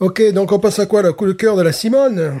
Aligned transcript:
Ok, 0.00 0.20
donc 0.32 0.50
on 0.50 0.58
passe 0.58 0.80
à 0.80 0.86
quoi 0.86 1.02
Le 1.02 1.12
coup 1.12 1.26
de 1.26 1.32
cœur 1.32 1.56
de 1.56 1.62
la 1.62 1.72
Simone? 1.72 2.40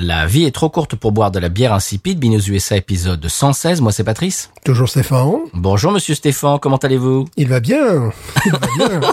La 0.00 0.26
vie 0.26 0.44
est 0.44 0.52
trop 0.52 0.68
courte 0.68 0.94
pour 0.94 1.10
boire 1.10 1.32
de 1.32 1.40
la 1.40 1.48
bière 1.48 1.72
insipide. 1.72 2.20
Binous 2.20 2.48
USA 2.48 2.76
épisode 2.76 3.26
116. 3.26 3.80
Moi, 3.80 3.90
c'est 3.90 4.04
Patrice. 4.04 4.52
Toujours 4.64 4.88
Stéphane. 4.88 5.38
Bonjour, 5.54 5.90
monsieur 5.90 6.14
Stéphane. 6.14 6.60
Comment 6.60 6.76
allez-vous? 6.76 7.26
Il 7.36 7.48
va 7.48 7.58
bien. 7.58 8.12
Il 8.46 8.52
va 8.52 8.58
bien. 8.76 9.00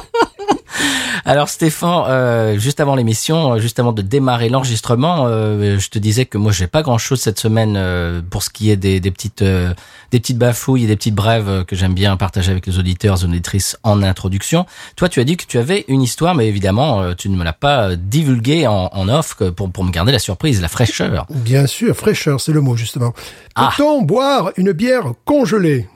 Alors 1.28 1.50
Stéphane, 1.50 2.04
euh, 2.08 2.59
juste 2.59 2.80
avant 2.80 2.94
l'émission, 2.94 3.54
euh, 3.54 3.58
juste 3.59 3.80
avant 3.80 3.94
de 3.94 4.04
démarrer 4.04 4.48
l'enregistrement, 4.48 5.26
euh, 5.26 5.80
je 5.80 5.90
te 5.90 5.98
disais 5.98 6.26
que 6.26 6.38
moi 6.38 6.52
j'ai 6.52 6.68
pas 6.68 6.84
grand-chose 6.84 7.20
cette 7.20 7.40
semaine 7.40 7.73
euh, 7.78 8.22
pour 8.30 8.44
ce 8.44 8.52
qui 8.52 8.70
est 8.70 8.76
des, 8.78 9.00
des 9.00 9.09
petites 9.09 9.42
euh, 9.42 9.73
des 10.12 10.20
petites 10.20 10.38
bafouilles 10.38 10.84
et 10.84 10.88
des 10.88 10.96
petites 10.96 11.16
brèves 11.16 11.50
euh, 11.50 11.64
que 11.64 11.76
j'aime 11.76 11.96
bien 11.96 12.16
partager 12.16 12.52
avec 12.52 12.68
les 12.68 12.78
auditeurs 12.78 13.23
et 13.23 13.26
auditrices 13.26 13.76
en 13.81 14.03
introduction. 14.03 14.68
Toi, 14.98 15.09
tu 15.09 15.20
as 15.20 15.23
dit 15.23 15.36
que 15.36 15.46
tu 15.48 15.58
avais 15.58 15.84
une 15.88 16.03
histoire, 16.03 16.36
mais 16.36 16.48
évidemment, 16.48 17.16
tu 17.16 17.30
ne 17.30 17.36
me 17.36 17.44
l'as 17.44 17.53
pas 17.53 17.96
divulguée 17.96 18.68
en, 18.68 18.90
en 18.94 19.09
off 19.09 19.36
pour 19.56 19.72
pour 19.72 19.84
me 19.84 19.90
garder 19.92 20.12
la 20.12 20.20
surprise, 20.20 20.62
la 20.62 20.68
fraîcheur. 20.68 21.26
bien 21.31 21.66
sûr, 21.66 21.96
fraîcheur, 21.96 22.40
c'est 22.40 22.53
le 22.53 22.62
mot 22.62 22.76
justement. 22.78 23.14
Ah. 23.56 23.72
Peut-on 23.76 24.03
boire 24.03 24.52
une 24.58 24.73
bière 24.73 25.06
congelée? 25.26 25.90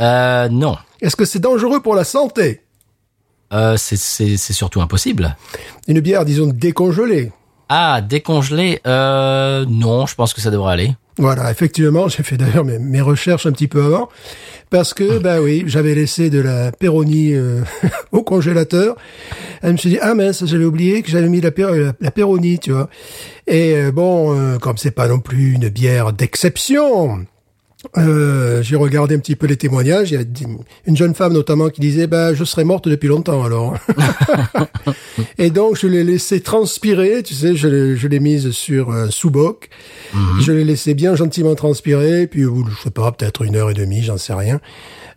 Euh, 0.00 0.48
non, 0.48 0.76
Est-ce 1.02 1.16
que 1.16 1.26
c'est 1.26 1.40
dangereux 1.40 1.80
pour 1.80 1.94
la 1.94 2.04
santé? 2.04 2.62
Euh, 3.52 3.76
c'est 3.76 3.96
c'est 3.96 4.36
c'est 4.36 4.52
surtout 4.52 4.80
impossible. 4.80 5.36
Une 5.88 6.00
bière, 6.00 6.24
disons, 6.24 6.46
décongelée. 6.46 7.32
Ah, 7.68 8.00
décongelé, 8.00 8.80
euh, 8.86 9.64
non, 9.68 10.06
je 10.06 10.14
pense 10.14 10.32
que 10.34 10.40
ça 10.40 10.50
devrait 10.50 10.72
aller. 10.72 10.92
Voilà, 11.18 11.50
effectivement, 11.50 12.08
j'ai 12.08 12.22
fait 12.22 12.36
d'ailleurs 12.36 12.64
mes, 12.64 12.78
mes 12.78 13.00
recherches 13.00 13.46
un 13.46 13.52
petit 13.52 13.68
peu 13.68 13.82
avant, 13.82 14.08
parce 14.70 14.92
que, 14.94 15.18
bah 15.18 15.40
oui, 15.40 15.64
j'avais 15.66 15.94
laissé 15.94 16.28
de 16.30 16.38
la 16.40 16.70
péronie 16.72 17.32
euh, 17.32 17.62
au 18.12 18.22
congélateur. 18.22 18.96
Elle 19.62 19.72
me 19.72 19.76
suis 19.78 19.88
dit, 19.88 19.98
ah 20.02 20.14
mince, 20.14 20.44
j'avais 20.44 20.66
oublié 20.66 21.02
que 21.02 21.10
j'avais 21.10 21.28
mis 21.30 21.40
la, 21.40 21.50
péro- 21.50 21.74
la, 21.74 21.92
la 22.00 22.10
péronie, 22.10 22.58
tu 22.58 22.70
vois. 22.72 22.88
Et 23.46 23.74
euh, 23.76 23.90
bon, 23.92 24.38
euh, 24.38 24.58
comme 24.58 24.76
c'est 24.76 24.90
pas 24.90 25.08
non 25.08 25.18
plus 25.18 25.54
une 25.54 25.68
bière 25.70 26.12
d'exception, 26.12 27.24
euh, 27.96 28.62
j'ai 28.62 28.76
regardé 28.76 29.14
un 29.14 29.18
petit 29.18 29.36
peu 29.36 29.46
les 29.46 29.56
témoignages. 29.56 30.10
Il 30.10 30.20
y 30.20 30.22
a 30.22 30.26
une 30.86 30.96
jeune 30.96 31.14
femme 31.14 31.32
notamment 31.32 31.70
qui 31.70 31.80
disait, 31.80 32.06
bah, 32.06 32.34
je 32.34 32.44
serais 32.44 32.64
morte 32.64 32.88
depuis 32.88 33.08
longtemps 33.08 33.44
alors. 33.44 33.76
Et 35.38 35.50
donc, 35.50 35.78
je 35.78 35.86
l'ai 35.86 36.04
laissé 36.04 36.40
transpirer, 36.40 37.22
tu 37.22 37.34
sais, 37.34 37.54
je 37.54 37.68
l'ai, 37.68 37.96
je 37.96 38.08
l'ai 38.08 38.20
mise 38.20 38.50
sur 38.50 38.90
un 38.92 39.10
sous-boc. 39.10 39.68
Je 40.40 40.52
l'ai 40.52 40.64
laissé 40.64 40.94
bien 40.94 41.14
gentiment 41.14 41.54
transpirer, 41.54 42.26
puis, 42.26 42.42
je 42.42 42.82
sais 42.82 42.90
pas, 42.90 43.12
peut-être 43.12 43.42
une 43.42 43.56
heure 43.56 43.70
et 43.70 43.74
demie, 43.74 44.02
j'en 44.02 44.16
sais 44.16 44.32
rien. 44.32 44.60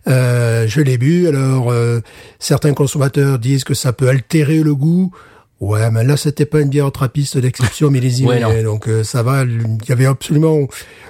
Euh, 0.08 0.66
je 0.66 0.80
l'ai 0.80 0.98
bu. 0.98 1.26
Alors, 1.28 1.70
euh, 1.70 2.00
certains 2.38 2.74
consommateurs 2.74 3.38
disent 3.38 3.64
que 3.64 3.74
ça 3.74 3.92
peut 3.92 4.08
altérer 4.08 4.62
le 4.62 4.74
goût. 4.74 5.12
Ouais, 5.60 5.90
mais 5.90 6.04
là, 6.04 6.16
c'était 6.16 6.46
pas 6.46 6.60
une 6.60 6.70
bière 6.70 6.90
trappiste 6.90 7.36
d'exception 7.38 7.90
millésimée. 7.90 8.28
Ouais, 8.44 8.62
non. 8.62 8.72
donc, 8.72 8.88
euh, 8.88 9.04
ça 9.04 9.22
va. 9.22 9.44
Il 9.44 9.88
y 9.88 9.92
avait 9.92 10.06
absolument, 10.06 10.66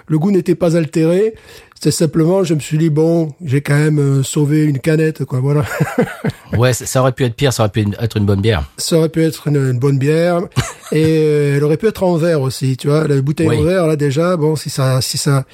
le 0.09 0.19
goût 0.19 0.31
n'était 0.33 0.55
pas 0.57 0.77
altéré. 0.77 1.35
C'est 1.83 1.93
simplement, 1.93 2.45
je 2.45 2.53
me 2.53 2.61
suis 2.61 2.77
dit, 2.77 2.91
bon, 2.91 3.33
j'ai 3.43 3.63
quand 3.63 3.77
même 3.79 3.99
euh, 3.99 4.23
sauvé 4.23 4.65
une 4.65 4.81
canette, 4.81 5.25
quoi, 5.25 5.41
voilà. 5.41 5.65
Ouais, 6.59 6.73
ça, 6.73 6.85
ça 6.85 7.01
aurait 7.01 7.13
pu 7.13 7.25
être 7.25 7.35
pire, 7.37 7.53
ça 7.53 7.63
aurait 7.63 7.71
pu 7.71 7.85
être 8.01 8.17
une 8.17 8.27
bonne 8.27 8.41
bière. 8.41 8.69
ça 8.77 8.99
aurait 8.99 9.09
pu 9.09 9.23
être 9.23 9.47
une, 9.47 9.57
une 9.57 9.79
bonne 9.79 9.99
bière 9.99 10.41
et 10.93 11.05
euh, 11.07 11.57
elle 11.57 11.65
aurait 11.65 11.77
pu 11.77 11.87
être 11.87 12.03
en 12.03 12.17
verre 12.17 12.41
aussi 12.43 12.77
tu 12.77 12.89
vois 12.89 13.07
la 13.07 13.23
bouteille 13.23 13.47
Oui. 13.49 13.59
en 13.59 13.63
verre 13.63 13.87
là 13.87 13.95
déjà 13.95 14.37
bon 14.37 14.57
si 14.57 14.69
ça 14.69 15.01
si 15.01 15.17
ça 15.17 15.45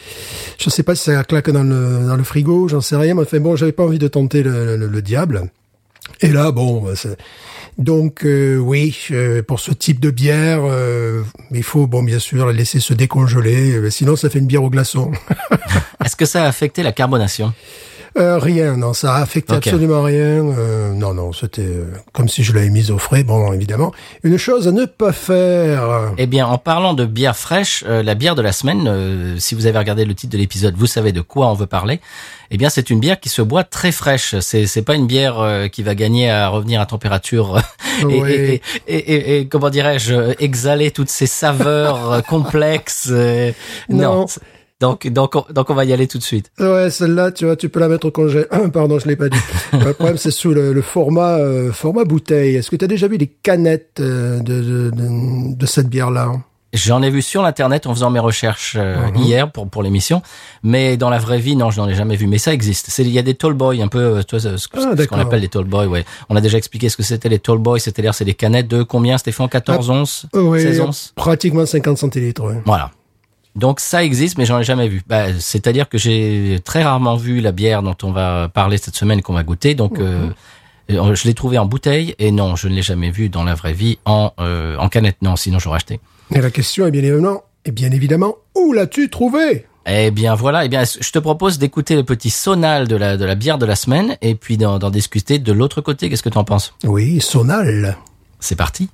je 0.58 0.70
sais 0.70 0.82
pas 0.82 0.94
si 0.94 1.04
ça 1.04 1.22
claque 1.22 1.50
dans 1.50 1.62
le 1.62 2.06
dans 2.08 2.16
le 2.16 2.24
frigo 2.24 2.66
j'en 2.68 2.80
sais 2.80 2.96
rien 2.96 3.14
mais 3.14 3.22
enfin 3.22 3.38
bon 3.40 3.56
j'avais 3.56 3.72
pas 3.72 3.82
envie 3.84 3.98
de 3.98 4.08
tenter 4.08 4.42
le, 4.42 4.78
le, 4.78 4.86
le 4.88 5.02
diable 5.02 5.42
et 6.20 6.28
là 6.28 6.50
bon 6.50 6.82
bah, 6.82 6.92
donc 7.78 8.24
euh, 8.24 8.56
oui 8.56 8.96
euh, 9.10 9.42
pour 9.42 9.60
ce 9.60 9.72
type 9.72 10.00
de 10.00 10.10
bière 10.10 10.60
euh, 10.64 11.22
il 11.50 11.62
faut 11.62 11.86
bon 11.86 12.02
bien 12.02 12.18
sûr 12.18 12.46
la 12.46 12.52
laisser 12.52 12.80
se 12.80 12.94
décongeler 12.94 13.72
euh, 13.72 13.90
sinon 13.90 14.16
ça 14.16 14.30
fait 14.30 14.38
une 14.38 14.46
bière 14.46 14.62
au 14.62 14.70
glaçon. 14.70 15.12
Est-ce 16.04 16.16
que 16.16 16.24
ça 16.24 16.44
a 16.44 16.46
affecté 16.46 16.82
la 16.82 16.92
carbonation? 16.92 17.52
Euh, 18.18 18.38
rien, 18.38 18.76
non, 18.76 18.92
ça 18.94 19.14
a 19.14 19.20
affecté 19.22 19.54
absolument 19.54 20.02
rien. 20.02 20.16
Euh, 20.46 20.92
non, 20.94 21.12
non, 21.12 21.32
c'était 21.32 21.60
euh, 21.62 21.84
comme 22.12 22.28
si 22.28 22.42
je 22.44 22.52
l'avais 22.54 22.70
mise 22.70 22.90
au 22.90 22.98
frais. 22.98 23.24
Bon, 23.24 23.52
évidemment, 23.52 23.92
une 24.22 24.38
chose 24.38 24.66
à 24.68 24.72
ne 24.72 24.86
pas 24.86 25.12
faire. 25.12 26.12
Eh 26.16 26.26
bien, 26.26 26.46
en 26.46 26.56
parlant 26.58 26.94
de 26.94 27.04
bière 27.04 27.36
fraîche, 27.36 27.84
euh, 27.86 28.02
la 28.02 28.14
bière 28.14 28.34
de 28.34 28.42
la 28.42 28.52
semaine, 28.52 28.86
euh, 28.88 29.34
si 29.38 29.54
vous 29.54 29.66
avez 29.66 29.78
regardé 29.78 30.04
le 30.04 30.14
titre 30.14 30.32
de 30.32 30.38
l'épisode, 30.38 30.76
vous 30.76 30.86
savez 30.86 31.12
de 31.12 31.20
quoi 31.20 31.48
on 31.48 31.54
veut 31.54 31.66
parler. 31.66 32.00
Eh 32.50 32.56
bien, 32.56 32.70
c'est 32.70 32.88
une 32.90 33.00
bière 33.00 33.20
qui 33.20 33.28
se 33.28 33.42
boit 33.42 33.64
très 33.64 33.92
fraîche. 33.92 34.34
C'est 34.40 34.66
c'est 34.66 34.82
pas 34.82 34.94
une 34.94 35.06
bière 35.06 35.40
euh, 35.40 35.68
qui 35.68 35.82
va 35.82 35.94
gagner 35.94 36.30
à 36.30 36.48
revenir 36.48 36.80
à 36.80 36.86
température 36.86 37.60
et, 38.00 38.04
Oui. 38.04 38.32
et, 38.32 38.62
et, 38.88 39.38
et- 39.40 39.48
comment 39.48 39.68
dirais-je 39.68 40.34
exhaler 40.42 40.90
toutes 40.90 41.10
ces 41.10 41.26
saveurs 41.26 42.22
complexes. 42.28 43.10
Non. 43.10 43.54
non. 44.20 44.26
Donc 44.80 45.06
donc 45.08 45.36
on, 45.36 45.44
donc 45.52 45.70
on 45.70 45.74
va 45.74 45.84
y 45.86 45.92
aller 45.92 46.06
tout 46.06 46.18
de 46.18 46.22
suite. 46.22 46.50
Ouais, 46.58 46.90
celle-là, 46.90 47.32
tu 47.32 47.46
vois, 47.46 47.56
tu 47.56 47.68
peux 47.70 47.80
la 47.80 47.88
mettre 47.88 48.06
au 48.06 48.10
congé. 48.10 48.44
Pardon, 48.72 48.98
je 48.98 49.06
l'ai 49.08 49.16
pas 49.16 49.28
dit. 49.30 49.38
le 49.72 49.92
problème, 49.94 50.18
c'est 50.18 50.30
sous 50.30 50.50
le, 50.52 50.72
le 50.74 50.82
format 50.82 51.38
euh, 51.38 51.72
format 51.72 52.04
bouteille. 52.04 52.56
Est-ce 52.56 52.70
que 52.70 52.76
tu 52.76 52.84
as 52.84 52.88
déjà 52.88 53.08
vu 53.08 53.16
des 53.16 53.26
canettes 53.28 54.00
euh, 54.00 54.38
de, 54.40 54.60
de, 54.62 54.90
de, 54.90 55.56
de 55.56 55.66
cette 55.66 55.88
bière-là? 55.88 56.32
J'en 56.74 57.00
ai 57.00 57.08
vu 57.08 57.22
sur 57.22 57.40
l'internet 57.42 57.86
en 57.86 57.94
faisant 57.94 58.10
mes 58.10 58.18
recherches 58.18 58.74
euh, 58.78 58.96
Mhm. 59.06 59.16
hier 59.16 59.50
pour 59.50 59.66
pour 59.70 59.82
l'émission, 59.82 60.20
mais 60.62 60.98
dans 60.98 61.08
la 61.08 61.18
vraie 61.18 61.38
vie 61.38 61.56
non, 61.56 61.70
je 61.70 61.80
n'en 61.80 61.88
ai 61.88 61.94
jamais 61.94 62.16
vu. 62.16 62.26
Mais 62.26 62.36
ça 62.36 62.52
existe. 62.52 62.88
C'est 62.90 63.02
il 63.02 63.08
y 63.12 63.18
a 63.18 63.22
des 63.22 63.34
tall 63.34 63.54
boys 63.54 63.76
un 63.80 63.88
peu, 63.88 63.98
euh, 64.18 64.22
toi, 64.24 64.40
ce, 64.40 64.58
ce- 64.58 64.68
Ah, 64.74 64.92
ce 64.94 65.04
qu'on 65.06 65.18
appelle 65.18 65.40
les 65.40 65.48
tall 65.48 65.64
boys. 65.64 65.86
Ouais, 65.86 66.04
on 66.28 66.36
a 66.36 66.42
déjà 66.42 66.58
expliqué 66.58 66.90
ce 66.90 66.98
que 66.98 67.02
c'était 67.02 67.30
les 67.30 67.38
tall 67.38 67.58
boys. 67.58 67.78
C'est-à-dire 67.78 68.12
c'est 68.14 68.26
des 68.26 68.34
canettes 68.34 68.68
de 68.68 68.82
combien, 68.82 69.16
Stéphane? 69.16 69.48
14 69.48 69.88
onces, 69.88 70.26
Euh, 70.34 70.40
Oui, 70.42 70.60
16 70.60 70.80
onces? 70.82 71.12
pratiquement 71.16 71.64
50 71.64 71.96
centilitres. 71.96 72.44
ouais. 72.44 72.60
Voilà. 72.66 72.90
Donc 73.56 73.80
ça 73.80 74.04
existe, 74.04 74.36
mais 74.36 74.44
j'en 74.44 74.60
ai 74.60 74.64
jamais 74.64 74.86
vu. 74.86 75.02
Bah, 75.06 75.28
c'est-à-dire 75.38 75.88
que 75.88 75.96
j'ai 75.96 76.60
très 76.62 76.82
rarement 76.82 77.16
vu 77.16 77.40
la 77.40 77.52
bière 77.52 77.82
dont 77.82 77.96
on 78.02 78.12
va 78.12 78.48
parler 78.48 78.76
cette 78.76 78.96
semaine 78.96 79.22
qu'on 79.22 79.32
va 79.32 79.42
goûter. 79.42 79.74
Donc 79.74 79.98
euh, 79.98 80.28
euh, 80.90 81.14
je 81.14 81.24
l'ai 81.26 81.34
trouvé 81.34 81.56
en 81.56 81.64
bouteille 81.64 82.14
et 82.18 82.30
non, 82.30 82.54
je 82.54 82.68
ne 82.68 82.74
l'ai 82.74 82.82
jamais 82.82 83.10
vu 83.10 83.30
dans 83.30 83.44
la 83.44 83.54
vraie 83.54 83.72
vie 83.72 83.98
en 84.04 84.32
euh, 84.38 84.76
en 84.76 84.88
canette. 84.88 85.16
Non, 85.22 85.36
sinon 85.36 85.58
j'aurais 85.58 85.76
acheté. 85.76 86.00
Et 86.34 86.40
la 86.40 86.50
question 86.50 86.86
est 86.86 86.90
bien 86.90 87.02
évidemment, 87.02 87.44
et 87.64 87.70
bien 87.70 87.90
évidemment, 87.90 88.36
où 88.54 88.74
l'as-tu 88.74 89.08
trouvé 89.08 89.64
Eh 89.86 90.10
bien 90.10 90.34
voilà, 90.34 90.66
eh 90.66 90.68
bien 90.68 90.84
je 90.84 91.10
te 91.10 91.18
propose 91.18 91.58
d'écouter 91.58 91.96
le 91.96 92.04
petit 92.04 92.30
sonal 92.30 92.86
de 92.86 92.96
la 92.96 93.16
de 93.16 93.24
la 93.24 93.34
bière 93.34 93.56
de 93.56 93.64
la 93.64 93.76
semaine 93.76 94.18
et 94.20 94.34
puis 94.34 94.58
d'en 94.58 94.78
d'en 94.78 94.90
discuter 94.90 95.38
de 95.38 95.52
l'autre 95.52 95.80
côté. 95.80 96.10
Qu'est-ce 96.10 96.22
que 96.22 96.28
tu 96.28 96.38
en 96.38 96.44
penses? 96.44 96.74
Oui, 96.84 97.22
Sonal. 97.22 97.96
C'est 98.38 98.56
parti. 98.56 98.90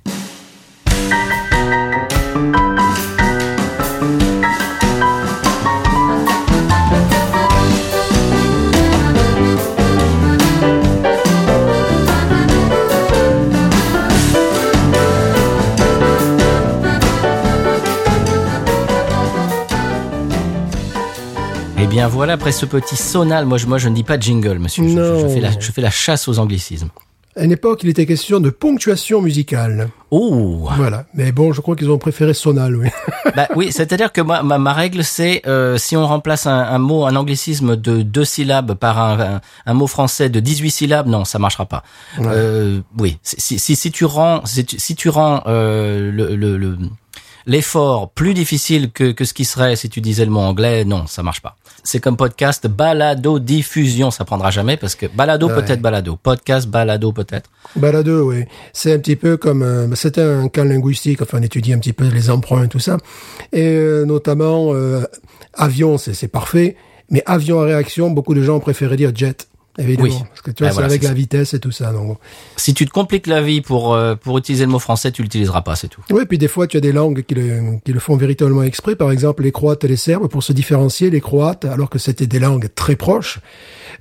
Bien 21.93 22.07
voilà, 22.07 22.33
après 22.33 22.51
ce 22.51 22.65
petit 22.65 22.95
sonal, 22.95 23.45
moi 23.45 23.59
je, 23.59 23.67
moi 23.67 23.77
je 23.77 23.87
ne 23.87 23.93
dis 23.93 24.03
pas 24.03 24.19
jingle, 24.19 24.57
monsieur. 24.57 24.87
Je- 24.87 24.89
Je, 25.19 25.27
fais 25.27 25.39
la, 25.39 25.51
je 25.59 25.71
fais 25.71 25.81
la 25.81 25.91
chasse 25.91 26.27
aux 26.27 26.39
anglicismes. 26.39 26.89
À 27.35 27.43
une 27.45 27.51
époque, 27.51 27.81
il 27.83 27.89
était 27.89 28.05
question 28.07 28.39
de 28.39 28.49
ponctuation 28.51 29.21
musicale. 29.21 29.89
Oh 30.11 30.67
Voilà. 30.75 31.05
Mais 31.15 31.31
bon, 31.31 31.51
je 31.53 31.61
crois 31.61 31.75
qu'ils 31.75 31.89
ont 31.91 31.97
préféré 31.99 32.33
sonal, 32.35 32.75
oui. 32.75 32.87
bah 33.35 33.47
oui, 33.55 33.71
c'est-à-dire 33.71 34.11
que 34.11 34.21
moi, 34.21 34.41
ma, 34.43 34.57
ma 34.59 34.73
règle, 34.73 35.03
c'est 35.03 35.41
euh, 35.47 35.77
si 35.77 35.95
on 35.97 36.05
remplace 36.07 36.45
un, 36.47 36.51
un 36.59 36.77
mot, 36.79 37.05
un 37.05 37.15
anglicisme 37.15 37.75
de 37.75 38.01
deux 38.03 38.25
syllabes 38.25 38.73
par 38.75 38.99
un, 38.99 39.19
un, 39.35 39.41
un 39.67 39.73
mot 39.75 39.87
français 39.87 40.29
de 40.29 40.39
18 40.39 40.69
syllabes, 40.71 41.07
non, 41.07 41.25
ça 41.25 41.37
marchera 41.39 41.65
pas. 41.65 41.83
Euh, 42.21 42.81
oui, 42.99 43.17
si, 43.23 43.59
si, 43.59 43.75
si 43.75 43.91
tu 43.91 44.05
rends, 44.05 44.45
si 44.45 44.65
tu, 44.65 44.77
si 44.79 44.95
tu 44.95 45.09
rends 45.09 45.41
euh, 45.47 46.11
le, 46.11 46.35
le, 46.35 46.57
le- 46.57 46.77
l'effort 47.47 48.11
plus 48.11 48.33
difficile 48.35 48.91
que, 48.91 49.11
que 49.11 49.25
ce 49.25 49.33
qui 49.33 49.43
serait 49.45 49.75
si 49.75 49.89
tu 49.89 50.01
disais 50.01 50.23
le 50.25 50.31
mot 50.31 50.39
anglais, 50.39 50.85
non, 50.85 51.07
ça 51.07 51.23
marche 51.23 51.41
pas. 51.41 51.55
C'est 51.85 51.99
comme 51.99 52.15
podcast, 52.15 52.65
balado, 52.67 53.39
diffusion, 53.39 54.09
ça 54.09 54.23
prendra 54.23 54.51
jamais 54.51 54.77
parce 54.77 54.95
que 54.95 55.05
balado 55.05 55.47
Ouais. 55.49 55.55
peut-être 55.55 55.81
balado, 55.81 56.15
podcast, 56.15 56.67
balado 56.67 57.11
peut-être. 57.11 57.49
Balado, 57.75 58.29
oui. 58.29 58.45
C'est 58.71 58.93
un 58.93 58.99
petit 58.99 59.17
peu 59.17 59.35
comme... 59.35 59.63
euh, 59.63 59.93
c'était 59.95 60.21
un 60.21 60.47
cas 60.47 60.63
linguistique, 60.63 61.21
enfin, 61.21 61.39
on 61.39 61.43
étudie 61.43 61.73
un 61.73 61.79
petit 61.79 61.91
peu 61.91 62.07
les 62.07 62.29
emprunts 62.29 62.63
et 62.63 62.67
tout 62.69 62.79
ça. 62.79 62.97
Et 63.51 63.67
euh, 63.67 64.05
notamment, 64.05 64.73
euh, 64.73 65.03
avion, 65.53 65.97
c'est 65.97 66.13
c'est 66.13 66.29
parfait. 66.29 66.77
Mais 67.09 67.21
avion 67.25 67.59
à 67.61 67.65
réaction, 67.65 68.09
beaucoup 68.11 68.33
de 68.33 68.41
gens 68.41 68.59
préféraient 68.61 68.95
dire 68.95 69.11
jet, 69.13 69.47
évidemment. 69.79 70.07
Oui. 70.09 70.15
Parce 70.29 70.41
que 70.41 70.51
tu 70.51 70.63
vois, 70.63 70.71
Ah, 70.71 70.75
c'est 70.75 70.83
avec 70.83 71.03
la 71.03 71.13
vitesse 71.13 71.53
et 71.53 71.59
tout 71.59 71.71
ça. 71.71 71.91
Donc, 71.91 72.17
Si 72.55 72.73
tu 72.73 72.85
te 72.85 72.91
compliques 72.91 73.27
la 73.27 73.41
vie 73.41 73.61
pour 73.61 73.93
euh, 73.93 74.15
pour 74.15 74.37
utiliser 74.37 74.65
le 74.65 74.71
mot 74.71 74.79
français, 74.79 75.11
tu 75.11 75.21
l'utiliseras 75.21 75.61
pas, 75.61 75.75
c'est 75.75 75.87
tout. 75.87 76.01
Oui, 76.11 76.23
puis 76.27 76.37
des 76.37 76.47
fois, 76.47 76.67
tu 76.67 76.77
as 76.77 76.81
des 76.81 76.91
langues 76.91 77.23
qui 77.23 77.35
le, 77.35 77.79
qui 77.83 77.91
le 77.93 77.99
font 77.99 78.15
véritablement 78.15 78.63
exprès. 78.63 78.95
Par 78.95 79.11
exemple, 79.11 79.43
les 79.43 79.51
Croates 79.51 79.83
et 79.83 79.87
les 79.87 79.95
Serbes, 79.97 80.27
pour 80.27 80.43
se 80.43 80.53
différencier, 80.53 81.09
les 81.09 81.21
Croates, 81.21 81.65
alors 81.65 81.89
que 81.89 81.99
c'était 81.99 82.27
des 82.27 82.39
langues 82.39 82.69
très 82.75 82.95
proches, 82.95 83.39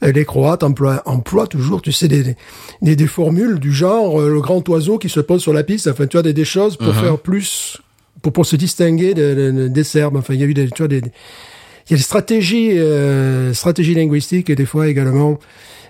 euh, 0.02 0.12
les 0.12 0.24
Croates 0.24 0.62
emploient, 0.62 1.02
emploient 1.06 1.46
toujours, 1.46 1.80
tu 1.82 1.92
sais, 1.92 2.08
des, 2.08 2.36
des, 2.82 2.96
des 2.96 3.06
formules 3.06 3.58
du 3.58 3.72
genre 3.72 4.20
euh, 4.20 4.28
le 4.30 4.40
grand 4.40 4.66
oiseau 4.68 4.98
qui 4.98 5.08
se 5.08 5.20
pose 5.20 5.40
sur 5.42 5.52
la 5.52 5.62
piste. 5.64 5.88
Enfin, 5.88 6.06
tu 6.06 6.18
as 6.18 6.22
des, 6.22 6.32
des 6.32 6.44
choses 6.44 6.76
pour 6.76 6.94
faire 6.94 7.18
plus, 7.18 7.78
pour, 8.20 8.32
pour 8.32 8.46
se 8.46 8.56
distinguer 8.56 9.14
de- 9.14 9.34
de- 9.52 9.68
des 9.68 9.84
Serbes. 9.84 10.16
Enfin, 10.16 10.34
il 10.34 10.40
y 10.40 10.42
a 10.42 10.46
eu 10.46 10.54
des, 10.54 10.68
tu 10.70 10.78
vois, 10.82 10.88
des, 10.88 11.02
il 11.88 11.92
y 11.92 11.94
a 11.94 11.96
des 11.96 12.02
stratégies, 12.02 12.78
euh, 12.78 13.52
stratégies 13.54 13.94
linguistiques 13.94 14.50
et 14.50 14.54
des 14.54 14.66
fois 14.66 14.88
également 14.88 15.38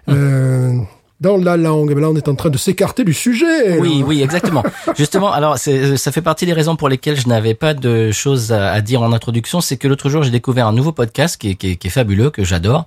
euh, 0.09 0.77
dans 1.21 1.37
la 1.37 1.57
langue. 1.57 1.95
Mais 1.95 2.01
là, 2.01 2.11
on 2.11 2.17
est 2.17 2.29
en 2.29 2.35
train 2.35 2.51
de 2.51 2.59
s'écarter 2.59 3.05
du 3.05 3.13
sujet. 3.13 3.79
Oui, 3.79 4.01
là. 4.01 4.07
oui, 4.07 4.23
exactement. 4.23 4.63
Justement, 4.97 5.33
alors 5.33 5.59
c'est, 5.59 5.97
ça 5.97 6.13
fait 6.13 6.23
partie 6.23 6.47
des 6.47 6.53
raisons 6.53 6.77
pour 6.77 6.89
lesquelles 6.89 7.19
je 7.19 7.29
n'avais 7.29 7.55
pas 7.55 7.75
de 7.75 8.11
choses 8.11 8.53
à, 8.53 8.73
à 8.73 8.81
dire 8.81 9.03
en 9.03 9.13
introduction. 9.13 9.61
C'est 9.61 9.77
que 9.77 9.89
l'autre 9.89 10.09
jour, 10.09 10.23
j'ai 10.23 10.31
découvert 10.31 10.67
un 10.67 10.73
nouveau 10.73 10.93
podcast 10.93 11.37
qui 11.41 11.51
est, 11.51 11.55
qui 11.55 11.71
est, 11.73 11.77
qui 11.77 11.87
est 11.87 11.91
fabuleux, 11.91 12.31
que 12.31 12.45
j'adore. 12.45 12.87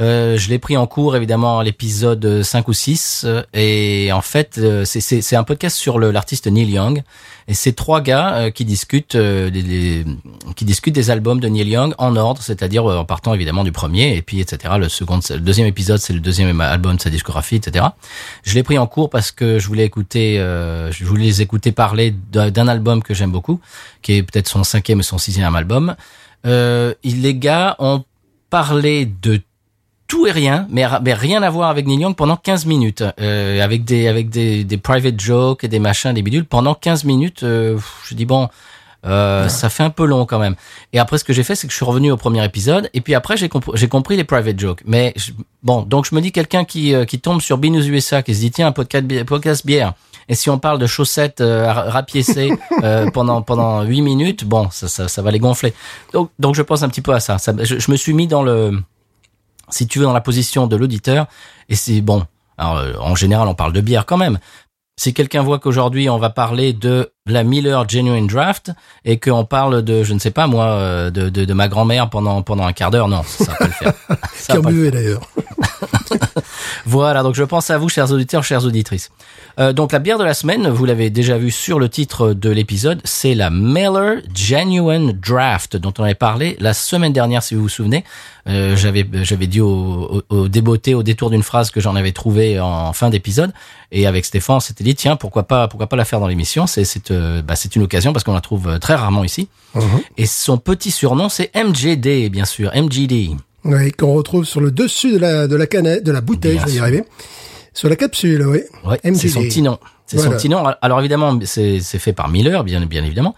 Euh, 0.00 0.36
je 0.36 0.48
l'ai 0.50 0.58
pris 0.58 0.76
en 0.76 0.88
cours 0.88 1.14
évidemment 1.14 1.60
à 1.60 1.62
l'épisode 1.62 2.42
5 2.42 2.66
ou 2.66 2.72
6 2.72 3.22
euh, 3.26 3.44
et 3.54 4.10
en 4.12 4.22
fait 4.22 4.58
euh, 4.58 4.84
c'est- 4.84 5.36
un 5.36 5.44
podcast 5.44 5.76
sur 5.76 6.00
l'artiste 6.00 6.48
Neil 6.48 6.68
Young 6.68 7.04
et 7.46 7.54
c'est 7.54 7.74
trois 7.74 8.00
gars 8.00 8.50
qui 8.50 8.64
discutent 8.64 9.16
des, 9.16 9.50
des- 9.62 10.04
qui 10.56 10.64
discutent 10.64 10.96
des 10.96 11.10
albums 11.10 11.38
de 11.38 11.46
Neil 11.46 11.68
Young 11.68 11.94
en 11.98 12.16
ordre 12.16 12.42
c'est-à-dire 12.42 12.84
en 12.86 13.04
partant 13.04 13.34
évidemment 13.34 13.62
du 13.62 13.70
premier 13.70 14.16
et 14.16 14.22
puis 14.22 14.40
etc 14.40 14.74
le 14.80 14.88
second 14.88 15.20
le 15.30 15.38
deuxième 15.38 15.68
épisode 15.68 16.00
c'est 16.00 16.12
le 16.12 16.18
deuxième 16.18 16.60
album 16.60 16.96
de 16.96 17.00
sa 17.00 17.10
discographie 17.10 17.54
etc 17.54 17.84
je 18.42 18.54
l'ai 18.54 18.64
pris 18.64 18.78
en 18.78 18.88
cours 18.88 19.10
parce 19.10 19.30
que 19.30 19.60
je 19.60 19.68
voulais 19.68 19.84
écouter 19.84 20.40
euh, 20.40 20.90
je 20.90 21.04
voulais 21.04 21.22
les 21.26 21.40
écouter 21.40 21.70
parler 21.70 22.12
d'un 22.32 22.66
album 22.66 23.00
que 23.00 23.14
j'aime 23.14 23.30
beaucoup 23.30 23.60
qui 24.02 24.14
est 24.14 24.22
peut-être 24.24 24.48
son 24.48 24.64
cinquième 24.64 24.98
ou 24.98 25.02
son 25.04 25.18
sixième 25.18 25.54
album. 25.54 25.94
Euh, 26.46 26.94
les 27.04 27.34
gars 27.36 27.76
ont 27.78 28.02
parlé 28.50 29.06
de 29.22 29.40
tout 30.06 30.26
et 30.26 30.30
rien, 30.30 30.66
mais, 30.70 30.84
mais 31.02 31.14
rien 31.14 31.42
à 31.42 31.50
voir 31.50 31.70
avec 31.70 31.86
Neil 31.86 32.00
Young 32.00 32.14
pendant 32.14 32.36
15 32.36 32.66
minutes, 32.66 33.02
euh, 33.20 33.62
avec 33.62 33.84
des 33.84 34.06
avec 34.08 34.28
des, 34.28 34.64
des 34.64 34.76
private 34.76 35.18
jokes 35.20 35.64
et 35.64 35.68
des 35.68 35.78
machins, 35.78 36.12
des 36.12 36.22
bidules 36.22 36.44
pendant 36.44 36.74
15 36.74 37.04
minutes. 37.04 37.42
Euh, 37.42 37.78
je 38.06 38.14
dis 38.14 38.26
bon, 38.26 38.48
euh, 39.06 39.48
ça 39.48 39.68
fait 39.68 39.82
un 39.82 39.90
peu 39.90 40.04
long 40.06 40.24
quand 40.26 40.38
même. 40.38 40.56
Et 40.92 40.98
après, 40.98 41.18
ce 41.18 41.24
que 41.24 41.32
j'ai 41.32 41.42
fait, 41.42 41.54
c'est 41.54 41.66
que 41.66 41.72
je 41.72 41.76
suis 41.76 41.84
revenu 41.84 42.10
au 42.10 42.16
premier 42.16 42.42
épisode, 42.44 42.88
et 42.94 43.00
puis 43.00 43.14
après, 43.14 43.36
j'ai 43.36 43.48
compris, 43.48 43.72
j'ai 43.74 43.88
compris 43.88 44.16
les 44.16 44.24
private 44.24 44.58
jokes. 44.58 44.80
Mais 44.86 45.12
je- 45.16 45.32
bon, 45.62 45.82
donc 45.82 46.06
je 46.08 46.14
me 46.14 46.20
dis 46.20 46.32
quelqu'un 46.32 46.64
qui 46.64 46.94
euh, 46.94 47.04
qui 47.04 47.18
tombe 47.20 47.40
sur 47.40 47.58
Binous 47.58 47.84
USA, 47.86 48.22
qui 48.22 48.34
se 48.34 48.40
dit 48.40 48.50
tiens 48.50 48.68
un 48.68 48.72
podcast 48.72 49.04
bi- 49.04 49.24
podcast 49.24 49.64
bière. 49.66 49.94
Et 50.26 50.34
si 50.34 50.48
on 50.48 50.58
parle 50.58 50.78
de 50.78 50.86
chaussettes 50.86 51.42
euh, 51.42 51.70
ra- 51.70 51.90
rapiécées 51.90 52.50
euh, 52.82 53.10
pendant 53.10 53.42
pendant 53.42 53.82
huit 53.82 54.00
minutes, 54.00 54.46
bon, 54.46 54.68
ça, 54.70 54.88
ça 54.88 55.06
ça 55.06 55.20
va 55.20 55.30
les 55.30 55.38
gonfler. 55.38 55.74
Donc 56.14 56.30
donc 56.38 56.54
je 56.54 56.62
pense 56.62 56.82
un 56.82 56.88
petit 56.88 57.02
peu 57.02 57.12
à 57.12 57.20
ça. 57.20 57.36
ça 57.36 57.52
je, 57.62 57.78
je 57.78 57.90
me 57.90 57.96
suis 57.96 58.14
mis 58.14 58.26
dans 58.26 58.42
le 58.42 58.78
si 59.70 59.86
tu 59.86 59.98
veux, 59.98 60.04
dans 60.04 60.12
la 60.12 60.20
position 60.20 60.66
de 60.66 60.76
l'auditeur. 60.76 61.26
Et 61.68 61.74
c'est 61.74 62.00
bon. 62.00 62.24
Alors, 62.58 62.76
euh, 62.78 62.92
en 63.00 63.14
général, 63.14 63.48
on 63.48 63.54
parle 63.54 63.72
de 63.72 63.80
bière 63.80 64.06
quand 64.06 64.16
même. 64.16 64.38
Si 64.96 65.12
quelqu'un 65.12 65.42
voit 65.42 65.58
qu'aujourd'hui 65.58 66.08
on 66.08 66.18
va 66.18 66.30
parler 66.30 66.72
de 66.72 67.10
la 67.26 67.42
Miller 67.42 67.88
Genuine 67.88 68.28
Draft 68.28 68.70
et 69.04 69.18
qu'on 69.18 69.44
parle 69.44 69.82
de, 69.82 70.04
je 70.04 70.14
ne 70.14 70.20
sais 70.20 70.30
pas 70.30 70.46
moi, 70.46 70.66
euh, 70.66 71.10
de, 71.10 71.30
de, 71.30 71.44
de 71.44 71.52
ma 71.52 71.66
grand-mère 71.66 72.10
pendant 72.10 72.42
pendant 72.42 72.64
un 72.64 72.72
quart 72.72 72.92
d'heure, 72.92 73.08
non, 73.08 73.24
ça 73.24 73.44
va 73.44 73.54
pas 73.56 73.64
le 73.66 73.72
faire. 73.72 73.94
Qui 74.62 74.90
d'ailleurs. 74.92 75.22
voilà, 76.86 77.22
donc 77.22 77.34
je 77.34 77.42
pense 77.42 77.70
à 77.70 77.78
vous, 77.78 77.88
chers 77.88 78.12
auditeurs, 78.12 78.44
chères 78.44 78.64
auditrices. 78.64 79.10
Euh, 79.58 79.72
donc 79.72 79.92
la 79.92 79.98
bière 79.98 80.18
de 80.18 80.24
la 80.24 80.34
semaine, 80.34 80.68
vous 80.68 80.84
l'avez 80.84 81.10
déjà 81.10 81.38
vu 81.38 81.50
sur 81.50 81.78
le 81.78 81.88
titre 81.88 82.32
de 82.34 82.50
l'épisode, 82.50 83.00
c'est 83.04 83.34
la 83.34 83.50
Miller 83.50 84.16
Genuine 84.34 85.12
Draft, 85.12 85.76
dont 85.76 85.94
on 85.98 86.04
avait 86.04 86.14
parlé 86.14 86.56
la 86.60 86.74
semaine 86.74 87.12
dernière, 87.12 87.42
si 87.42 87.54
vous 87.54 87.62
vous 87.62 87.68
souvenez. 87.68 88.04
Euh, 88.46 88.76
j'avais 88.76 89.06
j'avais 89.22 89.46
dit 89.46 89.62
au, 89.62 90.22
au, 90.28 90.36
au 90.36 90.48
débeauté, 90.48 90.94
au 90.94 91.02
détour 91.02 91.30
d'une 91.30 91.42
phrase 91.42 91.70
que 91.70 91.80
j'en 91.80 91.96
avais 91.96 92.12
trouvé 92.12 92.60
en 92.60 92.92
fin 92.92 93.08
d'épisode, 93.08 93.52
et 93.90 94.06
avec 94.06 94.24
Stéphane, 94.24 94.56
on 94.56 94.60
s'était 94.60 94.84
dit 94.84 94.94
tiens 94.94 95.16
pourquoi 95.16 95.44
pas 95.44 95.68
pourquoi 95.68 95.86
pas 95.86 95.96
la 95.96 96.04
faire 96.04 96.20
dans 96.20 96.26
l'émission? 96.26 96.66
C'est 96.66 96.84
c'est 96.84 97.10
euh, 97.10 97.40
bah, 97.40 97.56
c'est 97.56 97.74
une 97.76 97.82
occasion 97.82 98.12
parce 98.12 98.24
qu'on 98.24 98.34
la 98.34 98.42
trouve 98.42 98.68
euh, 98.68 98.78
très 98.78 98.94
rarement 98.94 99.24
ici. 99.24 99.48
Et 100.18 100.26
son 100.26 100.58
petit 100.58 100.90
surnom 100.90 101.28
c'est 101.28 101.50
MJD, 101.54 102.30
bien 102.30 102.44
sûr, 102.44 102.70
MGD. 102.74 103.36
Oui, 103.64 103.92
qu'on 103.92 104.12
retrouve 104.12 104.44
sur 104.44 104.60
le 104.60 104.70
dessus 104.70 105.12
de 105.12 105.18
la, 105.18 105.46
de 105.46 105.56
la 105.56 105.66
canette, 105.66 106.04
de 106.04 106.12
la 106.12 106.20
bouteille, 106.20 106.54
Bien 106.54 106.62
je 106.66 106.70
vais 106.70 106.76
y 106.76 106.80
arriver. 106.80 107.04
Sur 107.72 107.88
la 107.88 107.96
capsule, 107.96 108.46
oui. 108.46 108.60
Ouais, 108.84 109.00
c'est 109.14 109.28
son 109.28 109.42
petit 109.42 109.62
nom. 109.62 109.78
C'est 110.06 110.18
son 110.18 110.30
petit 110.30 110.48
nom. 110.48 110.64
Alors 110.80 111.00
évidemment, 111.00 111.38
c'est 111.44 111.80
c'est 111.80 111.98
fait 111.98 112.12
par 112.12 112.28
Miller, 112.28 112.62
bien 112.62 112.84
bien 112.86 113.04
évidemment, 113.04 113.34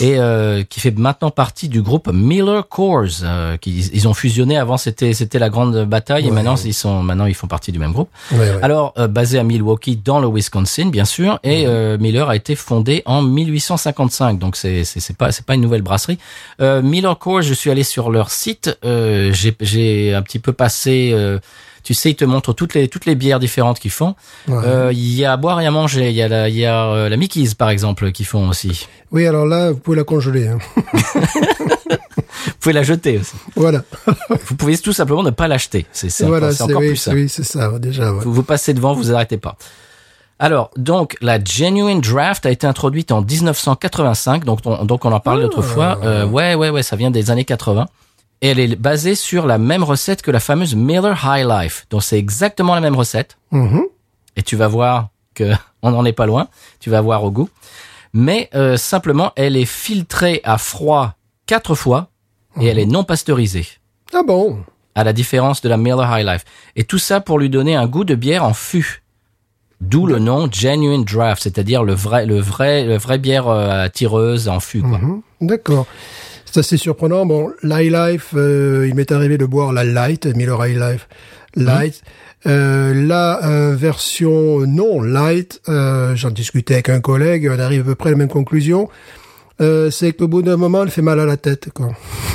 et 0.00 0.18
euh, 0.18 0.62
qui 0.62 0.80
fait 0.80 0.96
maintenant 0.96 1.30
partie 1.30 1.68
du 1.68 1.82
groupe 1.82 2.08
Miller 2.12 2.66
Coors. 2.68 3.22
Euh, 3.22 3.56
qui 3.56 3.78
ils 3.92 4.08
ont 4.08 4.14
fusionné. 4.14 4.56
Avant 4.56 4.76
c'était 4.76 5.12
c'était 5.12 5.38
la 5.38 5.48
grande 5.50 5.84
bataille, 5.84 6.24
et 6.26 6.28
Ouais. 6.28 6.34
maintenant 6.34 6.56
ils 6.56 6.74
sont 6.74 7.02
maintenant 7.02 7.26
ils 7.26 7.34
font 7.34 7.46
partie 7.46 7.72
du 7.72 7.78
même 7.78 7.92
groupe. 7.92 8.08
Ouais. 8.32 8.52
Alors 8.62 8.92
euh, 8.98 9.08
basé 9.08 9.38
à 9.38 9.44
Milwaukee 9.44 9.96
dans 9.96 10.20
le 10.20 10.28
Wisconsin, 10.28 10.86
bien 10.90 11.04
sûr, 11.04 11.38
et 11.42 11.66
euh, 11.66 11.98
Miller 11.98 12.28
a 12.28 12.36
été 12.36 12.54
fondé 12.54 13.02
en 13.06 13.22
1855. 13.22 14.38
Donc 14.38 14.56
c'est 14.56 14.84
c'est 14.84 15.00
c'est 15.00 15.16
pas 15.16 15.32
c'est 15.32 15.44
pas 15.44 15.54
une 15.54 15.60
nouvelle 15.62 15.82
brasserie. 15.82 16.18
Euh, 16.60 16.82
Miller 16.82 17.18
Coors, 17.18 17.42
je 17.42 17.54
suis 17.54 17.70
allé 17.70 17.82
sur 17.82 18.10
leur 18.10 18.30
site. 18.30 18.78
Euh, 18.84 19.30
j'ai 19.32 19.54
j'ai 19.60 20.14
un 20.14 20.22
petit 20.22 20.38
peu 20.38 20.52
passé. 20.52 21.12
Tu 21.82 21.94
sais, 21.94 22.10
ils 22.10 22.16
te 22.16 22.24
montrent 22.24 22.52
toutes 22.52 22.74
les 22.74 22.88
toutes 22.88 23.06
les 23.06 23.14
bières 23.14 23.38
différentes 23.40 23.78
qu'ils 23.78 23.90
font. 23.90 24.14
Ouais. 24.48 24.56
Euh, 24.64 24.90
Il 24.92 25.14
y 25.14 25.24
a 25.24 25.32
à 25.32 25.36
boire 25.36 25.60
et 25.60 25.66
à 25.66 25.70
manger. 25.70 26.10
Il 26.10 26.16
y 26.16 26.22
a 26.22 26.28
la, 26.28 26.48
il 26.48 26.56
y 26.56 26.66
a 26.66 26.86
euh, 26.86 27.08
la 27.08 27.16
Mickey's 27.16 27.54
par 27.54 27.70
exemple 27.70 28.12
qui 28.12 28.24
font 28.24 28.48
aussi. 28.48 28.86
Oui, 29.12 29.26
alors 29.26 29.46
là, 29.46 29.72
vous 29.72 29.78
pouvez 29.78 29.96
la 29.96 30.04
congeler. 30.04 30.48
hein. 30.48 30.58
Vous 32.46 32.52
pouvez 32.60 32.72
la 32.72 32.82
jeter 32.82 33.18
aussi. 33.18 33.36
voilà. 33.56 33.82
Vous 34.46 34.54
pouvez 34.54 34.76
tout 34.78 34.92
simplement 34.92 35.22
ne 35.22 35.30
pas 35.30 35.48
l'acheter. 35.48 35.86
C'est 35.92 36.10
voilà, 36.24 36.48
encore, 36.60 36.80
oui, 36.80 36.88
plus 36.88 36.96
ça. 36.96 37.12
oui, 37.12 37.28
c'est 37.28 37.42
ça, 37.44 37.78
déjà. 37.78 38.12
ouais. 38.12 38.20
Vous, 38.22 38.32
vous 38.32 38.42
passez 38.42 38.72
devant, 38.74 38.92
vous 38.94 39.12
arrêtez 39.12 39.36
pas. 39.38 39.56
Alors, 40.38 40.70
donc, 40.76 41.16
la 41.20 41.42
Genuine 41.42 42.00
Draft 42.00 42.46
a 42.46 42.50
été 42.50 42.66
introduite 42.66 43.12
en 43.12 43.20
1985, 43.22 44.44
donc 44.44 44.60
on, 44.64 44.84
donc 44.84 45.04
on 45.04 45.12
en 45.12 45.20
parlait 45.20 45.42
l'autre 45.42 45.60
fois. 45.62 45.98
Euh, 46.02 46.26
ouais, 46.26 46.54
ouais, 46.54 46.70
ouais, 46.70 46.82
ça 46.82 46.96
vient 46.96 47.10
des 47.10 47.30
années 47.30 47.44
80. 47.44 47.88
Et 48.42 48.48
elle 48.48 48.58
est 48.60 48.76
basée 48.76 49.14
sur 49.14 49.46
la 49.46 49.58
même 49.58 49.82
recette 49.82 50.22
que 50.22 50.30
la 50.30 50.40
fameuse 50.40 50.74
Miller 50.74 51.18
High 51.24 51.46
Life. 51.46 51.86
Donc 51.90 52.02
c'est 52.02 52.18
exactement 52.18 52.74
la 52.74 52.80
même 52.80 52.96
recette. 52.96 53.36
Mhm. 53.50 53.82
Et 54.36 54.42
tu 54.42 54.56
vas 54.56 54.68
voir 54.68 55.08
que 55.34 55.52
on 55.82 55.90
n'en 55.90 56.04
est 56.04 56.12
pas 56.12 56.26
loin. 56.26 56.48
Tu 56.80 56.90
vas 56.90 57.00
voir 57.00 57.24
au 57.24 57.30
goût. 57.30 57.48
Mais 58.12 58.48
euh, 58.54 58.76
simplement, 58.76 59.32
elle 59.36 59.56
est 59.56 59.66
filtrée 59.66 60.40
à 60.44 60.58
froid 60.58 61.14
quatre 61.46 61.74
fois 61.74 62.08
et 62.60 62.66
elle 62.66 62.78
est 62.78 62.86
non 62.86 63.04
pasteurisée 63.04 63.66
Ah 64.12 64.22
bon? 64.26 64.58
À 64.94 65.04
la 65.04 65.12
différence 65.12 65.60
de 65.60 65.68
la 65.68 65.76
Miller 65.76 66.18
High 66.18 66.26
Life. 66.26 66.44
Et 66.76 66.84
tout 66.84 66.98
ça 66.98 67.20
pour 67.20 67.38
lui 67.38 67.48
donner 67.50 67.76
un 67.76 67.86
goût 67.86 68.04
de 68.04 68.14
bière 68.14 68.44
en 68.44 68.54
fût. 68.54 69.02
D'où 69.80 70.06
le 70.06 70.18
nom 70.18 70.48
Genuine 70.50 71.04
Draft, 71.04 71.42
c'est-à-dire 71.42 71.84
le 71.84 71.94
vrai, 71.94 72.26
le 72.26 72.38
vrai, 72.38 72.84
le 72.84 72.98
vrai 72.98 73.18
bière 73.18 73.48
euh, 73.48 73.88
tireuse 73.88 74.48
en 74.48 74.60
fût. 74.60 74.82
Quoi. 74.82 74.98
Mhm. 74.98 75.22
D'accord. 75.40 75.86
C'est 76.50 76.60
assez 76.60 76.76
surprenant. 76.76 77.26
Bon, 77.26 77.50
l'High 77.62 77.92
Life, 77.92 78.30
euh, 78.34 78.86
il 78.88 78.94
m'est 78.94 79.12
arrivé 79.12 79.38
de 79.38 79.46
boire 79.46 79.72
la 79.72 79.84
Light, 79.84 80.26
Miller 80.34 80.64
High 80.66 80.76
Life 80.76 81.08
Light. 81.56 82.02
Euh, 82.46 82.94
la 83.06 83.44
euh, 83.44 83.76
version 83.76 84.60
non 84.66 85.02
light, 85.02 85.60
euh, 85.68 86.16
j'en 86.16 86.30
discutais 86.30 86.74
avec 86.74 86.88
un 86.88 87.00
collègue, 87.00 87.50
on 87.54 87.58
arrive 87.60 87.82
à 87.82 87.84
peu 87.84 87.94
près 87.94 88.08
à 88.08 88.12
la 88.12 88.18
même 88.18 88.28
conclusion. 88.28 88.88
euh, 89.60 89.90
c'est 89.90 90.12
qu'au 90.14 90.26
bout 90.26 90.40
d'un 90.40 90.56
moment, 90.56 90.82
elle 90.82 90.90
fait 90.90 91.02
mal 91.02 91.20
à 91.20 91.26
la 91.26 91.36
tête, 91.36 91.68
quoi. 91.74 91.90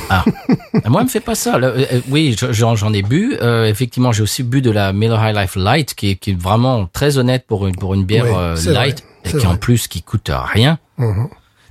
Ah, 0.08 0.24
moi, 0.86 1.00
elle 1.00 1.06
me 1.06 1.10
fait 1.10 1.18
pas 1.20 1.34
ça. 1.34 1.58
Le- 1.58 1.66
euh, 1.76 2.00
oui, 2.08 2.36
je- 2.38 2.52
j'en 2.52 2.76
j'en 2.76 2.92
ai 2.92 3.02
bu. 3.02 3.36
Euh, 3.42 3.64
effectivement, 3.64 4.12
j'ai 4.12 4.22
aussi 4.22 4.44
bu 4.44 4.62
de 4.62 4.70
la 4.70 4.92
Miller 4.92 5.20
High 5.28 5.34
Life 5.36 5.56
Light, 5.56 5.94
qui 5.94 6.10
est, 6.12 6.14
qui 6.16 6.30
est 6.30 6.40
vraiment 6.40 6.86
très 6.86 7.18
honnête 7.18 7.44
pour 7.48 7.66
une 7.66 7.74
pour 7.74 7.94
une 7.94 8.04
bière 8.04 8.26
Oui, 8.26 8.72
light 8.72 9.02
vrai, 9.24 9.34
et 9.34 9.36
qui 9.38 9.46
en 9.46 9.56
plus 9.56 9.88
qui 9.88 10.02
coûte 10.02 10.30
rien. 10.32 10.78
Mhm. 10.98 11.26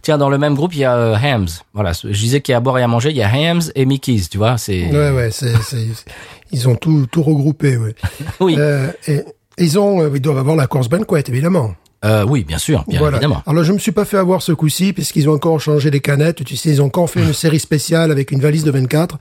Tiens, 0.05 0.19
dans 0.19 0.29
le 0.29 0.37
même 0.37 0.53
groupe, 0.53 0.75
il 0.75 0.81
y 0.81 0.83
a 0.83 0.95
euh, 0.95 1.15
Hams. 1.15 1.47
Voilà, 1.73 1.91
je 1.93 2.07
disais 2.09 2.39
qu'il 2.39 2.51
y 2.51 2.53
a 2.53 2.57
à 2.57 2.59
boire 2.59 2.77
et 2.77 2.83
à 2.83 2.87
manger. 2.87 3.09
Il 3.09 3.17
y 3.17 3.23
a 3.23 3.27
Hams 3.27 3.63
et 3.73 3.87
Mickey's, 3.87 4.29
tu 4.29 4.37
vois. 4.37 4.55
C'est 4.59 4.85
Ouais, 4.91 5.09
ouais, 5.09 5.31
c'est, 5.31 5.55
c'est, 5.63 5.83
ils 6.51 6.69
ont 6.69 6.75
tout, 6.75 7.07
tout 7.09 7.23
regroupé, 7.23 7.75
ouais. 7.75 7.95
oui, 8.39 8.55
Euh, 8.55 8.91
et, 9.07 9.23
ils 9.57 9.79
ont, 9.79 10.01
euh, 10.01 10.11
ils 10.13 10.21
doivent 10.21 10.37
avoir 10.37 10.55
la 10.55 10.67
course 10.67 10.89
banquet, 10.89 11.23
évidemment. 11.27 11.73
Euh, 12.05 12.23
oui, 12.27 12.43
bien 12.43 12.57
sûr, 12.59 12.83
bien 12.87 12.99
voilà. 12.99 13.17
évidemment. 13.17 13.41
Alors, 13.47 13.63
je 13.63 13.73
me 13.73 13.79
suis 13.79 13.91
pas 13.91 14.05
fait 14.05 14.17
avoir 14.17 14.41
ce 14.41 14.51
coup-ci, 14.51 14.93
puisqu'ils 14.93 15.27
ont 15.27 15.33
encore 15.33 15.59
changé 15.59 15.89
les 15.89 15.99
canettes. 15.99 16.43
Tu 16.45 16.55
sais, 16.55 16.69
ils 16.69 16.81
ont 16.81 16.85
encore 16.85 17.09
fait 17.09 17.21
une 17.21 17.33
série 17.33 17.59
spéciale 17.59 18.11
avec 18.11 18.31
une 18.31 18.39
valise 18.39 18.63
de 18.63 18.71
24. 18.71 19.17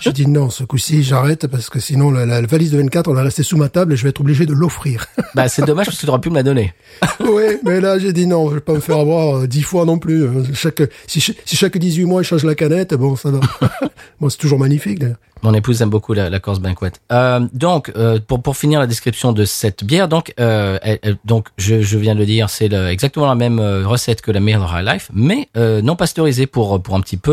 J'ai 0.00 0.12
dit 0.12 0.26
non, 0.26 0.50
ce 0.50 0.64
coup-ci, 0.64 1.02
j'arrête, 1.02 1.46
parce 1.46 1.70
que 1.70 1.78
sinon, 1.80 2.10
la, 2.10 2.26
la 2.26 2.40
valise 2.42 2.72
de 2.72 2.78
24, 2.78 3.08
on 3.08 3.14
va 3.14 3.22
rester 3.22 3.42
sous 3.42 3.56
ma 3.56 3.68
table 3.68 3.92
et 3.92 3.96
je 3.96 4.02
vais 4.02 4.08
être 4.10 4.20
obligé 4.20 4.46
de 4.46 4.52
l'offrir. 4.52 5.06
Bah, 5.34 5.48
c'est 5.48 5.64
dommage 5.64 5.86
parce 5.86 5.98
que 5.98 6.04
tu 6.04 6.10
aurais 6.10 6.20
pu 6.20 6.30
me 6.30 6.34
la 6.36 6.42
donner. 6.42 6.74
oui, 7.20 7.44
mais 7.64 7.80
là, 7.80 7.98
j'ai 7.98 8.12
dit 8.12 8.26
non, 8.26 8.48
je 8.50 8.54
vais 8.56 8.60
pas 8.60 8.74
me 8.74 8.80
faire 8.80 8.98
avoir 8.98 9.36
euh, 9.38 9.46
dix 9.46 9.62
fois 9.62 9.84
non 9.84 9.98
plus. 9.98 10.26
Chaque, 10.54 10.82
si, 11.06 11.20
si 11.20 11.56
chaque 11.56 11.78
18 11.78 12.04
mois, 12.04 12.22
ils 12.22 12.24
changent 12.24 12.44
la 12.44 12.54
canette, 12.54 12.94
bon, 12.94 13.16
ça 13.16 13.30
va. 13.30 13.40
bon, 14.20 14.28
c'est 14.28 14.38
toujours 14.38 14.58
magnifique, 14.58 14.98
d'ailleurs. 14.98 15.16
Mon 15.42 15.52
épouse 15.52 15.82
aime 15.82 15.90
beaucoup 15.90 16.14
la, 16.14 16.30
la 16.30 16.40
Corse 16.40 16.58
Banquet. 16.58 16.92
Euh, 17.12 17.40
donc, 17.52 17.92
euh, 17.96 18.18
pour 18.26 18.40
pour 18.42 18.56
finir 18.56 18.80
la 18.80 18.86
description 18.86 19.32
de 19.32 19.44
cette 19.44 19.84
bière, 19.84 20.08
donc, 20.08 20.32
euh, 20.40 20.78
elle- 20.80 20.98
elle- 21.02 21.16
donc, 21.26 21.48
je, 21.58 21.82
je 21.82 21.98
viens 21.98 22.14
de 22.14 22.20
dire, 22.24 22.50
c'est 22.50 22.72
exactement 22.72 23.26
la 23.26 23.34
même 23.34 23.58
euh, 23.58 23.86
recette 23.86 24.20
que 24.22 24.30
la 24.30 24.40
Miller 24.40 24.70
High 24.74 24.86
Life, 24.86 25.10
mais 25.12 25.48
euh, 25.56 25.82
non 25.82 25.96
pasteurisée 25.96 26.46
pour 26.46 26.82
pour 26.82 26.94
un 26.94 27.00
petit 27.00 27.16
peu 27.16 27.32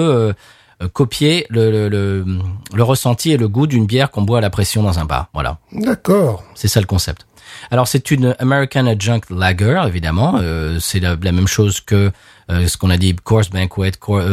euh, 0.81 0.87
copier 0.93 1.45
le, 1.49 1.71
le, 1.71 1.89
le, 1.89 2.25
le 2.73 2.83
ressenti 2.83 3.31
et 3.31 3.37
le 3.37 3.47
goût 3.47 3.67
d'une 3.67 3.85
bière 3.85 4.09
qu'on 4.11 4.23
boit 4.23 4.39
à 4.39 4.41
la 4.41 4.49
pression 4.49 4.83
dans 4.83 4.99
un 4.99 5.05
bar. 5.05 5.27
Voilà. 5.33 5.57
D'accord. 5.71 6.43
C'est 6.55 6.67
ça 6.67 6.79
le 6.79 6.87
concept. 6.87 7.25
Alors 7.69 7.87
c'est 7.87 8.11
une 8.11 8.35
American 8.39 8.87
Adjunct 8.87 9.29
Lager, 9.29 9.83
évidemment. 9.87 10.37
Euh, 10.41 10.79
c'est 10.79 10.99
la, 10.99 11.15
la 11.21 11.31
même 11.31 11.47
chose 11.47 11.81
que 11.81 12.11
ce 12.49 12.75
qu'on 12.77 12.89
a 12.89 12.97
dit 12.97 13.15
Coors 13.15 13.49
Banquet, 13.53 13.91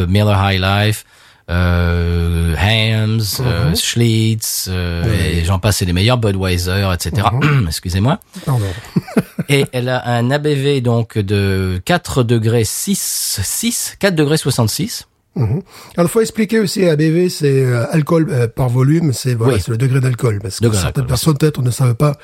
Miller 0.08 0.36
High 0.42 0.60
Life, 0.60 1.04
euh, 1.50 2.54
Hams, 2.56 3.20
euh, 3.40 3.74
Schlitz, 3.74 4.68
euh, 4.70 5.04
et 5.32 5.44
j'en 5.44 5.58
passe, 5.58 5.78
c'est 5.78 5.84
les 5.84 5.92
meilleurs 5.92 6.18
Budweiser, 6.18 6.88
etc. 6.92 7.28
Excusez-moi. 7.66 8.20
Pardon. 8.44 8.66
Et 9.48 9.64
elle 9.72 9.88
a 9.88 10.06
un 10.06 10.30
ABV 10.30 10.82
donc 10.82 11.16
de 11.16 11.80
4 11.86 12.22
degrés 12.22 12.64
6, 12.64 13.40
6, 13.42 13.96
4 13.98 14.14
degrés 14.14 14.36
66. 14.36 15.06
Mhm. 15.36 15.62
Alors, 15.96 16.10
faut 16.10 16.20
expliquer 16.20 16.58
aussi, 16.58 16.84
ABV, 16.84 17.28
c'est 17.30 17.64
euh, 17.64 17.86
alcool 17.92 18.26
euh, 18.30 18.48
par 18.48 18.68
volume, 18.68 19.12
c'est 19.12 19.34
voilà, 19.34 19.54
Oui. 19.54 19.60
c'est 19.64 19.70
le 19.70 19.78
degré 19.78 20.00
d'alcool. 20.00 20.40
Parce 20.42 20.58
que 20.58 20.64
Degré 20.64 20.80
certaines 20.80 21.06
personnes 21.06 21.38
peut-être 21.38 21.62
ne 21.62 21.70
savent 21.70 21.94
pas 21.94 22.16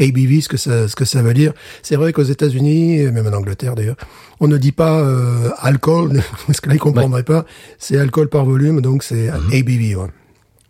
ABV 0.00 0.40
ce 0.40 0.48
que 0.48 0.56
ça, 0.56 0.88
ce 0.88 0.96
que 0.96 1.04
ça 1.04 1.22
veut 1.22 1.34
dire. 1.34 1.52
C'est 1.82 1.96
vrai 1.96 2.12
qu'aux 2.12 2.22
États-Unis, 2.22 2.98
et 3.00 3.10
même 3.10 3.26
en 3.26 3.36
Angleterre 3.36 3.74
d'ailleurs, 3.74 3.96
on 4.40 4.48
ne 4.48 4.56
dit 4.58 4.72
pas 4.72 5.00
euh, 5.00 5.50
alcool 5.58 6.22
parce 6.46 6.60
que 6.60 6.68
là 6.68 6.74
ils 6.74 6.80
comprendraient 6.80 7.22
pas. 7.22 7.44
C'est 7.78 7.98
alcool 7.98 8.28
par 8.28 8.44
volume, 8.44 8.80
donc 8.80 9.02
c'est 9.02 9.30
Mhm. 9.30 9.52
ABV. 9.52 9.96
Ouais. 9.96 10.08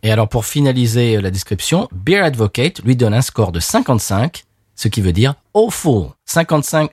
Et 0.02 0.10
alors 0.10 0.28
pour 0.28 0.44
finaliser 0.44 1.16
euh, 1.16 1.20
la 1.20 1.30
description, 1.30 1.88
Beer 1.92 2.20
Advocate 2.20 2.82
lui 2.84 2.96
donne 2.96 3.14
un 3.14 3.22
score 3.22 3.52
de 3.52 3.60
55, 3.60 4.44
ce 4.74 4.88
qui 4.88 5.00
veut 5.00 5.12
dire 5.12 5.34
awful. 5.54 6.08
55 6.26 6.90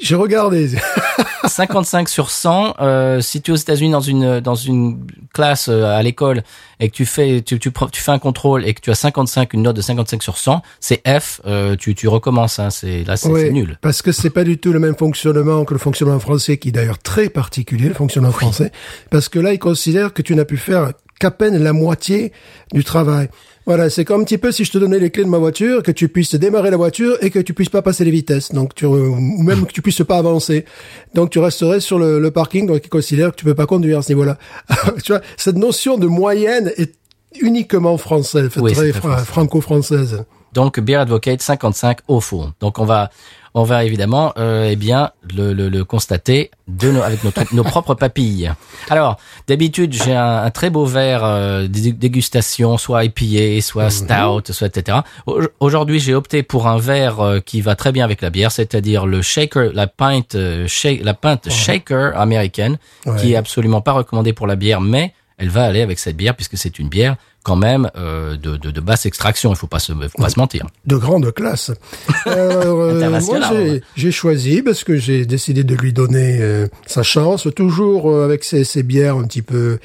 J'ai 0.00 0.14
regardé. 0.14 0.70
55 1.46 2.08
sur 2.08 2.30
100. 2.30 2.74
Euh, 2.80 3.20
si 3.20 3.40
tu 3.40 3.50
es 3.50 3.54
aux 3.54 3.56
États-Unis 3.56 3.90
dans 3.90 4.00
une 4.00 4.40
dans 4.40 4.54
une 4.54 5.06
classe 5.32 5.68
euh, 5.68 5.84
à 5.84 6.02
l'école 6.02 6.42
et 6.80 6.90
que 6.90 6.94
tu 6.94 7.06
fais 7.06 7.42
tu, 7.42 7.58
tu 7.58 7.72
tu 7.92 8.00
fais 8.00 8.10
un 8.12 8.18
contrôle 8.18 8.66
et 8.66 8.74
que 8.74 8.80
tu 8.80 8.90
as 8.90 8.94
55 8.94 9.52
une 9.54 9.62
note 9.62 9.76
de 9.76 9.80
55 9.80 10.22
sur 10.22 10.36
100, 10.36 10.62
c'est 10.80 11.00
F. 11.06 11.40
euh, 11.46 11.76
tu 11.76 11.94
tu 11.94 12.08
recommences. 12.08 12.58
Hein, 12.58 12.70
c'est 12.70 13.04
là 13.04 13.16
c'est 13.16 13.28
Oui, 13.28 13.40
c'est 13.40 13.50
nul. 13.50 13.78
Parce 13.80 14.02
que 14.02 14.12
c'est 14.12 14.30
pas 14.30 14.44
du 14.44 14.58
tout 14.58 14.72
le 14.72 14.78
même 14.78 14.96
fonctionnement 14.96 15.64
que 15.64 15.74
le 15.74 15.80
fonctionnement 15.80 16.18
français, 16.18 16.58
qui 16.58 16.68
est 16.68 16.72
d'ailleurs 16.72 16.98
très 16.98 17.28
particulier, 17.28 17.88
le 17.88 17.94
fonctionnement 17.94 18.32
français. 18.32 18.72
Parce 19.10 19.28
que 19.28 19.38
là, 19.38 19.52
ils 19.52 19.58
considèrent 19.58 20.12
que 20.12 20.22
tu 20.22 20.34
n'as 20.34 20.44
pu 20.44 20.56
faire 20.56 20.92
qu'à 21.18 21.30
peine 21.30 21.62
la 21.62 21.72
moitié 21.72 22.32
du 22.72 22.84
travail. 22.84 23.28
Voilà, 23.68 23.90
c'est 23.90 24.06
comme 24.06 24.22
un 24.22 24.24
petit 24.24 24.38
peu 24.38 24.50
si 24.50 24.64
je 24.64 24.72
te 24.72 24.78
donnais 24.78 24.98
les 24.98 25.10
clés 25.10 25.24
de 25.24 25.28
ma 25.28 25.36
voiture, 25.36 25.82
que 25.82 25.90
tu 25.90 26.08
puisses 26.08 26.34
démarrer 26.34 26.70
la 26.70 26.78
voiture 26.78 27.18
et 27.20 27.28
que 27.28 27.38
tu 27.38 27.52
puisses 27.52 27.68
pas 27.68 27.82
passer 27.82 28.02
les 28.02 28.10
vitesses. 28.10 28.50
Donc, 28.50 28.74
tu, 28.74 28.86
ou 28.86 29.42
même 29.42 29.66
que 29.66 29.72
tu 29.72 29.82
puisses 29.82 30.02
pas 30.04 30.16
avancer. 30.16 30.64
Donc, 31.12 31.28
tu 31.28 31.38
resterais 31.38 31.80
sur 31.80 31.98
le, 31.98 32.18
le 32.18 32.30
parking, 32.30 32.66
donc 32.66 32.80
ils 32.82 32.88
considèrent 32.88 33.30
que 33.30 33.36
tu 33.36 33.44
peux 33.44 33.54
pas 33.54 33.66
conduire 33.66 33.98
à 33.98 34.02
ce 34.02 34.08
niveau-là. 34.08 34.38
tu 35.04 35.12
vois, 35.12 35.20
cette 35.36 35.56
notion 35.56 35.98
de 35.98 36.06
moyenne 36.06 36.72
est 36.78 36.94
uniquement 37.42 37.98
française, 37.98 38.48
Oui, 38.56 38.72
très 38.72 38.90
franco-française. 38.92 40.24
Donc 40.54 40.80
Beer 40.80 40.96
Advocate 41.00 41.42
55 41.42 41.98
awful. 42.08 42.46
Donc 42.60 42.78
on 42.78 42.84
va 42.84 43.10
on 43.54 43.62
va 43.64 43.84
évidemment 43.84 44.34
euh, 44.38 44.68
eh 44.70 44.76
bien 44.76 45.10
le, 45.34 45.52
le, 45.52 45.68
le 45.68 45.84
constater 45.84 46.50
de 46.68 46.92
nos, 46.92 47.02
avec 47.02 47.24
notre, 47.24 47.42
nos 47.54 47.64
propres 47.64 47.94
papilles. 47.94 48.52
Alors 48.90 49.16
d'habitude 49.48 49.92
j'ai 49.92 50.14
un, 50.14 50.42
un 50.44 50.50
très 50.50 50.70
beau 50.70 50.84
verre 50.84 51.24
euh, 51.24 51.62
de 51.66 51.90
dégustation, 51.90 52.76
soit 52.78 53.04
IPA, 53.04 53.60
soit 53.62 53.90
stout, 53.90 54.52
soit 54.52 54.66
etc. 54.76 54.98
Au- 55.26 55.40
Aujourd'hui 55.60 55.98
j'ai 55.98 56.14
opté 56.14 56.42
pour 56.42 56.66
un 56.68 56.78
verre 56.78 57.20
euh, 57.20 57.40
qui 57.40 57.60
va 57.60 57.74
très 57.74 57.90
bien 57.90 58.04
avec 58.04 58.20
la 58.22 58.30
bière, 58.30 58.52
c'est-à-dire 58.52 59.06
le 59.06 59.22
shaker, 59.22 59.70
la 59.74 59.86
pinte, 59.86 60.34
euh, 60.34 60.66
shake- 60.68 61.02
la 61.02 61.14
pinte 61.14 61.50
shaker 61.50 62.16
américaine, 62.20 62.78
Ouais. 63.06 63.16
qui 63.20 63.32
est 63.32 63.36
absolument 63.36 63.80
pas 63.80 63.92
recommandée 63.92 64.32
pour 64.34 64.46
la 64.46 64.56
bière, 64.56 64.80
mais 64.80 65.14
elle 65.38 65.48
va 65.50 65.64
aller 65.64 65.80
avec 65.80 65.98
cette 65.98 66.16
bière 66.16 66.34
puisque 66.34 66.58
c'est 66.58 66.78
une 66.78 66.88
bière 66.88 67.16
quand 67.44 67.56
même 67.56 67.90
euh, 67.96 68.36
de, 68.36 68.56
de, 68.56 68.70
de 68.70 68.80
basse 68.80 69.06
extraction. 69.06 69.50
Il 69.52 69.56
faut 69.56 69.66
pas 69.68 69.78
se 69.78 69.92
faut 69.92 70.22
pas 70.22 70.28
se 70.28 70.38
mentir. 70.38 70.66
de 70.84 70.96
grande 70.96 71.32
classe. 71.32 71.70
Alors, 72.26 72.80
euh, 72.80 72.92
moi, 72.92 72.96
International, 72.96 73.80
j'ai, 73.96 74.10
choisi 74.10 74.60
parce 74.60 74.84
que 74.84 74.96
j'ai 74.96 75.24
décidé 75.24 75.64
de 75.64 75.74
lui 75.74 75.92
donner 75.92 76.38
euh, 76.40 76.66
sa 76.86 77.02
chance, 77.02 77.48
toujours 77.56 78.10
euh, 78.10 78.24
avec 78.24 78.44
ses, 78.44 78.64
ses 78.64 78.82
bières 78.82 79.16
un 79.16 79.24
petit 79.24 79.42
peu 79.42 79.78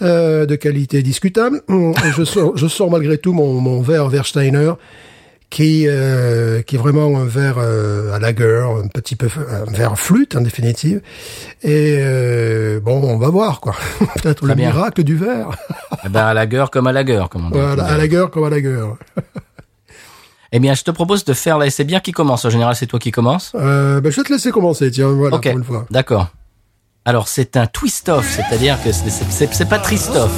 euh, 0.00 0.46
de 0.46 0.56
qualité 0.56 1.02
discutable. 1.02 1.60
Hum, 1.68 1.92
Je 2.16 2.24
sors, 2.24 2.56
je 2.56 2.66
sors 2.68 2.90
malgré 2.90 3.18
tout 3.18 3.32
mon, 3.32 3.60
mon 3.60 3.82
verre 3.82 4.08
Versteiner, 4.08 4.72
qui 5.54 5.84
euh, 5.86 6.62
qui 6.62 6.74
est 6.74 6.78
vraiment 6.78 7.16
un 7.16 7.26
verre 7.26 7.58
euh, 7.58 8.12
à 8.12 8.18
lager, 8.18 8.66
un 8.84 8.88
petit 8.88 9.14
peu 9.14 9.28
un 9.28 9.70
verre 9.70 9.96
flûte 9.96 10.34
en 10.34 10.40
définitive. 10.40 11.00
Et 11.62 11.98
euh, 12.00 12.80
bon, 12.80 13.00
on 13.04 13.18
va 13.18 13.28
voir 13.28 13.60
quoi. 13.60 13.76
Peut-être 14.16 14.44
le 14.44 14.54
bien. 14.56 14.72
miracle 14.72 15.04
du 15.04 15.16
verre. 15.16 15.50
Eh 16.06 16.10
ben, 16.10 16.26
à 16.26 16.34
la 16.34 16.46
gueule 16.46 16.68
comme 16.68 16.86
à 16.86 16.92
la 16.92 17.02
gueule, 17.02 17.28
comme 17.30 17.46
on 17.46 17.50
dit. 17.50 17.58
voilà, 17.58 17.84
à 17.84 17.96
lager 17.96 18.26
comme 18.30 18.44
à 18.44 18.50
lager. 18.50 18.78
Eh 20.56 20.60
bien, 20.60 20.74
je 20.74 20.82
te 20.84 20.90
propose 20.90 21.24
de 21.24 21.32
faire 21.32 21.60
et 21.62 21.70
c'est 21.70 21.84
bien 21.84 21.98
qui 21.98 22.12
commence. 22.12 22.44
En 22.44 22.50
général, 22.50 22.76
c'est 22.76 22.86
toi 22.86 22.98
qui 23.00 23.10
commence. 23.10 23.52
Euh, 23.54 24.00
ben, 24.00 24.12
je 24.12 24.16
vais 24.16 24.22
te 24.22 24.32
laisser 24.32 24.50
commencer, 24.52 24.90
tiens, 24.90 25.08
voilà, 25.08 25.36
ok, 25.36 25.48
pour 25.48 25.58
une 25.58 25.64
fois. 25.64 25.86
d'accord. 25.90 26.28
Alors, 27.04 27.26
c'est 27.26 27.56
un 27.56 27.66
twist-off, 27.66 28.28
c'est-à-dire 28.30 28.78
que 28.84 28.92
c'est 28.92 29.68
pas 29.68 29.78
Tristoff. 29.78 30.30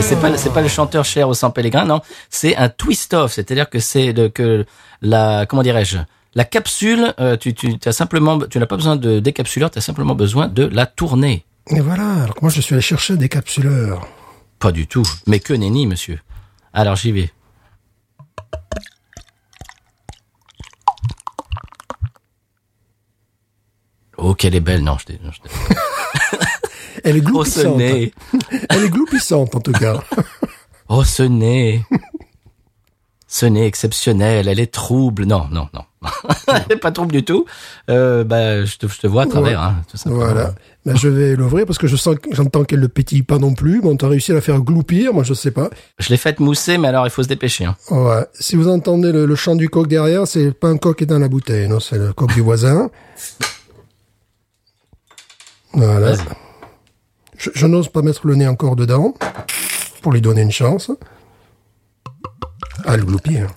C'est- 0.00 0.16
pas, 0.20 0.36
c'est 0.36 0.52
pas 0.52 0.60
le 0.62 0.68
chanteur 0.68 1.04
cher 1.04 1.28
au 1.28 1.34
San 1.34 1.52
Pellegrin, 1.52 1.84
non. 1.84 2.00
C'est 2.28 2.56
un 2.56 2.68
twist-off, 2.68 3.32
c'est-à-dire 3.32 3.68
que 3.70 3.78
c'est 3.78 4.12
de, 4.12 4.28
que 4.28 4.66
la, 5.00 5.46
comment 5.46 5.62
dirais-je, 5.62 5.98
la 6.34 6.44
capsule, 6.44 7.14
euh, 7.20 7.36
tu, 7.36 7.54
tu 7.54 7.76
as 7.86 7.92
simplement, 7.92 8.38
tu 8.40 8.58
n'as 8.58 8.66
pas 8.66 8.76
besoin 8.76 8.96
de 8.96 9.20
décapsuleur, 9.20 9.70
tu 9.70 9.78
as 9.78 9.82
simplement 9.82 10.14
besoin 10.14 10.48
de 10.48 10.64
la 10.64 10.86
tourner. 10.86 11.44
Et 11.68 11.80
voilà, 11.80 12.22
alors 12.24 12.34
que 12.34 12.40
moi 12.42 12.50
je 12.50 12.60
suis 12.60 12.74
allé 12.74 12.82
chercher 12.82 13.16
des 13.16 13.28
capsuleurs. 13.28 14.06
Pas 14.58 14.72
du 14.72 14.86
tout. 14.86 15.04
Mais 15.26 15.40
que 15.40 15.52
nenni, 15.54 15.86
monsieur. 15.86 16.18
Alors, 16.72 16.96
j'y 16.96 17.12
vais. 17.12 17.30
Oh, 24.18 24.34
qu'elle 24.34 24.54
est 24.54 24.60
belle. 24.60 24.82
Non, 24.84 24.98
je 24.98 25.06
t'ai- 25.06 25.20
Elle 27.04 27.16
est 27.16 27.22
Oh, 27.32 27.44
ce 27.44 27.60
gloupissante. 27.60 27.76
nez. 27.78 28.12
Elle 28.70 28.84
est 28.84 28.90
gloupissante 28.90 29.54
en 29.54 29.60
tout 29.60 29.72
cas. 29.72 30.00
Oh, 30.94 31.04
ce 31.04 31.22
nez. 31.22 31.82
Ce 33.26 33.46
nez 33.46 33.64
exceptionnel. 33.64 34.46
Elle 34.48 34.60
est 34.60 34.70
trouble. 34.70 35.24
Non, 35.24 35.46
non, 35.50 35.68
non. 35.72 35.80
Elle 36.48 36.72
est 36.72 36.76
pas 36.76 36.92
trouble 36.92 37.12
du 37.12 37.24
tout. 37.24 37.46
Euh, 37.88 38.24
bah, 38.24 38.62
je 38.66 38.76
te, 38.76 38.86
je 38.88 38.98
te 39.00 39.06
vois 39.06 39.22
à 39.22 39.26
travers, 39.26 39.62
hein, 39.62 39.76
tout 39.90 39.96
simplement. 39.96 40.24
voilà. 40.26 40.54
Ben, 40.84 40.94
je 40.94 41.08
vais 41.08 41.34
l'ouvrir 41.34 41.64
parce 41.64 41.78
que 41.78 41.86
je 41.86 41.96
sens, 41.96 42.16
j'entends 42.32 42.64
qu'elle 42.64 42.80
ne 42.80 42.86
pétille 42.88 43.22
pas 43.22 43.38
non 43.38 43.54
plus. 43.54 43.80
Bon, 43.80 43.96
t'as 43.96 44.08
réussi 44.08 44.32
à 44.32 44.34
la 44.34 44.42
faire 44.42 44.60
gloupir, 44.60 45.14
moi 45.14 45.22
je 45.24 45.32
sais 45.32 45.52
pas. 45.52 45.70
Je 45.98 46.10
l'ai 46.10 46.18
faite 46.18 46.40
mousser, 46.40 46.76
mais 46.76 46.88
alors 46.88 47.06
il 47.06 47.10
faut 47.10 47.22
se 47.22 47.28
dépêcher. 47.28 47.64
Hein. 47.64 47.76
Ouais. 47.90 48.26
Si 48.34 48.54
vous 48.56 48.68
entendez 48.68 49.12
le, 49.12 49.24
le 49.24 49.34
chant 49.36 49.54
du 49.54 49.70
coq 49.70 49.86
derrière, 49.88 50.26
c'est 50.26 50.50
pas 50.52 50.68
un 50.68 50.76
coq 50.76 50.98
qui 50.98 51.04
est 51.04 51.06
dans 51.06 51.18
la 51.20 51.28
bouteille, 51.28 51.68
non, 51.68 51.80
c'est 51.80 51.96
le 51.96 52.12
coq 52.12 52.34
du 52.34 52.42
voisin. 52.42 52.90
Voilà. 55.74 56.16
Je, 57.42 57.66
n'ose 57.66 57.88
pas 57.88 58.02
mettre 58.02 58.24
le 58.28 58.36
nez 58.36 58.46
encore 58.46 58.76
dedans 58.76 59.14
pour 60.00 60.12
lui 60.12 60.20
donner 60.20 60.42
une 60.42 60.52
chance. 60.52 60.92
Ah, 62.84 62.96
le 62.96 63.04
gloupir. 63.04 63.48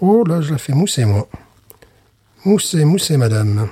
Oh 0.00 0.24
là, 0.24 0.40
je 0.40 0.52
la 0.52 0.58
fais 0.58 0.72
mousser, 0.72 1.04
moi. 1.04 1.28
Mousser, 2.46 2.84
mousser, 2.86 3.18
madame. 3.18 3.68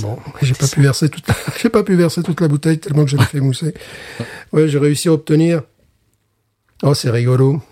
Bon, 0.00 0.18
j'ai 0.42 0.54
pas 0.54 0.66
pu 0.66 0.82
verser 0.82 1.08
toute, 1.08 1.24
pas 1.72 1.82
pu 1.82 1.94
verser 1.94 2.22
toute 2.22 2.40
la 2.40 2.48
bouteille 2.48 2.78
tellement 2.78 3.04
que 3.04 3.10
je 3.10 3.16
l'ai 3.16 3.24
fait 3.24 3.40
mousser. 3.40 3.72
Ouais, 4.52 4.68
j'ai 4.68 4.78
réussi 4.78 5.08
à 5.08 5.12
obtenir. 5.12 5.62
Oh, 6.82 6.92
c'est 6.92 7.10
rigolo. 7.10 7.62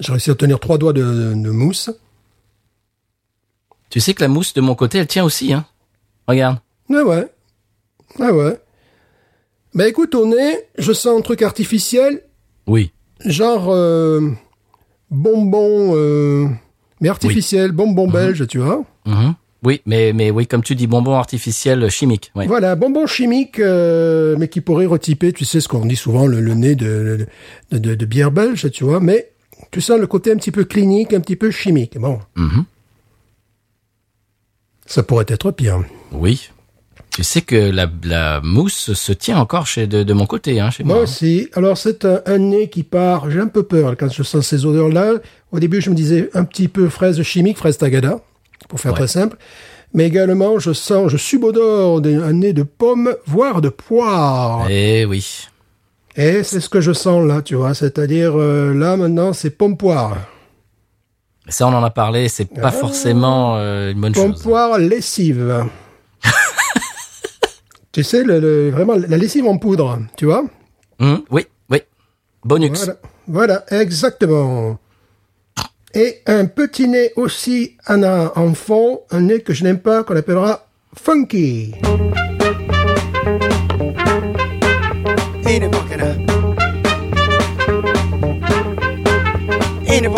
J'ai 0.00 0.12
réussi 0.12 0.28
à 0.28 0.32
obtenir 0.32 0.60
trois 0.60 0.76
doigts 0.76 0.92
de 0.92 1.50
mousse. 1.50 1.90
Tu 3.90 4.00
sais 4.00 4.14
que 4.14 4.22
la 4.22 4.28
mousse 4.28 4.52
de 4.54 4.60
mon 4.60 4.74
côté, 4.74 4.98
elle 4.98 5.06
tient 5.06 5.24
aussi, 5.24 5.52
hein. 5.52 5.64
Regarde. 6.26 6.58
Ouais, 6.90 7.02
ouais. 7.02 7.26
Ouais, 8.18 8.30
ouais. 8.30 8.58
Bah 9.74 9.86
écoute, 9.88 10.14
au 10.14 10.26
nez, 10.26 10.58
je 10.78 10.92
sens 10.92 11.18
un 11.18 11.22
truc 11.22 11.42
artificiel, 11.42 12.22
Oui. 12.66 12.90
genre 13.24 13.68
euh, 13.70 14.30
bonbon, 15.10 15.92
euh, 15.94 16.46
mais 17.00 17.08
artificiel, 17.08 17.72
bonbon 17.72 18.08
belge, 18.10 18.46
tu 18.46 18.58
vois. 18.58 18.84
Mhm. 19.06 19.34
Oui, 19.64 19.82
mais, 19.86 20.12
mais 20.12 20.30
oui, 20.30 20.46
comme 20.46 20.62
tu 20.62 20.74
dis, 20.76 20.86
bonbon 20.86 21.14
artificiel 21.14 21.90
chimique. 21.90 22.30
Ouais. 22.36 22.46
Voilà, 22.46 22.76
bonbon 22.76 23.06
chimique, 23.06 23.58
euh, 23.58 24.36
mais 24.38 24.48
qui 24.48 24.60
pourrait 24.60 24.86
retyper, 24.86 25.32
tu 25.32 25.44
sais 25.44 25.60
ce 25.60 25.68
qu'on 25.68 25.84
dit 25.84 25.96
souvent, 25.96 26.26
le, 26.26 26.40
le 26.40 26.54
nez 26.54 26.74
de, 26.76 27.26
de, 27.72 27.78
de, 27.78 27.94
de 27.94 28.06
bière 28.06 28.30
belge, 28.30 28.70
tu 28.70 28.84
vois. 28.84 29.00
Mais 29.00 29.32
tu 29.72 29.80
sens 29.80 29.98
le 29.98 30.06
côté 30.06 30.30
un 30.32 30.36
petit 30.36 30.52
peu 30.52 30.64
clinique, 30.64 31.12
un 31.12 31.20
petit 31.20 31.36
peu 31.36 31.50
chimique. 31.50 31.98
Bon, 31.98 32.20
Mhm. 32.36 32.64
Ça 34.88 35.02
pourrait 35.04 35.26
être 35.28 35.52
pire. 35.52 35.80
Oui. 36.10 36.48
Tu 37.10 37.22
sais 37.24 37.40
que 37.42 37.56
la, 37.70 37.88
la 38.04 38.40
mousse 38.42 38.92
se 38.92 39.12
tient 39.12 39.38
encore 39.38 39.66
chez 39.66 39.86
de, 39.86 40.02
de 40.04 40.12
mon 40.12 40.26
côté, 40.26 40.60
hein, 40.60 40.70
chez 40.70 40.84
Moi 40.84 40.94
moi. 40.96 41.02
aussi. 41.04 41.48
Alors 41.54 41.76
c'est 41.76 42.04
un, 42.04 42.20
un 42.26 42.38
nez 42.38 42.68
qui 42.70 42.82
part. 42.82 43.30
J'ai 43.30 43.40
un 43.40 43.48
peu 43.48 43.62
peur 43.64 43.96
quand 43.98 44.12
je 44.12 44.22
sens 44.22 44.46
ces 44.46 44.64
odeurs-là. 44.66 45.14
Au 45.52 45.58
début, 45.58 45.80
je 45.80 45.90
me 45.90 45.94
disais 45.96 46.30
un 46.34 46.44
petit 46.44 46.68
peu 46.68 46.88
fraise 46.88 47.20
chimique, 47.22 47.56
fraise 47.58 47.76
tagada, 47.78 48.20
pour 48.68 48.78
faire 48.80 48.92
Ouais. 48.92 48.98
très 48.98 49.08
simple. 49.08 49.36
Mais 49.94 50.06
également, 50.06 50.58
je 50.58 50.72
sens, 50.72 51.10
je 51.10 51.16
subodore 51.16 52.00
des- 52.02 52.14
un 52.16 52.34
nez 52.34 52.52
de 52.52 52.62
pomme, 52.62 53.14
voire 53.26 53.60
de 53.62 53.70
poire. 53.70 54.66
Eh 54.70 55.04
oui. 55.06 55.46
Et 56.14 56.42
c'est 56.42 56.60
ce 56.60 56.68
que 56.68 56.80
je 56.80 56.92
sens 56.92 57.26
là, 57.26 57.42
tu 57.42 57.54
vois. 57.54 57.74
C'est-à-dire 57.74 58.32
euh, 58.36 58.74
là 58.74 58.96
maintenant, 58.96 59.32
c'est 59.32 59.50
pomme 59.50 59.76
poire, 59.76 60.16
Ça, 61.48 61.66
on 61.66 61.72
en 61.74 61.82
a 61.82 61.90
parlé, 61.90 62.28
c'est 62.28 62.44
pas 62.44 62.70
forcément 62.70 63.56
euh, 63.56 63.92
une 63.92 64.00
bonne 64.00 64.14
chose. 64.14 64.42
poire 64.42 64.78
lessive. 64.78 65.64
tu 67.92 68.02
sais, 68.04 68.22
le, 68.22 68.38
le- 68.38 68.70
vraiment 68.70 68.94
la 68.96 69.16
lessive 69.16 69.46
en 69.46 69.56
poudre, 69.58 69.98
tu 70.16 70.26
vois. 70.26 70.44
Mhm. 71.00 71.22
Oui, 71.30 71.46
oui. 71.70 71.78
Bonux. 72.44 72.70
Voilà, 72.76 72.96
voilà, 73.26 73.64
exactement. 73.82 74.78
Et 75.94 76.20
un 76.26 76.44
petit 76.46 76.86
nez 76.86 77.12
aussi 77.16 77.76
en, 77.88 78.02
en 78.02 78.52
fond, 78.54 79.00
un 79.10 79.22
nez 79.22 79.40
que 79.40 79.54
je 79.54 79.64
n'aime 79.64 79.80
pas, 79.80 80.04
qu'on 80.04 80.16
appellera 80.16 80.66
funky. 80.96 81.74
Up? 90.06 90.10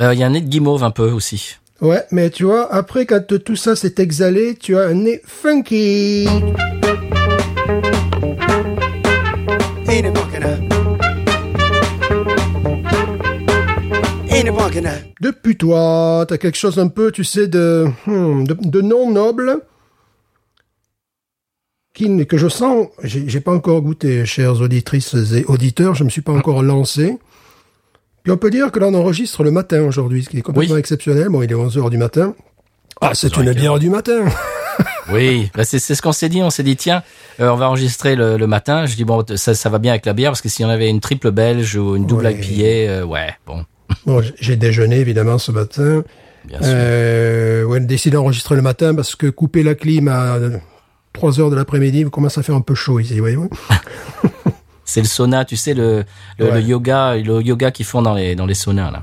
Euh, 0.00 0.14
Il 0.14 0.20
y 0.20 0.22
a 0.22 0.26
un 0.26 0.30
nez 0.30 0.40
de 0.40 0.48
guimauve 0.48 0.82
un 0.84 0.90
peu 0.90 1.10
aussi. 1.10 1.56
Ouais, 1.82 2.02
mais 2.10 2.30
tu 2.30 2.44
vois, 2.44 2.72
après, 2.72 3.04
quand 3.04 3.20
tout 3.44 3.56
ça 3.56 3.76
s'est 3.76 3.94
exhalé, 3.98 4.56
tu 4.58 4.76
as 4.76 4.86
un 4.86 4.94
nez 4.94 5.20
funky. 5.24 6.26
Ain't 9.86 10.06
it 10.06 10.14
bunking 10.14 10.44
up? 10.44 10.60
Ain't 14.30 14.46
it 14.48 14.54
bunking 14.54 14.86
up? 14.86 15.02
De 15.20 15.30
putois, 15.30 16.24
t'as 16.26 16.38
quelque 16.38 16.56
chose 16.56 16.78
un 16.78 16.88
peu, 16.88 17.12
tu 17.12 17.22
sais, 17.22 17.48
de, 17.48 17.86
hmm, 18.06 18.44
de, 18.44 18.56
de 18.62 18.80
non 18.80 19.10
noble, 19.10 19.60
qui, 21.92 22.26
que 22.26 22.38
je 22.38 22.48
sens, 22.48 22.88
j'ai 23.02 23.28
j'ai 23.28 23.40
pas 23.40 23.52
encore 23.52 23.82
goûté, 23.82 24.24
chères 24.24 24.60
auditrices 24.60 25.14
et 25.34 25.44
auditeurs, 25.44 25.94
je 25.94 26.04
me 26.04 26.08
suis 26.08 26.22
pas 26.22 26.32
encore 26.32 26.62
lancé. 26.62 27.18
On 28.30 28.36
peut 28.36 28.50
dire 28.50 28.70
que 28.70 28.78
là, 28.78 28.86
on 28.88 28.94
enregistre 28.94 29.42
le 29.42 29.50
matin 29.50 29.82
aujourd'hui, 29.82 30.24
ce 30.24 30.28
qui 30.28 30.38
est 30.38 30.42
complètement 30.42 30.74
Oui. 30.74 30.80
exceptionnel. 30.80 31.28
Bon, 31.28 31.42
il 31.42 31.50
est 31.50 31.54
11 31.54 31.78
heures 31.78 31.90
du 31.90 31.98
matin. 31.98 32.34
Ah, 33.00 33.12
c'est 33.14 33.36
une 33.36 33.52
bière 33.52 33.78
du 33.78 33.90
matin. 33.90 34.24
Oui, 35.10 35.50
bah 35.54 35.64
c'est 35.64 35.78
ce 35.80 36.02
qu'on 36.02 36.12
s'est 36.12 36.28
dit. 36.28 36.42
On 36.42 36.50
s'est 36.50 36.62
dit 36.62 36.76
tiens, 36.76 37.02
euh, 37.40 37.48
on 37.48 37.56
va 37.56 37.66
enregistrer 37.68 38.14
le, 38.14 38.36
le 38.36 38.46
matin. 38.46 38.84
Je 38.86 38.94
dis 38.94 39.04
bon, 39.04 39.24
ça, 39.36 39.54
ça 39.54 39.70
va 39.70 39.78
bien 39.78 39.92
avec 39.92 40.04
la 40.04 40.12
bière 40.12 40.30
parce 40.32 40.42
que 40.42 40.50
si 40.50 40.64
on 40.64 40.68
avait 40.68 40.88
une 40.90 41.00
triple 41.00 41.30
belge 41.30 41.76
ou 41.76 41.96
une 41.96 42.04
double 42.06 42.26
Ouais. 42.26 42.34
IPA, 42.34 42.62
euh, 42.92 43.02
ouais, 43.04 43.34
bon, 43.46 43.64
Bon, 44.06 44.22
j'ai 44.38 44.56
déjeuné, 44.56 44.98
évidemment, 44.98 45.38
ce 45.38 45.50
matin. 45.50 46.04
bien 46.44 46.58
sûr. 46.58 46.68
Euh, 46.70 47.64
ouais, 47.64 47.80
décidé 47.80 48.14
d'enregistrer 48.16 48.54
le 48.54 48.60
matin 48.62 48.94
parce 48.94 49.16
que 49.16 49.28
couper 49.28 49.62
la 49.62 49.74
clim 49.74 50.08
à 50.08 50.36
3 51.14 51.40
heures 51.40 51.50
de 51.50 51.56
l'après-midi 51.56 52.04
commence 52.12 52.36
à 52.38 52.42
faire 52.42 52.54
un 52.54 52.60
peu 52.60 52.74
chaud 52.74 53.00
ici, 53.00 53.18
voyez-vous. 53.18 53.48
C'est 54.90 55.02
le 55.02 55.06
sauna, 55.06 55.44
tu 55.44 55.56
sais 55.56 55.74
le 55.74 56.04
le, 56.38 56.46
Ouais. 56.46 56.52
le 56.54 56.60
yoga, 56.62 57.14
le 57.16 57.42
yoga 57.42 57.70
qu'ils 57.70 57.84
font 57.84 58.00
dans 58.00 58.14
les 58.14 58.34
dans 58.34 58.46
les 58.46 58.54
saunas 58.54 58.90
là. 58.90 59.02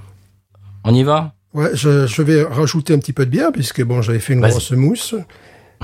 On 0.83 0.93
y 0.95 1.03
va? 1.03 1.33
Ouais, 1.53 1.69
je, 1.73 2.07
je 2.07 2.21
vais 2.23 2.41
rajouter 2.43 2.93
un 2.93 2.97
petit 2.97 3.13
peu 3.13 3.25
de 3.25 3.29
bière 3.29 3.51
puisque 3.53 3.83
bon, 3.83 4.01
j'avais 4.01 4.19
fait 4.19 4.33
une 4.33 4.41
grosse 4.41 4.71
mousse 4.71 5.13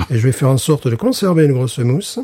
et 0.10 0.18
je 0.18 0.24
vais 0.26 0.32
faire 0.32 0.50
en 0.50 0.58
sorte 0.58 0.88
de 0.88 0.96
conserver 0.96 1.46
une 1.46 1.54
grosse 1.54 1.78
mousse. 1.78 2.20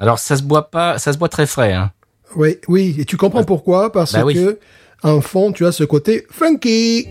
Alors 0.00 0.18
ça 0.18 0.36
se 0.36 0.42
boit 0.42 0.70
pas, 0.72 0.98
ça 0.98 1.12
se 1.12 1.18
boit 1.18 1.28
très 1.28 1.46
frais. 1.46 1.72
Hein. 1.72 1.92
Oui, 2.34 2.56
oui, 2.66 2.96
et 2.98 3.04
tu 3.04 3.16
comprends 3.16 3.44
pourquoi? 3.44 3.92
Parce 3.92 4.12
Bah 4.12 4.24
oui. 4.24 4.34
que 4.34 4.58
en 5.04 5.20
fond, 5.20 5.52
tu 5.52 5.64
as 5.66 5.72
ce 5.72 5.84
côté 5.84 6.26
funky. 6.32 7.06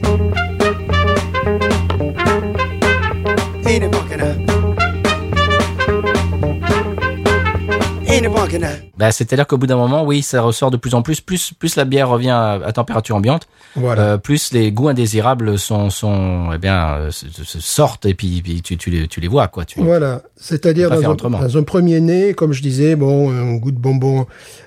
Bah, 8.97 9.11
c'est-à-dire 9.11 9.47
qu'au 9.47 9.57
bout 9.57 9.67
d'un 9.67 9.75
moment, 9.77 10.03
oui, 10.05 10.21
ça 10.21 10.41
ressort 10.41 10.71
de 10.71 10.77
plus 10.77 10.93
en 10.93 11.01
plus. 11.01 11.21
Plus 11.21 11.53
plus 11.53 11.75
la 11.75 11.85
bière 11.85 12.09
revient 12.09 12.29
à, 12.29 12.53
à 12.63 12.71
température 12.71 13.15
ambiante, 13.15 13.47
Voilà. 13.75 14.01
euh, 14.01 14.17
plus 14.17 14.53
les 14.53 14.71
goûts 14.71 14.89
indésirables 14.89 15.57
sont 15.57 15.89
sont 15.89 16.49
eh 16.53 16.57
bien 16.57 16.95
euh, 16.95 17.09
sortent 17.11 18.05
et 18.05 18.13
puis, 18.13 18.41
puis 18.43 18.61
tu 18.61 18.77
tu 18.77 18.89
les 18.89 19.07
tu 19.07 19.19
les 19.19 19.27
vois 19.27 19.47
quoi. 19.47 19.65
Tu, 19.65 19.79
Voilà, 19.81 20.21
c'est-à-dire 20.35 20.89
dans 20.89 21.01
un, 21.11 21.15
dans 21.41 21.57
un 21.57 21.63
premier 21.63 21.99
nez, 21.99 22.33
comme 22.33 22.53
je 22.53 22.61
disais, 22.61 22.95
bon, 22.95 23.31
un 23.31 23.55
goût 23.55 23.71
de 23.71 23.77
bonbon 23.79 24.25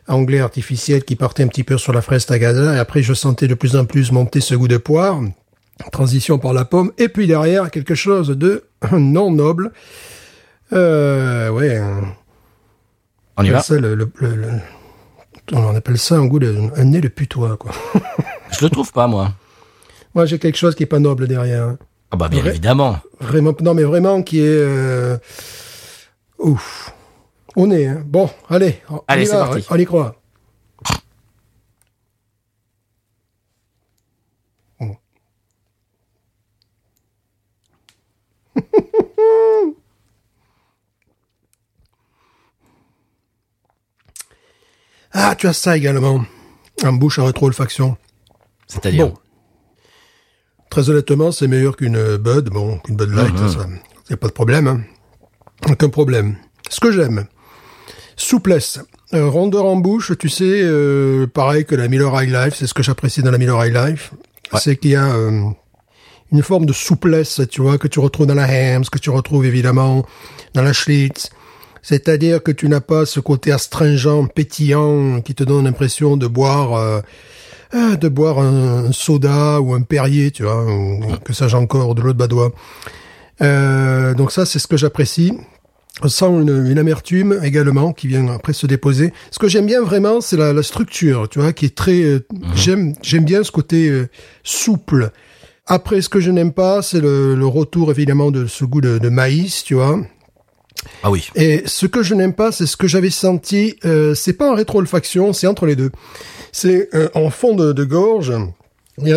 anglais 0.08 0.40
artificiel 0.40 1.04
qui 1.04 1.16
partait 1.16 1.42
un 1.42 1.48
petit 1.48 1.64
peu 1.64 1.78
sur 1.78 1.92
la 1.92 2.02
fraise 2.02 2.26
tagada, 2.26 2.74
et 2.74 2.78
après 2.78 3.02
je 3.02 3.14
sentais 3.14 3.48
de 3.48 3.54
plus 3.54 3.76
en 3.76 3.84
plus 3.84 4.12
monter 4.12 4.40
ce 4.40 4.54
goût 4.54 4.68
de 4.68 4.76
poire, 4.76 5.20
transition 5.92 6.38
par 6.38 6.52
la 6.52 6.64
pomme, 6.64 6.92
et 6.98 7.08
puis 7.08 7.26
derrière 7.26 7.70
quelque 7.70 7.94
chose 7.94 8.28
de 8.30 8.64
non 8.92 9.30
noble. 9.30 9.72
Euh, 10.72 11.48
ouais, 11.50 11.76
un- 11.76 12.02
On 13.36 13.42
y 13.42 13.48
appelle 13.48 13.52
va. 13.58 13.62
ça 13.62 13.74
le, 13.78 13.94
le- 13.94 14.10
le- 14.20 14.34
le- 14.36 14.60
on 15.52 15.74
appelle 15.76 15.98
ça 15.98 16.16
un 16.16 16.26
goût 16.26 16.38
de, 16.38 16.52
nez 16.82 17.00
de 17.00 17.08
putois, 17.08 17.56
quoi. 17.56 17.70
Je 18.50 18.64
le 18.64 18.70
trouve 18.70 18.90
pas 18.92 19.06
moi. 19.06 19.32
Moi, 20.14 20.24
j'ai 20.26 20.38
quelque 20.38 20.56
chose 20.56 20.74
qui 20.74 20.82
est 20.84 20.86
pas 20.86 20.98
noble 20.98 21.28
derrière. 21.28 21.64
hein. 21.64 21.78
Ah 22.10 22.16
bah 22.16 22.28
bien 22.28 22.44
évidemment. 22.44 22.98
Vraiment, 23.20 23.52
non, 23.60 23.74
mais 23.74 23.82
vraiment 23.84 24.22
qui 24.22 24.38
est, 24.40 24.46
euh, 24.48 25.18
ouf. 26.38 26.94
On 27.56 27.70
est, 27.70 27.86
hein. 27.86 28.02
Bon, 28.06 28.30
allez. 28.48 28.80
on 28.88 29.02
Allez, 29.08 29.26
c'est 29.26 29.32
parti. 29.32 29.66
On 29.70 29.76
y 29.76 29.84
croit. 29.84 30.16
Ah, 45.18 45.34
tu 45.36 45.46
as 45.46 45.52
ça 45.52 45.76
également. 45.76 46.24
En 46.84 46.92
bouche, 46.92 47.18
en 47.18 47.24
rétro-olfaction. 47.24 47.96
C'est-à-dire. 48.66 49.06
Bon. 49.08 49.14
Très 50.70 50.90
honnêtement, 50.90 51.32
c'est 51.32 51.46
meilleur 51.46 51.76
qu'une 51.76 52.16
Bud, 52.18 52.50
bon, 52.50 52.78
qu'une 52.78 52.96
Bud 52.96 53.10
Light, 53.10 53.32
Mhm. 53.34 53.48
ça. 53.48 53.66
Y 54.10 54.12
a 54.14 54.16
pas 54.16 54.26
de 54.28 54.32
problème, 54.32 54.66
hein. 54.66 54.80
Aucun 55.70 55.88
problème. 55.88 56.36
Ce 56.68 56.80
que 56.80 56.92
j'aime. 56.92 57.26
Souplesse. 58.16 58.80
Euh, 59.14 59.28
rondeur 59.28 59.64
en 59.64 59.76
bouche, 59.76 60.12
tu 60.18 60.28
sais, 60.28 60.44
euh, 60.62 61.26
pareil 61.26 61.64
que 61.64 61.74
la 61.74 61.86
Miller 61.88 62.12
High 62.20 62.30
Life, 62.30 62.54
c'est 62.56 62.66
ce 62.66 62.74
que 62.74 62.82
j'apprécie 62.82 63.22
dans 63.22 63.30
la 63.30 63.38
Miller 63.38 63.64
High 63.64 63.74
Life. 63.74 64.12
Ouais. 64.52 64.60
C'est 64.60 64.76
qu'il 64.76 64.90
y 64.90 64.96
a 64.96 65.06
euh, 65.14 65.42
une 66.32 66.42
forme 66.42 66.66
de 66.66 66.72
souplesse, 66.72 67.40
tu 67.50 67.62
vois, 67.62 67.78
que 67.78 67.88
tu 67.88 68.00
retrouves 68.00 68.26
dans 68.26 68.34
la 68.34 68.44
Hams, 68.46 68.84
que 68.86 68.98
tu 68.98 69.10
retrouves 69.10 69.46
évidemment 69.46 70.04
dans 70.54 70.62
la 70.62 70.72
Schlitz. 70.72 71.30
C'est-à-dire 71.88 72.42
que 72.42 72.50
tu 72.50 72.68
n'as 72.68 72.80
pas 72.80 73.06
ce 73.06 73.20
côté 73.20 73.52
astringent, 73.52 74.26
pétillant, 74.34 75.20
qui 75.20 75.36
te 75.36 75.44
donne 75.44 75.66
l'impression 75.66 76.16
de 76.16 76.26
boire, 76.26 76.74
euh, 76.74 77.00
euh, 77.76 77.94
de 77.94 78.08
boire 78.08 78.40
un, 78.40 78.86
un 78.86 78.92
soda 78.92 79.60
ou 79.60 79.72
un 79.72 79.82
Perrier, 79.82 80.32
tu 80.32 80.42
vois, 80.42 80.64
ou 80.66 81.00
que 81.24 81.32
sais-je 81.32 81.56
encore, 81.56 81.94
de 81.94 82.02
l'eau 82.02 82.12
de 82.12 82.18
badois. 82.18 82.50
Euh, 83.40 84.14
donc 84.14 84.32
ça, 84.32 84.44
c'est 84.46 84.58
ce 84.58 84.66
que 84.66 84.76
j'apprécie. 84.76 85.32
On 86.02 86.08
sent 86.08 86.26
une, 86.26 86.66
une 86.68 86.78
amertume 86.80 87.38
également 87.44 87.92
qui 87.92 88.08
vient 88.08 88.26
après 88.34 88.52
se 88.52 88.66
déposer. 88.66 89.12
Ce 89.30 89.38
que 89.38 89.46
j'aime 89.46 89.66
bien 89.66 89.80
vraiment, 89.80 90.20
c'est 90.20 90.36
la, 90.36 90.52
la 90.52 90.64
structure, 90.64 91.28
tu 91.28 91.38
vois, 91.38 91.52
qui 91.52 91.66
est 91.66 91.76
très. 91.76 92.02
euh, 92.02 92.26
J'aime, 92.56 92.94
j'aime 93.00 93.24
bien 93.24 93.44
ce 93.44 93.52
côté 93.52 93.88
euh, 93.90 94.08
souple. 94.42 95.12
Après, 95.66 96.00
ce 96.00 96.08
que 96.08 96.18
je 96.18 96.32
n'aime 96.32 96.52
pas, 96.52 96.82
c'est 96.82 97.00
le, 97.00 97.36
le 97.36 97.46
retour 97.46 97.92
évidemment 97.92 98.32
de 98.32 98.46
ce 98.46 98.64
goût 98.64 98.80
de, 98.80 98.98
de 98.98 99.08
maïs, 99.08 99.62
tu 99.62 99.74
vois. 99.74 100.00
Ah 101.02 101.10
oui. 101.10 101.28
Et 101.34 101.62
ce 101.66 101.86
que 101.86 102.02
je 102.02 102.14
n'aime 102.14 102.32
pas, 102.32 102.52
c'est 102.52 102.66
ce 102.66 102.76
que 102.76 102.86
j'avais 102.86 103.10
senti. 103.10 103.76
Euh, 103.84 104.14
c'est 104.14 104.32
pas 104.32 104.50
en 104.50 104.54
rétro-olfaction, 104.54 105.32
c'est 105.32 105.46
entre 105.46 105.66
les 105.66 105.76
deux. 105.76 105.90
C'est 106.52 106.88
euh, 106.94 107.08
en 107.14 107.30
fond 107.30 107.54
de, 107.54 107.84
gorge. 107.84 108.32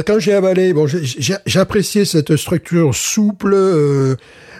Quand 0.05 0.19
j'ai 0.19 0.33
avalé, 0.33 0.73
bon, 0.73 0.87
j'ai- 0.87 1.59
apprécié 1.59 2.03
cette 2.05 2.35
structure 2.35 2.93
souple, 2.93 3.53
euh, 3.53 4.15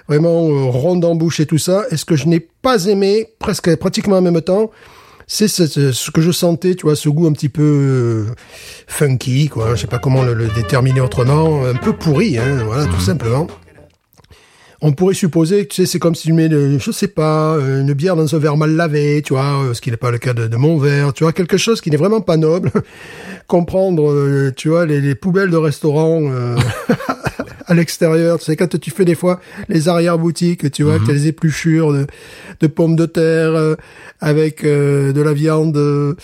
vraiment 0.07 0.71
ronde 0.71 1.03
en 1.03 1.15
bouche 1.15 1.39
et 1.39 1.45
tout 1.45 1.57
ça. 1.57 1.83
Et 1.91 1.97
ce 1.97 2.05
que 2.05 2.15
je 2.15 2.27
n'ai 2.27 2.39
pas 2.39 2.85
aimé, 2.85 3.27
presque 3.37 3.75
pratiquement 3.75 4.17
en 4.17 4.21
même 4.21 4.41
temps, 4.41 4.71
c'est 5.27 5.47
ce, 5.47 6.09
que 6.09 6.21
je 6.21 6.31
sentais, 6.31 6.73
tu 6.73 6.83
vois, 6.83 6.95
ce 6.95 7.09
goût 7.09 7.27
un 7.27 7.33
petit 7.33 7.49
peu 7.49 8.25
funky, 8.87 9.49
quoi. 9.49 9.75
Je 9.75 9.81
sais 9.81 9.87
pas 9.87 9.99
comment 9.99 10.23
le, 10.23 10.33
le 10.33 10.47
déterminer 10.47 11.01
autrement, 11.01 11.65
un 11.65 11.75
peu 11.75 11.93
pourri, 11.93 12.39
hein, 12.39 12.63
voilà, 12.65 12.85
tout 12.85 12.99
simplement. 13.01 13.47
On 14.81 14.93
pourrait 14.93 15.13
supposer 15.13 15.65
que 15.65 15.73
tu 15.73 15.81
sais, 15.81 15.91
c'est 15.91 15.99
comme 15.99 16.15
si 16.15 16.27
tu 16.27 16.33
mets, 16.33 16.47
de- 16.47 16.77
je 16.77 16.91
sais 16.91 17.09
pas, 17.09 17.55
euh, 17.55 17.81
une 17.81 17.93
bière 17.93 18.15
dans 18.15 18.33
un 18.33 18.39
verre 18.39 18.55
mal 18.55 18.75
lavé, 18.77 19.21
tu 19.25 19.33
vois, 19.33 19.61
euh, 19.63 19.73
ce 19.73 19.81
qui 19.81 19.91
n'est 19.91 19.97
pas 19.97 20.09
le 20.09 20.17
cas 20.19 20.33
de, 20.33 20.55
mon 20.55 20.77
verre, 20.77 21.11
tu 21.11 21.25
vois, 21.25 21.33
quelque 21.33 21.57
chose 21.57 21.81
qui 21.81 21.89
n'est 21.91 21.97
vraiment 21.97 22.21
pas 22.21 22.37
noble. 22.37 22.71
Comprendre, 23.47 24.09
euh, 24.09 24.53
tu 24.55 24.69
vois, 24.69 24.85
les, 24.85 25.01
les 25.01 25.15
poubelles 25.15 25.49
de 25.49 25.57
restaurant 25.57 26.21
euh, 26.23 26.55
à 27.69 27.73
l'extérieur, 27.75 28.39
tu 28.39 28.45
sais, 28.45 28.55
quand 28.57 28.77
tu 28.79 28.91
fais 28.91 29.05
des 29.05 29.15
fois 29.15 29.39
les 29.69 29.87
arrière-boutiques, 29.87 30.69
tu 30.71 30.83
vois, 30.83 30.99
que 30.99 31.05
t'as 31.05 31.13
les 31.13 31.27
épluchures 31.27 31.93
de, 31.93 32.07
de 32.59 32.67
pommes 32.67 32.95
de 32.97 33.05
terre 33.05 33.51
euh, 33.55 33.75
avec 34.19 34.63
euh, 34.65 35.13
de 35.13 35.21
la 35.21 35.31
viande. 35.33 35.77
euh, 35.77 36.15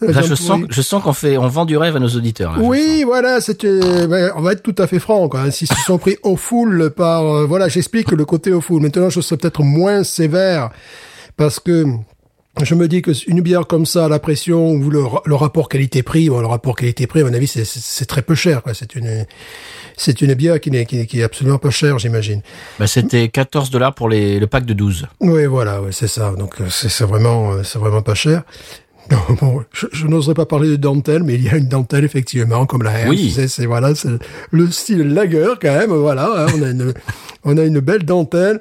Là, 0.00 0.10
viande 0.10 0.24
je 0.26 0.34
sens, 0.34 0.60
je 0.68 0.82
sens 0.82 1.00
qu'on 1.02 1.12
fait, 1.12 1.38
on 1.38 1.46
vend 1.46 1.64
du 1.64 1.76
rêve 1.76 1.94
à 1.94 2.00
nos 2.00 2.08
auditeurs. 2.08 2.56
Là, 2.56 2.58
Oui, 2.60 3.04
voilà, 3.06 3.40
c'est 3.40 3.64
euh, 3.64 4.08
ben, 4.08 4.32
on 4.36 4.42
va 4.42 4.52
être 4.52 4.62
tout 4.64 4.74
à 4.78 4.88
fait 4.88 4.98
franc 4.98 5.28
quoi. 5.28 5.48
S'ils 5.52 5.68
se 5.68 5.76
sont 5.86 5.96
pris 5.98 6.16
au 6.24 6.34
full 6.36 6.90
par 6.90 7.22
euh, 7.24 7.46
voilà, 7.46 7.68
j'explique 7.68 8.10
le 8.10 8.24
côté 8.24 8.52
au 8.52 8.60
full. 8.60 8.82
Maintenant, 8.82 9.08
je 9.10 9.20
serais 9.20 9.36
peut-être 9.36 9.62
moins 9.62 10.02
sévère 10.02 10.70
parce 11.36 11.60
que 11.60 11.84
je 12.62 12.74
me 12.74 12.88
dis 12.88 13.00
que 13.00 13.12
une 13.28 13.40
bière 13.42 13.66
comme 13.68 13.86
ça 13.86 14.06
à 14.06 14.08
la 14.08 14.18
pression 14.18 14.72
ou 14.72 14.90
le, 14.90 15.04
le 15.24 15.34
rapport 15.36 15.68
qualité-prix, 15.68 16.28
bon, 16.28 16.40
le 16.40 16.46
rapport 16.48 16.74
qualité-prix 16.74 17.20
à 17.20 17.24
mon 17.24 17.32
avis 17.32 17.46
c'est- 17.46 18.04
très 18.06 18.22
peu 18.22 18.34
cher 18.34 18.62
quoi. 18.64 18.74
C'est 18.74 18.96
une 18.96 19.24
c'est 19.96 20.20
une 20.22 20.34
bière 20.34 20.60
qui 20.60 20.70
n'est 20.70 20.86
qui, 20.86 21.06
qui 21.06 21.20
est 21.20 21.24
absolument 21.24 21.58
pas 21.58 21.70
chère, 21.70 21.98
j'imagine. 21.98 22.40
Bah, 22.78 22.86
c'était 22.86 23.28
14 23.28 23.70
dollars 23.70 23.94
pour 23.94 24.08
les, 24.08 24.38
le 24.40 24.46
pack 24.46 24.64
de 24.64 24.72
12. 24.74 25.06
Oui, 25.20 25.46
voilà, 25.46 25.80
ouais, 25.82 25.92
c'est 25.92 26.08
ça. 26.08 26.32
Donc 26.38 26.60
euh, 26.60 26.64
c'est 26.70 27.04
vraiment, 27.04 27.52
euh, 27.52 27.62
c'est 27.62 27.78
vraiment 27.78 28.02
pas 28.02 28.14
cher. 28.14 28.42
Non, 29.10 29.18
bon, 29.40 29.64
je, 29.72 29.86
je 29.92 30.06
n'oserais 30.06 30.32
pas 30.34 30.46
parler 30.46 30.68
de 30.68 30.76
dentelle, 30.76 31.24
mais 31.24 31.34
il 31.34 31.42
y 31.42 31.48
a 31.48 31.56
une 31.56 31.66
dentelle 31.66 32.04
effectivement, 32.04 32.66
comme 32.66 32.84
la. 32.84 33.08
Oui. 33.08 33.32
C'est 33.34 33.48
c'est- 33.48 33.66
voilà, 33.66 33.96
c'est 33.96 34.08
le 34.52 34.70
style 34.70 35.12
lager 35.12 35.48
quand 35.60 35.76
même. 35.76 35.90
Voilà, 35.92 36.44
hein, 36.44 36.46
on 36.56 36.62
a 36.62 36.70
une, 36.70 36.94
on 37.44 37.58
a 37.58 37.64
une 37.64 37.80
belle 37.80 38.04
dentelle. 38.04 38.60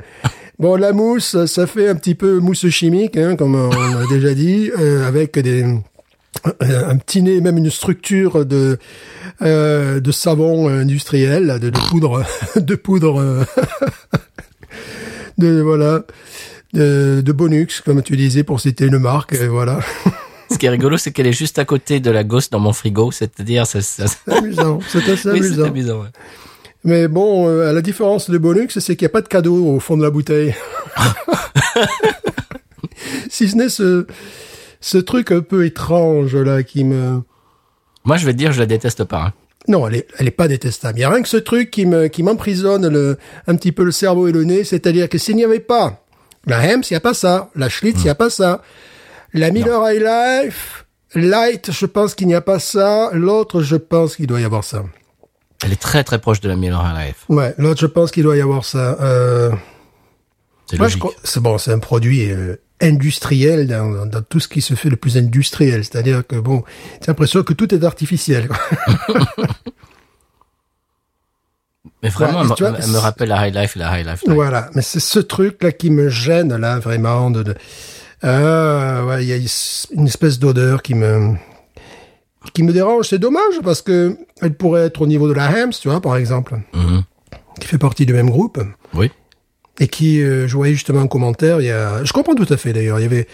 Bon, 0.58 0.76
la 0.76 0.94
mousse, 0.94 1.46
ça 1.46 1.67
fait 1.67 1.89
un 1.89 1.96
petit 1.96 2.15
peu 2.15 2.39
mousse 2.39 2.67
chimique, 2.70 3.17
hein, 3.17 3.36
comme 3.36 3.54
on 3.56 3.72
a 3.72 4.08
déjà 4.10 4.34
dit, 4.34 4.72
euh, 4.80 5.08
avec 5.08 5.38
des 5.38 5.63
un 6.62 6.98
petit 6.98 7.22
nez, 7.22 7.41
même 7.41 7.58
une 7.58 7.70
structure 7.70 8.46
de 8.46 8.78
euh, 9.41 10.00
de 10.00 10.12
savon 10.12 10.70
industriel, 10.70 11.60
de, 11.62 11.70
de 11.70 11.80
poudre, 11.89 12.24
de 12.56 12.76
poudre, 12.76 13.20
euh, 13.22 13.44
de 15.38 15.62
voilà, 15.62 16.04
de, 16.74 17.22
de 17.24 17.32
Bonux, 17.32 17.67
comme 17.84 18.02
tu 18.02 18.15
disais, 18.17 18.44
pour 18.44 18.60
citer 18.60 18.86
une 18.86 18.98
marque, 18.98 19.34
et 19.34 19.48
voilà. 19.48 19.80
Ce 20.52 20.58
qui 20.58 20.65
est 20.65 20.70
rigolo, 20.70 20.98
c'est 20.98 21.12
qu'elle 21.12 21.28
est 21.28 21.34
juste 21.34 21.60
à 21.60 21.65
côté 21.65 22.00
de 22.00 22.12
la 22.12 22.24
gosse 22.24 22.50
dans 22.50 22.60
mon 22.60 22.74
frigo, 22.74 23.12
c'est-à-dire, 23.12 23.65
C'est 23.65 23.82
amusant, 24.28 24.80
c'est 24.88 25.08
assez 25.10 25.30
Oui, 25.32 25.39
amusant. 25.39 25.65
amusant. 25.65 26.02
ouais. 26.02 26.08
Mais 26.84 27.08
bon, 27.08 27.48
euh, 27.48 27.70
à 27.70 27.74
la 27.74 27.82
différence 27.82 28.30
de 28.30 28.38
Bonux, 28.38 28.67
c'est 28.80 28.96
qu'il 28.96 29.06
n'y 29.06 29.12
a 29.12 29.13
pas 29.13 29.22
de 29.22 29.28
cadeau 29.28 29.76
au 29.76 29.80
fond 29.80 29.98
de 29.98 30.04
la 30.04 30.10
bouteille. 30.10 30.56
si 33.30 33.48
ce 33.50 33.56
n'est 33.56 33.70
ce, 33.70 34.08
ce 34.82 34.98
truc 34.98 35.32
un 35.32 35.41
peu 35.41 35.65
étrange 35.65 36.36
là 36.36 36.63
qui 36.63 36.84
me... 36.84 37.22
Moi, 38.04 38.17
je 38.17 38.26
vais 38.26 38.34
te 38.34 38.38
dire, 38.38 38.52
je 38.52 38.60
la 38.60 38.65
déteste 38.65 39.04
pas. 39.06 39.22
hein. 39.28 39.34
Non, 39.67 39.88
elle 39.88 39.96
est, 39.98 40.08
elle 40.17 40.28
est 40.28 40.32
pas 40.32 40.48
détestable. 40.48 40.98
Il 40.98 41.02
y 41.02 41.06
a 41.06 41.10
rien 41.12 41.22
que 41.22 41.30
ce 41.30 41.38
truc 41.38 41.70
qui 41.70 41.86
me, 41.86 42.08
qui 42.08 42.24
m'emprisonne 42.24 42.88
le, 42.88 43.17
un 43.48 43.56
petit 43.56 43.72
peu 43.72 43.84
le 43.84 43.91
cerveau 43.91 44.28
et 44.28 44.32
le 44.32 44.44
nez. 44.44 44.63
C'est-à-dire 44.63 45.08
que 45.08 45.20
s'il 45.20 45.36
n'y 45.36 45.44
avait 45.46 45.60
pas 45.60 46.04
la 46.48 46.58
Hems, 46.63 46.82
il 46.89 46.94
n'y 46.94 46.98
a 46.98 47.02
pas 47.02 47.13
ça. 47.13 47.52
La 47.56 47.70
Schlitz, 47.70 47.98
il 48.00 48.06
n'y 48.06 48.10
a 48.10 48.15
pas 48.15 48.32
ça. 48.32 48.63
La 49.34 49.52
Miller 49.52 49.80
High 49.88 50.02
Life, 50.02 50.86
Light, 51.13 51.72
je 51.72 51.86
pense 51.86 52.15
qu'il 52.15 52.26
n'y 52.26 52.34
a 52.34 52.41
pas 52.41 52.58
ça. 52.58 53.12
L'autre, 53.13 53.62
je 53.62 53.76
pense 53.76 54.15
qu'il 54.15 54.26
doit 54.26 54.41
y 54.41 54.46
avoir 54.46 54.63
ça. 54.63 54.84
Elle 55.63 55.72
est 55.72 55.80
très 55.80 56.04
très 56.04 56.17
proche 56.17 56.41
de 56.41 56.50
la 56.50 56.56
Miller 56.56 56.82
High 56.84 57.06
Life. 57.10 57.26
Ouais, 57.30 57.54
l'autre, 57.60 57.82
je 57.82 57.86
pense 57.86 58.10
qu'il 58.10 58.24
doit 58.24 58.36
y 58.38 58.41
avoir 58.41 58.65
ça. 58.65 58.98
Euh, 59.00 59.52
C'est 60.65 60.78
logique. 60.78 61.04
c'est 61.24 61.39
bon, 61.39 61.60
c'est 61.60 61.72
un 61.72 61.78
produit 61.80 62.32
euh, 62.32 62.56
industriel 62.82 63.67
dans, 63.67 64.22
tout 64.28 64.39
ce 64.39 64.48
qui 64.48 64.62
se 64.62 64.74
fait 64.74 64.89
le 64.89 64.96
plus 64.96 65.17
industriel. 65.17 65.84
C'est-à-dire 65.84 66.26
que 66.26 66.36
bon, 66.36 66.63
j'ai 67.02 67.08
l'impression 67.08 67.44
que 67.44 67.54
tout 67.54 67.74
est 67.74 67.84
artificiel. 67.84 68.50
Mais 72.04 72.10
vraiment, 72.10 72.39
Ouais, 72.41 72.46
elle, 72.46 72.50
me- 72.50 72.56
tu 72.56 72.63
vois, 72.63 72.78
elle 72.80 72.89
me 72.89 72.98
rappelle 72.98 73.30
la 73.30 73.48
High 73.48 73.56
Life 73.56 73.76
et 73.76 73.80
la 73.80 74.00
High 74.00 74.06
Life. 74.06 74.24
Voilà, 74.28 74.70
mais 74.76 74.82
c'est 74.82 75.00
ce 75.00 75.20
truc-là 75.20 75.72
qui 75.72 75.89
me 75.91 76.10
gêne, 76.10 76.56
là, 76.56 76.80
vraiment. 76.80 77.30
De, 77.32 77.44
de- 77.44 77.56
ouais, 78.24 79.24
il 79.24 79.28
y 79.28 79.34
a 79.34 79.38
une 79.91 80.08
espèce 80.08 80.39
d'odeur 80.39 80.82
qui 80.82 80.96
me 80.96 81.36
qui 82.54 82.63
me 82.63 82.74
dérange. 82.74 83.08
C'est 83.10 83.20
dommage 83.20 83.60
parce 83.63 83.82
que 83.84 84.17
elle 84.41 84.56
pourrait 84.56 84.86
être 84.86 85.02
au 85.02 85.08
niveau 85.08 85.28
de 85.28 85.34
la 85.34 85.46
Hams, 85.46 85.72
tu 85.80 85.89
vois, 85.89 86.02
par 86.02 86.17
exemple, 86.17 86.60
Mhm. 86.74 87.04
qui 87.60 87.67
fait 87.67 87.78
partie 87.78 88.06
du 88.08 88.13
même 88.13 88.30
groupe 88.32 88.60
Oui. 88.96 89.12
Et 89.79 89.88
qui, 89.88 90.21
euh, 90.21 90.47
je 90.47 90.55
voyais 90.55 90.73
justement 90.73 91.01
un 91.01 91.07
commentaire. 91.07 91.62
Il 91.62 91.67
y 91.67 91.71
a, 91.71 92.03
je 92.03 92.13
comprends 92.13 92.36
tout 92.36 92.51
à 92.51 92.57
fait 92.57 92.73
d'ailleurs. 92.73 92.99
Il 92.99 93.03
y 93.03 93.05
avait 93.05 93.27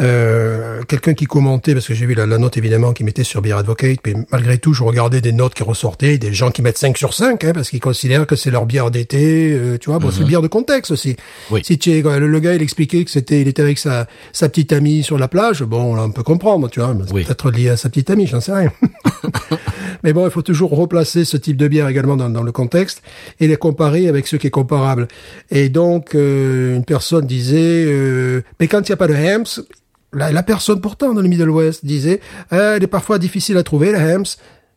euh, 0.00 0.82
quelqu'un 0.84 1.14
qui 1.14 1.26
commentait 1.26 1.74
parce 1.74 1.86
que 1.86 1.94
j'ai 1.94 2.06
vu 2.06 2.14
la, 2.14 2.26
la 2.26 2.38
note 2.38 2.56
évidemment 2.56 2.92
qui 2.92 3.04
mettait 3.04 3.24
sur 3.24 3.42
Beer 3.42 3.54
Advocate, 3.58 3.98
mais 4.06 4.14
malgré 4.30 4.58
tout, 4.58 4.72
je 4.74 4.82
regardais 4.82 5.20
des 5.20 5.32
notes 5.32 5.54
qui 5.54 5.62
ressortaient, 5.62 6.18
des 6.18 6.32
gens 6.32 6.50
qui 6.50 6.62
mettent 6.62 6.78
5 6.78 6.96
sur 6.96 7.14
5 7.14 7.42
hein, 7.44 7.52
parce 7.52 7.70
qu'ils 7.70 7.80
considèrent 7.80 8.26
que 8.26 8.36
c'est 8.36 8.50
leur 8.50 8.66
bière 8.66 8.90
d'été. 8.90 9.52
euh, 9.52 9.78
tu 9.78 9.90
vois, 9.90 9.98
bon, 9.98 10.10
c'est 10.10 10.20
une 10.20 10.28
bière 10.28 10.42
de 10.42 10.48
contexte 10.48 10.90
aussi. 10.90 11.16
Oui. 11.50 11.60
Si 11.64 11.78
tu 11.78 11.90
es, 11.92 12.02
le, 12.02 12.28
le 12.28 12.40
gars, 12.40 12.54
il 12.54 12.62
expliquait 12.62 13.04
que 13.04 13.10
c'était, 13.10 13.40
il 13.40 13.48
était 13.48 13.62
avec 13.62 13.78
sa 13.78 14.06
sa 14.32 14.48
petite 14.48 14.72
amie 14.72 15.02
sur 15.02 15.18
la 15.18 15.28
plage. 15.28 15.62
Bon, 15.62 15.94
là, 15.94 16.02
on 16.04 16.10
peut 16.10 16.22
comprendre, 16.22 16.68
tu 16.70 16.80
vois. 16.80 16.94
Oui. 17.12 17.24
Peut-être 17.24 17.50
lié 17.50 17.70
à 17.70 17.76
sa 17.76 17.88
petite 17.88 18.10
amie, 18.10 18.26
j'en 18.26 18.40
sais 18.40 18.52
rien. 18.52 18.72
Mais 20.04 20.12
bon, 20.12 20.24
il 20.26 20.30
faut 20.30 20.42
toujours 20.42 20.70
replacer 20.70 21.24
ce 21.24 21.36
type 21.36 21.56
de 21.56 21.66
bière 21.66 21.88
également 21.88 22.16
dans, 22.16 22.28
dans 22.30 22.42
le 22.42 22.52
contexte 22.52 23.02
et 23.40 23.48
les 23.48 23.56
comparer 23.56 24.08
avec 24.08 24.26
ce 24.26 24.36
qui 24.36 24.46
est 24.46 24.50
comparable. 24.50 25.08
Et 25.50 25.68
donc, 25.68 26.14
euh, 26.14 26.76
une 26.76 26.84
personne 26.84 27.26
disait, 27.26 27.84
euh, 27.86 28.42
mais 28.60 28.68
quand 28.68 28.80
il 28.88 28.92
n'y 28.92 28.94
a 28.94 28.96
pas 28.96 29.08
de 29.08 29.14
Hems, 29.14 29.64
la, 30.12 30.32
la 30.32 30.42
personne 30.42 30.80
pourtant 30.80 31.12
dans 31.14 31.20
le 31.22 31.28
Middle 31.28 31.50
West 31.50 31.84
disait, 31.84 32.20
Ah, 32.50 32.76
elle 32.76 32.82
est 32.82 32.86
parfois 32.88 33.18
difficile 33.18 33.56
à 33.56 33.62
trouver, 33.62 33.92
la 33.92 33.98
Hems. 34.00 34.24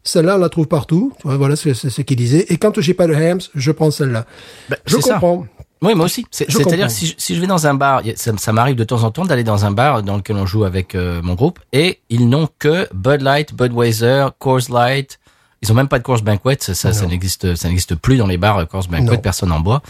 Celle-là, 0.03 0.35
on 0.37 0.39
la 0.39 0.49
trouve 0.49 0.67
partout. 0.67 1.13
Voilà 1.23 1.55
ce, 1.55 1.73
c'est 1.75 1.89
ce 1.91 2.01
qu'il 2.01 2.17
disait. 2.17 2.45
Et 2.49 2.57
quand 2.57 2.79
j'ai 2.81 2.93
pas 2.95 3.05
de 3.07 3.13
Hems, 3.13 3.39
je 3.53 3.71
prends 3.71 3.91
celle-là. 3.91 4.25
Bah, 4.69 4.77
Je 4.85 4.95
c'est 4.95 5.01
ça. 5.03 5.13
comprends. 5.13 5.45
Oui, 5.83 5.95
moi 5.95 6.05
aussi. 6.05 6.25
C'est-à-dire, 6.31 6.63
comprends. 6.63 6.89
si 6.89 7.07
je, 7.07 7.13
si 7.17 7.35
je 7.35 7.41
vais 7.41 7.47
dans 7.47 7.65
un 7.67 7.73
bar, 7.73 8.01
ça, 8.15 8.31
ça 8.37 8.51
m'arrive 8.53 8.75
de 8.75 8.83
temps 8.83 9.03
en 9.03 9.11
temps 9.11 9.25
d'aller 9.25 9.43
dans 9.43 9.65
un 9.65 9.71
bar 9.71 10.03
dans 10.03 10.17
lequel 10.17 10.35
on 10.37 10.45
joue 10.45 10.63
avec 10.63 10.93
euh, 10.95 11.21
mon 11.23 11.33
groupe, 11.35 11.59
et 11.73 11.99
ils 12.09 12.27
n'ont 12.29 12.47
que 12.59 12.87
Bud 12.93 13.21
Light, 13.21 13.53
Budweiser, 13.55 14.27
Coors 14.39 14.61
Light. 14.69 15.19
Ils 15.63 15.71
ont 15.71 15.75
même 15.75 15.87
pas 15.87 15.99
de 15.99 16.03
Coors 16.03 16.21
Banquet, 16.23 16.57
ça, 16.59 16.73
ça, 16.75 16.91
ça 16.93 17.05
n'existe, 17.05 17.53
ça 17.55 17.67
n'existe 17.67 17.93
plus 17.95 18.17
dans 18.17 18.25
les 18.27 18.37
bars 18.37 18.57
euh, 18.59 18.65
Coors 18.65 18.87
Banquet, 18.89 19.03
Non. 19.03 19.17
personne 19.17 19.51
en 19.51 19.59
boit. 19.59 19.81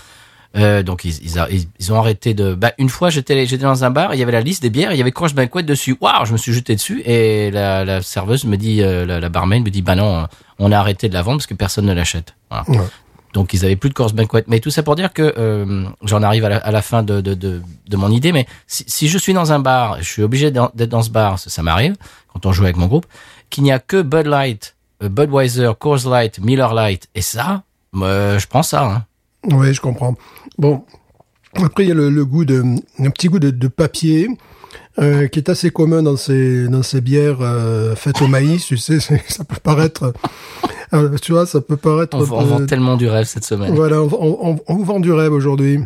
Euh, 0.58 0.84
donc 0.84 1.06
ils, 1.06 1.24
ils, 1.24 1.40
a- 1.40 1.50
ils- 1.50 1.68
ils 1.80 1.94
ont 1.94 1.96
arrêté 1.98 2.34
de. 2.34 2.54
Bah, 2.54 2.74
une 2.78 2.90
fois, 2.90 3.10
j'étais 3.10 3.46
j'étais 3.46 3.64
dans 3.64 3.86
un 3.86 3.90
bar, 3.90 4.14
il 4.14 4.20
y 4.20 4.24
avait 4.24 4.34
la 4.34 4.42
liste 4.42 4.62
des 4.62 4.70
bières, 4.70 4.92
il 4.92 4.98
y 4.98 5.02
avait 5.02 5.12
Coors 5.14 5.30
Banquet 5.34 5.64
dessus. 5.64 5.96
Waouh, 6.02 6.26
je 6.26 6.34
me 6.34 6.38
suis 6.38 6.52
jeté 6.52 6.76
dessus 6.76 7.02
et 7.06 7.52
la, 7.52 7.86
la 7.86 8.02
serveuse 8.02 8.44
me 8.44 8.58
dit, 8.58 8.82
euh, 8.82 9.06
la, 9.06 9.20
la 9.22 9.30
barmaid 9.30 9.64
me 9.64 9.70
dit, 9.70 9.82
bah 9.82 9.96
non, 9.96 10.28
on 10.60 10.72
a 10.74 10.78
arrêté 10.78 11.08
de 11.08 11.14
la 11.14 11.22
vendre 11.22 11.38
parce 11.38 11.48
que 11.48 11.54
personne 11.54 11.86
ne 11.86 11.94
l'achète. 11.94 12.36
Voilà. 12.50 12.70
Ouais. 12.70 12.86
Donc 13.34 13.54
ils 13.54 13.64
avaient 13.64 13.78
plus 13.78 13.88
de 13.88 13.94
course 13.94 14.12
banquet. 14.12 14.44
Mais 14.48 14.60
tout 14.60 14.72
ça 14.72 14.84
pour 14.84 14.98
dire 14.98 15.14
que 15.14 15.34
euh, 15.38 15.86
j'en 16.04 16.22
arrive 16.22 16.44
à 16.44 16.50
la, 16.50 16.58
à 16.58 16.72
la 16.72 16.82
fin 16.82 17.02
de, 17.02 17.22
de, 17.22 17.34
de, 17.34 17.62
de 17.88 17.96
mon 17.98 18.12
idée. 18.12 18.34
Mais 18.34 18.46
si, 18.68 18.84
si 18.88 19.08
je 19.08 19.18
suis 19.18 19.34
dans 19.34 19.54
un 19.54 19.60
bar, 19.60 20.00
je 20.00 20.04
suis 20.04 20.22
obligé 20.22 20.52
d'être 20.52 20.76
dans 20.76 21.02
ce 21.02 21.12
bar, 21.12 21.40
ça, 21.40 21.50
ça 21.50 21.64
m'arrive 21.64 21.96
quand 22.34 22.46
on 22.46 22.52
joue 22.52 22.64
avec 22.66 22.76
mon 22.76 22.88
groupe, 22.88 23.06
qu'il 23.50 23.64
n'y 23.64 23.72
a 23.72 23.80
que 23.80 24.02
Bud 24.02 24.26
Light, 24.28 24.76
Budweiser, 25.02 25.72
Coors 25.80 26.10
Light, 26.10 26.40
Miller 26.40 26.74
Light 26.74 27.08
et 27.16 27.22
ça, 27.22 27.64
moi, 27.94 28.38
je 28.38 28.48
prends 28.48 28.64
ça. 28.64 28.84
Hein. 28.86 29.06
Oui, 29.46 29.74
je 29.74 29.82
comprends. 29.82 30.16
Bon, 30.58 30.84
après 31.56 31.84
il 31.86 31.90
y 31.90 31.92
a 31.92 31.96
le, 31.96 32.10
le 32.10 32.26
goût 32.26 32.46
de, 32.46 32.64
un 33.00 33.10
petit 33.10 33.28
goût 33.28 33.40
de, 33.40 33.50
de 33.52 33.68
papier 33.68 34.28
euh, 35.00 35.28
qui 35.28 35.40
est 35.40 35.50
assez 35.50 35.72
commun 35.72 36.04
dans 36.04 36.18
ces 36.18 36.68
dans 36.68 36.84
ces 36.84 37.02
bières 37.02 37.40
euh, 37.42 37.96
faites 37.96 38.22
au 38.22 38.28
maïs. 38.28 38.66
Tu 38.66 38.78
sais, 38.78 39.00
ça 39.28 39.44
peut 39.44 39.58
paraître, 39.62 40.14
euh, 40.94 41.18
tu 41.22 41.32
vois, 41.32 41.46
ça 41.46 41.62
peut 41.62 41.78
paraître. 41.78 42.18
On, 42.18 42.22
on 42.22 42.44
vend 42.46 42.66
tellement 42.66 42.98
du 42.98 43.08
rêve 43.08 43.26
cette 43.26 43.46
semaine. 43.46 43.74
voilà, 43.74 44.02
on, 44.02 44.10
on, 44.12 44.60
on- 44.68 44.84
vend 44.84 45.00
du 45.00 45.12
rêve 45.12 45.34
aujourd'hui. 45.34 45.80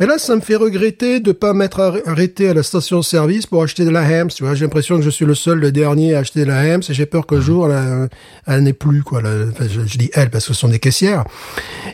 Mais 0.00 0.06
là, 0.06 0.16
ça 0.18 0.34
me 0.36 0.40
fait 0.40 0.54
regretter 0.56 1.18
de 1.20 1.32
pas 1.32 1.52
m'être 1.54 1.78
arr- 1.80 2.02
arrêté 2.06 2.48
à 2.48 2.54
la 2.54 2.62
station-service 2.62 3.46
pour 3.46 3.62
acheter 3.62 3.84
de 3.84 3.90
la 3.90 4.00
Hams. 4.02 4.28
Tu 4.28 4.44
vois, 4.44 4.54
j'ai 4.54 4.64
l'impression 4.64 4.96
que 4.96 5.02
je 5.02 5.10
suis 5.10 5.24
le 5.24 5.34
seul, 5.34 5.58
le 5.58 5.72
dernier 5.72 6.14
à 6.14 6.20
acheter 6.20 6.40
de 6.40 6.46
la 6.46 6.60
Hams 6.60 6.82
et 6.88 6.94
j'ai 6.94 7.06
peur 7.06 7.26
qu'un 7.26 7.40
jour, 7.40 7.68
elle, 7.72 8.08
elle 8.46 8.62
n'est 8.62 8.72
plus, 8.72 9.02
quoi. 9.02 9.22
La- 9.22 9.46
enfin, 9.50 9.66
je, 9.68 9.80
je 9.86 9.98
dis 9.98 10.10
elle 10.14 10.30
parce 10.30 10.46
que 10.46 10.54
ce 10.54 10.60
sont 10.60 10.68
des 10.68 10.78
caissières. 10.78 11.24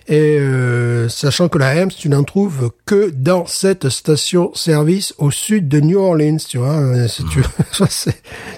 Et 0.06 0.38
euh, 0.38 1.08
sachant 1.08 1.48
que 1.48 1.56
la 1.58 1.68
Hams, 1.70 1.90
tu 1.90 2.08
n'en 2.10 2.24
trouves 2.24 2.70
que 2.84 3.10
dans 3.10 3.46
cette 3.46 3.88
station-service 3.88 5.14
au 5.18 5.30
sud 5.30 5.68
de 5.68 5.80
New 5.80 5.98
Orleans, 5.98 6.36
tu 6.48 6.58
vois. 6.58 6.74
Euh, 6.74 7.08
c'est- 7.08 7.24
tu- 7.30 7.42
ça, 7.72 7.86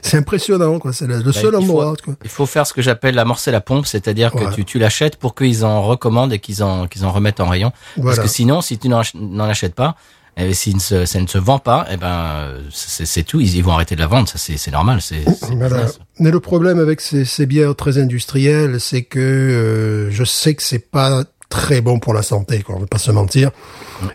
C'est 0.02 0.16
impressionnant, 0.16 0.78
quoi. 0.78 0.92
C'est 0.92 1.06
le, 1.06 1.18
le 1.22 1.32
seul 1.32 1.52
Bah, 1.52 1.58
il 1.60 1.66
faut- 1.66 1.72
endroit, 1.80 1.94
quoi. 2.04 2.14
Il 2.24 2.30
faut 2.30 2.46
faire 2.46 2.66
ce 2.66 2.72
que 2.72 2.82
j'appelle 2.82 3.18
amorcer 3.18 3.50
la 3.50 3.60
pompe, 3.60 3.86
c'est-à-dire 3.86 4.34
Ouais. 4.34 4.46
que 4.46 4.54
tu, 4.54 4.64
tu 4.64 4.78
l'achètes 4.78 5.16
pour 5.16 5.34
qu'ils 5.34 5.64
en 5.64 5.82
recommandent 5.82 6.32
et 6.32 6.38
qu'ils 6.38 6.62
en, 6.62 6.86
qu'ils 6.86 7.04
en 7.04 7.12
remettent 7.12 7.40
en 7.40 7.48
rayon. 7.48 7.72
Voilà. 7.96 8.16
Parce 8.16 8.28
que 8.28 8.32
sinon, 8.32 8.60
si 8.60 8.78
tu 8.78 8.88
n'en 8.88 9.00
ach- 9.00 9.14
n'en 9.20 9.44
achètes 9.44 9.74
pas, 9.74 9.96
et 10.36 10.52
si 10.54 10.74
ne 10.74 10.80
se- 10.80 11.06
ça 11.06 11.18
ne 11.20 11.26
se 11.26 11.38
vend 11.38 11.58
pas, 11.58 11.86
eh 11.90 11.96
ben, 11.96 12.52
c'est 12.72 13.22
tout. 13.22 13.40
Ils, 13.40 13.62
vont 13.62 13.72
arrêter 13.72 13.94
de 13.94 14.00
la 14.00 14.06
vendre. 14.06 14.28
Ça, 14.28 14.36
c'est 14.38 14.70
normal. 14.70 15.00
C'est 15.00 15.24
Voilà. 15.52 15.86
Mais 16.20 16.30
le 16.30 16.40
problème 16.40 16.78
avec 16.78 17.00
ces, 17.00 17.24
ces 17.24 17.46
bières 17.46 17.74
très 17.74 17.96
industrielles, 17.98 18.78
c'est 18.80 19.02
que 19.02 19.18
euh, 19.18 20.10
je 20.10 20.24
sais 20.24 20.54
que 20.54 20.62
c'est 20.62 20.90
pas 20.90 21.24
très 21.48 21.80
bon 21.80 22.00
pour 22.00 22.12
la 22.12 22.22
santé, 22.22 22.62
quoi. 22.62 22.74
On 22.76 22.80
va 22.80 22.86
pas 22.86 22.98
se 22.98 23.10
mentir. 23.12 23.50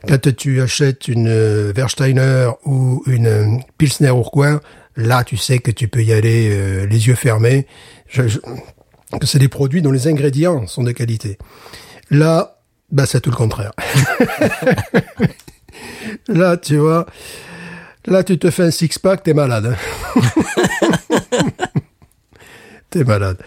Quand 0.08 0.36
tu 0.36 0.62
achètes 0.62 1.08
une 1.08 1.28
euh, 1.28 1.72
Versteiner 1.76 2.50
ou 2.66 3.02
une 3.08 3.26
euh, 3.26 3.58
Pilsner 3.80 4.10
Urquell, 4.10 4.60
là, 4.98 5.24
tu 5.24 5.38
sais 5.38 5.58
que 5.60 5.72
tu 5.72 5.88
peux 5.88 6.04
y 6.04 6.14
aller 6.14 6.50
euh, 6.52 6.86
les 6.86 7.08
yeux 7.08 7.16
fermés. 7.16 7.66
Je- 8.08 8.28
je- 8.28 8.40
que 9.20 9.26
c'est 9.26 9.40
des 9.40 9.48
produits 9.50 9.82
dont 9.82 9.92
les 9.92 10.08
ingrédients 10.08 10.68
sont 10.68 10.84
de 10.84 10.92
qualité. 10.92 11.38
Là, 12.12 12.51
bah, 12.92 13.06
c'est 13.06 13.22
tout 13.22 13.32
le 13.32 13.36
contraire. 13.36 13.72
là, 16.28 16.58
tu 16.58 16.78
vois, 16.78 17.06
là, 18.06 18.24
tu 18.24 18.38
te 18.38 18.52
fais 18.52 18.64
un 18.64 18.72
six-pack, 18.72 19.24
t'es 19.24 19.34
malade. 19.34 19.76
hein. 20.16 20.22
T'es 22.90 23.04
malade. 23.06 23.38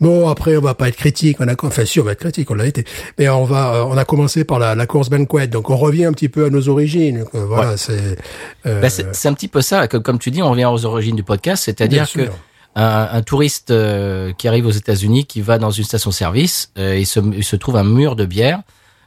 Bon, 0.00 0.28
après, 0.28 0.56
on 0.56 0.60
va 0.60 0.74
pas 0.74 0.88
être 0.88 0.96
critique. 0.96 1.38
On 1.40 1.48
a, 1.48 1.54
enfin, 1.62 1.84
si, 1.84 2.00
on 2.00 2.04
va 2.04 2.12
être 2.12 2.20
critique, 2.20 2.50
on 2.50 2.54
l'a 2.54 2.66
été. 2.66 2.84
Mais 3.18 3.28
on 3.28 3.44
va, 3.44 3.74
euh, 3.74 3.84
on 3.84 3.98
a 3.98 4.04
commencé 4.04 4.44
par 4.44 4.58
la, 4.58 4.74
la 4.74 4.86
course 4.86 5.10
banquet. 5.10 5.48
Donc, 5.48 5.68
on 5.70 5.76
revient 5.76 6.04
un 6.06 6.12
petit 6.12 6.28
peu 6.28 6.46
à 6.46 6.50
nos 6.50 6.68
origines. 6.68 7.24
Voilà, 7.32 7.76
c'est, 7.76 8.16
euh, 8.64 8.80
Ben, 8.80 8.88
c'est 8.88 9.28
un 9.28 9.34
petit 9.34 9.48
peu 9.48 9.60
ça. 9.60 9.88
Comme, 9.88 10.02
comme 10.02 10.18
tu 10.18 10.30
dis, 10.30 10.40
on 10.40 10.52
revient 10.52 10.70
aux 10.72 10.86
origines 10.86 11.16
du 11.16 11.24
podcast, 11.24 11.64
c'est-à-dire 11.64 12.10
que 12.10 12.24
sûr. 12.26 12.32
Un, 12.76 13.08
un 13.12 13.22
touriste 13.22 13.70
euh, 13.70 14.32
qui 14.32 14.48
arrive 14.48 14.66
aux 14.66 14.70
États-Unis, 14.70 15.26
qui 15.26 15.40
va 15.40 15.58
dans 15.58 15.70
une 15.70 15.84
station-service, 15.84 16.72
euh, 16.78 16.96
il, 16.98 17.06
se, 17.06 17.20
il 17.20 17.44
se 17.44 17.56
trouve 17.56 17.76
un 17.76 17.84
mur 17.84 18.16
de 18.16 18.24
bière. 18.24 18.60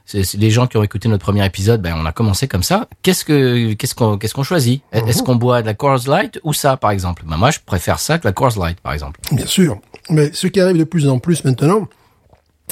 C'est 0.05 0.23
c'est 0.25 0.37
les 0.37 0.51
gens 0.51 0.67
qui 0.67 0.75
ont 0.75 0.83
écouté 0.83 1.07
notre 1.07 1.23
premier 1.23 1.45
épisode, 1.45 1.81
ben 1.81 1.95
on 1.97 2.05
a 2.05 2.11
commencé 2.11 2.45
comme 2.49 2.61
ça. 2.63 2.89
Qu'est-ce 3.03 3.23
que 3.23 3.71
qu'est-ce 3.73 3.95
qu'on 3.95 4.17
qu'est-ce 4.17 4.33
qu'on 4.33 4.43
choisit? 4.43 4.83
Mhm. 4.93 5.07
Est-ce 5.07 5.23
qu'on 5.23 5.35
boit 5.37 5.61
de 5.61 5.67
la 5.67 5.73
Coors 5.75 6.07
Light 6.07 6.41
ou 6.43 6.51
ça, 6.53 6.75
par 6.75 6.91
exemple? 6.91 7.23
Ben, 7.25 7.37
Moi, 7.37 7.51
je 7.51 7.59
préfère 7.65 7.99
ça 7.99 8.19
que 8.19 8.27
la 8.27 8.33
Coors 8.33 8.59
Light, 8.59 8.81
par 8.81 8.91
exemple. 8.91 9.21
Bien 9.31 9.45
sûr. 9.45 9.79
Mais 10.09 10.31
ce 10.33 10.47
qui 10.47 10.59
arrive 10.59 10.77
de 10.77 10.83
plus 10.83 11.07
en 11.07 11.19
plus 11.19 11.45
maintenant, 11.45 11.87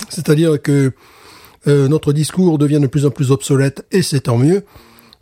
c'est-à-dire 0.09 0.61
que 0.61 0.93
euh, 1.67 1.87
notre 1.87 2.11
discours 2.11 2.57
devient 2.57 2.81
de 2.81 2.87
plus 2.87 3.05
en 3.05 3.11
plus 3.11 3.31
obsolète, 3.31 3.85
et 3.91 4.01
c'est 4.01 4.21
tant 4.21 4.37
mieux, 4.37 4.65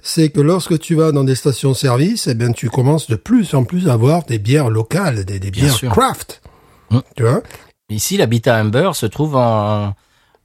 c'est 0.01 0.29
que 0.29 0.41
lorsque 0.41 0.79
tu 0.79 0.95
vas 0.95 1.11
dans 1.11 1.23
des 1.23 1.35
stations-service, 1.35 2.27
eh 2.27 2.33
bien, 2.33 2.51
tu 2.51 2.69
commences 2.69 3.07
de 3.09 3.15
plus 3.15 3.53
en 3.53 3.63
plus 3.63 3.87
à 3.89 3.93
avoir 3.93 4.23
des 4.25 4.39
bières 4.39 4.69
locales, 4.69 5.25
des, 5.25 5.39
bières 5.51 5.73
sûr. 5.73 5.91
craft. 5.91 6.41
Mm. 6.91 6.99
Tu 7.15 7.23
vois? 7.23 7.41
Ici, 7.89 8.17
l'habitat 8.17 8.61
Amber 8.61 8.91
se 8.93 9.05
trouve 9.05 9.35
en 9.35 9.93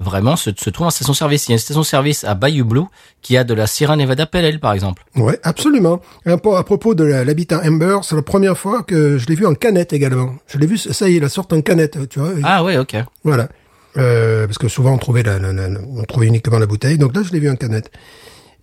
vraiment 0.00 0.34
se, 0.34 0.50
se 0.56 0.70
trouve 0.70 0.88
en 0.88 0.90
station-service. 0.90 1.46
Il 1.46 1.50
y 1.50 1.52
a 1.52 1.54
une 1.54 1.58
station-service 1.60 2.24
à 2.24 2.34
Bayou 2.34 2.64
Blue 2.64 2.82
qui 3.22 3.36
a 3.36 3.44
de 3.44 3.54
la 3.54 3.66
Sierra 3.66 3.96
Nevada 3.96 4.26
Pale 4.26 4.44
Ale, 4.46 4.60
par 4.60 4.72
exemple. 4.72 5.04
Ouais, 5.14 5.38
absolument. 5.44 6.00
Et 6.26 6.30
à, 6.30 6.36
pro- 6.36 6.56
à 6.56 6.64
propos 6.64 6.94
de 6.94 7.04
l'habitat 7.04 7.60
Amber, 7.64 7.98
c'est 8.02 8.16
la 8.16 8.22
première 8.22 8.58
fois 8.58 8.82
que 8.82 9.18
je 9.18 9.26
l'ai 9.26 9.34
vu 9.36 9.46
en 9.46 9.54
canette 9.54 9.92
également. 9.92 10.34
Je 10.48 10.58
l'ai 10.58 10.66
vu, 10.66 10.76
ça 10.78 11.08
y 11.08 11.16
est, 11.16 11.20
la 11.20 11.28
sorte 11.28 11.52
en 11.52 11.60
canette, 11.62 12.08
tu 12.08 12.18
vois. 12.18 12.30
Ah 12.42 12.64
ouais, 12.64 12.76
ok. 12.76 12.96
Voilà. 13.22 13.48
Euh, 13.96 14.46
parce 14.46 14.58
que 14.58 14.66
souvent 14.66 14.92
on 14.92 14.98
trouvait 14.98 15.22
la, 15.22 15.38
la- 15.38 15.52
la- 15.52 15.68
la- 15.68 15.80
on 15.96 16.02
trouvait 16.02 16.26
uniquement 16.26 16.58
la 16.58 16.66
bouteille. 16.66 16.98
Donc 16.98 17.14
là, 17.14 17.22
je 17.22 17.30
l'ai 17.32 17.38
vu 17.38 17.48
en 17.48 17.54
canette. 17.56 17.90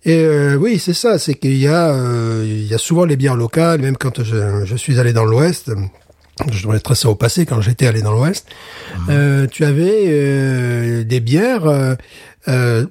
Et 0.04 0.16
euh, 0.24 0.56
oui, 0.56 0.78
c'est 0.78 0.94
ça, 0.94 1.18
c'est 1.18 1.34
qu'il 1.34 1.56
y 1.56 1.68
a, 1.68 1.90
euh, 1.90 2.44
il 2.46 2.66
y 2.66 2.74
a 2.74 2.78
souvent 2.78 3.04
les 3.04 3.16
bières 3.16 3.36
locales. 3.36 3.80
Même 3.80 3.96
quand 3.96 4.22
je, 4.22 4.64
je 4.64 4.76
suis 4.76 4.98
allé 4.98 5.12
dans 5.12 5.24
l'Ouest, 5.24 5.70
je 6.50 6.68
être 6.74 6.94
ça 6.94 7.08
au 7.08 7.14
passé 7.14 7.46
quand 7.46 7.60
j'étais 7.60 7.86
allé 7.86 8.02
dans 8.02 8.12
l'Ouest, 8.12 8.46
euh, 9.08 9.46
tu 9.46 9.64
avais 9.64 10.04
euh, 10.08 11.04
des 11.04 11.20
bières 11.20 11.66
euh, 11.66 11.94
euh, 12.48 12.86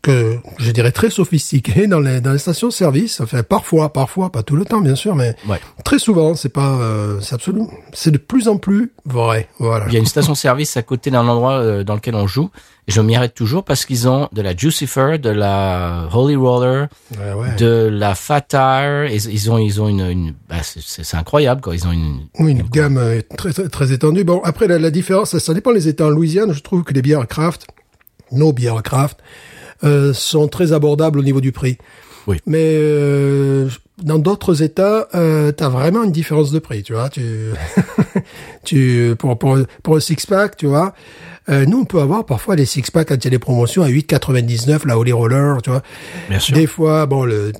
que 0.00 0.36
je 0.58 0.70
dirais 0.70 0.92
très 0.92 1.10
sophistiquées 1.10 1.86
dans 1.86 2.00
les 2.00 2.20
dans 2.20 2.32
les 2.32 2.38
stations-service. 2.38 3.20
Enfin, 3.20 3.42
parfois, 3.42 3.92
parfois, 3.92 4.30
pas 4.30 4.42
tout 4.42 4.56
le 4.56 4.64
temps, 4.64 4.80
bien 4.80 4.94
sûr, 4.94 5.14
mais 5.14 5.34
Ouais. 5.48 5.60
très 5.84 5.98
souvent. 5.98 6.34
C'est 6.34 6.48
pas, 6.50 6.78
euh, 6.80 7.20
c'est 7.20 7.34
absolument, 7.34 7.68
c'est 7.92 8.10
de 8.10 8.18
plus 8.18 8.48
en 8.48 8.56
plus 8.56 8.92
vrai. 9.04 9.48
Voilà. 9.58 9.86
Il 9.88 9.92
y 9.94 9.96
a 9.96 10.00
une 10.00 10.06
station-service 10.06 10.76
à 10.78 10.82
côté 10.82 11.10
d'un 11.10 11.26
endroit 11.28 11.84
dans 11.84 11.94
lequel 11.94 12.14
on 12.14 12.26
joue. 12.26 12.48
Et 12.86 12.92
je 12.92 13.00
m'y 13.00 13.16
arrête 13.16 13.34
toujours 13.34 13.64
parce 13.64 13.86
qu'ils 13.86 14.08
ont 14.08 14.28
de 14.32 14.42
la 14.42 14.54
Jucifer, 14.54 15.18
de 15.18 15.30
la 15.30 16.06
Holy 16.12 16.36
Roller, 16.36 16.88
Ouais, 17.18 17.32
ouais. 17.32 17.54
de 17.56 17.88
la 17.90 18.14
Fat 18.14 18.42
Tire. 18.42 19.06
Ils, 19.06 19.32
ils 19.32 19.50
ont, 19.50 19.56
ils 19.58 19.80
ont 19.80 19.88
une, 19.88 20.00
une 20.06 20.34
bah, 20.48 20.56
c'est- 20.62 21.14
incroyable 21.16 21.62
quoi. 21.62 21.74
Ils 21.74 21.86
ont 21.86 21.92
une. 21.92 22.20
Oui, 22.38 22.52
une 22.52 22.62
gamme 22.62 22.98
euh, 22.98 23.20
très, 23.38 23.52
très, 23.52 23.92
étendue. 23.92 24.24
Bon, 24.24 24.40
après, 24.44 24.66
la, 24.68 24.78
la 24.78 24.90
différence, 24.90 25.30
ça, 25.30 25.40
ça 25.40 25.54
dépend 25.54 25.72
des 25.72 25.88
États. 25.88 26.06
En 26.06 26.10
Louisiane, 26.10 26.52
je 26.52 26.60
trouve 26.60 26.82
que 26.84 26.92
les 26.92 27.00
bières 27.00 27.26
craft, 27.26 27.66
nos 28.32 28.52
bières 28.52 28.82
craft, 28.82 29.18
euh, 29.84 30.12
sont 30.12 30.48
très 30.48 30.72
abordables 30.72 31.18
au 31.18 31.22
niveau 31.22 31.40
du 31.40 31.52
prix. 31.52 31.78
Oui. 32.26 32.38
Mais 32.46 32.74
euh, 32.78 33.68
dans 34.02 34.18
d'autres 34.18 34.62
États, 34.62 35.08
euh, 35.14 35.52
tu 35.56 35.62
as 35.64 35.68
vraiment 35.70 36.04
une 36.04 36.12
différence 36.12 36.50
de 36.52 36.58
prix, 36.58 36.82
tu 36.82 36.92
vois. 36.94 37.08
Tu, 37.10 37.22
tu 38.64 39.14
pour, 39.18 39.38
pour, 39.38 39.58
pour 39.82 39.96
un 39.96 40.00
six-pack, 40.00 40.56
tu 40.56 40.66
vois. 40.66 40.94
Euh, 41.48 41.66
nous, 41.66 41.80
on 41.80 41.84
peut 41.84 42.00
avoir 42.00 42.24
parfois 42.24 42.56
des 42.56 42.64
six-packs 42.66 43.08
quand 43.08 43.16
il 43.16 43.24
y 43.24 43.26
a 43.26 43.30
des 43.30 43.38
promotions 43.38 43.82
à 43.82 43.88
8,99, 43.88 44.86
la 44.86 44.98
Holy 44.98 45.12
Roller, 45.12 45.60
tu 45.62 45.70
vois. 45.70 45.82
Bien 46.28 46.38
sûr. 46.38 46.54
Des 46.54 46.66
fois, 46.66 47.04
bon, 47.06 47.24
le, 47.24 47.52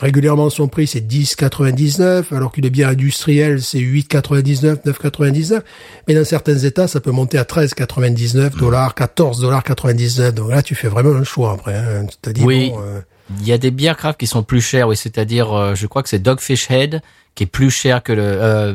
régulièrement 0.00 0.50
son 0.50 0.68
prix 0.68 0.86
c'est 0.86 1.00
10,99, 1.00 2.34
alors 2.34 2.52
qu'une 2.52 2.68
bière 2.68 2.88
industrielle 2.88 3.60
c'est 3.62 3.78
8,99, 3.78 4.84
9,99. 4.84 5.62
Mais 6.06 6.14
dans 6.14 6.24
certains 6.24 6.56
États, 6.58 6.88
ça 6.88 7.00
peut 7.00 7.10
monter 7.10 7.38
à 7.38 7.44
13,99 7.44 8.56
dollars, 8.58 8.94
14 8.94 9.40
dollars 9.40 9.62
99. 9.64 10.34
Donc 10.34 10.50
là, 10.50 10.62
tu 10.62 10.74
fais 10.74 10.88
vraiment 10.88 11.14
un 11.14 11.24
choix 11.24 11.52
après. 11.52 11.76
Hein. 11.76 12.06
Tu 12.06 12.16
te 12.20 12.30
dis, 12.30 12.44
Oui. 12.44 12.70
bon, 12.70 12.80
euh, 12.80 13.00
Il 13.40 13.46
y 13.46 13.52
a 13.52 13.58
des 13.58 13.70
bières 13.70 13.96
craft 13.96 14.18
qui 14.18 14.26
sont 14.26 14.42
plus 14.42 14.60
chères, 14.60 14.88
oui, 14.88 14.96
c'est-à-dire, 14.96 15.52
euh, 15.52 15.74
je 15.74 15.86
crois 15.86 16.02
que 16.02 16.08
c'est 16.08 16.18
Dogfish 16.18 16.70
Head 16.70 17.02
qui 17.34 17.44
est 17.44 17.46
plus 17.46 17.70
cher 17.70 18.02
que 18.02 18.12
le, 18.12 18.22
euh, 18.22 18.74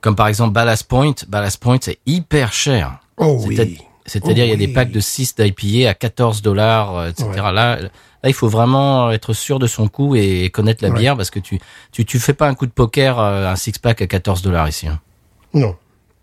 comme 0.00 0.14
par 0.14 0.28
exemple 0.28 0.52
Ballast 0.52 0.84
Point. 0.84 1.14
Ballast 1.28 1.60
Point, 1.60 1.78
c'est 1.80 1.98
hyper 2.06 2.52
cher. 2.52 3.00
oh 3.16 3.42
oui. 3.46 3.78
C'est-à-dire, 4.06 4.44
Oh 4.44 4.46
il 4.46 4.50
y 4.50 4.52
a 4.52 4.56
des 4.56 4.68
packs 4.72 4.90
de 4.92 5.00
6 5.00 5.34
d'IPA 5.36 5.90
à 5.90 5.94
14 5.94 6.42
dollars, 6.42 6.96
euh, 6.96 7.08
etc. 7.10 7.28
Ouais. 7.28 7.36
Là, 7.52 7.52
là, 7.80 7.88
il 8.24 8.32
faut 8.34 8.48
vraiment 8.48 9.10
être 9.10 9.32
sûr 9.32 9.58
de 9.58 9.66
son 9.66 9.88
coup 9.88 10.14
et 10.16 10.48
connaître 10.50 10.82
la 10.84 10.90
Ouais. 10.90 10.98
bière 10.98 11.16
parce 11.16 11.30
que 11.30 11.38
tu, 11.40 11.58
tu, 11.92 12.04
tu 12.04 12.18
fais 12.18 12.32
pas 12.34 12.48
un 12.48 12.54
coup 12.54 12.66
de 12.66 12.70
poker, 12.72 13.18
euh, 13.18 13.48
un 13.48 13.56
six-pack 13.56 14.02
à 14.02 14.06
14 14.06 14.42
dollars 14.42 14.68
ici. 14.68 14.86
hein. 14.88 15.00
Non. 15.54 15.74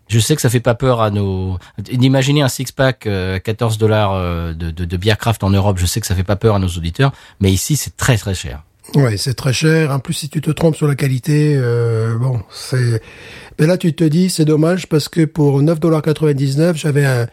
Je 0.08 0.18
sais 0.18 0.34
que 0.36 0.42
ça 0.42 0.50
fait 0.50 0.60
pas 0.60 0.74
peur 0.74 1.00
à 1.00 1.10
nos. 1.10 1.58
D'imaginer 1.78 2.42
un 2.42 2.48
six-pack 2.48 3.06
euh, 3.06 3.36
à 3.36 3.40
14 3.40 3.78
dollars 3.78 4.54
de, 4.54 4.70
de, 4.70 4.84
de 4.84 4.96
bière 4.98 5.16
craft 5.16 5.42
en 5.44 5.50
Europe, 5.50 5.78
je 5.78 5.86
sais 5.86 5.98
que 6.00 6.06
ça 6.06 6.14
fait 6.14 6.24
pas 6.24 6.36
peur 6.36 6.54
à 6.56 6.58
nos 6.58 6.68
auditeurs, 6.68 7.12
mais 7.40 7.50
ici 7.50 7.74
c'est 7.76 7.96
très 7.96 8.18
très 8.18 8.34
cher. 8.34 8.62
Ouais, 8.94 9.16
c'est 9.16 9.32
très 9.32 9.54
cher. 9.54 9.90
En 9.92 9.98
plus, 10.00 10.12
si 10.12 10.28
tu 10.28 10.42
te 10.42 10.50
trompes 10.50 10.76
sur 10.76 10.86
la 10.86 10.94
qualité, 10.94 11.54
euh, 11.56 12.18
bon, 12.18 12.42
c'est. 12.50 13.00
Mais 13.58 13.66
là, 13.66 13.78
tu 13.78 13.94
te 13.94 14.04
dis, 14.04 14.28
c'est 14.28 14.44
dommage 14.44 14.88
parce 14.90 15.08
que 15.08 15.24
pour 15.24 15.62
9,99$, 15.62 16.76
j'avais 16.76 17.06
un, 17.06 17.26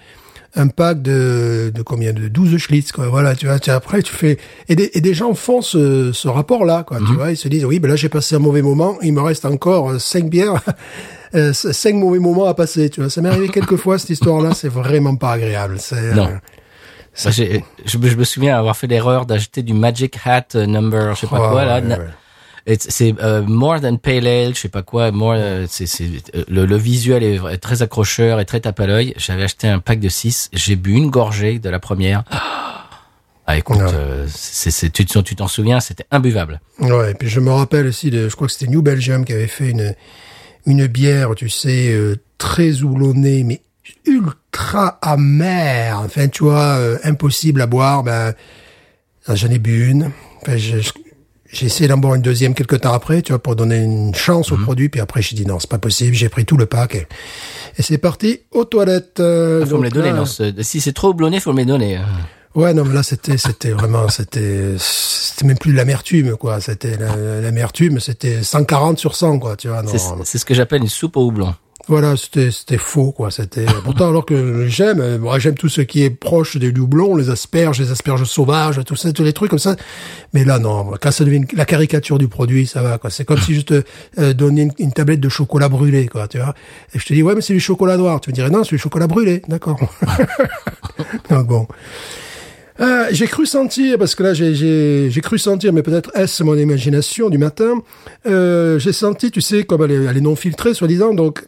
un 0.55 0.67
pack 0.67 1.01
de, 1.01 1.71
de 1.73 1.81
combien 1.81 2.11
de 2.13 2.27
12 2.27 2.57
Schlitz, 2.57 2.91
quoi. 2.91 3.07
Voilà, 3.07 3.35
tu 3.35 3.45
vois. 3.47 3.59
tu- 3.59 3.69
Après, 3.71 4.01
tu 4.01 4.13
fais. 4.13 4.37
Et 4.67 4.75
des, 4.75 4.91
et 4.93 5.01
des 5.01 5.13
gens 5.13 5.33
font 5.33 5.61
ce, 5.61 6.11
ce 6.11 6.27
rapport-là, 6.27 6.83
quoi. 6.85 6.97
Tu 6.99 7.13
vois, 7.13 7.31
ils 7.31 7.37
se 7.37 7.47
disent, 7.47 7.65
oui, 7.65 7.79
ben 7.79 7.87
là, 7.87 7.95
j'ai 7.95 8.09
passé 8.09 8.35
un 8.35 8.39
mauvais 8.39 8.61
moment. 8.61 8.97
Il 9.01 9.13
me 9.13 9.21
reste 9.21 9.45
encore 9.45 9.99
5 9.99 10.29
bières. 10.29 10.61
euh, 11.35 11.53
cinq 11.53 11.95
mauvais 11.95 12.19
moments 12.19 12.45
à 12.45 12.53
passer, 12.53 12.89
tu 12.89 12.99
vois. 12.99 13.09
Ça 13.09 13.21
m'est 13.21 13.29
arrivé 13.29 13.47
quelques 13.53 13.77
fois, 13.77 13.97
cette 13.97 14.09
histoire-là. 14.09 14.53
C'est 14.53 14.67
vraiment 14.69 15.15
pas 15.15 15.31
agréable. 15.31 15.75
C'est, 15.79 16.13
Non. 16.13 16.27
euh, 16.27 17.29
j'ai- 17.31 17.63
je, 17.85 17.97
me- 17.97 18.07
je 18.09 18.15
me 18.17 18.23
souviens 18.25 18.57
avoir 18.57 18.75
fait 18.75 18.87
l'erreur 18.87 19.25
d'acheter 19.25 19.63
du 19.63 19.73
Magic 19.73 20.17
Hat 20.25 20.47
euh, 20.55 20.65
number, 20.65 21.15
je 21.15 21.21
sais 21.21 21.27
pas 21.27 21.37
oh, 21.47 21.51
quoi 21.51 21.63
là. 21.65 21.75
ouais, 21.75 21.81
Na- 21.87 21.97
ouais. 21.97 22.05
C'est 22.77 23.15
euh, 23.21 23.41
more 23.41 23.81
than 23.81 23.97
pale 23.97 24.27
ale, 24.27 24.53
je 24.55 24.59
sais 24.61 24.69
pas 24.69 24.83
quoi. 24.83 25.11
More, 25.11 25.33
euh, 25.35 25.65
c'est 25.69 25.85
c'est 25.87 26.05
euh, 26.35 26.43
le, 26.47 26.65
le 26.65 26.77
visuel 26.77 27.23
est 27.23 27.57
très 27.57 27.81
accrocheur 27.81 28.39
et 28.39 28.45
très 28.45 28.59
tape 28.59 28.79
à 28.79 28.85
l'œil. 28.87 29.13
J'avais 29.17 29.43
acheté 29.43 29.67
un 29.67 29.79
pack 29.79 29.99
de 29.99 30.09
6 30.09 30.49
J'ai 30.53 30.75
bu 30.75 30.91
une 30.93 31.09
gorgée 31.09 31.59
de 31.59 31.69
la 31.69 31.79
première. 31.79 32.23
Ah, 33.47 33.57
écoute, 33.57 33.77
Ouais. 33.79 33.87
euh, 33.93 34.27
c'est 34.29 34.91
tu 34.93 35.03
t'en 35.05 35.23
tu 35.23 35.35
t'en 35.35 35.47
souviens, 35.47 35.79
c'était 35.81 36.05
imbuvable. 36.11 36.61
Ouais, 36.79 37.11
et 37.11 37.13
puis 37.15 37.27
je 37.27 37.39
me 37.39 37.51
rappelle 37.51 37.87
aussi 37.87 38.09
de, 38.11 38.29
je 38.29 38.35
crois 38.35 38.47
que 38.47 38.53
c'était 38.53 38.71
New 38.71 38.81
Belgium 38.83 39.25
qui 39.25 39.33
avait 39.33 39.47
fait 39.47 39.71
une 39.71 39.95
une 40.67 40.85
bière, 40.87 41.33
tu 41.35 41.49
sais, 41.49 41.91
euh, 41.91 42.15
très 42.37 42.81
houblonnée, 42.83 43.43
mais 43.43 43.61
ultra 44.05 44.99
amère. 45.01 46.01
Enfin, 46.05 46.27
tu 46.27 46.43
vois, 46.43 46.77
euh, 46.77 46.97
impossible 47.03 47.61
à 47.61 47.65
boire. 47.67 48.03
Ben, 48.03 48.33
Ah, 49.27 49.35
J'en 49.35 49.49
ai 49.49 49.59
bu 49.59 49.89
une. 49.89 50.11
Enfin, 50.41 50.55
je- 50.57 50.79
je- 50.79 50.91
j'ai 51.51 51.65
essayé 51.65 51.87
d'en 51.87 51.97
boire 51.97 52.15
une 52.15 52.21
deuxième 52.21 52.53
quelques 52.53 52.81
temps 52.81 52.93
après, 52.93 53.21
tu 53.21 53.31
vois, 53.31 53.39
pour 53.41 53.55
donner 53.55 53.77
une 53.77 54.13
chance 54.15 54.51
au 54.51 54.57
produit. 54.57 54.89
Puis 54.89 55.01
après, 55.01 55.21
j'ai 55.21 55.35
dit 55.35 55.45
non, 55.45 55.59
c'est 55.59 55.69
pas 55.69 55.77
possible. 55.79 56.13
J'ai 56.15 56.29
pris 56.29 56.45
tout 56.45 56.57
le 56.57 56.65
pack 56.65 56.95
et, 56.95 57.07
et 57.77 57.81
c'est 57.81 57.97
parti 57.97 58.41
aux 58.51 58.65
toilettes. 58.65 59.19
euh, 59.19 59.61
Ah, 59.63 59.65
faut 59.65 59.77
me 59.77 59.83
les 59.83 59.89
donner. 59.89 60.11
là- 60.11 60.17
non, 60.17 60.25
si 60.63 60.81
c'est 60.81 60.93
trop 60.93 61.09
houblonné, 61.09 61.39
faut 61.39 61.53
me 61.53 61.57
les 61.59 61.65
donner. 61.65 61.99
Ouais, 62.53 62.73
non, 62.73 62.83
mais 62.83 62.93
là, 62.93 63.01
c'était, 63.03 63.37
c'était 63.37 63.71
vraiment, 63.71 64.09
c'était, 64.09 64.75
c'était 64.77 65.45
même 65.45 65.57
plus 65.57 65.71
de 65.71 65.77
l'amertume, 65.77 66.35
quoi. 66.35 66.59
C'était 66.59 66.97
la- 66.97 67.39
l'amertume, 67.41 67.99
c'était 68.01 68.43
140 68.43 68.97
sur 68.99 69.15
100, 69.15 69.39
quoi, 69.39 69.55
tu 69.55 69.69
vois. 69.69 69.83
C'est 70.25 70.37
ce 70.37 70.45
que 70.45 70.53
j'appelle 70.53 70.81
une 70.81 70.89
soupe 70.89 71.15
au 71.15 71.21
houblon. 71.27 71.55
Voilà, 71.91 72.17
c'était, 72.17 72.49
c'était 72.51 72.77
faux, 72.77 73.11
quoi. 73.11 73.29
C'était, 73.31 73.65
pourtant, 73.83 74.09
alors 74.09 74.25
que 74.25 74.65
j'aime, 74.67 74.99
euh, 74.99 75.19
moi, 75.19 75.37
j'aime 75.39 75.55
tout 75.55 75.69
ce 75.69 75.81
qui 75.81 76.03
est 76.03 76.09
proche 76.09 76.57
des 76.57 76.71
doublons, 76.71 77.15
les 77.15 77.29
asperges, 77.29 77.79
les 77.79 77.91
asperges 77.91 78.23
sauvages, 78.23 78.79
tout 78.85 78.95
ça, 78.95 79.11
tous 79.11 79.23
les 79.23 79.33
trucs 79.33 79.49
comme 79.49 79.59
ça. 79.59 79.75
Mais 80.33 80.43
là, 80.45 80.57
non, 80.57 80.91
quand 81.01 81.11
ça 81.11 81.23
devient 81.25 81.37
une- 81.37 81.47
la 81.57 81.65
caricature 81.65 82.17
du 82.17 82.27
produit, 82.27 82.65
ça 82.65 82.81
va, 82.81 82.97
quoi. 82.97 83.09
C'est 83.09 83.25
comme 83.25 83.37
si 83.39 83.53
je 83.55 83.61
te 83.61 83.83
euh, 84.19 84.33
donnais 84.33 84.63
une, 84.63 84.71
une 84.79 84.93
tablette 84.93 85.19
de 85.19 85.29
chocolat 85.29 85.69
brûlé, 85.69 86.07
quoi, 86.07 86.27
tu 86.27 86.37
vois. 86.39 86.55
Et 86.95 86.99
je 86.99 87.05
te 87.05 87.13
dis, 87.13 87.21
ouais, 87.21 87.35
mais 87.35 87.41
c'est 87.41 87.53
du 87.53 87.59
chocolat 87.59 87.97
noir. 87.97 88.21
Tu 88.21 88.29
me 88.29 88.33
dirais, 88.35 88.49
non, 88.49 88.63
c'est 88.63 88.75
du 88.75 88.81
chocolat 88.81 89.07
brûlé. 89.07 89.41
D'accord. 89.47 89.77
Donc 91.29 91.47
bon. 91.47 91.67
Euh, 92.79 93.05
j'ai 93.11 93.27
cru 93.27 93.45
sentir, 93.45 93.97
parce 93.99 94.15
que 94.15 94.23
là 94.23 94.33
j'ai- 94.33 94.55
j'ai 94.55 95.09
j'ai 95.11 95.21
cru 95.21 95.37
sentir, 95.37 95.71
mais 95.71 95.83
peut-être 95.83 96.09
est-ce 96.15 96.41
mon 96.43 96.55
imagination 96.55 97.29
du 97.29 97.37
matin, 97.37 97.75
euh, 98.25 98.79
j'ai 98.79 98.93
senti, 98.93 99.29
tu 99.29 99.39
sais, 99.41 99.65
comme 99.65 99.83
elle 99.83 99.91
est, 99.91 100.03
elle 100.05 100.17
est 100.17 100.21
non 100.21 100.35
filtrée, 100.35 100.73
soi-disant, 100.73 101.13
donc 101.13 101.43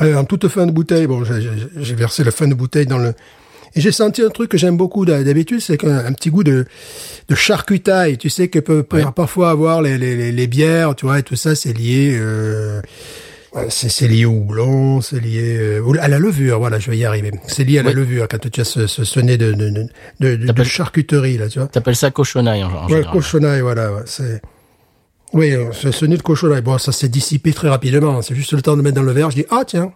euh, 0.00 0.14
en 0.16 0.24
toute 0.24 0.48
fin 0.48 0.66
de 0.66 0.72
bouteille, 0.72 1.06
bon, 1.06 1.24
j'ai- 1.24 1.94
versé 1.94 2.24
la 2.24 2.30
fin 2.30 2.46
de 2.48 2.54
bouteille 2.54 2.86
dans 2.86 2.98
le... 2.98 3.14
Et 3.74 3.80
j'ai 3.80 3.92
senti 3.92 4.22
un 4.22 4.30
truc 4.30 4.50
que 4.50 4.56
j'aime 4.58 4.76
beaucoup 4.76 5.04
d'ha- 5.04 5.22
d'habitude, 5.22 5.60
c'est 5.60 5.76
qu'un 5.76 5.98
un 6.04 6.12
petit 6.12 6.30
goût 6.30 6.42
de, 6.44 6.64
de 7.28 7.34
charcutaille, 7.34 8.16
tu 8.16 8.30
sais, 8.30 8.48
que 8.48 8.58
peut, 8.60 8.82
peut 8.82 9.02
parfois 9.14 9.50
avoir 9.50 9.82
les, 9.82 9.98
les, 9.98 10.16
les, 10.16 10.32
les 10.32 10.46
bières, 10.46 10.94
tu 10.94 11.06
vois, 11.06 11.18
et 11.18 11.22
tout 11.22 11.36
ça, 11.36 11.54
c'est 11.54 11.72
lié... 11.72 12.16
Euh, 12.20 12.80
C'est 13.70 14.06
lié 14.06 14.24
au 14.26 14.32
houblon, 14.32 15.00
c'est 15.00 15.18
lié 15.20 15.56
euh, 15.58 15.92
à 16.00 16.06
la 16.08 16.18
levure, 16.18 16.58
voilà, 16.58 16.78
je 16.78 16.90
vais 16.90 16.98
y 16.98 17.04
arriver. 17.04 17.32
C'est 17.48 17.64
lié 17.64 17.78
à 17.78 17.82
la 17.82 17.88
Oui. 17.90 17.96
levure, 17.96 18.28
quand 18.28 18.38
tu 18.38 18.60
as 18.60 18.64
ce, 18.64 18.86
ce, 18.86 19.04
ce 19.04 19.20
nez 19.20 19.36
de, 19.38 19.52
de, 19.52 20.36
de, 20.36 20.64
charcuterie, 20.64 21.38
là, 21.38 21.48
tu 21.48 21.58
vois. 21.58 21.66
T'appelles 21.68 21.96
ça 21.96 22.10
cochonaille 22.10 22.62
en, 22.62 22.68
en 22.70 22.82
Ouais, 22.84 22.96
général. 22.96 23.12
cochonaille, 23.12 23.60
voilà, 23.62 23.92
ouais, 23.92 24.02
c'est... 24.04 24.40
Oui, 25.32 25.50
euh, 25.52 25.70
ce, 25.72 25.90
ce 25.92 26.04
nez 26.06 26.16
de 26.16 26.22
cochonaille, 26.22 26.62
bon, 26.62 26.78
ça 26.78 26.92
s'est 26.92 27.08
dissipé 27.08 27.52
très 27.52 27.68
rapidement, 27.68 28.22
c'est 28.22 28.34
juste 28.34 28.52
le 28.52 28.62
temps 28.62 28.72
de 28.72 28.76
le 28.78 28.82
mettre 28.82 28.96
dans 28.96 29.02
le 29.02 29.12
verre, 29.12 29.30
je 29.30 29.36
dis, 29.36 29.46
ah 29.50 29.62
tiens, 29.66 29.92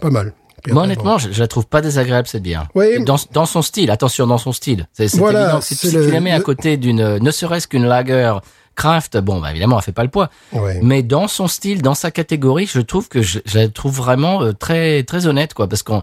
pas 0.00 0.10
mal. 0.10 0.32
Moi, 0.68 0.82
honnêtement, 0.82 1.16
je, 1.18 1.30
je 1.30 1.40
la 1.40 1.46
trouve 1.48 1.66
pas 1.66 1.80
désagréable 1.80 2.26
cette 2.26 2.42
bière. 2.42 2.66
Oui. 2.74 3.04
Dans, 3.04 3.16
dans 3.32 3.46
son 3.46 3.62
style, 3.62 3.90
attention, 3.90 4.26
dans 4.26 4.38
son 4.38 4.52
style. 4.52 4.88
C'est 4.92 5.14
Voilà, 5.16 5.44
évident. 5.44 5.60
Si, 5.60 5.76
c'est 5.76 5.88
si 5.90 5.94
le- 5.96 6.06
tu 6.06 6.10
la 6.10 6.20
mets 6.20 6.32
à 6.32 6.40
côté 6.40 6.76
d'une, 6.76 7.18
ne 7.18 7.30
serait-ce 7.30 7.68
qu'une 7.68 7.86
lager 7.86 8.32
craft, 8.74 9.16
bon, 9.18 9.40
bah 9.40 9.50
évidemment, 9.52 9.78
elle 9.78 9.84
fait 9.84 9.92
pas 9.92 10.02
le 10.02 10.10
poids. 10.10 10.28
Mais 10.82 11.02
dans 11.04 11.28
son 11.28 11.46
style, 11.46 11.82
dans 11.82 11.94
sa 11.94 12.10
catégorie, 12.10 12.66
je 12.66 12.80
trouve 12.80 13.08
que 13.08 13.22
je, 13.22 13.38
je 13.44 13.58
la 13.58 13.68
trouve 13.68 13.94
vraiment 13.96 14.42
euh, 14.42 14.52
très 14.52 15.02
très 15.04 15.26
honnête, 15.28 15.54
quoi. 15.54 15.68
Parce 15.68 15.82
qu'on 15.84 16.02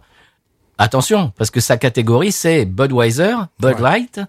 attention, 0.77 1.31
parce 1.37 1.51
que 1.51 1.59
sa 1.59 1.77
catégorie 1.77 2.31
c'est 2.31 2.65
Budweiser, 2.65 3.35
Bud 3.59 3.79
Light, 3.79 4.21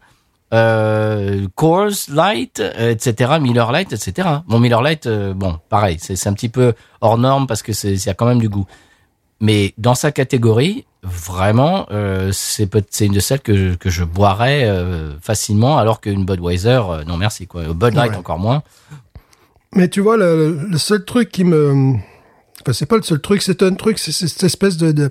euh, 0.54 1.46
Coors 1.56 1.90
Light, 2.10 2.60
euh, 2.60 2.92
etc., 2.92 3.32
Miller 3.40 3.70
Light, 3.72 3.92
etc. 3.92 4.28
Bon, 4.48 4.58
Miller 4.60 4.80
Light, 4.80 5.06
euh, 5.06 5.34
bon, 5.34 5.58
pareil, 5.68 5.98
c'est 6.00 6.26
un 6.26 6.32
petit 6.32 6.48
peu 6.48 6.72
hors 7.00 7.18
norme 7.18 7.46
parce 7.46 7.62
que 7.62 7.72
c'est 7.72 7.94
y 7.94 8.08
a 8.08 8.14
quand 8.14 8.26
même 8.26 8.38
du 8.40 8.48
goût. 8.48 8.66
Mais 9.40 9.74
dans 9.78 9.94
sa 9.94 10.12
catégorie, 10.12 10.86
vraiment, 11.02 11.86
euh, 11.90 12.30
c'est 12.32 12.70
une 13.04 13.12
de 13.12 13.20
celles 13.20 13.40
que 13.40 13.54
je, 13.56 13.74
que 13.74 13.90
je 13.90 14.04
boirais 14.04 14.70
facilement, 15.20 15.76
alors 15.76 16.00
qu'une 16.00 16.24
Budweiser, 16.24 16.80
non 17.06 17.16
merci 17.18 17.46
quoi. 17.46 17.64
Bud 17.74 17.94
Light 17.94 18.12
Ouais. 18.12 18.16
encore 18.16 18.38
moins. 18.38 18.62
Mais 19.74 19.88
tu 19.88 20.00
vois, 20.00 20.16
le, 20.16 20.66
le 20.70 20.78
seul 20.78 21.04
truc 21.04 21.30
qui 21.30 21.42
me... 21.44 21.94
Enfin, 22.62 22.72
c'est 22.72 22.86
pas 22.86 22.96
le 22.96 23.02
seul 23.02 23.20
truc, 23.20 23.42
c'est 23.42 23.60
un 23.62 23.74
truc, 23.74 23.98
c'est 23.98 24.12
c'est 24.12 24.28
cette 24.28 24.44
espèce 24.44 24.76
de... 24.76 24.92
de 24.92 25.10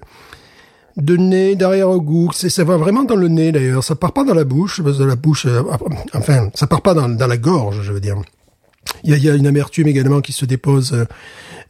de 0.98 1.18
nez, 1.18 1.56
d'arrière-goût, 1.56 2.30
c'est 2.34 2.50
ça 2.50 2.64
va 2.64 2.78
vraiment 2.78 3.04
dans 3.04 3.16
le 3.16 3.28
nez 3.28 3.52
d'ailleurs, 3.52 3.84
ça 3.84 3.96
part 3.96 4.14
pas 4.14 4.24
dans 4.24 4.34
la 4.34 4.44
bouche, 4.44 4.82
que 4.82 5.04
la 5.04 5.16
bouche, 5.16 5.46
euh, 5.46 5.64
enfin, 6.14 6.50
ça 6.54 6.68
part 6.68 6.82
pas 6.82 6.94
dans, 6.94 7.10
dans 7.10 7.28
la 7.28 7.38
gorge, 7.38 7.82
je 7.82 7.92
veux 7.92 8.00
dire. 8.00 8.18
Il 9.04 9.12
y 9.12 9.14
a, 9.14 9.18
y 9.18 9.30
a 9.30 9.36
une 9.36 9.48
amertume 9.48 9.88
également 9.88 10.22
qui 10.22 10.34
se 10.34 10.46
dépose 10.46 10.94
euh, 10.94 11.06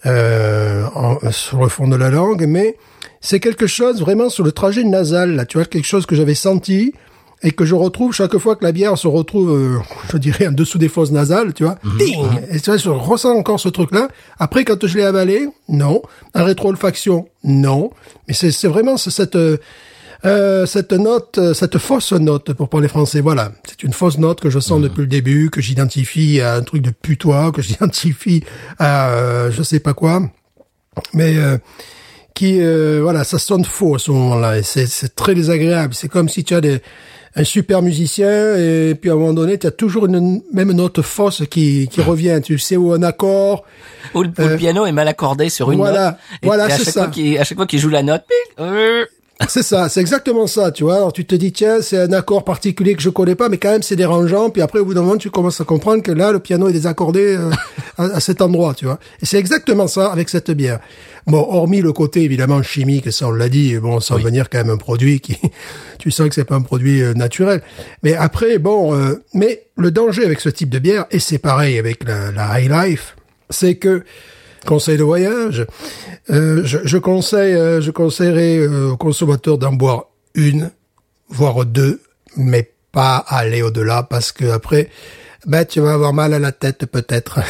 euh, 0.05 1.31
sur 1.31 1.61
le 1.61 1.69
fond 1.69 1.87
de 1.87 1.95
la 1.95 2.09
langue, 2.09 2.45
mais 2.47 2.77
c'est 3.21 3.39
quelque 3.39 3.67
chose 3.67 4.01
vraiment 4.01 4.29
sur 4.29 4.43
le 4.43 4.51
trajet 4.51 4.83
nasal, 4.83 5.35
là, 5.35 5.45
tu 5.45 5.57
vois, 5.57 5.65
quelque 5.65 5.85
chose 5.85 6.05
que 6.05 6.15
j'avais 6.15 6.35
senti 6.35 6.93
et 7.43 7.51
que 7.51 7.65
je 7.65 7.75
retrouve 7.75 8.13
chaque 8.13 8.37
fois 8.37 8.55
que 8.55 8.63
la 8.63 8.71
bière 8.71 8.97
se 8.97 9.07
retrouve, 9.07 9.51
euh, 9.51 9.77
je 10.11 10.17
dirais, 10.17 10.47
en 10.47 10.51
dessous 10.53 10.77
des 10.77 10.87
fosses 10.89 11.11
nasales, 11.11 11.53
tu 11.53 11.63
vois. 11.63 11.77
Ding 11.99 12.25
Et 12.49 12.59
tu 12.59 12.69
vois, 12.69 12.77
je 12.77 12.89
ressens 12.89 13.35
encore 13.37 13.59
ce 13.59 13.69
truc-là. 13.69 14.07
Après, 14.39 14.63
quand 14.63 14.87
je 14.87 14.97
l'ai 14.97 15.03
avalé, 15.03 15.49
non. 15.67 16.01
En 16.33 16.43
rétro-olfaction, 16.45 17.27
non. 17.43 17.91
Mais 18.27 18.33
c'est 18.33 18.67
vraiment 18.67 18.97
ce- 18.97 19.11
cette... 19.11 19.35
euh, 19.35 19.57
euh, 20.25 20.65
cette 20.65 20.93
note, 20.93 21.37
euh, 21.37 21.53
cette 21.53 21.77
fausse 21.79 22.13
note, 22.13 22.53
pour 22.53 22.69
parler 22.69 22.87
français, 22.87 23.19
voilà. 23.19 23.51
C'est 23.67 23.83
une 23.83 23.91
fausse 23.91 24.17
note 24.17 24.39
que 24.39 24.49
je 24.49 24.59
sens 24.59 24.81
depuis 24.81 25.01
le 25.01 25.07
début, 25.07 25.49
que 25.49 25.59
j'identifie 25.59 26.39
à 26.39 26.55
un 26.55 26.61
truc 26.61 26.81
de 26.81 26.91
putois, 26.91 27.51
que 27.51 27.61
j'identifie 27.67 28.41
à 28.79 29.09
euh, 29.09 29.51
je 29.51 29.61
sais 29.63 29.81
pas 29.81 29.93
quoi. 29.93 30.21
Mais 31.13 31.35
euh, 31.35 31.57
qui, 32.35 32.61
euh, 32.61 32.99
voilà, 33.03 33.25
ça 33.25 33.37
sonne 33.37 33.65
faux 33.65 33.95
à 33.95 33.99
ce 33.99 34.11
moment-là. 34.11 34.59
Et 34.59 34.63
c'est 34.63 35.13
très 35.13 35.35
désagréable. 35.35 35.93
C'est 35.93 36.07
comme 36.07 36.29
si 36.29 36.45
tu 36.45 36.55
as 36.55 36.61
des, 36.61 36.81
un 37.35 37.43
super 37.43 37.81
musicien 37.81 38.55
et 38.55 38.95
puis 38.99 39.09
à 39.09 39.13
un 39.13 39.15
moment 39.15 39.33
donné, 39.33 39.57
tu 39.57 39.65
as 39.67 39.71
toujours 39.71 40.05
une 40.05 40.41
même 40.53 40.71
note 40.71 41.01
fausse 41.01 41.43
qui, 41.49 41.87
qui 41.91 42.01
revient. 42.01 42.39
Tu 42.43 42.59
sais 42.59 42.77
où 42.77 42.93
un 42.93 43.01
accord. 43.03 43.63
Ou 44.13 44.23
le, 44.23 44.29
ou 44.29 44.47
le 44.47 44.55
piano 44.57 44.85
est 44.85 44.91
mal 44.91 45.07
accordé 45.07 45.49
sur 45.49 45.71
une 45.71 45.79
Euh, 45.79 45.83
voilà, 45.83 46.05
note. 46.11 46.15
Et, 46.41 46.45
voilà, 46.45 46.69
c'est 46.69 46.83
chaque 46.83 46.93
ça. 46.93 47.01
fois 47.03 47.11
qu'il, 47.11 47.37
à 47.39 47.43
chaque 47.43 47.57
fois 47.57 47.65
qu'il 47.67 47.79
joue 47.79 47.89
la 47.89 48.03
note, 48.03 48.23
euh, 48.59 49.05
C'est 49.49 49.63
ça, 49.63 49.89
c'est 49.89 49.99
exactement 49.99 50.47
ça, 50.47 50.71
tu 50.71 50.83
vois. 50.83 50.95
Alors 50.95 51.13
tu 51.13 51.25
te 51.25 51.35
dis 51.35 51.51
tiens, 51.51 51.81
c'est 51.81 51.97
un 51.97 52.13
accord 52.13 52.43
particulier 52.43 52.95
que 52.95 53.01
je 53.01 53.09
connais 53.09 53.35
pas, 53.35 53.49
mais 53.49 53.57
quand 53.57 53.71
même 53.71 53.83
c'est 53.83 53.95
dérangeant. 53.95 54.49
Puis 54.49 54.61
après 54.61 54.79
au 54.79 54.85
bout 54.85 54.93
d'un 54.93 55.01
moment, 55.01 55.17
tu 55.17 55.29
commences 55.29 55.59
à 55.59 55.63
comprendre 55.63 56.01
que 56.01 56.11
là 56.11 56.31
le 56.31 56.39
piano 56.39 56.69
est 56.69 56.73
désaccordé 56.73 57.35
euh, 57.35 57.51
à, 57.97 58.03
à 58.03 58.19
cet 58.19 58.41
endroit, 58.41 58.73
tu 58.73 58.85
vois. 58.85 58.99
Et 59.21 59.25
c'est 59.25 59.37
exactement 59.37 59.87
ça 59.87 60.11
avec 60.11 60.29
cette 60.29 60.51
bière. 60.51 60.79
Bon, 61.25 61.45
hormis 61.49 61.81
le 61.81 61.93
côté 61.93 62.23
évidemment 62.23 62.61
chimique, 62.63 63.11
ça 63.11 63.27
on 63.27 63.31
l'a 63.31 63.49
dit, 63.49 63.77
bon, 63.77 63.99
sans 63.99 64.17
venir 64.17 64.49
quand 64.49 64.57
même 64.59 64.71
un 64.71 64.77
produit 64.77 65.21
qui, 65.21 65.37
tu 65.99 66.11
sens 66.11 66.29
que 66.29 66.35
c'est 66.35 66.43
pas 66.43 66.55
un 66.55 66.61
produit 66.61 67.01
euh, 67.01 67.13
naturel. 67.13 67.61
Mais 68.03 68.13
après, 68.15 68.57
bon, 68.57 68.93
euh, 68.95 69.23
mais 69.33 69.63
le 69.77 69.91
danger 69.91 70.25
avec 70.25 70.39
ce 70.39 70.49
type 70.49 70.69
de 70.69 70.79
bière, 70.79 71.05
et 71.11 71.19
c'est 71.19 71.37
pareil 71.37 71.77
avec 71.79 72.03
la, 72.03 72.31
la 72.31 72.59
High 72.59 72.69
Life, 72.69 73.15
c'est 73.49 73.75
que 73.75 74.03
conseil 74.63 74.97
de 74.97 75.03
voyage, 75.03 75.65
euh, 76.29 76.61
je, 76.63 76.79
je 76.83 76.97
conseille, 76.97 77.53
euh, 77.53 77.81
je 77.81 77.91
conseillerais 77.91 78.57
euh, 78.57 78.91
aux 78.91 78.97
consommateurs 78.97 79.57
d'en 79.57 79.73
boire 79.73 80.05
une, 80.35 80.71
voire 81.29 81.65
deux, 81.65 82.01
mais 82.37 82.71
pas 82.91 83.17
aller 83.17 83.61
au-delà 83.61 84.03
parce 84.03 84.31
que 84.31 84.45
après, 84.45 84.89
ben 85.45 85.65
tu 85.65 85.81
vas 85.81 85.93
avoir 85.93 86.13
mal 86.13 86.33
à 86.33 86.39
la 86.39 86.51
tête 86.51 86.85
peut-être. 86.85 87.41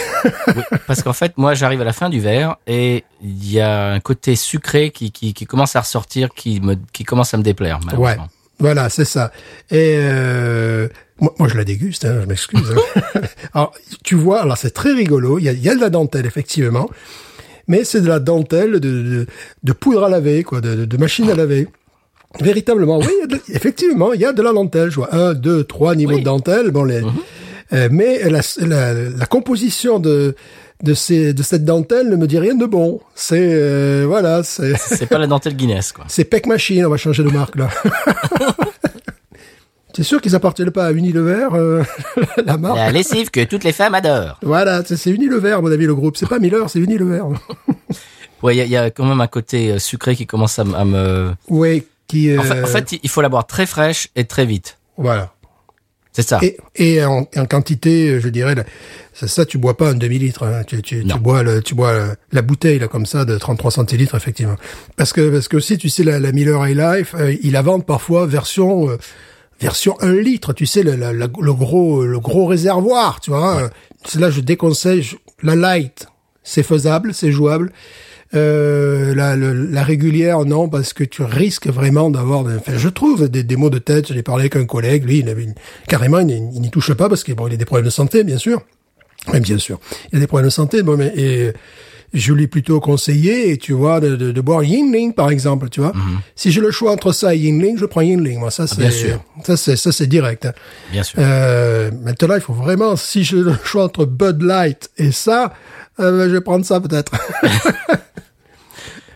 oui, 0.56 0.64
parce 0.88 1.04
qu'en 1.04 1.14
fait, 1.14 1.38
moi, 1.38 1.54
j'arrive 1.54 1.82
à 1.82 1.86
la 1.86 1.94
fin 1.94 2.10
du 2.10 2.20
verre 2.20 2.58
et 2.66 3.04
il 3.22 3.52
y 3.52 3.60
a 3.60 3.92
un 3.92 4.00
côté 4.00 4.36
sucré 4.36 4.92
qui, 4.92 5.12
qui, 5.12 5.34
qui 5.34 5.46
commence 5.46 5.76
à 5.76 5.82
ressortir, 5.82 6.30
qui 6.30 6.60
me, 6.60 6.76
qui 6.92 7.04
commence 7.04 7.34
à 7.34 7.38
me 7.38 7.44
déplaire, 7.44 7.80
ouais. 7.98 8.18
Voilà, 8.60 8.90
c'est 8.90 9.06
ça. 9.06 9.32
Et 9.72 9.96
euh, 9.98 10.88
moi, 11.20 11.34
moi, 11.40 11.48
je 11.50 11.58
la 11.58 11.64
déguste, 11.64 12.06
hein, 12.06 12.20
je 12.22 12.28
m'excuse. 12.28 12.74
hein. 13.16 13.22
alors, 13.54 13.74
tu 14.04 14.16
vois, 14.16 14.42
alors 14.42 14.58
c'est 14.58 14.72
très 14.72 14.94
rigolo. 14.94 15.40
Il 15.40 15.46
y 15.46 15.50
a, 15.50 15.52
il 15.54 15.62
y 15.62 15.70
a 15.70 15.76
de 15.76 15.82
la 15.82 15.90
dentelle 15.90 16.26
effectivement, 16.26 16.90
mais 17.68 17.84
c'est 17.84 18.02
de 18.02 18.08
la 18.08 18.20
dentelle 18.20 18.74
de, 18.74 18.80
de, 18.80 19.26
de 19.64 19.74
poudre 19.74 20.04
à 20.04 20.10
laver, 20.10 20.44
quoi, 20.44 20.62
de, 20.62 20.98
machine 20.98 21.30
à 21.30 21.36
laver. 21.36 21.68
Véritablement, 22.40 22.98
oui, 23.00 23.08
il 23.16 23.20
y 23.20 23.24
a 23.24 23.28
de- 23.38 23.42
effectivement, 23.56 24.14
il 24.14 24.22
y 24.22 24.26
a 24.26 24.34
de 24.34 24.42
la 24.42 24.54
dentelle. 24.54 24.90
Je 24.90 24.96
vois 24.96 25.14
un, 25.14 25.34
deux, 25.34 25.64
trois 25.64 25.96
niveaux 25.96 26.14
Oui. 26.14 26.20
de 26.20 26.26
dentelle. 26.26 26.72
Bon, 26.72 26.84
les, 26.84 27.02
euh, 27.74 27.90
mais 27.92 28.28
la, 28.30 28.42
la, 28.62 28.94
la 28.94 29.26
composition 29.28 30.00
de 30.00 30.36
de 30.82 30.94
ces 30.94 31.34
de 31.34 31.44
cette 31.44 31.64
dentelle 31.66 32.10
ne 32.10 32.16
me 32.16 32.28
dit 32.28 32.40
rien 32.40 32.56
de 32.56 32.66
bon. 32.66 33.00
C'est 33.16 33.38
euh, 33.40 34.06
voilà, 34.08 34.44
c'est 34.44 34.76
C'est 34.78 35.06
pas 35.06 35.18
la 35.18 35.28
dentelle 35.28 35.56
Guinness, 35.56 35.92
quoi. 35.92 36.06
c'est 36.08 36.24
Peck 36.26 36.46
Machine. 36.48 36.86
On 36.86 36.90
va 36.90 36.98
changer 36.98 37.24
de 37.24 37.30
marque 37.30 37.56
là. 37.56 37.70
C'est 39.96 40.02
sûr 40.04 40.22
qu'ils 40.22 40.34
appartiennent 40.36 40.72
pas 40.72 40.88
à 40.88 40.92
Unilever, 40.92 41.50
euh, 41.54 41.84
la 42.48 42.58
marque. 42.58 42.78
La 42.78 42.92
lessive 42.92 43.30
que 43.30 43.44
toutes 43.44 43.64
les 43.64 43.72
femmes 43.74 43.94
adorent. 43.94 44.40
Voilà, 44.42 44.82
c'est 44.84 45.12
Unilever, 45.12 45.52
à 45.52 45.62
mon 45.62 45.72
avis, 45.72 45.86
le 45.86 45.94
groupe. 45.94 46.18
C'est 46.18 46.28
pas 46.28 46.40
Miller, 46.40 46.68
c'est 46.68 46.80
Unilever. 46.80 47.22
Ouais, 48.42 48.56
il 48.56 48.58
y 48.58 48.62
a, 48.62 48.66
il 48.66 48.72
y 48.72 48.76
a 48.78 48.90
quand 48.90 49.06
même 49.06 49.22
un 49.22 49.28
côté 49.28 49.70
euh, 49.72 49.78
sucré 49.78 50.16
qui 50.16 50.26
commence 50.26 50.58
à, 50.58 50.64
me... 50.64 51.34
Oui, 51.48 51.86
qui. 52.08 52.32
euh, 52.32 52.40
En 52.40 52.42
fait, 52.44 52.64
en 52.64 52.66
fait, 52.66 53.00
il 53.04 53.08
faut 53.10 53.22
la 53.22 53.30
boire 53.30 53.46
très 53.46 53.68
fraîche 53.68 54.08
et 54.16 54.26
très 54.26 54.48
vite. 54.48 54.80
voilà. 54.98 55.32
C'est 56.16 56.28
ça. 56.28 56.40
Et, 56.44 56.58
et 56.76 57.04
en, 57.04 57.28
en 57.36 57.46
quantité, 57.46 58.20
je 58.22 58.30
dirais, 58.30 58.54
ça, 59.14 59.28
ça, 59.28 59.46
tu 59.46 59.58
bois 59.58 59.76
pas 59.76 59.90
un 59.90 59.96
demi-litre. 59.96 60.44
hein. 60.44 60.64
Tu, 60.66 60.82
tu, 60.84 61.04
tu 61.04 61.20
bois, 61.20 61.42
le, 61.44 61.62
tu 61.62 61.74
bois 61.76 61.94
la, 61.94 62.16
la 62.32 62.42
bouteille 62.44 62.78
là 62.80 62.88
comme 62.88 63.06
ça 63.08 63.26
de 63.26 63.36
33 63.38 63.72
centilitres, 63.72 64.14
effectivement. 64.16 64.56
Parce 64.96 65.12
que 65.12 65.30
parce 65.32 65.48
que 65.48 65.58
aussi, 65.58 65.78
tu 65.78 65.90
sais, 65.90 66.04
la, 66.04 66.20
la 66.20 66.32
Miller 66.32 66.66
High 66.68 66.78
Life, 66.78 67.16
euh, 67.18 67.36
ils 67.42 67.52
la 67.52 67.64
vendent 67.64 67.86
parfois 67.86 68.28
version 68.28 68.90
euh, 68.92 68.98
version 69.60 69.96
1 70.02 70.14
litre, 70.14 70.54
tu 70.54 70.66
sais, 70.68 70.84
le, 70.84 70.96
le, 70.96 71.14
le- 71.14 71.30
le 71.42 71.54
gros, 71.54 72.04
le 72.06 72.20
gros 72.20 72.46
réservoir, 72.46 73.20
tu 73.20 73.32
vois. 73.32 73.70
C'est 74.06 74.20
Là, 74.20 74.30
je 74.30 74.42
déconseille 74.42 75.02
je- 75.02 75.16
la 75.42 75.56
light, 75.56 76.06
c'est 76.44 76.64
faisable, 76.64 77.14
c'est 77.14 77.32
jouable. 77.32 77.72
Euh, 78.36 79.14
la, 79.14 79.36
le- 79.36 79.54
la 79.68 79.84
régulière, 79.84 80.44
non, 80.46 80.68
parce 80.70 80.94
que 80.94 81.04
tu 81.04 81.22
risques 81.24 81.68
vraiment 81.68 82.10
d'avoir, 82.10 82.42
enfin, 82.46 82.74
je 82.78 82.90
trouve 82.90 83.30
des, 83.30 83.44
des 83.44 83.56
maux 83.56 83.70
de 83.70 83.78
tête. 83.80 84.12
J'ai 84.12 84.24
parlé 84.24 84.44
avec 84.44 84.56
un 84.56 84.66
collègue, 84.66 85.06
lui, 85.06 85.20
il 85.20 85.30
avait 85.30 85.44
une- 85.44 85.54
carrément, 85.88 86.20
il, 86.20 86.30
il 86.32 86.62
n'y 86.62 86.72
touche 86.72 86.94
pas 86.94 87.10
parce 87.10 87.24
qu'il 87.24 87.36
bon, 87.36 87.48
il 87.48 87.54
a 87.54 87.58
des 87.58 87.66
problèmes 87.66 87.86
de 87.86 87.92
santé, 87.92 88.24
bien 88.24 88.38
sûr. 88.38 88.62
Oui, 89.32 89.40
bien 89.40 89.58
sûr. 89.58 89.80
Il 90.12 90.16
y 90.16 90.18
a 90.18 90.20
des 90.20 90.28
problèmes 90.28 90.48
de 90.48 90.54
santé, 90.54 90.82
bon, 90.84 90.98
mais 90.98 91.14
et 91.16 91.54
je 92.14 92.34
lui 92.34 92.44
ai 92.44 92.48
plutôt 92.48 92.80
conseillé, 92.80 93.58
tu 93.58 93.74
vois, 93.74 94.00
de, 94.00 94.16
de, 94.16 94.32
de 94.32 94.42
boire 94.42 94.64
Yingling, 94.64 95.14
par 95.14 95.30
exemple, 95.32 95.70
tu 95.70 95.80
vois. 95.82 95.94
Si 96.36 96.52
j'ai 96.52 96.62
le 96.62 96.72
choix 96.72 96.92
entre 96.92 97.12
ça 97.12 97.34
et 97.34 97.38
Yingling, 97.40 97.78
je 97.78 97.86
prends 97.86 98.02
Yingling. 98.02 98.40
Moi, 98.40 98.52
ça, 98.52 98.68
c'est, 98.68 98.78
bien 98.78 98.92
sûr. 98.92 99.24
ça, 99.44 99.58
c'est, 99.58 99.76
ça, 99.76 99.92
c'est 99.92 100.08
direct. 100.08 100.46
hein. 100.46 100.54
Bien 100.92 101.04
sûr. 101.04 101.18
Euh, 101.22 101.90
maintenant, 102.04 102.36
il 102.36 102.42
faut 102.42 102.54
vraiment, 102.54 102.96
si 102.96 103.24
j'ai 103.24 103.38
le 103.38 103.54
choix 103.64 103.86
entre 103.86 104.06
Bud 104.06 104.42
Light 104.42 104.90
et 104.98 105.12
ça, 105.12 105.54
euh, 106.00 106.18
ben, 106.18 106.30
je 106.30 106.34
vais 106.36 106.42
prendre 106.42 106.66
ça 106.66 106.80
peut-être. 106.82 107.12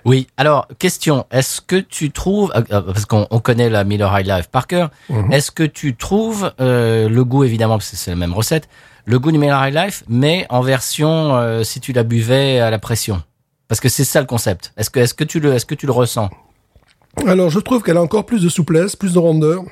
Oui. 0.07 0.25
Alors, 0.37 0.67
question. 0.79 1.25
Est-ce 1.31 1.59
que 1.61 1.75
tu 1.75 2.11
trouves, 2.11 2.51
euh, 2.55 2.61
euh, 2.71 2.81
parce 2.81 3.05
qu'on 3.05 3.27
on 3.29 3.39
connaît 3.39 3.69
la 3.69 3.83
Miller 3.83 4.11
High 4.17 4.25
Life 4.25 4.47
par 4.47 4.65
cœur, 4.65 4.89
Mhm. 5.09 5.31
est-ce 5.33 5.51
que 5.51 5.63
tu 5.63 5.95
trouves 5.95 6.51
euh, 6.61 7.09
le 7.09 7.23
goût, 7.25 7.43
évidemment, 7.43 7.77
parce 7.77 7.91
que 7.91 7.97
c'est 7.97 8.11
la 8.11 8.15
même 8.15 8.33
recette, 8.33 8.69
le 9.05 9.19
goût 9.19 9.31
du 9.33 9.37
Miller 9.37 9.67
High 9.67 9.73
Life, 9.75 10.03
mais 10.07 10.45
en 10.49 10.61
version 10.61 11.35
euh, 11.35 11.63
si 11.63 11.79
tu 11.81 11.91
la 11.93 12.03
buvais 12.03 12.59
à 12.59 12.71
la 12.71 12.79
pression? 12.79 13.21
Parce 13.67 13.81
que 13.81 13.89
c'est 13.89 14.05
ça 14.05 14.21
le 14.21 14.27
concept. 14.27 14.71
Est-ce 14.77 14.89
que, 14.89 14.99
est-ce 15.01 15.13
que 15.13 15.25
tu 15.25 15.41
le, 15.41 15.53
est-ce 15.53 15.65
que 15.65 15.75
tu 15.75 15.85
le 15.85 15.91
ressens? 15.91 16.29
Alors, 17.25 17.49
je 17.49 17.59
trouve 17.59 17.83
qu'elle 17.83 17.97
a 17.97 18.01
encore 18.01 18.25
plus 18.25 18.41
de 18.41 18.47
souplesse, 18.49 18.95
plus 18.95 19.13
de 19.13 19.19
rondeur, 19.19 19.63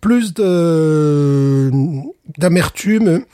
plus 0.00 0.34
de 0.34 1.70
d'amertume. 2.36 3.24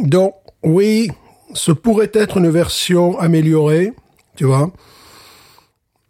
Donc, 0.00 0.34
oui, 0.64 1.10
ce 1.54 1.70
pourrait 1.72 2.10
être 2.12 2.38
une 2.38 2.48
version 2.50 3.18
améliorée, 3.20 3.92
tu 4.36 4.44
vois. 4.44 4.70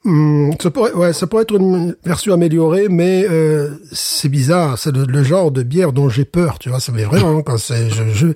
Hum, 0.08 0.52
ça 0.60 0.70
pourrait, 0.70 0.92
ouais, 0.92 1.12
ça 1.12 1.26
pourrait 1.26 1.42
être 1.42 1.54
une 1.54 1.94
version 2.04 2.32
améliorée, 2.32 2.88
mais 2.88 3.26
euh, 3.28 3.68
c'est 3.92 4.30
bizarre. 4.30 4.78
C'est 4.78 4.90
le, 4.96 5.04
le 5.04 5.22
genre 5.22 5.50
de 5.50 5.62
bière 5.62 5.92
dont 5.92 6.08
j'ai 6.08 6.24
peur, 6.24 6.58
tu 6.58 6.70
vois. 6.70 6.80
Ça 6.80 6.92
fait 6.94 7.04
vraiment 7.04 7.42
quand 7.46 7.58
c'est, 7.58 7.90
je, 7.90 8.04
je, 8.14 8.26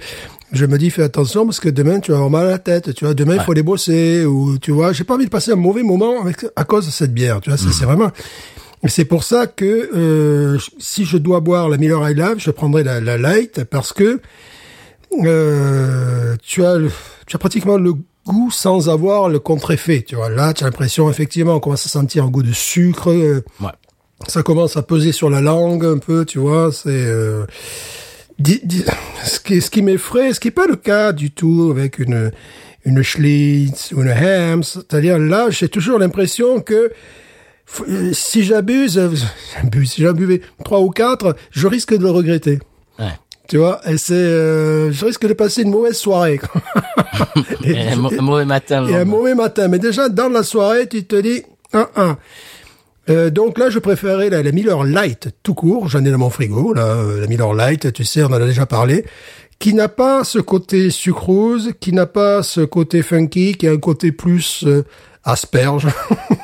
je 0.52 0.66
me 0.66 0.76
dis 0.76 0.90
fais 0.90 1.02
attention 1.02 1.46
parce 1.46 1.60
que 1.60 1.70
demain 1.70 2.00
tu 2.00 2.10
vas 2.10 2.18
avoir 2.18 2.30
mal 2.30 2.46
à 2.46 2.50
la 2.50 2.58
tête, 2.58 2.92
tu 2.94 3.04
vois. 3.06 3.14
Demain 3.14 3.36
il 3.36 3.40
faut 3.40 3.52
aller 3.52 3.62
bosser 3.62 4.26
ou 4.26 4.58
tu 4.58 4.70
vois. 4.70 4.92
J'ai 4.92 5.04
pas 5.04 5.14
envie 5.14 5.24
de 5.24 5.30
passer 5.30 5.52
un 5.52 5.56
mauvais 5.56 5.82
moment 5.82 6.20
avec 6.20 6.44
à 6.56 6.64
cause 6.64 6.84
de 6.84 6.90
cette 6.90 7.14
bière, 7.14 7.40
tu 7.40 7.48
vois. 7.48 7.56
C'est- 7.56 7.72
C'est 7.72 7.86
vraiment. 7.86 8.10
C'est 8.86 9.04
pour 9.04 9.22
ça 9.24 9.46
que 9.46 9.90
euh, 9.94 10.58
si 10.78 11.04
je 11.06 11.16
dois 11.16 11.40
boire 11.40 11.68
la 11.70 11.78
Miller 11.78 12.06
High 12.06 12.18
Life, 12.18 12.34
je 12.38 12.50
prendrai 12.50 12.82
la, 12.84 13.00
la 13.00 13.16
light 13.16 13.64
parce 13.64 13.92
que 13.92 14.20
euh, 15.24 16.36
tu 16.42 16.64
as 16.64 16.78
tu 17.26 17.36
as 17.36 17.38
pratiquement 17.38 17.76
le 17.76 17.92
goût 18.26 18.50
sans 18.50 18.88
avoir 18.88 19.28
le 19.28 19.38
contre-effet. 19.38 20.02
Tu 20.06 20.14
vois, 20.16 20.30
là, 20.30 20.52
tu 20.54 20.64
as 20.64 20.66
l'impression 20.66 21.10
effectivement, 21.10 21.54
on 21.56 21.60
commence 21.60 21.86
à 21.86 21.88
sentir 21.88 22.24
un 22.24 22.28
goût 22.28 22.42
de 22.42 22.52
sucre. 22.52 23.10
euh, 23.10 23.42
Ouais. 23.60 23.70
ça 24.28 24.42
commence 24.42 24.76
à 24.76 24.82
peser 24.82 25.12
sur 25.12 25.28
la 25.30 25.40
langue 25.40 25.84
un 25.84 25.98
peu, 25.98 26.24
tu 26.24 26.38
vois. 26.38 26.70
C'est 26.72 26.88
euh, 26.90 27.44
ce 28.44 29.40
qui, 29.40 29.60
ce 29.60 29.70
qui 29.70 29.82
m'effraie, 29.82 30.32
ce 30.32 30.40
qui 30.40 30.48
est 30.48 30.52
pas 30.52 30.66
le 30.66 30.76
cas 30.76 31.12
du 31.12 31.30
tout 31.30 31.68
avec 31.70 31.98
une 31.98 32.32
une 32.84 33.02
Schlitz 33.02 33.92
ou 33.92 34.02
une 34.02 34.10
Hams. 34.10 34.64
C'est-à-dire 34.64 35.18
là, 35.18 35.50
j'ai 35.50 35.68
toujours 35.68 35.98
l'impression 36.00 36.60
que 36.60 36.90
euh, 37.88 38.12
si 38.12 38.42
j'abuse, 38.42 38.94
j'abuse, 39.62 39.90
si 39.92 40.02
j'en 40.02 40.12
buvais 40.12 40.40
trois 40.64 40.80
ou 40.80 40.90
quatre, 40.90 41.36
je 41.52 41.66
risque 41.68 41.94
de 41.96 42.02
le 42.02 42.10
regretter. 42.10 42.58
Tu 43.48 43.58
vois, 43.58 43.80
et 43.86 43.98
c'est, 43.98 44.14
euh, 44.14 44.92
je 44.92 45.04
risque 45.04 45.26
de 45.26 45.32
passer 45.34 45.62
une 45.62 45.70
mauvaise 45.70 45.96
soirée. 45.96 46.40
et, 47.64 47.70
Et 47.72 47.88
un, 47.88 47.96
mauvais 47.96 48.44
matin. 48.44 48.86
et 48.86 48.96
un 48.96 49.04
mauvais 49.04 49.34
matin. 49.34 49.68
Mais 49.68 49.78
déjà, 49.78 50.08
dans 50.08 50.28
la 50.28 50.42
soirée, 50.42 50.88
tu 50.88 51.04
te 51.04 51.16
dis, 51.16 51.42
un, 51.72 51.88
un. 51.96 52.18
Euh, 53.10 53.30
donc 53.30 53.58
là, 53.58 53.68
je 53.68 53.78
préférais 53.78 54.30
la, 54.30 54.42
la 54.42 54.52
Miller 54.52 54.84
Light 54.84 55.30
tout 55.42 55.54
court. 55.54 55.88
J'en 55.88 56.04
ai 56.04 56.10
dans 56.10 56.18
mon 56.18 56.30
frigo, 56.30 56.72
là, 56.72 56.86
euh, 56.86 57.20
la 57.20 57.26
Miller 57.26 57.52
Light, 57.52 57.92
tu 57.92 58.04
sais, 58.04 58.22
on 58.22 58.26
en 58.26 58.32
a 58.34 58.46
déjà 58.46 58.64
parlé, 58.64 59.04
qui 59.58 59.74
n'a 59.74 59.88
pas 59.88 60.24
ce 60.24 60.38
côté 60.38 60.90
sucrose, 60.90 61.72
qui 61.80 61.92
n'a 61.92 62.06
pas 62.06 62.42
ce 62.42 62.60
côté 62.60 63.02
funky, 63.02 63.54
qui 63.54 63.66
a 63.66 63.72
un 63.72 63.78
côté 63.78 64.12
plus 64.12 64.64
euh, 64.66 64.84
asperge. 65.24 65.88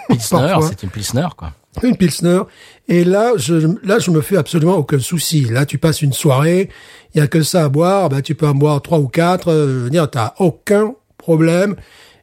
Pilsner, 0.08 0.56
c'est 0.68 0.82
une 0.82 0.90
Pilsner, 0.90 1.28
quoi. 1.36 1.52
Une 1.86 1.96
pilsner. 1.96 2.40
Et 2.88 3.04
là, 3.04 3.32
je, 3.36 3.54
là, 3.84 3.98
je 3.98 4.10
me 4.10 4.20
fais 4.20 4.36
absolument 4.36 4.76
aucun 4.76 4.98
souci. 4.98 5.42
Là, 5.44 5.66
tu 5.66 5.78
passes 5.78 6.02
une 6.02 6.12
soirée, 6.12 6.68
il 7.14 7.18
y 7.18 7.20
a 7.20 7.26
que 7.26 7.42
ça 7.42 7.64
à 7.64 7.68
boire, 7.68 8.08
ben, 8.08 8.20
tu 8.22 8.34
peux 8.34 8.46
en 8.46 8.54
boire 8.54 8.80
trois 8.82 8.98
ou 8.98 9.08
quatre, 9.08 9.48
euh, 9.52 9.66
je 9.80 9.84
veux 9.84 9.90
dire, 9.90 10.10
t'as 10.10 10.34
aucun 10.38 10.94
problème. 11.18 11.76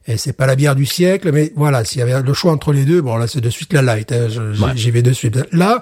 Et 0.07 0.17
c'est 0.17 0.33
pas 0.33 0.45
la 0.45 0.55
bière 0.55 0.75
du 0.75 0.85
siècle, 0.85 1.31
mais 1.33 1.51
voilà, 1.55 1.83
s'il 1.83 1.99
y 1.99 2.01
avait 2.03 2.21
le 2.21 2.33
choix 2.33 2.51
entre 2.51 2.71
les 2.73 2.85
deux, 2.85 3.01
bon, 3.01 3.15
là, 3.17 3.27
c'est 3.27 3.41
de 3.41 3.49
suite 3.49 3.73
la 3.73 3.81
light, 3.81 4.11
hein, 4.11 4.27
je- 4.29 4.53
j'y 4.53 4.63
Ouais. 4.63 4.71
j'y 4.75 4.91
vais 4.91 5.01
de 5.01 5.13
suite. 5.13 5.37
Là, 5.51 5.81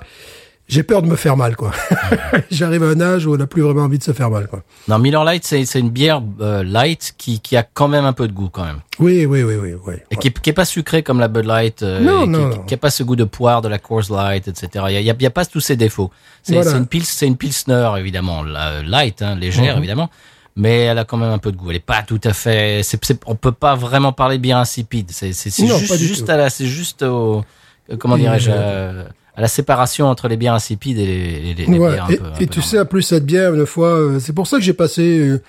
j'ai 0.68 0.82
peur 0.84 1.01
de 1.01 1.07
me 1.07 1.16
faire 1.16 1.36
mal, 1.38 1.55
quoi. 1.55 1.72
J'arrive 2.51 2.84
à 2.84 2.88
un 2.88 3.01
âge 3.01 3.26
où 3.26 3.34
on 3.34 3.38
n'a 3.38 3.47
plus 3.47 3.61
vraiment 3.61 3.82
envie 3.84 3.97
de 3.99 4.03
se 4.03 4.11
faire 4.14 4.30
mal, 4.30 4.47
quoi. 4.47 4.64
Non, 4.88 4.97
Miller 4.97 5.24
Light, 5.24 5.43
c'est 5.45 5.80
une 5.80 5.89
bière 5.89 6.22
euh, 6.41 6.64
light 6.64 7.14
qui, 7.18 7.39
qui 7.41 7.57
a 7.57 7.64
quand 7.64 7.88
même 7.88 8.05
un 8.05 8.14
peu 8.14 8.28
de 8.28 8.34
goût, 8.34 8.49
quand 8.49 8.64
même. 8.64 8.80
Oui, 8.99 9.26
oui, 9.26 9.43
oui, 9.43 9.55
oui, 9.55 9.74
oui. 9.86 9.95
Et 10.09 10.16
qui, 10.16 10.30
est- 10.30 10.39
qui 10.39 10.49
est 10.49 10.53
pas 10.53 10.66
sucré 10.66 11.03
comme 11.03 11.20
la 11.20 11.28
Bud 11.28 11.45
Light, 11.45 11.84
euh, 11.84 11.99
Non, 11.99 12.24
et 12.24 12.28
non, 12.28 12.49
qui- 12.51 12.57
non. 12.57 12.64
qui 12.64 12.74
a 12.74 12.78
pas 12.78 12.89
ce 12.89 13.03
goût 13.03 13.16
de 13.16 13.24
poire 13.26 13.61
de 13.61 13.68
la 13.68 13.78
Coors 13.80 14.03
Light, 14.09 14.47
etc. 14.47 14.86
Il 14.89 14.93
y 14.93 15.09
a, 15.09 15.14
y 15.14 15.26
a, 15.26 15.30
pas 15.30 15.45
tous 15.45 15.59
ces 15.59 15.76
défauts. 15.76 16.11
C'est 16.43 16.53
Voilà. 16.53 16.72
c'est 16.72 16.78
une 16.78 16.88
pils, 16.88 17.05
c'est 17.05 17.28
une 17.28 17.38
pilsner 17.38 17.91
évidemment, 17.97 18.43
la- 18.43 18.82
light, 18.84 19.22
hein, 19.22 19.36
légère 19.36 19.74
Mhm. 19.76 19.80
évidemment, 19.80 20.09
mais 20.55 20.82
elle 20.84 20.97
a 20.99 21.03
quand 21.05 21.18
même 21.18 21.32
un 21.32 21.39
peu 21.39 21.51
de 21.51 21.57
goût. 21.57 21.72
Elle 21.72 21.78
est 21.78 21.80
pas 21.80 22.03
tout 22.03 22.22
à 22.24 22.32
fait. 22.34 22.82
C'est, 22.84 23.03
c'est- 23.03 23.22
on 23.26 23.36
peut 23.36 23.51
pas 23.51 23.76
vraiment 23.76 24.14
parler 24.14 24.38
de 24.38 24.41
bière 24.41 24.57
insipide. 24.59 25.09
C'est, 25.11 25.28
juste, 25.34 25.95
juste 25.97 26.26
tout. 26.26 26.32
à 26.32 26.38
la, 26.38 26.49
c'est 26.49 26.68
juste 26.68 27.03
au, 27.03 27.43
euh, 27.91 27.97
comment 27.97 28.18
dirais-je, 28.18 28.49
euh, 28.49 28.53
euh, 28.55 29.03
à 29.36 29.42
la 29.42 29.48
séparation 29.48 30.08
entre 30.08 30.28
les 30.28 30.38
bières 30.38 30.54
insipides 30.54 30.98
et 31.00 31.06
les, 31.06 31.54
les- 31.56 31.66
les 31.66 31.78
Ouais, 31.80 31.92
bières 31.94 32.06
un 32.06 32.10
et, 32.10 32.18
peu. 32.18 32.26
un 32.26 32.34
et 32.36 32.46
peu 32.46 32.54
tu 32.54 32.62
sais, 32.62 32.80
en 32.80 32.86
plus, 32.86 33.02
cette 33.02 33.26
bière, 33.26 33.54
une 33.54 33.66
fois, 33.66 33.90
euh, 33.90 34.20
c'est 34.20 34.34
pour 34.34 34.48
ça 34.48 34.58
que 34.58 34.64
j'ai 34.64 34.74
passé 34.74 35.02
euh, 35.20 35.42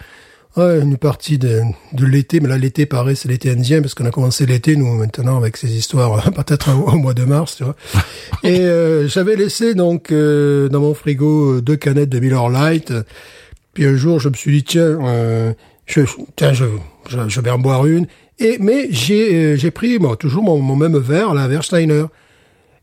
ouais, 0.57 0.81
une 0.81 0.97
partie 0.97 1.37
de, 1.39 1.61
de 1.93 2.07
l'été, 2.07 2.41
mais 2.41 2.49
là, 2.49 2.57
l'été, 2.57 2.87
pareil, 2.87 3.15
c'est 3.17 3.29
l'été 3.29 3.51
indien, 3.51 3.83
parce 3.83 3.93
qu'on 3.95 4.07
a 4.07 4.11
commencé 4.11 4.47
l'été, 4.47 4.77
nous, 4.77 4.87
maintenant, 4.95 5.37
avec 5.37 5.57
ces 5.59 5.71
histoires, 5.77 6.23
peut-être 6.33 6.71
au, 6.75 6.97
mois 6.97 7.13
de 7.15 7.25
mars, 7.25 7.57
tu 7.57 7.65
vois. 7.65 7.77
et 8.43 8.61
euh, 8.61 9.07
j'avais 9.07 9.37
laissé, 9.37 9.75
donc, 9.75 10.11
euh, 10.13 10.69
dans 10.71 10.81
mon 10.81 10.95
frigo, 10.95 11.57
euh, 11.57 11.61
deux 11.61 11.77
canettes 11.77 12.09
de 12.11 12.21
Miller 12.21 12.49
Lite. 12.49 12.93
Puis 13.75 13.85
un 13.87 13.97
jour, 13.97 14.19
je 14.21 14.29
me 14.31 14.35
suis 14.35 14.53
dit, 14.53 14.63
tiens, 14.65 14.99
euh, 15.05 15.53
je, 15.87 16.01
tiens, 16.37 16.53
je, 16.55 16.65
je, 17.11 17.19
je 17.29 17.41
vais 17.43 17.51
en 17.51 17.59
boire 17.59 17.85
une. 17.87 18.07
Et, 18.39 18.57
mais 18.61 18.89
j'ai 18.91 19.57
j'ai 19.57 19.71
pris, 19.71 19.99
bon, 19.99 20.15
toujours 20.17 20.43
mon, 20.43 20.59
mon 20.59 20.75
même 20.75 20.97
verre, 20.99 21.35
la 21.35 21.47
Versteiner. 21.49 22.05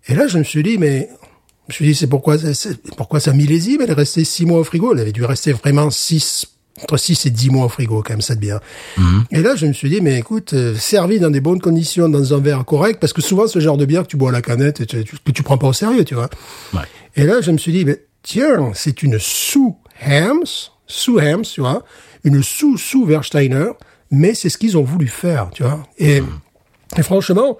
Et 0.07 0.15
là, 0.15 0.27
je 0.27 0.37
me 0.37 0.43
suis 0.43 0.63
dit, 0.63 0.77
mais 0.77 1.09
je 1.67 1.73
me 1.73 1.73
suis 1.73 1.85
dit, 1.85 1.95
c'est 1.95 2.07
pourquoi, 2.07 2.37
pourquoi 2.97 3.19
ça 3.19 3.33
millésime? 3.33 3.81
Elle 3.81 3.91
est 3.91 3.93
restée 3.93 4.23
six 4.25 4.45
mois 4.45 4.59
au 4.59 4.63
frigo. 4.63 4.93
Elle 4.93 4.99
avait 4.99 5.11
dû 5.11 5.23
rester 5.23 5.53
vraiment 5.53 5.89
six, 5.89 6.45
entre 6.81 6.97
six 6.97 7.25
et 7.25 7.29
dix 7.29 7.49
mois 7.49 7.65
au 7.65 7.69
frigo, 7.69 8.03
quand 8.03 8.13
même, 8.13 8.21
cette 8.21 8.39
bière. 8.39 8.59
Et 9.31 9.41
là, 9.41 9.55
je 9.55 9.65
me 9.65 9.73
suis 9.73 9.89
dit, 9.89 10.01
mais 10.01 10.17
écoute, 10.17 10.53
euh, 10.53 10.75
servi 10.75 11.19
dans 11.19 11.29
des 11.29 11.39
bonnes 11.39 11.61
conditions, 11.61 12.09
dans 12.09 12.33
un 12.33 12.39
verre 12.39 12.65
correct, 12.65 12.99
parce 12.99 13.13
que 13.13 13.21
souvent, 13.21 13.47
ce 13.47 13.59
genre 13.59 13.77
de 13.77 13.85
bière 13.85 14.03
que 14.03 14.07
tu 14.07 14.17
bois 14.17 14.29
à 14.29 14.33
la 14.33 14.41
canette, 14.41 14.81
et 14.81 14.85
tu, 14.85 15.03
que 15.03 15.31
tu 15.31 15.43
prends 15.43 15.57
pas 15.57 15.67
au 15.67 15.73
sérieux, 15.73 16.03
tu 16.03 16.15
vois. 16.15 16.29
Ouais. 16.73 16.81
Et 17.15 17.23
là, 17.23 17.41
je 17.41 17.51
me 17.51 17.57
suis 17.57 17.71
dit, 17.71 17.85
mais 17.85 18.03
tiens, 18.23 18.71
c'est 18.73 19.03
une 19.03 19.19
sous-Hams, 19.19 20.45
sous-Hams, 20.87 21.43
tu 21.43 21.61
vois, 21.61 21.83
une 22.23 22.41
sous-sous-Versteiner, 22.43 23.71
mais 24.09 24.33
c'est 24.33 24.49
ce 24.49 24.57
qu'ils 24.57 24.77
ont 24.77 24.83
voulu 24.83 25.07
faire, 25.07 25.49
tu 25.53 25.63
vois. 25.63 25.87
Et, 25.97 26.21
et 26.97 27.03
franchement, 27.03 27.57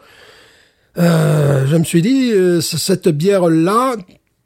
euh, 0.98 1.66
je 1.68 1.76
me 1.78 1.84
suis 1.84 2.02
dit, 2.02 2.32
euh, 2.34 2.62
cette 2.62 3.08
bière-là, 3.10 3.96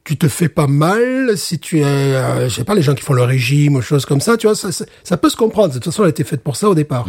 tu 0.04 0.18
te 0.18 0.28
fais 0.28 0.50
pas 0.50 0.68
mal 0.68 1.38
si 1.38 1.58
tu 1.60 1.80
es, 1.80 1.84
euh, 1.84 2.48
je 2.50 2.56
sais 2.56 2.64
pas, 2.64 2.76
les 2.76 2.82
gens 2.84 2.94
qui 2.94 3.02
font 3.04 3.14
le 3.14 3.24
régime 3.24 3.76
ou 3.76 3.82
choses 3.82 4.06
comme 4.06 4.22
ça, 4.22 4.38
tu 4.38 4.46
vois, 4.48 4.56
ça, 4.56 4.72
ça, 4.72 4.86
ça 5.04 5.18
peut 5.18 5.30
se 5.30 5.36
comprendre. 5.36 5.70
De 5.70 5.74
toute 5.76 5.86
façon, 5.86 6.04
elle 6.04 6.08
a 6.08 6.10
été 6.12 6.24
faite 6.24 6.42
pour 6.44 6.56
ça 6.56 6.70
au 6.70 6.76
départ. 6.76 7.08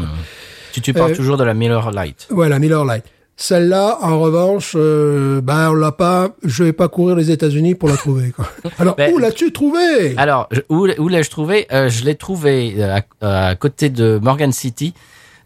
Tu, 0.73 0.81
tu 0.81 0.93
parles 0.95 1.13
euh, 1.13 1.17
toujours 1.17 1.37
de 1.37 1.45
la 1.45 1.55
Miller 1.55 1.91
Light. 1.91 2.27
Voilà, 2.31 2.59
Miller 2.59 2.85
Lite. 2.85 3.05
Celle-là, 3.39 3.99
en 4.01 4.19
revanche, 4.19 4.73
euh, 4.77 5.43
bah, 5.43 5.69
on 5.71 5.75
l'a 5.75 5.93
pas, 5.93 6.31
je 6.43 6.65
vais 6.65 6.73
pas 6.73 6.89
courir 6.89 7.17
les 7.17 7.31
États-Unis 7.31 7.75
pour 7.75 7.91
la 7.91 7.99
trouver, 7.99 8.31
quoi. 8.31 8.51
Alors, 8.79 8.97
Ben, 8.97 9.13
où 9.13 9.19
l'as-tu 9.19 9.53
trouvé? 9.53 10.15
Alors, 10.17 10.49
je- 10.51 10.61
où, 10.71 10.89
où 10.99 11.09
l'ai-je 11.09 11.29
trouvé 11.29 11.67
Euh, 11.71 11.91
Je 11.91 12.03
l'ai 12.07 12.15
trouvé 12.15 12.77
euh, 12.79 12.99
à, 13.21 13.49
à 13.49 13.55
côté 13.57 13.91
de 13.91 14.19
Morgan 14.23 14.53
City, 14.53 14.95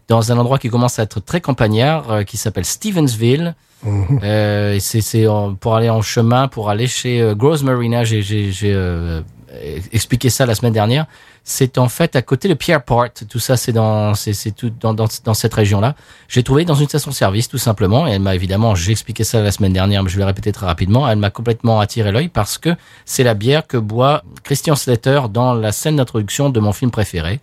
dans 0.07 0.31
un 0.31 0.37
endroit 0.37 0.57
qui 0.57 0.69
commence 0.69 0.99
à 0.99 1.03
être 1.03 1.19
très 1.19 1.41
campagnard, 1.41 2.11
euh, 2.13 2.23
qui 2.23 2.37
s'appelle 2.37 2.63
Stevensville. 2.63 3.55
Euh, 3.85 4.73
et 4.73 4.79
c'est 4.79 5.25
pour 5.59 5.75
aller 5.75 5.89
en 5.89 6.01
chemin, 6.01 6.47
pour 6.47 6.69
aller 6.69 6.87
chez 6.87 7.21
euh, 7.21 7.35
Gross 7.35 7.63
Marina. 7.63 8.03
J'ai 8.03 8.23
euh, 8.63 9.21
euh, 9.53 9.79
expliqué 9.91 10.29
ça 10.29 10.45
la 10.45 10.55
semaine 10.55 10.73
dernière. 10.73 11.05
C'est 11.43 11.77
en 11.77 11.89
fait 11.89 12.15
à 12.15 12.21
côté 12.21 12.47
de 12.47 12.53
Pierreport. 12.53 13.09
Tout 13.29 13.39
ça, 13.39 13.57
c'est 13.57 13.73
dans, 13.73 14.13
c'est, 14.13 14.55
tout 14.55 14.71
dans, 14.79 14.93
dans, 14.93 15.07
dans 15.25 15.33
cette 15.33 15.53
région-là. 15.53 15.95
J'ai 16.27 16.43
trouvé 16.43 16.65
dans 16.65 16.75
une 16.75 16.87
station-service, 16.87 17.49
tout 17.49 17.57
simplement. 17.57 18.07
Et 18.07 18.11
elle 18.11 18.21
m'a 18.21 18.35
évidemment, 18.35 18.75
j'ai 18.75 18.91
expliqué 18.91 19.23
ça 19.23 19.41
la 19.41 19.51
semaine 19.51 19.73
dernière, 19.73 20.03
mais 20.03 20.09
je 20.09 20.15
vais 20.15 20.21
le 20.21 20.27
répéter 20.27 20.51
très 20.51 20.67
rapidement. 20.67 21.09
Elle 21.09 21.17
m'a 21.17 21.31
complètement 21.31 21.79
attiré 21.79 22.11
l'œil 22.11 22.29
parce 22.29 22.57
que 22.57 22.69
c'est 23.05 23.23
la 23.23 23.33
bière 23.33 23.67
que 23.67 23.77
boit 23.77 24.23
Christian 24.43 24.75
Slater 24.75 25.21
dans 25.29 25.53
la 25.53 25.71
scène 25.71 25.97
d'introduction 25.97 26.49
de 26.49 26.59
mon 26.59 26.71
film 26.73 26.91
préféré, 26.91 27.39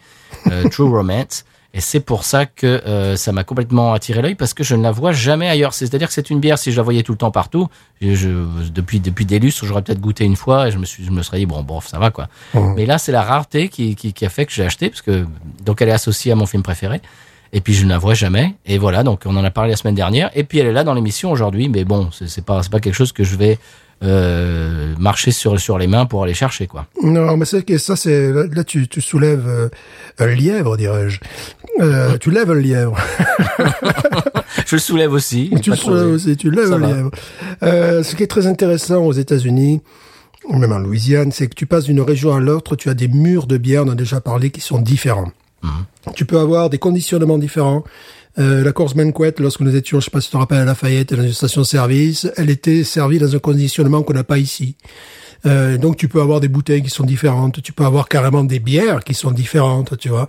euh, 0.46 0.68
True 0.70 0.88
Romance. 0.88 1.44
Et 1.74 1.80
c'est 1.80 2.00
pour 2.00 2.24
ça 2.24 2.46
que 2.46 2.66
euh, 2.66 3.14
ça 3.16 3.30
m'a 3.30 3.44
complètement 3.44 3.92
attiré 3.92 4.22
l'œil 4.22 4.34
parce 4.34 4.54
que 4.54 4.64
je 4.64 4.74
ne 4.74 4.82
la 4.82 4.90
vois 4.90 5.12
jamais 5.12 5.48
ailleurs. 5.48 5.74
C'est-à-dire 5.74 6.08
que 6.08 6.14
c'est 6.14 6.30
une 6.30 6.40
bière, 6.40 6.58
si 6.58 6.72
je 6.72 6.76
la 6.78 6.82
voyais 6.82 7.02
tout 7.02 7.12
le 7.12 7.18
temps 7.18 7.30
partout, 7.30 7.68
je, 8.00 8.14
je- 8.14 8.70
depuis 8.72 9.00
depuis 9.00 9.26
des 9.26 9.38
lustres, 9.38 9.66
j'aurais 9.66 9.82
peut-être 9.82 10.00
goûté 10.00 10.24
une 10.24 10.34
fois 10.36 10.68
et 10.68 10.70
je 10.70 10.78
me 10.78 10.86
suis 10.86 11.04
je 11.04 11.10
me 11.10 11.22
serais 11.22 11.38
dit 11.38 11.46
bon 11.46 11.62
bon 11.62 11.80
ça 11.82 11.98
va 11.98 12.10
quoi. 12.10 12.28
Mhm. 12.54 12.72
Mais 12.74 12.86
là 12.86 12.96
c'est 12.96 13.12
la 13.12 13.22
rareté 13.22 13.68
qui, 13.68 13.94
qui 13.96 14.14
qui 14.14 14.24
a 14.24 14.30
fait 14.30 14.46
que 14.46 14.52
j'ai 14.52 14.64
acheté 14.64 14.88
parce 14.88 15.02
que 15.02 15.26
donc 15.62 15.82
elle 15.82 15.90
est 15.90 15.92
associée 15.92 16.32
à 16.32 16.34
mon 16.36 16.46
film 16.46 16.62
préféré. 16.62 17.02
Et 17.52 17.60
puis 17.62 17.72
je 17.74 17.84
ne 17.84 17.90
la 17.90 17.98
vois 17.98 18.14
jamais. 18.14 18.54
Et 18.66 18.78
voilà 18.78 19.02
donc 19.02 19.22
on 19.26 19.36
en 19.36 19.44
a 19.44 19.50
parlé 19.50 19.70
la 19.70 19.76
semaine 19.76 19.94
dernière. 19.94 20.30
Et 20.34 20.44
puis 20.44 20.58
elle 20.58 20.66
est 20.68 20.72
là 20.72 20.84
dans 20.84 20.94
l'émission 20.94 21.30
aujourd'hui. 21.30 21.68
Mais 21.68 21.84
bon 21.84 22.08
c'est 22.12 22.28
c'est 22.28 22.44
pas 22.44 22.62
c'est 22.62 22.72
pas 22.72 22.80
quelque 22.80 22.94
chose 22.96 23.12
que 23.12 23.24
je 23.24 23.36
vais 23.36 23.58
euh, 24.02 24.94
marcher 24.98 25.30
sur 25.30 25.58
sur 25.58 25.78
les 25.78 25.86
mains 25.86 26.06
pour 26.06 26.22
aller 26.22 26.34
chercher 26.34 26.66
quoi. 26.66 26.86
Non, 27.02 27.36
mais 27.36 27.44
c'est 27.44 27.62
que 27.62 27.78
ça, 27.78 27.96
c'est 27.96 28.32
là, 28.32 28.44
là, 28.50 28.64
tu, 28.64 28.86
tu 28.88 29.00
soulèves 29.00 29.46
euh, 29.48 29.68
un 30.18 30.26
lièvre, 30.28 30.76
dirais-je. 30.76 31.20
Euh, 31.80 32.18
tu 32.18 32.30
lèves 32.30 32.50
un 32.50 32.60
lièvre. 32.60 32.96
Je 34.66 34.76
le 34.76 34.80
soulève 34.80 35.12
aussi. 35.12 35.50
tu 35.62 35.70
le 35.70 35.76
soulèves 35.76 36.08
aussi, 36.08 36.36
tu 36.36 36.50
lèves 36.50 36.68
va. 36.68 36.78
lièvre. 36.78 37.10
Euh, 37.62 38.02
ce 38.02 38.14
qui 38.14 38.22
est 38.22 38.28
très 38.28 38.46
intéressant 38.46 39.04
aux 39.04 39.12
États-Unis, 39.12 39.80
ou 40.44 40.58
même 40.58 40.72
en 40.72 40.78
Louisiane, 40.78 41.32
c'est 41.32 41.46
que 41.48 41.54
tu 41.54 41.66
passes 41.66 41.84
d'une 41.84 42.00
région 42.00 42.34
à 42.34 42.40
l'autre, 42.40 42.76
tu 42.76 42.88
as 42.88 42.94
des 42.94 43.08
murs 43.08 43.46
de 43.46 43.56
bière, 43.56 43.84
on 43.84 43.88
en 43.88 43.92
a 43.92 43.94
déjà 43.94 44.20
parlé, 44.20 44.50
qui 44.50 44.60
sont 44.60 44.78
différents. 44.78 45.32
Tu 46.14 46.24
peux 46.24 46.38
avoir 46.38 46.70
des 46.70 46.78
conditionnements 46.78 47.38
différents. 47.38 47.84
Euh, 48.38 48.62
la 48.62 48.72
course 48.72 48.94
Banquet, 48.94 49.34
lorsque 49.38 49.60
nous 49.60 49.74
étions, 49.74 49.98
je 50.00 50.04
sais 50.06 50.10
pas 50.10 50.20
si 50.20 50.28
tu 50.28 50.32
te 50.32 50.36
rappelles, 50.36 50.58
à 50.58 50.64
Lafayette, 50.64 51.12
dans 51.14 51.22
une 51.24 51.32
station-service, 51.32 52.28
elle 52.36 52.50
était 52.50 52.84
servie 52.84 53.18
dans 53.18 53.34
un 53.34 53.38
conditionnement 53.40 54.02
qu'on 54.02 54.14
n'a 54.14 54.24
pas 54.24 54.38
ici. 54.38 54.76
Euh, 55.46 55.76
donc 55.78 55.96
tu 55.96 56.08
peux 56.08 56.20
avoir 56.20 56.40
des 56.40 56.48
bouteilles 56.48 56.82
qui 56.82 56.90
sont 56.90 57.04
différentes, 57.04 57.62
tu 57.62 57.72
peux 57.72 57.84
avoir 57.84 58.08
carrément 58.08 58.42
des 58.42 58.58
bières 58.58 59.04
qui 59.04 59.14
sont 59.14 59.30
différentes, 59.30 59.96
tu 59.96 60.08
vois. 60.08 60.26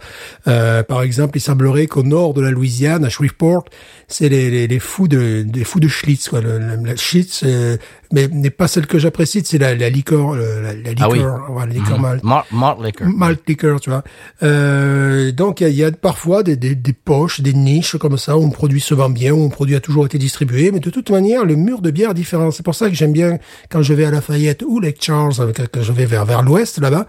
Euh, 0.48 0.84
par 0.84 1.02
exemple, 1.02 1.36
il 1.38 1.42
semblerait 1.42 1.88
qu'au 1.88 2.04
nord 2.04 2.36
de 2.36 2.42
la 2.42 2.52
Louisiane, 2.52 3.04
à 3.06 3.10
Shreveport, 3.10 3.66
c'est 4.08 4.30
les, 4.30 4.52
les, 4.52 4.68
les 4.68 4.80
fous 4.80 5.08
de 5.08 5.44
des 5.48 5.64
fous 5.64 5.80
de 5.80 5.88
Schlitz, 5.88 6.30
quoi. 6.30 6.42
Le, 6.42 6.60
le- 6.60 6.86
la 6.86 6.96
Schlitz, 6.96 7.42
euh, 7.44 7.78
mais 8.12 8.28
n'est 8.28 8.50
pas 8.50 8.68
celle 8.68 8.88
que 8.88 8.98
j'apprécie, 8.98 9.42
c'est 9.46 9.58
la, 9.60 9.76
la 9.76 9.90
liqueur, 9.90 10.34
euh, 10.34 10.62
la, 10.62 10.74
la 10.74 10.90
Ah 11.00 11.10
oui. 11.10 11.18
liqueur, 11.20 11.46
voilà, 11.50 11.68
la 11.74 11.80
liqueur 11.80 11.98
Mhm. 11.98 12.02
malt 12.02 12.24
Malt, 12.24 12.46
malt 12.52 12.78
liquor. 12.84 13.08
malt 13.08 13.42
liquor, 13.48 13.80
tu 13.80 13.90
vois. 13.92 14.04
Euh, 14.44 15.32
donc 15.32 15.62
il 15.62 15.70
y 15.70 15.76
y 15.76 15.84
a 15.84 15.92
parfois 15.92 16.44
des, 16.44 16.56
des, 16.56 16.76
des 16.76 16.94
poches, 16.94 17.42
des 17.42 17.54
niches 17.54 17.98
comme 17.98 18.18
ça 18.18 18.38
où 18.38 18.46
un 18.46 18.50
produit 18.50 18.82
se 18.82 18.94
vend 18.94 19.10
bien, 19.10 19.34
où 19.34 19.46
un 19.46 19.50
produit 19.50 19.76
a 19.76 19.80
toujours 19.80 20.06
été 20.06 20.18
distribué, 20.18 20.72
mais 20.72 20.80
de 20.80 20.90
toute 20.90 21.10
manière 21.12 21.46
le 21.46 21.56
mur 21.56 21.82
de 21.82 21.92
bière 21.92 22.12
est 22.12 22.16
différent. 22.16 22.52
C'est 22.52 22.64
pour 22.64 22.76
ça 22.76 22.90
que 22.90 22.96
j'aime 22.96 23.14
bien 23.14 23.38
quand 23.70 23.82
je 23.82 23.94
vais 23.94 24.06
à 24.06 24.12
Lafayette 24.12 24.64
ou 24.64 24.80
Lake 24.80 24.98
Charles, 25.02 25.34
euh, 25.40 25.52
quand 25.72 25.82
je 25.82 25.92
vais 25.92 26.06
vers 26.06 26.26
vers 26.26 26.42
l'ouest 26.44 26.80
là-bas, 26.80 27.06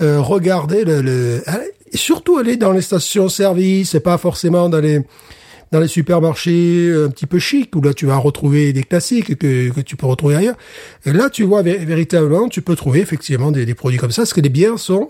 euh, 0.00 0.20
regarder 0.20 0.84
le, 0.84 1.02
le 1.02 1.42
euh, 1.46 1.52
et 1.92 1.96
surtout 1.96 2.36
aller 2.36 2.56
dans 2.56 2.72
les 2.72 2.82
stations-service, 2.82 3.94
et 3.94 4.00
pas 4.00 4.18
forcément 4.18 4.68
dans 4.68 4.80
les 4.80 5.00
dans 5.72 5.80
les 5.80 5.88
supermarchés 5.88 6.88
euh, 6.88 7.06
un 7.06 7.10
petit 7.10 7.26
peu 7.26 7.38
chics 7.38 7.74
où 7.76 7.80
là 7.82 7.92
tu 7.94 8.06
vas 8.06 8.16
retrouver 8.16 8.72
des 8.72 8.82
classiques 8.82 9.36
que, 9.38 9.70
que 9.70 9.80
tu 9.80 9.96
peux 9.96 10.06
retrouver 10.06 10.36
ailleurs. 10.36 10.56
Et 11.04 11.12
là 11.12 11.28
tu 11.30 11.42
vois 11.44 11.62
vé- 11.62 11.84
véritablement 11.84 12.48
tu 12.48 12.62
peux 12.62 12.76
trouver 12.76 13.00
effectivement 13.00 13.50
des, 13.50 13.66
des 13.66 13.74
produits 13.74 13.98
comme 13.98 14.10
ça 14.10 14.22
parce 14.22 14.32
que 14.32 14.40
les 14.40 14.48
bières 14.48 14.78
sont 14.78 15.08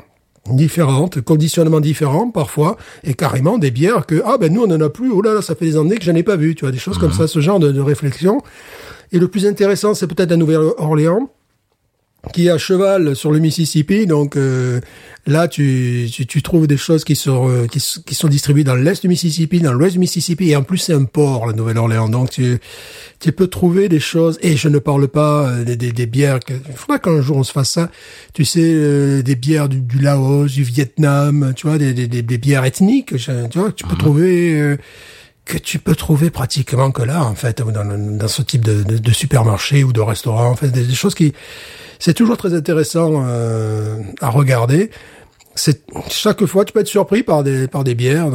différentes, 0.50 1.20
conditionnements 1.20 1.80
différents 1.80 2.30
parfois 2.30 2.76
et 3.04 3.12
carrément 3.14 3.58
des 3.58 3.70
bières 3.70 4.06
que 4.06 4.22
ah 4.24 4.38
ben 4.38 4.52
nous 4.52 4.62
on 4.62 4.70
en 4.70 4.80
a 4.80 4.88
plus 4.88 5.10
oh 5.10 5.20
là 5.20 5.34
là 5.34 5.42
ça 5.42 5.54
fait 5.54 5.66
des 5.66 5.76
années 5.76 5.96
que 5.96 6.04
j'en 6.04 6.14
ai 6.14 6.22
pas 6.22 6.36
vu 6.36 6.54
tu 6.54 6.64
vois 6.64 6.72
des 6.72 6.78
choses 6.78 6.96
comme 6.98 7.12
ça 7.12 7.26
ce 7.26 7.40
genre 7.40 7.60
de, 7.60 7.70
de 7.70 7.80
réflexion 7.80 8.40
et 9.12 9.18
le 9.18 9.28
plus 9.28 9.46
intéressant 9.46 9.92
c'est 9.94 10.06
peut-être 10.06 10.30
la 10.30 10.36
Nouvelle-Orléans 10.36 11.30
qui 12.32 12.46
est 12.46 12.50
à 12.50 12.58
cheval 12.58 13.14
sur 13.16 13.30
le 13.30 13.38
Mississippi. 13.38 14.06
Donc 14.06 14.36
euh, 14.36 14.80
là, 15.26 15.48
tu, 15.48 16.08
tu, 16.12 16.26
tu 16.26 16.42
trouves 16.42 16.66
des 16.66 16.76
choses 16.76 17.04
qui 17.04 17.16
sont, 17.16 17.48
euh, 17.48 17.66
qui, 17.66 17.80
sont 17.80 18.28
distribuées 18.28 18.64
dans 18.64 18.74
l'est 18.74 19.00
du 19.00 19.08
Mississippi, 19.08 19.60
dans 19.60 19.72
l'ouest 19.72 19.92
du 19.94 19.98
Mississippi, 19.98 20.50
et 20.50 20.56
en 20.56 20.62
plus 20.62 20.78
c'est 20.78 20.92
un 20.92 21.04
port, 21.04 21.46
la 21.46 21.52
Nouvelle-Orléans. 21.52 22.08
Donc 22.08 22.30
tu, 22.30 22.58
tu 23.20 23.32
peux 23.32 23.46
trouver 23.46 23.88
des 23.88 24.00
choses. 24.00 24.38
Et 24.42 24.56
je 24.56 24.68
ne 24.68 24.78
parle 24.78 25.08
pas 25.08 25.48
euh, 25.48 25.64
des, 25.64 25.76
des, 25.76 25.92
des 25.92 26.06
bières. 26.06 26.40
que- 26.40 26.54
Il 26.68 26.74
faudra 26.74 26.98
qu'un 26.98 27.20
jour 27.22 27.36
on 27.36 27.44
se 27.44 27.52
fasse 27.52 27.70
ça. 27.70 27.90
Tu 28.34 28.44
sais, 28.44 28.60
euh, 28.64 29.22
des 29.22 29.36
bières 29.36 29.68
du, 29.68 29.80
du 29.80 29.98
Laos, 30.00 30.52
du 30.52 30.64
Vietnam, 30.64 31.52
tu 31.56 31.66
vois, 31.66 31.78
des, 31.78 31.94
des, 31.94 32.08
des, 32.08 32.38
bières 32.38 32.64
ethniques. 32.64 33.14
Tu 33.16 33.58
vois, 33.58 33.72
tu 33.72 33.84
peux 33.84 33.96
trouver. 33.96 34.76
Que 35.48 35.58
tu 35.58 35.78
peux 35.78 35.96
trouver 35.96 36.30
pratiquement 36.30 36.92
que 36.92 37.02
là, 37.02 37.24
en 37.24 37.34
fait, 37.34 37.62
dans, 37.62 38.28
ce 38.28 38.42
type 38.42 38.62
de, 38.62 39.12
supermarché 39.12 39.82
ou 39.82 39.92
de 39.92 40.00
restaurant, 40.00 40.50
en 40.50 40.54
fait, 40.54 40.68
des, 40.68 40.94
choses 40.94 41.14
qui, 41.14 41.32
c'est 41.98 42.14
toujours 42.14 42.36
très 42.36 42.54
intéressant 42.54 43.24
euh, 43.26 43.96
à 44.20 44.28
regarder. 44.28 44.90
C'est 45.54 45.82
chaque 46.08 46.44
fois 46.46 46.64
tu 46.64 46.72
peux 46.72 46.78
être 46.78 46.86
surpris 46.86 47.24
par 47.24 47.42
des 47.42 47.66
par 47.66 47.82
des 47.82 47.96
bières 47.96 48.28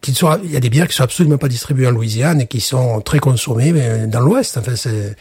qui 0.00 0.14
sont 0.14 0.38
il 0.44 0.52
y 0.52 0.56
a 0.56 0.60
des 0.60 0.70
bières 0.70 0.86
qui 0.86 0.94
sont 0.94 1.02
absolument 1.02 1.38
pas 1.38 1.48
distribuées 1.48 1.88
en 1.88 1.90
Louisiane 1.90 2.42
et 2.42 2.46
qui 2.46 2.60
sont 2.60 3.00
très 3.00 3.18
consommées 3.18 3.72
mais 3.72 4.06
dans 4.06 4.20
l'Ouest. 4.20 4.56
Enfin 4.56 4.76
c'est 4.76 5.16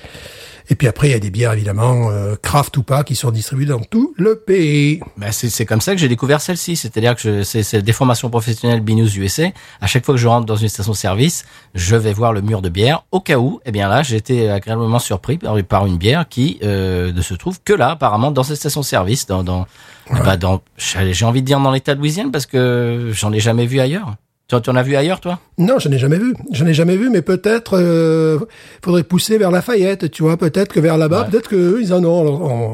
et 0.69 0.75
puis 0.75 0.87
après 0.87 1.07
il 1.07 1.11
y 1.11 1.15
a 1.15 1.19
des 1.19 1.31
bières 1.31 1.53
évidemment 1.53 2.09
euh, 2.11 2.35
craft 2.41 2.77
ou 2.77 2.83
pas 2.83 3.03
qui 3.03 3.15
sont 3.15 3.31
distribuées 3.31 3.65
dans 3.65 3.79
tout 3.79 4.13
le 4.17 4.35
pays. 4.39 4.99
Ben, 5.17 5.31
c'est 5.31 5.49
c'est 5.49 5.65
comme 5.65 5.81
ça 5.81 5.93
que 5.93 5.99
j'ai 5.99 6.07
découvert 6.07 6.41
celle-ci. 6.41 6.75
C'est-à-dire 6.75 7.15
que 7.15 7.21
je- 7.21 7.43
c'est 7.43 7.63
c'est 7.63 7.81
des 7.81 7.93
formations 7.93 8.29
professionnelles 8.29 8.81
Binous 8.81 9.15
USA. 9.17 9.47
À 9.81 9.87
chaque 9.87 10.05
fois 10.05 10.13
que 10.15 10.21
je 10.21 10.27
rentre 10.27 10.45
dans 10.45 10.55
une 10.55 10.69
station-service, 10.69 11.45
je 11.75 11.95
vais 11.95 12.13
voir 12.13 12.33
le 12.33 12.41
mur 12.41 12.61
de 12.61 12.69
bière. 12.69 13.03
Au 13.11 13.19
cas 13.19 13.37
où, 13.37 13.59
eh 13.65 13.71
bien 13.71 13.87
là, 13.89 14.03
j'ai 14.03 14.17
été 14.17 14.49
agréablement 14.49 14.99
surpris 14.99 15.37
par, 15.37 15.55
par 15.63 15.85
une 15.87 15.97
bière 15.97 16.27
qui 16.29 16.59
euh, 16.63 17.11
ne 17.11 17.21
se 17.21 17.33
trouve 17.33 17.59
que 17.63 17.73
là, 17.73 17.91
apparemment, 17.91 18.31
dans 18.31 18.43
cette 18.43 18.57
station-service, 18.57 19.25
dans 19.27 19.43
dans, 19.43 19.65
ben, 20.11 20.37
dans 20.37 20.61
j'ai 20.77 21.13
j'ai 21.13 21.25
envie 21.25 21.41
de 21.41 21.47
dire 21.47 21.59
dans 21.59 21.71
l'État 21.71 21.95
de 21.95 21.99
Louisiane 21.99 22.31
parce 22.31 22.45
que 22.45 23.09
j'en 23.13 23.31
ai 23.33 23.39
jamais 23.39 23.65
vu 23.65 23.79
ailleurs. 23.79 24.15
Tu, 24.49 24.69
en 24.69 24.75
as 24.75 24.81
vu 24.83 24.95
ailleurs, 24.95 25.19
toi? 25.21 25.37
Non, 25.59 25.77
je 25.77 25.89
n'ai 25.89 25.99
jamais 25.99 26.17
vu. 26.17 26.33
Je 26.51 26.63
n'ai 26.63 26.73
jamais 26.73 26.97
vu, 26.97 27.09
mais 27.11 27.21
peut-être 27.21 27.77
euh, 27.77 28.39
faudrait 28.83 29.03
pousser 29.03 29.37
vers 29.37 29.51
Lafayette, 29.51 30.09
tu 30.09 30.23
vois. 30.23 30.37
Peut-être 30.37 30.73
que 30.73 30.79
vers 30.79 30.97
là-bas, 30.97 31.21
Ouais. 31.25 31.29
peut-être 31.29 31.49
que 31.49 31.55
eux, 31.55 31.79
ils 31.81 31.93
en 31.93 32.03
ont. 32.03 32.25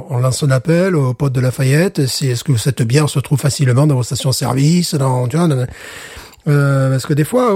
On, 0.10 0.16
on 0.16 0.18
lance 0.20 0.42
un 0.44 0.52
appel 0.52 0.96
aux 0.96 1.14
potes 1.14 1.34
de 1.34 1.42
Lafayette. 1.42 2.06
Si 2.08 2.28
est-ce 2.30 2.46
que 2.46 2.56
cette 2.56 2.82
bière 2.82 3.10
se 3.10 3.20
trouve 3.20 3.40
facilement 3.40 3.86
dans 3.88 3.96
vos 3.96 4.04
stations-service, 4.04 4.96
dans, 4.96 5.28
tu 5.28 5.36
vois, 5.36 5.48
dans- 5.50 5.66
euh, 6.48 6.92
parce 6.92 7.06
que 7.08 7.14
des 7.14 7.24
fois, 7.26 7.52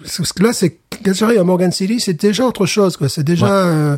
parce 0.00 0.32
que 0.32 0.42
là, 0.42 0.52
c'est 0.52 0.78
quand 1.04 1.12
j'arrive 1.14 1.38
à 1.40 1.44
Morgan 1.44 1.70
City, 1.70 2.00
c'est 2.00 2.18
déjà 2.20 2.44
autre 2.46 2.66
chose, 2.66 2.96
quoi. 2.96 3.08
C'est 3.08 3.22
déjà, 3.22 3.46
euh, 3.66 3.96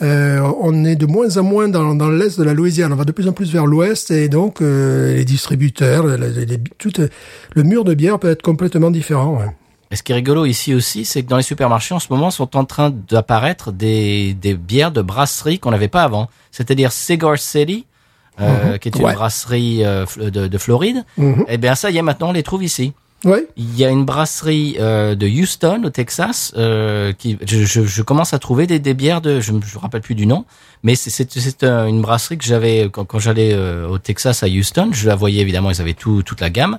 on 0.00 0.84
est 0.84 0.96
de 0.96 1.06
moins 1.06 1.36
en 1.36 1.42
moins 1.42 1.68
dans, 1.68 1.94
dans 1.94 2.10
l'est 2.10 2.38
de 2.38 2.44
la 2.44 2.54
Louisiane. 2.54 2.92
On 2.92 2.96
va 2.96 3.04
de 3.04 3.12
plus 3.12 3.28
en 3.28 3.32
plus 3.32 3.52
vers 3.52 3.66
l'ouest, 3.66 4.10
et 4.10 4.28
donc 4.28 4.62
euh, 4.62 5.14
les 5.14 5.24
distributeurs, 5.24 6.06
les, 6.06 6.46
les- 6.46 6.58
tout, 6.78 6.92
le 7.54 7.62
mur 7.62 7.84
de 7.84 7.94
bière 7.94 8.18
peut 8.18 8.30
être 8.30 8.42
complètement 8.42 8.90
différent. 8.90 9.36
Ouais. 9.38 9.46
Et 9.90 9.96
ce 9.96 10.02
qui 10.02 10.12
est 10.12 10.14
rigolo 10.14 10.46
ici 10.46 10.72
aussi, 10.72 11.04
c'est 11.04 11.22
que 11.22 11.28
dans 11.28 11.36
les 11.36 11.42
supermarchés 11.42 11.94
en 11.94 11.98
ce 11.98 12.06
moment 12.10 12.30
sont 12.30 12.56
en 12.56 12.64
train 12.64 12.90
d'apparaître 12.90 13.72
des, 13.72 14.34
des 14.34 14.54
bières 14.54 14.92
de 14.92 15.02
brasserie 15.02 15.58
qu'on 15.58 15.72
n'avait 15.72 15.88
pas 15.88 16.04
avant. 16.04 16.28
C'est-à-dire 16.52 16.92
Cigar 16.92 17.36
City, 17.38 17.86
euh, 18.40 18.78
qui 18.78 18.88
est 18.88 18.96
une 18.96 19.04
Ouais. 19.04 19.12
brasserie 19.14 19.84
euh, 19.84 20.06
de, 20.16 20.46
de 20.46 20.58
Floride. 20.58 21.04
Mhm. 21.18 21.44
Eh 21.48 21.58
bien 21.58 21.74
ça 21.74 21.90
y 21.90 21.98
est, 21.98 22.02
maintenant 22.02 22.28
on 22.28 22.32
les 22.32 22.44
trouve 22.44 22.62
ici. 22.62 22.92
Ouais. 23.24 23.46
Il 23.56 23.76
y 23.78 23.84
a 23.84 23.90
une 23.90 24.04
brasserie 24.06 24.76
euh, 24.80 25.14
de 25.14 25.26
Houston 25.26 25.82
au 25.84 25.90
Texas 25.90 26.52
euh, 26.56 27.12
qui 27.12 27.36
je, 27.46 27.64
je, 27.64 27.82
je 27.82 28.02
commence 28.02 28.32
à 28.32 28.38
trouver 28.38 28.66
des, 28.66 28.78
des 28.78 28.94
bières 28.94 29.20
de 29.20 29.40
je 29.40 29.52
me 29.52 29.60
rappelle 29.78 30.00
plus 30.00 30.14
du 30.14 30.26
nom 30.26 30.46
mais 30.82 30.94
c'est 30.94 31.10
c'est 31.10 31.64
une 31.64 32.00
brasserie 32.00 32.38
que 32.38 32.44
j'avais 32.44 32.88
quand, 32.90 33.04
quand 33.04 33.18
j'allais 33.18 33.52
euh, 33.52 33.86
au 33.88 33.98
Texas 33.98 34.42
à 34.42 34.46
Houston 34.46 34.88
je 34.92 35.06
la 35.06 35.16
voyais 35.16 35.42
évidemment 35.42 35.70
ils 35.70 35.82
avaient 35.82 35.92
tout 35.92 36.22
toute 36.22 36.40
la 36.40 36.48
gamme 36.48 36.78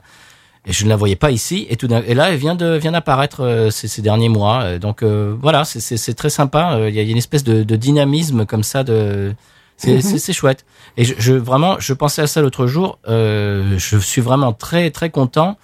et 0.66 0.74
je 0.74 0.84
ne 0.84 0.90
la 0.90 0.96
voyais 0.96 1.16
pas 1.16 1.32
ici 1.32 1.68
et 1.70 1.76
tout 1.76 1.88
et 1.92 2.14
là 2.16 2.32
elle 2.32 2.38
vient 2.38 2.56
de 2.56 2.76
vient 2.76 2.92
d'apparaître 2.92 3.42
euh, 3.42 3.70
ces, 3.70 3.88
ces 3.88 4.02
derniers 4.02 4.30
mois 4.30 4.64
Euh, 4.64 4.80
donc 4.80 5.04
euh, 5.04 5.36
voilà 5.40 5.64
c'est 5.64 5.80
c'est 5.80 6.14
très 6.14 6.30
sympa 6.30 6.80
il 6.88 6.96
y, 6.96 7.00
a, 7.00 7.04
une 7.04 7.18
espèce 7.18 7.44
de, 7.44 7.64
de 7.64 7.76
dynamisme 7.76 8.46
comme 8.46 8.64
ça 8.64 8.84
de 8.84 9.34
c'est 9.78 10.02
c'est 10.02 10.34
chouette 10.34 10.66
et 10.98 11.04
je, 11.04 11.14
je 11.18 11.34
vraiment 11.34 11.80
je 11.80 11.94
pensais 11.94 12.22
à 12.24 12.28
ça 12.28 12.42
l'autre 12.42 12.68
jour 12.68 13.00
euh, 13.08 13.78
je 13.78 13.98
suis 13.98 14.22
vraiment 14.22 14.54
très 14.54 14.92
très 14.92 15.10
content 15.10 15.58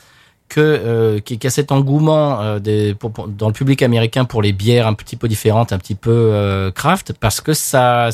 que 0.50 0.60
euh, 0.62 1.20
qu'il 1.20 1.43
y 1.43 1.48
a 1.48 1.50
cet 1.50 1.72
engouement 1.72 2.41
euh, 2.41 2.60
des, 2.60 2.93
pour- 2.93 3.12
pour- 3.12 3.28
dans 3.28 3.48
le 3.48 3.54
public 3.54 3.82
américain 3.82 4.26
pour 4.26 4.41
les 4.41 4.54
bières 4.54 4.88
un 4.88 4.93
petit 4.93 5.16
peu 5.16 5.28
différentes, 5.28 5.74
un 5.74 5.78
petit 5.78 5.95
peu 5.95 6.12
euh, 6.12 6.72
craft, 6.72 7.14
parce 7.20 7.41
que 7.41 7.54
ça 7.54 8.10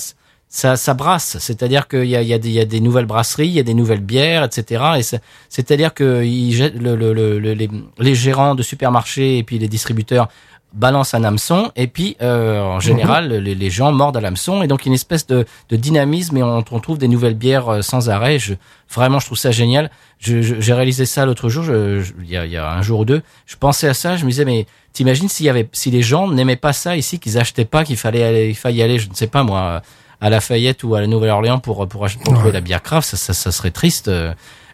ça, 0.50 0.76
ça 0.76 0.94
brasse. 0.94 1.38
C'est-à-dire 1.40 1.88
qu'il 1.88 2.06
y 2.06 2.16
a, 2.16 2.22
il 2.22 2.28
y, 2.28 2.34
a 2.34 2.38
des, 2.38 2.50
il 2.50 2.54
y 2.54 2.60
a 2.60 2.66
des 2.66 2.80
nouvelles 2.80 3.08
brasseries, 3.08 3.48
il 3.48 3.54
y 3.54 3.60
a 3.60 3.64
des 3.64 3.74
nouvelles 3.74 4.02
bières, 4.02 4.44
etc. 4.44 4.84
Et 4.98 5.02
c'est- 5.04 5.22
c'est-à-dire 5.50 5.94
que 5.96 6.04
le, 6.24 6.96
le, 6.96 7.14
le- 7.14 7.40
le- 7.40 7.54
les, 7.54 7.70
les 7.98 8.16
gérants 8.16 8.54
de 8.54 8.62
supermarchés 8.62 9.40
et 9.40 9.44
puis 9.44 9.58
les 9.58 9.68
distributeurs 9.68 10.28
balancent 10.74 11.14
un 11.14 11.24
hameçon 11.24 11.72
et 11.76 11.88
puis 11.88 12.18
euh, 12.22 12.60
en 12.62 12.80
général 12.80 13.28
les, 13.32 13.54
les 13.56 13.70
gens 13.70 13.92
mordent 13.92 14.18
à 14.18 14.22
l'hameçon 14.22 14.64
et 14.64 14.68
donc 14.68 14.86
une 14.88 14.94
espèce 14.94 15.28
de, 15.28 15.46
de 15.70 15.76
dynamisme 15.76 16.36
et 16.38 16.44
on, 16.44 16.64
on 16.72 16.80
trouve 16.80 16.98
des 16.98 17.08
nouvelles 17.08 17.36
bières 17.36 17.70
euh, 17.70 17.82
sans 17.82 18.10
arrêt. 18.10 18.40
Je, 18.40 18.56
vraiment, 18.92 19.20
je 19.20 19.28
trouve 19.28 19.38
ça 19.38 19.52
génial. 19.52 19.92
Je- 20.20 20.42
je- 20.42 20.60
J'ai 20.60 20.74
réalisé 20.74 21.06
ça 21.06 21.26
l'autre 21.26 21.48
jour, 21.50 21.64
je- 21.64 22.02
je- 22.02 22.14
il 22.24 22.30
y, 22.30 22.38
a, 22.38 22.46
il 22.46 22.52
y 22.52 22.58
a 22.58 22.72
un 22.72 22.82
jour 22.82 23.02
ou 23.02 23.06
deux. 23.06 23.22
Je 23.46 23.56
pensais 23.56 23.88
à 23.88 23.94
ça, 23.94 24.18
je 24.18 24.26
me 24.26 24.30
disais 24.32 24.46
mais 24.46 24.66
t'imagines 24.94 25.30
s'il 25.30 25.46
y 25.46 25.50
avait, 25.50 25.70
si 25.74 25.92
les 25.92 26.02
gens 26.02 26.28
n'aimaient 26.28 26.56
pas 26.56 26.74
ça 26.74 26.98
ici, 26.98 27.20
qu'ils 27.20 27.38
achetaient 27.38 27.66
pas, 27.66 27.84
qu'il 27.84 27.98
fallait 27.98 28.24
aller, 28.24 28.50
il 28.50 28.56
fallait 28.56 28.76
y 28.76 28.82
aller, 28.82 28.98
je 29.00 29.10
ne 29.10 29.14
sais 29.16 29.28
pas 29.28 29.44
moi, 29.44 29.82
à 30.22 30.30
Lafayette 30.30 30.84
ou 30.84 30.96
à 30.96 31.02
la 31.02 31.08
Nouvelle-Orléans 31.08 31.60
pour 31.60 31.88
pour, 31.88 32.04
acheter- 32.06 32.24
pour 32.24 32.34
Ouais. 32.34 32.40
trouver 32.40 32.54
la 32.54 32.62
bière 32.62 32.82
craft, 32.82 33.08
ça, 33.10 33.18
ça, 33.18 33.34
ça 33.34 33.52
serait 33.52 33.72
triste. 33.72 34.10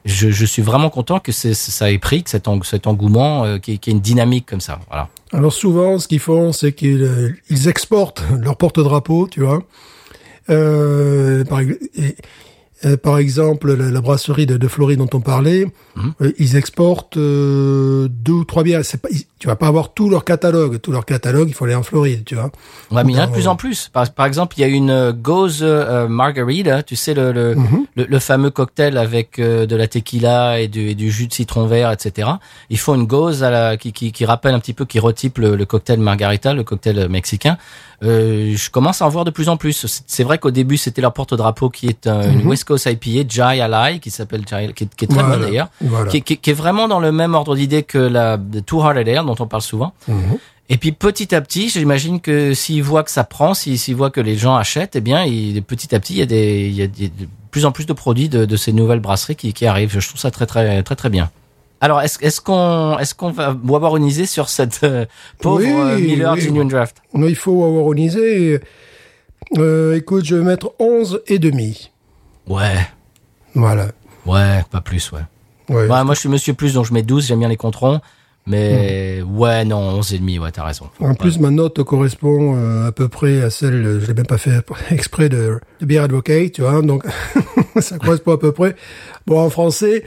Je, 0.06 0.30
je 0.32 0.46
suis 0.46 0.62
vraiment 0.62 0.90
content 0.90 1.20
que 1.20 1.32
ça 1.32 1.92
ait 1.92 1.98
pris, 1.98 2.24
que 2.24 2.30
cet, 2.30 2.48
eng- 2.48 2.64
cet 2.64 2.88
engouement, 2.88 3.44
euh, 3.46 3.58
qu'il 3.58 3.74
y 3.74 3.78
y 3.78 3.90
ait 3.90 3.92
une 3.92 4.00
dynamique 4.00 4.46
comme 4.46 4.62
ça. 4.62 4.80
Voilà. 4.88 5.10
Alors 5.34 5.54
souvent, 5.54 6.00
ce 6.00 6.08
qu'ils 6.08 6.20
font, 6.20 6.52
c'est 6.54 6.72
qu'ils 6.74 7.04
euh, 7.04 7.30
ils 7.50 7.68
exportent 7.68 8.24
leur 8.40 8.56
porte-drapeau, 8.58 9.28
tu 9.30 9.42
vois. 9.42 9.62
Euh, 10.50 11.44
par, 11.46 11.62
et- 11.62 12.16
euh, 12.86 12.98
par 12.98 13.18
exemple, 13.18 13.74
la, 13.74 13.90
la 13.92 14.02
brasserie 14.02 14.46
de, 14.46 14.58
de 14.58 14.68
Floride 14.68 15.00
dont 15.00 15.10
on 15.14 15.22
parlait, 15.22 15.66
Mhm. 15.96 16.14
euh, 16.22 16.32
ils 16.40 16.56
exportent 16.56 17.18
euh, 17.18 18.08
deux 18.10 18.32
ou 18.34 18.44
trois 18.46 18.64
bières. 18.64 18.86
C'est 18.86 19.02
Pas, 19.02 19.10
ils- 19.12 19.24
tu 19.40 19.48
vas 19.48 19.56
pas 19.56 19.68
avoir 19.68 19.94
tout 19.94 20.10
leur 20.10 20.26
catalogue. 20.26 20.80
Tout 20.82 20.92
leur 20.92 21.06
catalogue, 21.06 21.48
il 21.48 21.54
faut 21.54 21.64
aller 21.66 21.76
en 21.76 21.84
Floride, 21.84 22.24
tu 22.26 22.36
vois. 22.36 22.52
Ouais, 22.92 23.04
mais 23.06 23.14
il 23.14 23.16
y 23.16 23.20
en 23.20 23.24
a 23.24 23.28
de 23.28 23.32
plus 23.32 23.48
en 23.48 23.56
plus. 23.56 23.88
Par, 23.92 24.10
par 24.12 24.26
exemple, 24.26 24.56
il 24.58 24.62
y 24.62 24.64
a 24.66 24.68
une 24.68 24.90
euh, 24.90 25.14
Goze 25.14 25.60
euh, 25.62 26.08
Margarita, 26.10 26.84
tu 26.84 26.96
sais, 26.98 27.14
le, 27.14 27.32
le, 27.32 27.56
Mhm. 27.56 27.86
le, 27.96 28.06
le 28.06 28.20
fameux 28.20 28.50
cocktail 28.50 28.98
avec 28.98 29.40
euh, 29.40 29.66
de 29.66 29.76
la 29.78 29.88
tequila 29.88 30.60
et 30.60 30.68
du, 30.68 30.90
et 30.90 30.96
du 30.96 31.10
jus 31.10 31.28
de 31.28 31.34
citron 31.34 31.68
vert, 31.68 31.90
etc. 31.92 32.28
Ils 32.70 32.78
font 32.80 32.96
une 32.96 33.06
Goze 33.06 33.44
à 33.44 33.50
la, 33.50 33.78
qui, 33.78 33.94
qui, 33.94 34.12
qui 34.12 34.26
rappelle 34.26 34.54
un 34.54 34.60
petit 34.60 34.74
peu, 34.74 34.84
qui 34.86 35.00
retype 35.00 35.38
le, 35.38 35.56
le 35.56 35.66
cocktail 35.66 36.00
Margarita, 36.00 36.54
le 36.54 36.64
cocktail 36.64 37.08
mexicain. 37.10 37.58
Euh, 38.04 38.54
je 38.56 38.70
commence 38.70 39.02
à 39.02 39.06
en 39.06 39.10
voir 39.10 39.26
de 39.26 39.32
plus 39.32 39.50
en 39.50 39.58
plus. 39.58 39.86
C'est- 40.08 40.24
vrai 40.24 40.38
qu'au 40.38 40.52
début, 40.52 40.78
c'était 40.78 41.02
leur 41.02 41.12
porte-drapeau 41.14 41.70
qui 41.70 41.88
est 41.88 42.08
une 42.08 42.46
West 42.48 42.64
IPA, 42.78 43.28
Jai 43.30 43.62
Alai, 43.62 44.00
qui 44.00 44.12
s'appelle 44.12 44.42
Jai, 44.50 44.74
qui, 44.76 44.84
est- 44.86 44.96
qui 44.96 45.06
est 45.06 45.08
très 45.08 45.20
Voilà. 45.22 45.38
bonne 45.38 45.46
d'ailleurs. 45.48 45.70
Voilà. 45.82 46.10
Qui, 46.12 46.22
qui- 46.22 46.38
qui 46.38 46.50
est 46.50 46.54
vraiment 46.54 46.88
dans 46.88 47.00
le 47.00 47.12
même 47.12 47.34
ordre 47.36 47.56
d'idée 47.56 47.84
que 47.84 47.98
la 47.98 48.38
Too 48.66 48.82
Hard 48.82 49.08
Air 49.08 49.24
dont 49.26 49.36
on 49.40 49.48
parle 49.48 49.62
souvent. 49.64 49.94
Mhm. 50.08 50.38
Et 50.72 50.78
puis 50.78 50.92
petit 50.92 51.34
à 51.34 51.42
petit, 51.42 51.70
j'imagine 51.70 52.22
que 52.22 52.54
s'ils 52.54 52.84
voient 52.84 53.04
que 53.04 53.10
ça 53.10 53.24
prend, 53.24 53.54
s'ils 53.56 53.96
voient 53.96 54.12
que 54.12 54.22
les 54.22 54.38
gens 54.38 54.56
achètent, 54.56 54.96
eh 54.96 55.02
bien, 55.02 55.24
il, 55.26 55.64
petit 55.64 55.96
à 55.96 56.00
petit, 56.00 56.14
il 56.14 56.20
y 56.20 56.22
a 56.22 56.26
des, 56.28 56.68
il 56.68 56.76
y 56.76 56.84
a 56.84 56.88
des- 56.88 57.10
de 57.10 57.28
plus 57.50 57.66
en 57.66 57.72
plus 57.72 57.88
de 57.88 57.94
produits 57.94 58.30
de, 58.30 58.46
de 58.46 58.56
ces 58.56 58.72
nouvelles 58.72 59.00
brasseries 59.00 59.36
qui, 59.36 59.52
qui 59.54 59.66
arrivent. 59.66 60.00
Je 60.00 60.08
trouve 60.08 60.22
ça 60.22 60.30
très 60.30 60.46
très 60.46 60.84
très 60.84 60.96
très 60.96 61.10
bien. 61.10 61.32
Alors, 61.82 62.02
est-ce 62.02 62.42
qu'on 62.42 63.00
est-ce 63.00 63.16
qu'on 63.16 63.32
va 63.32 64.26
sur 64.28 64.50
cette 64.50 64.82
euh, 64.84 65.06
pauvre 65.42 65.64
Oui, 65.64 65.72
euh, 65.72 65.98
Miller 65.98 66.34
oui. 66.34 66.42
Genuine 66.42 66.68
Draft? 66.68 66.98
Non, 67.14 67.26
il 67.28 67.36
faut 67.36 67.64
awaroniser. 67.64 68.60
Euh, 69.58 69.96
écoute, 69.96 70.26
je 70.26 70.36
vais 70.36 70.44
mettre 70.44 70.74
11 70.78 71.22
et 71.28 71.40
demi. 71.40 71.90
Ouais, 72.50 72.76
Voilà. 73.56 73.88
ouais, 74.26 74.64
pas 74.72 74.82
plus, 74.82 75.12
ouais. 75.12 75.22
Ouais. 75.70 75.88
Ouais, 75.88 76.04
moi, 76.04 76.14
je 76.16 76.20
suis 76.20 76.30
Monsieur 76.30 76.54
Plus, 76.54 76.74
donc 76.74 76.86
je 76.86 76.94
mets 76.94 77.04
12. 77.04 77.28
J'aime 77.28 77.40
bien 77.40 77.48
les 77.48 77.58
controns, 77.58 78.02
mais 78.48 79.22
ouais, 79.22 79.66
non, 79.66 79.78
11 79.78 80.14
et 80.16 80.18
demi, 80.20 80.40
ouais, 80.40 80.52
t'as 80.52 80.64
raison. 80.66 80.90
En 81.00 81.14
plus, 81.14 81.40
ma 81.40 81.52
note 81.52 81.84
correspond 81.84 82.56
euh, 82.58 82.88
à 82.88 82.92
peu 82.92 83.08
près 83.08 83.42
à 83.44 83.50
celle, 83.52 83.86
euh, 83.86 84.00
je 84.02 84.08
l'ai 84.08 84.14
même 84.16 84.26
pas 84.26 84.40
fait 84.40 84.62
exprès 84.92 85.30
de, 85.30 85.60
de 85.80 85.86
Beer 85.86 86.00
Advocate, 86.00 86.54
tu 86.54 86.62
vois, 86.62 86.82
donc 86.82 87.04
ça 87.80 88.00
correspond 88.00 88.34
à 88.34 88.38
peu 88.40 88.52
près. 88.52 88.76
Bon, 89.28 89.40
en 89.46 89.50
français, 89.52 90.06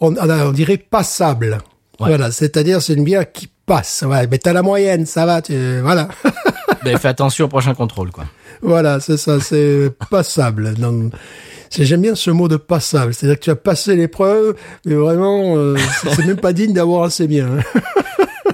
on, 0.00 0.14
on 0.14 0.30
a- 0.30 0.46
on 0.46 0.52
dirait 0.52 0.76
passable. 0.78 1.58
Ouais. 1.98 2.06
Voilà, 2.08 2.30
c'est-à-dire 2.30 2.80
c'est 2.80 2.94
une 2.94 3.04
bière 3.04 3.30
qui 3.30 3.48
passe. 3.66 4.04
Ouais, 4.06 4.26
mais 4.28 4.38
t'as 4.38 4.52
la 4.52 4.62
moyenne, 4.62 5.06
ça 5.06 5.26
va, 5.26 5.42
tu, 5.42 5.80
voilà. 5.80 6.08
Mais 6.84 6.96
fais 6.96 7.08
attention 7.08 7.44
au 7.44 7.48
prochain 7.48 7.74
contrôle, 7.74 8.10
quoi. 8.10 8.24
voilà, 8.62 9.00
c'est 9.00 9.18
ça, 9.18 9.38
c'est 9.40 9.90
passable. 10.08 10.74
Donc, 10.76 11.12
c'est- 11.12 11.59
J'aime 11.70 12.02
bien 12.02 12.14
ce 12.16 12.30
mot 12.30 12.48
de 12.48 12.56
passable, 12.56 13.14
c'est-à-dire 13.14 13.38
que 13.38 13.44
tu 13.44 13.50
as 13.50 13.56
passé 13.56 13.94
l'épreuve, 13.96 14.56
mais 14.84 14.94
vraiment, 14.94 15.56
euh, 15.56 15.76
c'est 16.14 16.26
même 16.26 16.36
pas 16.40 16.52
digne 16.52 16.72
d'avoir 16.72 17.04
assez 17.04 17.26
bien. 17.26 17.46
hein. 17.58 17.80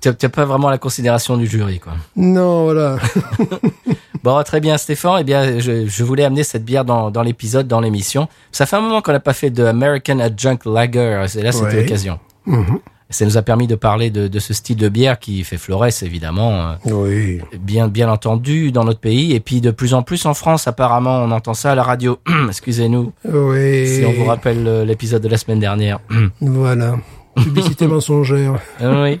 Tu 0.00 0.08
n'as 0.10 0.28
pas 0.28 0.44
vraiment 0.44 0.70
la 0.70 0.78
considération 0.78 1.36
du 1.36 1.46
jury, 1.48 1.80
quoi. 1.80 1.94
Non, 2.14 2.64
voilà. 2.64 2.98
Bon, 4.22 4.40
très 4.44 4.60
bien, 4.60 4.76
Stéphane. 4.78 5.16
Eh 5.20 5.24
bien, 5.24 5.58
je, 5.58 5.86
je 5.86 6.04
voulais 6.04 6.24
amener 6.24 6.44
cette 6.44 6.64
bière 6.64 6.84
dans, 6.84 7.10
dans 7.10 7.22
l'épisode, 7.22 7.66
dans 7.66 7.80
l'émission. 7.80 8.28
Ça 8.52 8.64
fait 8.66 8.76
un 8.76 8.80
moment 8.80 9.00
qu'on 9.02 9.12
n'a 9.12 9.20
pas 9.20 9.32
fait 9.32 9.50
de 9.50 9.64
American 9.64 10.18
Adjunct 10.20 10.58
Lager. 10.66 11.24
Et 11.36 11.42
là, 11.42 11.50
c'était 11.52 11.64
Ouais. 11.66 11.82
l'occasion. 11.82 12.18
Mhm. 12.46 12.78
Ça 13.10 13.24
nous 13.24 13.38
a 13.38 13.42
permis 13.42 13.66
de 13.66 13.74
parler 13.74 14.10
de, 14.10 14.28
de 14.28 14.38
ce 14.38 14.52
style 14.52 14.76
de 14.76 14.88
bière 14.90 15.18
qui 15.18 15.42
fait 15.42 15.56
Flores, 15.56 15.86
évidemment, 16.02 16.52
euh, 16.52 16.74
Oui. 16.92 17.40
bien 17.58 17.88
bien 17.88 18.10
entendu 18.10 18.70
dans 18.70 18.84
notre 18.84 19.00
pays. 19.00 19.32
Et 19.34 19.40
puis 19.40 19.60
de 19.62 19.70
plus 19.70 19.94
en 19.94 20.02
plus 20.02 20.26
en 20.26 20.34
France, 20.34 20.68
apparemment, 20.68 21.18
on 21.22 21.30
entend 21.30 21.54
ça 21.54 21.72
à 21.72 21.74
la 21.74 21.82
radio. 21.82 22.18
Excusez-nous 22.48 23.12
Oui. 23.24 23.88
si 23.88 24.04
on 24.04 24.12
vous 24.12 24.26
rappelle 24.26 24.66
euh, 24.66 24.84
l'épisode 24.84 25.22
de 25.22 25.28
la 25.28 25.38
semaine 25.38 25.60
dernière. 25.60 26.00
Voilà. 26.40 26.96
Publicité 27.34 27.86
mensongère. 27.88 28.58
oui. 28.82 29.20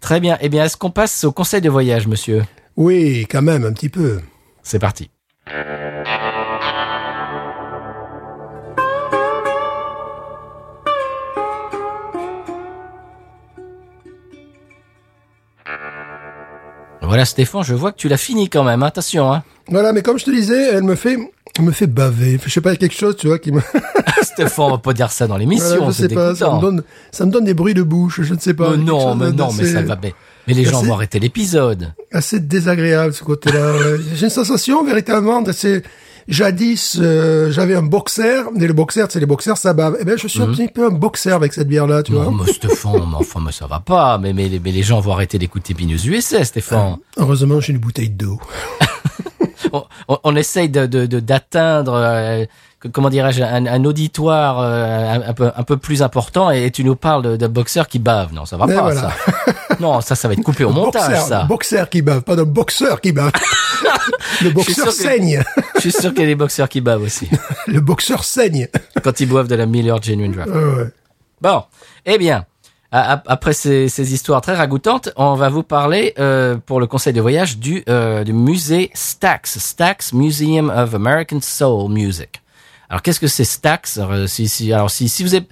Très 0.00 0.20
bien. 0.20 0.38
Eh 0.40 0.48
bien, 0.48 0.64
est-ce 0.64 0.76
qu'on 0.76 0.90
passe 0.92 1.24
au 1.24 1.32
conseil 1.32 1.60
de 1.60 1.68
voyage, 1.70 2.06
monsieur? 2.06 2.44
Oui, 2.76 3.26
quand 3.28 3.42
même, 3.42 3.64
un 3.64 3.72
petit 3.72 3.88
peu. 3.88 4.20
C'est 4.62 4.78
parti. 4.78 5.10
Voilà 17.02 17.24
Stéphane, 17.24 17.62
je 17.62 17.74
vois 17.74 17.92
que 17.92 17.96
tu 17.96 18.08
l'as 18.08 18.16
fini 18.16 18.48
quand 18.48 18.64
même. 18.64 18.82
Attention, 18.82 19.32
hein. 19.32 19.42
Voilà, 19.68 19.92
mais 19.92 20.02
comme 20.02 20.18
je 20.18 20.24
te 20.24 20.30
disais, 20.30 20.70
elle 20.74 20.82
me 20.82 20.94
fait, 20.94 21.16
elle 21.58 21.64
me 21.64 21.72
fait 21.72 21.86
baver. 21.86 22.40
Je 22.44 22.50
sais 22.50 22.60
pas, 22.60 22.74
quelque 22.76 22.94
chose, 22.96 23.16
tu 23.16 23.28
vois, 23.28 23.38
qui 23.38 23.52
me, 23.52 23.60
Stéphane, 24.22 24.64
on 24.66 24.70
va 24.72 24.78
pas 24.78 24.92
dire 24.94 25.10
ça 25.12 25.26
dans 25.26 25.36
l'émission, 25.36 25.76
Voilà, 25.76 25.86
je 25.90 25.92
sais 25.92 26.08
pas, 26.08 26.34
ça 26.34 26.54
me 26.54 26.60
donne, 26.60 26.82
ça 27.12 27.24
me 27.26 27.30
donne 27.30 27.44
des 27.44 27.54
bruits 27.54 27.74
de 27.74 27.82
bouche, 27.82 28.22
je 28.22 28.34
ne 28.34 28.38
sais 28.38 28.54
pas. 28.54 28.70
Mais 28.70 28.78
non, 28.78 29.14
mais 29.14 29.30
non, 29.32 29.50
mais 29.52 29.62
d'assez- 29.62 29.72
ça 29.74 29.82
va. 29.82 29.98
Mais, 30.02 30.14
mais 30.46 30.54
les 30.54 30.64
gens 30.64 30.82
vont 30.82 30.94
arrêter 30.94 31.20
l'épisode. 31.20 31.92
Assez 32.12 32.40
désagréable, 32.40 33.12
ce 33.14 33.22
côté-là. 33.22 33.74
J'ai 34.14 34.24
une 34.24 34.30
sensation, 34.30 34.84
véritablement, 34.84 35.44
ces, 35.52 35.82
jadis, 36.28 36.98
euh, 37.00 37.50
j'avais 37.50 37.74
un 37.74 37.82
boxer, 37.82 38.44
et 38.60 38.66
le 38.66 38.72
boxer, 38.74 39.06
c'est 39.10 39.18
les 39.20 39.26
boxers, 39.26 39.56
ça 39.56 39.72
bave. 39.72 39.96
Eh 40.00 40.04
ben, 40.04 40.16
je 40.18 40.28
suis 40.28 40.40
un 40.42 40.46
petit 40.48 40.68
peu 40.68 40.86
un 40.86 40.90
boxer 40.90 41.32
avec 41.32 41.52
cette 41.52 41.68
bière-là, 41.68 42.02
tu 42.02 42.12
vois. 42.12 42.24
Non, 42.24 42.32
mais 42.32 42.52
Stéphane, 42.52 42.92
mais 43.10 43.16
enfin, 43.16 43.40
mais 43.44 43.52
ça 43.52 43.66
va 43.66 43.80
pas. 43.80 44.18
Mais, 44.18 44.32
mais, 44.32 44.50
mais 44.62 44.70
les 44.72 44.82
gens 44.82 45.00
vont 45.00 45.12
arrêter 45.12 45.38
d'écouter 45.38 45.74
Binous 45.74 46.06
USA, 46.06 46.44
Stéphane. 46.44 46.98
Heureusement, 47.16 47.60
j'ai 47.60 47.72
une 47.72 47.78
bouteille 47.78 48.10
d'eau. 48.10 48.38
on, 49.72 49.84
on- 50.08 50.18
on 50.24 50.36
essaye 50.36 50.68
de 50.68 50.86
de- 50.86 51.06
de- 51.06 51.20
d'atteindre 51.20 51.92
euh, 51.94 52.44
comment 52.92 53.10
dirais-je 53.10 53.42
un, 53.42 53.66
un 53.66 53.84
auditoire 53.84 54.60
euh, 54.60 55.14
un, 55.14 55.28
un 55.30 55.32
peu 55.34 55.50
un 55.54 55.62
peu 55.62 55.76
plus 55.76 56.02
important 56.02 56.50
et, 56.50 56.70
tu 56.70 56.84
nous 56.84 56.96
parles 56.96 57.22
de, 57.22 57.36
de 57.36 57.46
boxeurs 57.48 57.88
qui 57.88 57.98
bavent 57.98 58.32
non 58.32 58.46
ça 58.46 58.56
va 58.56 58.66
Mais 58.66 58.74
pas 58.74 58.82
voilà. 58.82 59.00
ça 59.00 59.12
non 59.80 60.00
ça 60.00 60.14
ça 60.14 60.28
va 60.28 60.34
être 60.34 60.42
coupé 60.42 60.64
au 60.64 60.70
montage 60.70 61.10
boxer, 61.10 61.28
ça 61.28 61.44
boxer 61.44 61.90
qui 61.90 62.02
bave, 62.02 62.22
pas 62.22 62.36
d'un 62.36 62.44
boxeur 62.44 63.00
qui 63.00 63.12
bave. 63.12 63.32
le 64.42 64.50
boxeur 64.50 64.92
saigne. 64.92 65.42
je 65.76 65.80
suis 65.80 65.92
sûr 65.92 66.10
qu'il 66.10 66.20
y 66.20 66.24
a 66.24 66.26
des 66.26 66.34
boxeurs 66.34 66.68
qui 66.68 66.80
bavent 66.80 67.02
aussi 67.02 67.28
le 67.66 67.80
boxeur 67.80 68.24
saigne. 68.24 68.68
quand 69.02 69.20
ils 69.20 69.28
boivent 69.28 69.48
de 69.48 69.54
la 69.54 69.66
Miller 69.66 70.02
Genuine 70.02 70.32
Draft 70.32 70.50
ouais. 70.50 70.90
bon 71.40 71.62
eh 72.06 72.18
bien 72.18 72.46
après 72.90 73.52
ces, 73.52 73.88
ces 73.90 74.14
histoires 74.14 74.40
très 74.40 74.54
ragoûtantes, 74.54 75.10
on 75.16 75.34
va 75.34 75.50
vous 75.50 75.62
parler 75.62 76.14
euh, 76.18 76.56
pour 76.56 76.80
le 76.80 76.86
conseil 76.86 77.12
de 77.12 77.20
voyage 77.20 77.58
du, 77.58 77.84
euh, 77.88 78.24
du 78.24 78.32
musée 78.32 78.90
Stax, 78.94 79.58
Stax 79.58 80.14
Museum 80.14 80.72
of 80.74 80.94
American 80.94 81.40
Soul 81.42 81.90
Music. 81.90 82.40
Alors 82.88 83.02
qu'est-ce 83.02 83.20
que 83.20 83.26
c'est 83.26 83.44
Stax? 83.44 83.98
Alors, 83.98 84.28
si, 84.28 84.48
si, 84.48 84.72
alors 84.72 84.90
si, 84.90 85.10
si 85.10 85.22
vous 85.22 85.34
êtes, 85.34 85.48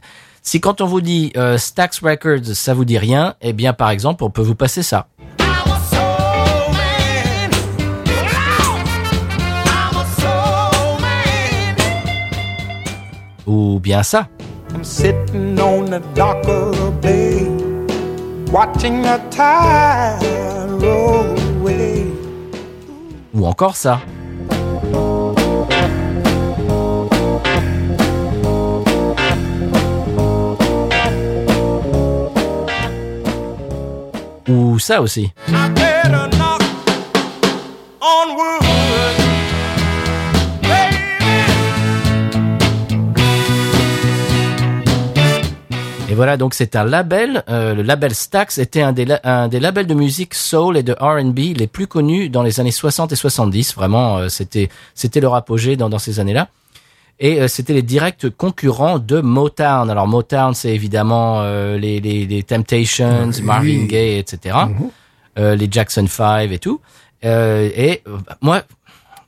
si 0.46 0.60
quand 0.60 0.80
on 0.80 0.86
vous 0.86 1.00
dit 1.00 1.32
euh, 1.36 1.58
Stax 1.58 1.98
Records, 1.98 2.54
ça 2.54 2.72
vous 2.72 2.84
dit 2.84 2.98
rien, 2.98 3.34
eh 3.42 3.52
bien 3.52 3.72
par 3.72 3.90
exemple, 3.90 4.22
on 4.22 4.30
peut 4.30 4.42
vous 4.42 4.54
passer 4.54 4.82
ça. 4.82 5.08
Ou 13.46 13.80
bien 13.80 14.02
ça. 14.04 14.28
I'm 14.72 14.84
sitting 14.84 15.58
on 15.60 15.84
the 15.86 16.00
dock 16.14 16.46
of 16.46 16.76
the 16.76 16.92
bay, 17.02 17.48
watching 18.52 19.02
the 19.02 19.18
tide 19.30 20.80
roll 20.80 21.34
away. 21.60 22.06
Ou 23.34 23.46
encore 23.46 23.76
ça. 23.76 24.00
Ou 34.48 34.78
ça 34.78 35.02
aussi. 35.02 35.32
Et 46.08 46.14
voilà, 46.14 46.36
donc 46.36 46.54
c'est 46.54 46.76
un 46.76 46.84
label. 46.84 47.42
Euh, 47.48 47.74
le 47.74 47.82
label 47.82 48.14
Stax 48.14 48.58
était 48.58 48.82
un 48.82 48.92
des, 48.92 49.06
un 49.24 49.48
des 49.48 49.58
labels 49.58 49.88
de 49.88 49.94
musique 49.94 50.34
soul 50.34 50.76
et 50.76 50.84
de 50.84 50.92
R&B 50.92 51.56
les 51.56 51.66
plus 51.66 51.88
connus 51.88 52.28
dans 52.28 52.42
les 52.44 52.60
années 52.60 52.70
60 52.70 53.12
et 53.12 53.16
70. 53.16 53.74
Vraiment, 53.74 54.18
euh, 54.18 54.28
c'était 54.28 55.20
leur 55.20 55.34
apogée 55.34 55.74
dans, 55.76 55.88
dans 55.88 55.98
ces 55.98 56.20
années-là. 56.20 56.48
Et 57.18 57.40
euh, 57.40 57.48
c'était 57.48 57.72
les 57.72 57.82
directs 57.82 58.28
concurrents 58.36 58.98
de 58.98 59.20
Motown. 59.20 59.88
Alors 59.88 60.06
Motown, 60.06 60.54
c'est 60.54 60.74
évidemment 60.74 61.40
euh, 61.42 61.78
les, 61.78 62.00
les, 62.00 62.26
les 62.26 62.42
Temptations, 62.42 63.30
Oui. 63.34 63.42
Marvin 63.42 63.84
Gaye, 63.86 64.18
etc. 64.18 64.56
Euh, 65.38 65.54
les 65.54 65.68
Jackson 65.70 66.06
5 66.06 66.50
et 66.50 66.58
tout. 66.58 66.80
Euh, 67.24 67.70
et 67.74 68.02
euh, 68.06 68.18
moi, 68.42 68.62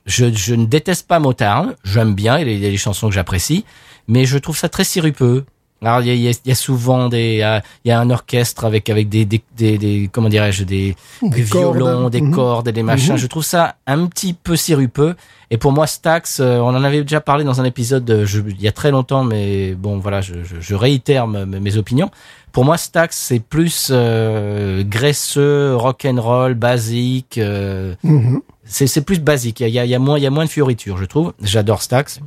je, 0.05 0.31
je 0.33 0.55
ne 0.55 0.65
déteste 0.65 1.07
pas 1.07 1.19
Motown. 1.19 1.75
J'aime 1.83 2.13
bien, 2.13 2.37
il 2.39 2.49
y 2.49 2.65
a 2.65 2.69
des 2.69 2.77
chansons 2.77 3.09
que 3.09 3.13
j'apprécie, 3.13 3.65
mais 4.07 4.25
je 4.25 4.37
trouve 4.37 4.57
ça 4.57 4.69
très 4.69 4.83
sirupeux. 4.83 5.45
Alors 5.81 6.01
il 6.01 6.13
y 6.13 6.27
y 6.29 6.39
y 6.45 6.51
a 6.51 6.55
souvent 6.55 7.07
des, 7.07 7.39
euh, 7.41 7.59
il 7.85 7.89
y 7.89 7.91
a 7.91 7.99
un 7.99 8.09
orchestre 8.09 8.65
avec 8.65 8.89
avec 8.89 9.07
des 9.07 9.23
des, 9.25 9.41
des, 9.57 9.77
des- 9.77 10.09
comment 10.11 10.27
dirais-je 10.29 10.63
des, 10.65 10.95
des, 11.21 11.43
cordes. 11.45 11.77
violons, 11.77 12.09
des 12.09 12.21
Mhm. 12.21 12.31
cordes 12.35 12.67
et 12.67 12.71
des 12.73 12.83
machins. 12.83 13.13
Mhm. 13.13 13.17
Je 13.19 13.27
trouve 13.27 13.43
ça 13.45 13.75
un 13.87 14.05
petit 14.07 14.33
peu 14.33 14.55
sirupeux. 14.55 15.15
Et 15.51 15.57
pour 15.57 15.71
moi, 15.71 15.87
Stax, 15.87 16.39
euh, 16.41 16.59
on 16.59 16.67
en 16.75 16.83
avait 16.83 17.01
déjà 17.01 17.21
parlé 17.21 17.43
dans 17.43 17.59
un 17.59 17.63
épisode 17.63 18.07
euh, 18.11 18.25
je- 18.25 18.41
il 18.41 18.61
y 18.61 18.67
a 18.67 18.71
très 18.71 18.91
longtemps, 18.91 19.23
mais 19.23 19.73
bon 19.73 19.97
voilà, 19.99 20.21
je, 20.21 20.43
je, 20.43 20.59
je 20.59 20.75
réitère 20.75 21.27
me- 21.27 21.45
me- 21.45 21.59
mes 21.59 21.77
opinions. 21.77 22.11
Pour 22.51 22.65
moi, 22.65 22.77
Stax 22.77 23.15
c'est 23.17 23.39
plus 23.39 23.87
euh, 23.91 24.83
graisseux, 24.83 25.75
rock 25.75 26.05
and 26.05 26.21
roll, 26.21 26.53
basique. 26.55 27.37
euh, 27.37 27.95
Mhm. 28.03 28.41
c'est 28.65 28.85
c'est 28.87 29.01
plus 29.01 29.19
basique. 29.21 29.61
Il 29.61 29.69
y 29.69 29.79
a, 29.79 29.85
il 29.85 29.89
y 29.91 29.95
a 29.95 29.99
moins 29.99 30.17
il 30.17 30.23
y 30.23 30.27
a 30.27 30.29
moins 30.29 30.45
de 30.45 30.49
fioritures, 30.49 30.97
je 30.97 31.05
trouve. 31.05 31.33
J'adore 31.41 31.81
Stax. 31.81 32.19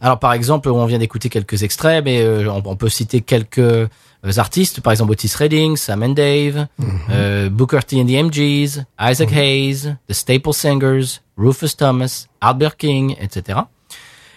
Alors 0.00 0.18
par 0.18 0.32
exemple, 0.32 0.68
on 0.68 0.86
vient 0.86 0.98
d'écouter 0.98 1.28
quelques 1.28 1.62
extraits, 1.62 2.04
mais 2.04 2.20
euh, 2.20 2.50
on, 2.50 2.62
on 2.64 2.76
peut 2.76 2.88
citer 2.88 3.20
quelques 3.20 3.58
euh, 3.58 4.32
artistes, 4.36 4.80
par 4.80 4.92
exemple 4.92 5.12
Otis 5.12 5.32
Redding, 5.36 5.76
Sam 5.76 6.02
and 6.02 6.08
Dave, 6.10 6.66
euh, 7.10 7.48
Booker 7.50 7.80
T 7.86 8.00
and 8.00 8.06
the 8.06 8.10
MGs, 8.10 8.84
Isaac 9.00 9.32
Hayes, 9.32 9.96
The 10.08 10.12
Staple 10.12 10.52
Singers, 10.52 11.20
Rufus 11.36 11.76
Thomas, 11.76 12.26
Albert 12.40 12.76
King, 12.76 13.16
etc. 13.20 13.60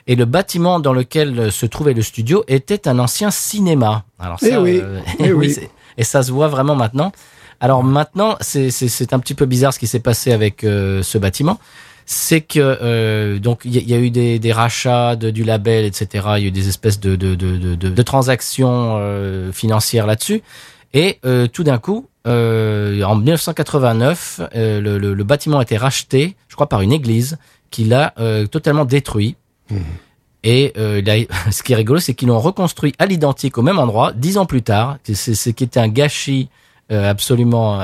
Et 0.08 0.16
le 0.16 0.26
bâtiment 0.26 0.80
dans 0.80 0.94
lequel 0.94 1.52
se 1.52 1.66
trouvait 1.66 1.94
le 1.94 2.02
studio 2.02 2.44
était 2.48 2.88
un 2.88 3.00
ancien 3.00 3.32
cinéma. 3.32 4.04
Alors 4.20 4.40
ça, 4.40 4.48
Eh 4.52 4.58
oui, 4.58 4.80
euh, 4.82 5.00
eh 5.20 5.32
oui. 5.32 5.56
et 5.98 6.04
ça 6.04 6.24
se 6.24 6.32
voit 6.32 6.48
vraiment 6.48 6.76
maintenant. 6.76 7.12
Alors 7.60 7.84
maintenant, 7.84 8.38
c'est 8.42 9.14
un 9.14 9.20
petit 9.20 9.36
peu 9.36 9.46
bizarre 9.46 9.74
ce 9.74 9.78
qui 9.78 9.86
s'est 9.86 10.00
passé 10.00 10.32
avec 10.32 10.62
ce 10.62 11.18
bâtiment. 11.20 11.60
C'est 12.06 12.42
que 12.42 12.60
euh, 12.60 13.40
donc 13.40 13.62
il 13.66 13.74
y, 13.76 13.78
a- 13.78 13.82
il 13.82 13.90
y 13.90 13.94
a 13.94 13.98
eu 14.00 14.10
des, 14.10 14.40
des 14.40 14.52
rachats 14.52 15.16
de, 15.16 15.30
du 15.30 15.44
label, 15.44 15.86
etc. 15.86 16.08
Il 16.38 16.42
y 16.42 16.46
a 16.46 16.48
eu 16.48 16.52
des 16.52 16.68
espèces 16.68 17.00
de 17.00 17.16
de 17.16 17.36
de 17.36 17.56
de, 17.76 18.02
transactions 18.02 18.98
euh, 19.00 19.52
financières 19.52 20.06
là-dessus. 20.08 20.42
Et 20.94 21.20
euh, 21.26 21.48
tout 21.48 21.64
d'un 21.64 21.78
coup, 21.78 22.08
euh, 22.28 23.02
en 23.04 23.16
1989, 23.16 24.42
euh, 24.56 24.82
le, 24.82 24.98
le, 24.98 25.14
le 25.14 25.24
bâtiment 25.24 25.60
a 25.60 25.62
été 25.62 25.78
racheté, 25.78 26.36
je 26.50 26.56
crois, 26.56 26.68
par 26.68 26.82
une 26.82 26.92
église 26.92 27.38
qui 27.70 27.86
l'a 27.86 28.14
totalement 28.52 28.84
détruit. 28.86 29.38
Et 30.44 30.74
euh, 30.78 31.02
là, 31.02 31.14
ce 31.52 31.64
qui 31.64 31.72
est 31.72 31.76
rigolo, 31.78 32.00
c'est 32.00 32.14
qu'ils 32.14 32.28
l'ont 32.28 32.40
reconstruit 32.40 32.94
à 33.00 33.06
l'identique 33.06 33.58
au 33.58 33.62
même 33.62 33.80
endroit 33.80 34.12
dix 34.14 34.38
ans 34.38 34.46
plus 34.46 34.64
tard. 34.64 34.98
C'est 35.04 35.36
ce 35.36 35.50
qui 35.52 35.64
était 35.64 35.80
un 35.80 35.88
gâchis 35.88 36.50
euh, 36.92 37.10
absolument 37.10 37.80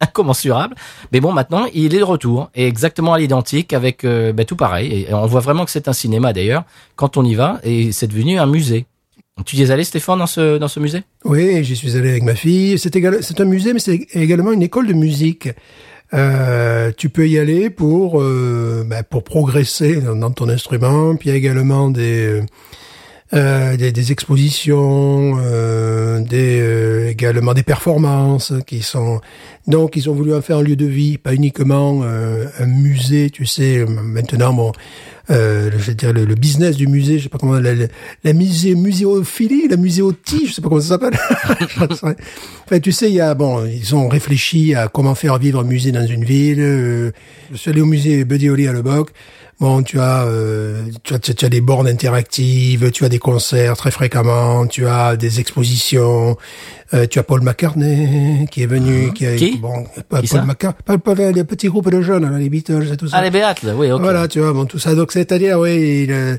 incommensurable. 0.10 0.74
Mais 1.12 1.20
bon, 1.20 1.32
maintenant, 1.32 1.66
il 1.74 1.94
est 1.94 1.98
de 1.98 2.04
retour 2.04 2.50
et 2.54 2.66
exactement 2.66 3.14
à 3.14 3.18
l'identique 3.18 3.72
avec 3.72 4.04
euh, 4.04 4.32
ben, 4.32 4.44
tout 4.44 4.56
pareil. 4.56 5.06
Et 5.08 5.14
on 5.14 5.26
voit 5.26 5.40
vraiment 5.40 5.64
que 5.64 5.70
c'est 5.70 5.88
un 5.88 5.92
cinéma 5.92 6.32
d'ailleurs 6.32 6.64
quand 6.96 7.16
on 7.16 7.24
y 7.24 7.34
va 7.34 7.60
et 7.62 7.92
c'est 7.92 8.06
devenu 8.06 8.38
un 8.38 8.46
musée. 8.46 8.86
Tu 9.46 9.56
y 9.56 9.62
es 9.62 9.70
allé, 9.70 9.84
Stéphane, 9.84 10.18
dans 10.18 10.26
ce 10.26 10.58
dans 10.58 10.68
ce 10.68 10.80
musée? 10.80 11.02
Oui, 11.24 11.64
j'y 11.64 11.74
suis 11.74 11.96
allé 11.96 12.10
avec 12.10 12.24
ma 12.24 12.34
fille. 12.34 12.78
C'est 12.78 13.40
un 13.40 13.44
musée, 13.44 13.72
mais 13.72 13.78
c'est 13.78 14.06
également 14.12 14.52
une 14.52 14.62
école 14.62 14.86
de 14.86 14.92
musique. 14.92 15.48
Euh, 16.12 16.90
tu 16.96 17.08
peux 17.08 17.28
y 17.28 17.38
aller 17.38 17.70
pour 17.70 18.20
euh, 18.20 18.84
bah, 18.86 19.02
pour 19.02 19.22
progresser 19.22 20.00
dans, 20.00 20.30
ton 20.30 20.48
instrument. 20.48 21.16
Puis 21.16 21.28
il 21.28 21.32
y 21.32 21.34
a 21.34 21.38
également 21.38 21.88
des 21.88 22.42
euh, 23.32 23.76
des, 23.76 23.92
des 23.92 24.12
expositions, 24.12 25.38
euh, 25.40 26.20
des 26.20 26.60
euh, 26.60 27.10
également 27.10 27.54
des 27.54 27.62
performances 27.62 28.52
qui 28.66 28.82
sont 28.82 29.20
donc 29.66 29.94
ils 29.94 30.10
ont 30.10 30.14
voulu 30.14 30.34
en 30.34 30.42
faire 30.42 30.58
un 30.58 30.62
lieu 30.62 30.74
de 30.74 30.86
vie, 30.86 31.18
pas 31.18 31.34
uniquement 31.34 32.00
euh, 32.02 32.46
un 32.58 32.66
musée. 32.66 33.30
Tu 33.30 33.46
sais, 33.46 33.84
maintenant 33.86 34.52
bon, 34.52 34.72
euh, 35.30 35.70
je 35.72 35.76
veux 35.76 35.94
dire 35.94 36.12
le, 36.12 36.24
le 36.24 36.34
business 36.34 36.76
du 36.76 36.88
musée, 36.88 37.18
je 37.18 37.24
sais 37.24 37.28
pas 37.28 37.38
comment 37.38 37.60
la, 37.60 37.74
la, 37.74 37.86
la 38.24 38.32
musée 38.32 38.74
muséophilie, 38.74 39.68
la 39.68 39.76
muséotie, 39.76 40.46
je 40.46 40.54
sais 40.54 40.62
pas 40.62 40.68
comment 40.68 40.80
ça 40.80 40.88
s'appelle. 40.88 41.16
enfin, 41.90 42.80
tu 42.80 42.90
sais, 42.90 43.10
il 43.10 43.14
y 43.14 43.20
a 43.20 43.34
bon, 43.34 43.64
ils 43.64 43.94
ont 43.94 44.08
réfléchi 44.08 44.74
à 44.74 44.88
comment 44.88 45.14
faire 45.14 45.38
vivre 45.38 45.60
un 45.60 45.64
musée 45.64 45.92
dans 45.92 46.06
une 46.06 46.24
ville. 46.24 46.60
Euh, 46.60 47.12
je 47.52 47.56
suis 47.56 47.70
allé 47.70 47.80
au 47.80 47.86
musée 47.86 48.24
Buddy 48.24 48.48
Holly 48.48 48.66
à 48.66 48.72
Leboc. 48.72 49.10
Bon, 49.60 49.82
tu 49.82 50.00
as, 50.00 50.24
euh, 50.24 50.86
tu 51.02 51.12
as, 51.12 51.18
tu 51.18 51.44
as 51.44 51.48
des 51.50 51.60
bornes 51.60 51.86
interactives, 51.86 52.90
tu 52.92 53.04
as 53.04 53.10
des 53.10 53.18
concerts 53.18 53.76
très 53.76 53.90
fréquemment, 53.90 54.66
tu 54.66 54.86
as 54.86 55.16
des 55.16 55.38
expositions, 55.38 56.38
euh, 56.92 57.06
tu 57.06 57.18
as 57.18 57.22
Paul 57.22 57.42
McCartney 57.42 58.46
qui 58.50 58.62
est 58.62 58.66
venu, 58.66 59.12
qui 59.12 59.26
a, 59.26 59.36
Qui? 59.36 59.56
bon, 59.58 59.84
Qui 60.20 60.26
Paul 60.28 60.44
McCartney, 60.46 60.82
pas, 60.84 60.98
pas 60.98 61.14
les 61.14 61.44
petits 61.44 61.68
groupes 61.68 61.90
de 61.90 62.02
jeunes, 62.02 62.28
là, 62.30 62.36
les 62.38 62.48
Beatles 62.48 62.88
et 62.92 62.96
tout 62.96 63.08
ça. 63.08 63.18
Ah, 63.18 63.22
les 63.22 63.30
Béates, 63.30 63.62
là, 63.62 63.74
oui, 63.76 63.90
ok. 63.92 64.00
Voilà, 64.00 64.26
tu 64.28 64.40
vois, 64.40 64.52
bon, 64.52 64.64
tout 64.66 64.78
ça. 64.78 64.94
Donc, 64.94 65.12
c'est-à-dire, 65.12 65.58
oui, 65.60 66.04
ils, 66.08 66.12
euh, 66.12 66.36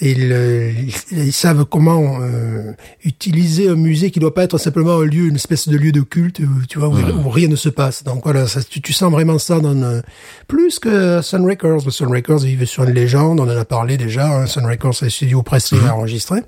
ils, 0.00 0.30
euh, 0.32 0.72
ils- 1.12 1.32
savent 1.32 1.64
comment 1.64 2.18
euh, 2.20 2.72
utiliser 3.04 3.70
un 3.70 3.74
musée 3.76 4.10
qui 4.10 4.20
doit 4.20 4.34
pas 4.34 4.42
être 4.44 4.58
simplement 4.58 5.00
un 5.00 5.04
lieu, 5.04 5.28
une 5.28 5.36
espèce 5.36 5.66
de 5.68 5.76
lieu 5.78 5.92
de 5.92 6.02
culte, 6.02 6.40
où, 6.40 6.66
tu 6.68 6.78
vois, 6.78 6.88
où, 6.88 6.96
où 7.26 7.30
rien 7.30 7.48
ne 7.48 7.56
se 7.56 7.70
passe. 7.70 8.04
Donc 8.04 8.24
voilà, 8.24 8.46
ça, 8.46 8.62
tu, 8.62 8.82
tu 8.82 8.92
sens 8.92 9.10
vraiment 9.10 9.38
ça 9.38 9.60
dans 9.60 9.74
euh, 9.82 10.00
plus 10.46 10.78
que 10.78 11.22
Sun 11.22 11.46
Records. 11.46 11.90
Sun 11.90 12.08
Records, 12.08 12.40
vivait 12.40 12.66
sur 12.66 12.84
une 12.84 12.90
légende, 12.92 13.40
on 13.40 13.44
en 13.44 13.56
a 13.56 13.64
parlé 13.64 13.96
déjà. 13.96 14.26
Hein, 14.26 14.46
Sun 14.46 14.66
Records, 14.66 14.94
c'est 14.94 15.06
le 15.06 15.10
studio 15.10 15.42
Presley 15.42 15.80
à 15.88 15.94
enregistrer. 15.96 16.40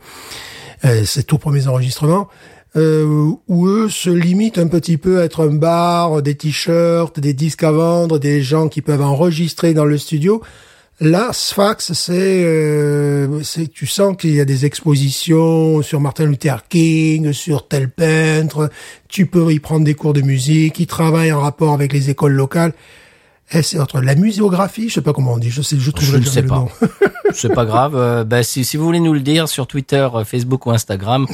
Euh, 0.84 1.02
c'est 1.06 1.22
tout 1.24 1.38
premiers 1.38 1.66
enregistrements. 1.66 2.28
Euh, 2.76 3.32
où 3.48 3.66
eux 3.66 3.88
se 3.88 4.10
limitent 4.10 4.58
un 4.58 4.68
petit 4.68 4.98
peu 4.98 5.20
à 5.20 5.24
être 5.24 5.48
un 5.48 5.54
bar, 5.54 6.20
des 6.20 6.34
t-shirts, 6.34 7.18
des 7.18 7.32
disques 7.32 7.64
à 7.64 7.72
vendre, 7.72 8.18
des 8.18 8.42
gens 8.42 8.68
qui 8.68 8.82
peuvent 8.82 9.02
enregistrer 9.02 9.72
dans 9.72 9.86
le 9.86 9.96
studio. 9.96 10.42
Là, 11.00 11.30
Sfax, 11.32 11.92
c'est, 11.92 12.12
euh, 12.12 13.40
c'est, 13.42 13.68
tu 13.68 13.86
sens 13.86 14.16
qu'il 14.16 14.34
y 14.34 14.40
a 14.40 14.44
des 14.44 14.66
expositions 14.66 15.80
sur 15.80 16.00
Martin 16.00 16.26
Luther 16.26 16.66
King, 16.68 17.32
sur 17.32 17.68
tel 17.68 17.88
peintre. 17.88 18.68
Tu 19.06 19.26
peux 19.26 19.52
y 19.52 19.60
prendre 19.60 19.84
des 19.84 19.94
cours 19.94 20.12
de 20.12 20.22
musique. 20.22 20.80
Ils 20.80 20.88
travaillent 20.88 21.32
en 21.32 21.40
rapport 21.40 21.72
avec 21.72 21.92
les 21.92 22.10
écoles 22.10 22.32
locales. 22.32 22.72
C'est 23.50 23.78
entre 23.80 24.00
la 24.00 24.14
muséographie, 24.14 24.88
je 24.88 24.94
sais 24.94 25.00
pas 25.00 25.12
comment 25.14 25.32
on 25.32 25.38
dit, 25.38 25.50
je 25.50 25.62
sais, 25.62 25.76
je 25.78 25.90
trouve 25.90 26.06
Je 26.06 26.16
ne 26.18 26.24
sais 26.24 26.42
pas. 26.42 26.66
C'est 27.34 27.52
pas 27.54 27.66
grave. 27.66 27.94
Euh, 27.94 28.24
bah, 28.24 28.42
si, 28.42 28.64
si 28.64 28.78
vous 28.78 28.84
voulez 28.86 29.00
nous 29.00 29.12
le 29.12 29.20
dire 29.20 29.50
sur 29.50 29.66
Twitter, 29.66 30.08
euh, 30.14 30.24
Facebook 30.24 30.64
ou 30.64 30.70
Instagram, 30.70 31.26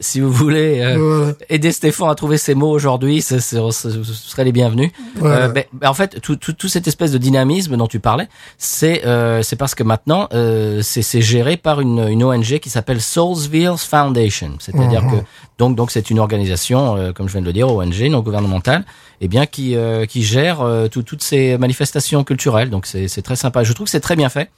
si 0.00 0.20
vous 0.20 0.30
voulez 0.32 0.80
euh, 0.80 0.96
Voilà. 0.98 1.32
aider 1.48 1.70
Stéphane 1.70 2.08
à 2.10 2.16
trouver 2.16 2.36
ses 2.36 2.56
mots 2.56 2.70
aujourd'hui, 2.70 3.22
ce, 3.22 3.38
ce- 3.38 3.70
ce- 3.70 3.90
ce 4.02 4.12
serait 4.12 4.42
les 4.42 4.50
bienvenus. 4.50 4.90
Voilà. 5.14 5.44
Euh, 5.44 5.48
ben, 5.48 5.62
ben, 5.72 5.88
en 5.88 5.94
fait, 5.94 6.20
tout, 6.20 6.34
tout, 6.34 6.52
tout 6.52 6.66
cette 6.66 6.88
espèce 6.88 7.12
de 7.12 7.18
dynamisme 7.18 7.76
dont 7.76 7.86
tu 7.86 8.00
parlais, 8.00 8.28
c'est 8.58 9.06
euh, 9.06 9.40
c'est 9.42 9.54
parce 9.54 9.76
que 9.76 9.84
maintenant, 9.84 10.28
euh, 10.34 10.80
c'est 10.82 11.20
géré 11.22 11.56
par 11.56 11.80
une, 11.80 12.00
une 12.08 12.24
ONG 12.24 12.58
qui 12.58 12.68
s'appelle 12.68 13.00
Soulsville 13.00 13.74
Foundation. 13.78 14.50
C'est-à-dire 14.58 15.04
Mhm. 15.04 15.10
que 15.12 15.16
donc 15.58 15.76
donc 15.76 15.92
c'est 15.92 16.10
une 16.10 16.18
organisation, 16.18 16.96
euh, 16.96 17.12
comme 17.12 17.28
je 17.28 17.32
viens 17.34 17.40
de 17.42 17.46
le 17.46 17.52
dire, 17.52 17.68
ONG 17.72 18.00
non 18.10 18.20
gouvernementale, 18.20 18.84
et 19.20 19.28
bien 19.28 19.46
qui 19.46 19.76
euh, 19.76 20.06
qui 20.06 20.22
gère 20.22 20.60
euh, 20.60 20.88
tout- 20.88 21.02
toutes 21.02 21.22
ces 21.22 21.56
manifestations 21.58 22.24
culturelles. 22.24 22.70
Donc 22.70 22.86
c'est 22.86 23.22
très 23.22 23.36
sympa. 23.36 23.64
Je 23.64 23.72
trouve 23.72 23.84
que 23.86 23.90
c'est 23.90 24.00
très 24.00 24.16
bien 24.16 24.28
fait. 24.28 24.50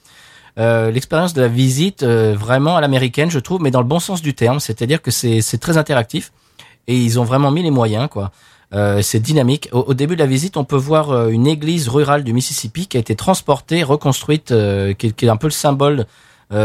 Euh, 0.57 0.91
l'expérience 0.91 1.33
de 1.33 1.41
la 1.41 1.47
visite 1.47 2.03
euh, 2.03 2.35
vraiment 2.37 2.75
à 2.75 2.81
l'américaine, 2.81 3.29
je 3.31 3.39
trouve, 3.39 3.61
mais 3.61 3.71
dans 3.71 3.79
le 3.81 3.87
bon 3.87 3.99
sens 3.99 4.21
du 4.21 4.33
terme, 4.33 4.59
c'est-à-dire 4.59 5.01
que 5.01 5.11
c'est 5.11 5.41
très 5.59 5.77
interactif 5.77 6.31
et 6.87 6.97
ils 6.97 7.19
ont 7.19 7.23
vraiment 7.23 7.51
mis 7.51 7.63
les 7.63 7.71
moyens, 7.71 8.09
quoi. 8.09 8.31
Euh, 8.73 9.01
c'est 9.01 9.19
dynamique. 9.19 9.69
Au, 9.71 9.79
au 9.79 9.93
début 9.93 10.15
de 10.15 10.19
la 10.21 10.27
visite, 10.27 10.57
on 10.57 10.63
peut 10.63 10.75
voir 10.75 11.11
euh, 11.11 11.29
une 11.29 11.47
église 11.47 11.87
rurale 11.87 12.23
du 12.23 12.33
Mississippi 12.33 12.87
qui 12.87 12.97
a 12.97 12.99
été 12.99 13.15
transportée, 13.15 13.83
reconstruite, 13.83 14.47
qui, 14.47 15.07
est- 15.07 15.11
qui 15.15 15.25
est 15.25 15.29
un 15.29 15.37
peu 15.37 15.47
le 15.47 15.51
symbole 15.51 16.05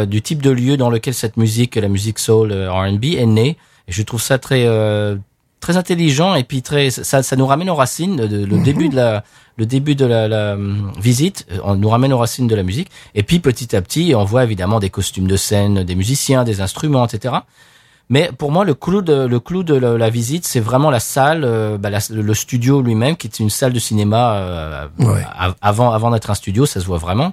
du 0.06 0.22
type 0.22 0.40
de 0.40 0.48
lieu 0.50 0.78
dans 0.78 0.88
lequel 0.88 1.12
cette 1.12 1.36
musique, 1.36 1.76
la 1.76 1.88
musique 1.88 2.18
soul, 2.18 2.52
R&B, 2.52 3.04
est 3.16 3.26
née. 3.26 3.58
Et 3.86 3.92
je 3.92 4.02
trouve 4.02 4.22
ça 4.22 4.38
très 4.38 4.64
très 5.64 5.76
intelligent 5.78 6.34
et 6.34 6.44
puis 6.44 6.60
très 6.62 6.90
ça, 6.90 7.22
ça 7.22 7.36
nous 7.36 7.46
ramène 7.46 7.70
aux 7.70 7.74
racines. 7.84 8.16
de- 8.16 8.44
le 8.44 8.58
début 8.62 8.88
de 8.90 8.96
la 8.96 9.24
le 9.56 9.66
début 9.66 9.94
de 9.94 10.04
la, 10.04 10.26
la, 10.28 10.54
hum, 10.54 10.92
visite, 11.00 11.46
euh, 11.52 11.58
on 11.64 11.76
nous 11.76 11.88
ramène 11.88 12.12
aux 12.12 12.18
racines 12.18 12.48
de 12.48 12.56
la 12.56 12.64
musique. 12.64 12.90
Et 13.14 13.22
puis 13.22 13.38
petit 13.38 13.74
à 13.76 13.80
petit, 13.82 14.12
on 14.16 14.24
voit 14.24 14.42
évidemment 14.44 14.80
des 14.80 14.90
costumes 14.90 15.28
de 15.28 15.36
scène, 15.36 15.84
des 15.84 15.94
musiciens, 15.94 16.42
des 16.44 16.60
instruments, 16.60 17.06
etc. 17.06 17.34
Mais 18.10 18.30
pour 18.36 18.50
moi, 18.52 18.64
le 18.64 18.74
clou 18.74 19.00
de 19.00 19.26
le 19.34 19.40
clou 19.40 19.62
de 19.62 19.74
la, 19.74 19.96
la 19.96 20.10
visite, 20.10 20.44
c'est 20.46 20.60
vraiment 20.70 20.90
la 20.90 21.00
salle, 21.00 21.42
euh, 21.44 21.78
bah, 21.78 21.88
la- 21.88 22.00
le 22.10 22.34
studio 22.34 22.82
lui-même, 22.82 23.16
qui 23.16 23.26
est 23.28 23.38
une 23.40 23.48
salle 23.60 23.72
de 23.72 23.78
cinéma 23.88 24.22
euh, 24.34 24.86
Ouais. 24.98 25.22
avant 25.62 25.90
avant 25.98 26.10
d'être 26.10 26.30
un 26.30 26.34
studio, 26.42 26.66
ça 26.66 26.80
se 26.80 26.86
voit 26.86 26.98
vraiment. 26.98 27.32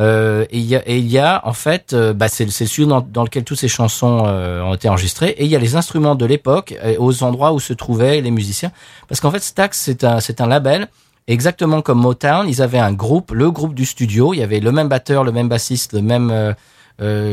Euh, 0.00 0.44
et 0.50 0.58
il 0.58 0.64
y 0.64 0.74
a, 0.76 0.82
et 0.88 0.98
il 0.98 1.06
y 1.06 1.18
a 1.18 1.42
en 1.46 1.52
fait, 1.52 1.92
euh, 1.92 2.12
bah, 2.14 2.28
c'est 2.28 2.44
le 2.46 2.50
studio 2.50 2.86
dans, 2.86 3.00
dans 3.02 3.24
lequel 3.24 3.44
toutes 3.44 3.58
ces 3.58 3.68
chansons 3.68 4.24
euh, 4.26 4.62
ont 4.62 4.74
été 4.74 4.88
enregistrées. 4.88 5.34
Et 5.38 5.44
il 5.44 5.50
y 5.50 5.56
a 5.56 5.58
les 5.58 5.76
instruments 5.76 6.14
de 6.14 6.24
l'époque 6.24 6.74
euh, 6.82 6.96
aux 6.98 7.22
endroits 7.22 7.52
où 7.52 7.60
se 7.60 7.74
trouvaient 7.74 8.20
les 8.22 8.30
musiciens. 8.30 8.72
Parce 9.08 9.20
qu'en 9.20 9.30
fait, 9.30 9.42
Stax 9.42 9.78
c'est 9.78 10.02
un 10.04 10.20
c'est 10.20 10.40
un 10.40 10.46
label. 10.46 10.88
Exactement 11.28 11.82
comme 11.82 12.00
Motown, 12.00 12.48
ils 12.48 12.62
avaient 12.62 12.78
un 12.80 12.92
groupe, 12.92 13.30
le 13.32 13.50
groupe 13.50 13.74
du 13.74 13.84
studio. 13.86 14.32
Il 14.34 14.38
y 14.38 14.42
avait 14.42 14.60
le 14.60 14.72
même 14.72 14.88
batteur, 14.88 15.22
le 15.24 15.30
même 15.32 15.48
bassiste, 15.48 15.92
le 15.92 16.00
même 16.02 16.30
euh, 16.30 16.54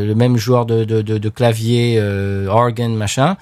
le 0.06 0.14
même 0.14 0.38
joueur 0.38 0.66
de 0.66 0.84
de, 0.84 1.02
de, 1.02 1.18
de 1.18 1.30
clavier, 1.30 1.96
euh, 1.98 2.48
organ, 2.48 2.94
machin, 2.94 3.36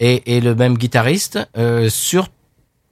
et, 0.00 0.36
et 0.36 0.40
le 0.40 0.54
même 0.54 0.76
guitariste 0.76 1.38
euh, 1.56 1.88
sur 1.88 2.28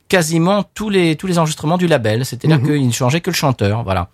quasiment 0.08 0.62
tous 0.74 0.90
les 0.90 1.16
tous 1.16 1.26
les 1.26 1.38
enregistrements 1.38 1.76
du 1.78 1.86
label. 1.86 2.24
C'est-à-dire 2.24 2.58
Mhm. 2.60 2.66
qu'il 2.66 2.86
ne 2.86 2.92
changeait 2.92 3.20
que 3.20 3.30
le 3.30 3.34
chanteur, 3.36 3.82
voilà. 3.82 4.08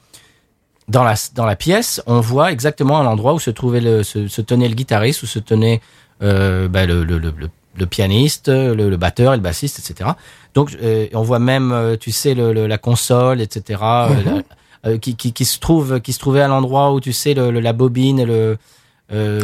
Dans 0.88 1.04
la 1.04 1.14
dans 1.34 1.44
la 1.46 1.54
pièce, 1.56 2.02
on 2.06 2.20
voit 2.20 2.50
exactement 2.50 2.98
à 2.98 3.02
l'endroit 3.02 3.34
où 3.34 3.38
se 3.38 3.50
trouvait 3.50 3.80
le 3.80 4.02
se, 4.02 4.26
se 4.28 4.40
tenait 4.40 4.68
le 4.68 4.74
guitariste, 4.74 5.22
où 5.22 5.26
se 5.26 5.38
tenait 5.38 5.80
euh, 6.22 6.66
bah, 6.68 6.86
le, 6.86 7.04
le, 7.04 7.18
le, 7.18 7.32
le- 7.36 7.50
le 7.76 7.86
pianiste, 7.86 8.48
le, 8.48 8.96
batteur 8.96 9.34
et 9.34 9.36
le 9.36 9.42
bassiste, 9.42 9.78
etc. 9.78 10.10
Donc 10.54 10.76
euh, 10.82 11.06
on 11.12 11.22
voit 11.22 11.38
même, 11.38 11.70
euh, 11.70 11.96
tu 11.96 12.10
sais, 12.10 12.34
la 12.34 12.76
console, 12.78 13.40
etc. 13.40 13.80
Mhm. 13.80 14.42
euh, 14.86 14.98
qui, 14.98 15.14
qui, 15.14 15.32
qui 15.32 15.44
se 15.44 15.60
trouve 15.60 16.00
qui 16.00 16.12
se 16.12 16.18
trouvait 16.18 16.40
à 16.40 16.48
l'endroit 16.48 16.92
où 16.92 17.00
tu 17.00 17.12
sais 17.12 17.34
la 17.34 17.72
bobine 17.72 18.18
et 18.18 18.24
le 18.26 18.58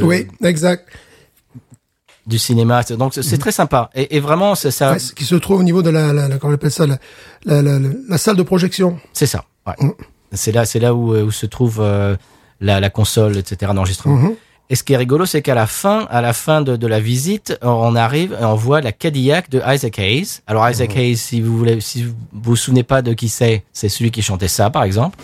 Oui, 0.02 0.26
exact. 0.42 0.88
du 2.26 2.38
cinéma. 2.38 2.82
Donc 2.84 3.14
c'est 3.14 3.22
c'est 3.22 3.38
très 3.38 3.52
sympa 3.52 3.90
et, 3.94 4.16
et 4.16 4.20
vraiment 4.20 4.54
c'est 4.54 4.70
ça. 4.72 4.92
Ouais, 4.92 4.98
ce 4.98 5.12
qui 5.12 5.24
se 5.24 5.34
trouve 5.36 5.60
au 5.60 5.62
niveau 5.62 5.82
de 5.82 5.90
la, 5.90 6.12
la, 6.12 6.26
la 6.28 6.38
comment 6.38 6.52
on 6.52 6.54
appelle 6.56 6.70
ça, 6.72 6.86
la, 7.44 8.18
salle 8.18 8.36
de 8.36 8.42
projection. 8.42 8.98
C'est 9.12 9.26
ça. 9.26 9.44
Ouais. 9.66 9.74
Mm. 9.78 9.90
C'est 10.34 10.52
là, 10.52 10.64
c'est 10.64 10.78
là 10.80 10.94
où, 10.94 11.14
euh, 11.14 11.22
où 11.24 11.30
se 11.30 11.46
trouve 11.46 11.78
euh, 11.80 12.16
la, 12.60 12.80
la 12.80 12.90
console, 12.90 13.36
etc. 13.38 13.72
d'enregistrement. 13.74 14.14
Mhm. 14.16 14.34
Et 14.70 14.76
ce 14.76 14.82
qui 14.82 14.94
est 14.94 14.96
rigolo, 14.96 15.26
c'est 15.26 15.42
qu'à 15.42 15.54
la 15.54 15.66
fin, 15.66 16.06
à 16.10 16.22
la 16.22 16.32
fin 16.32 16.62
de, 16.62 16.76
de 16.76 16.86
la 16.86 16.98
visite, 16.98 17.58
on 17.60 17.94
arrive 17.96 18.34
et 18.40 18.44
on 18.44 18.54
voit 18.54 18.80
la 18.80 18.92
Cadillac 18.92 19.50
de 19.50 19.60
Isaac 19.66 19.98
Hayes. 19.98 20.40
Alors 20.46 20.68
Isaac 20.68 20.94
Mhm. 20.94 21.00
Hayes, 21.00 21.16
si 21.18 21.40
vous 21.42 21.56
voulez, 21.58 21.80
si 21.82 22.04
vous 22.04 22.14
vous 22.32 22.56
souvenez 22.56 22.82
pas 22.82 23.02
de 23.02 23.12
qui 23.12 23.28
c'est, 23.28 23.62
c'est 23.74 23.90
celui 23.90 24.10
qui 24.10 24.22
chantait 24.22 24.48
ça, 24.48 24.70
par 24.70 24.84
exemple. 24.84 25.18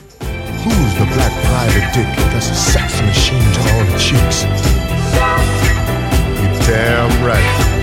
Who's 0.67 0.95
the 0.95 1.07
black 1.15 1.33
private 1.43 1.95
dick 1.95 2.07
that's 2.33 2.51
a 2.51 2.55
sex 2.55 3.01
machine 3.03 3.39
to 3.55 3.61
all 3.61 3.87
the 3.87 3.99
chicks? 3.99 4.45
You're 6.43 6.67
damn 6.67 7.27
right. 7.27 7.80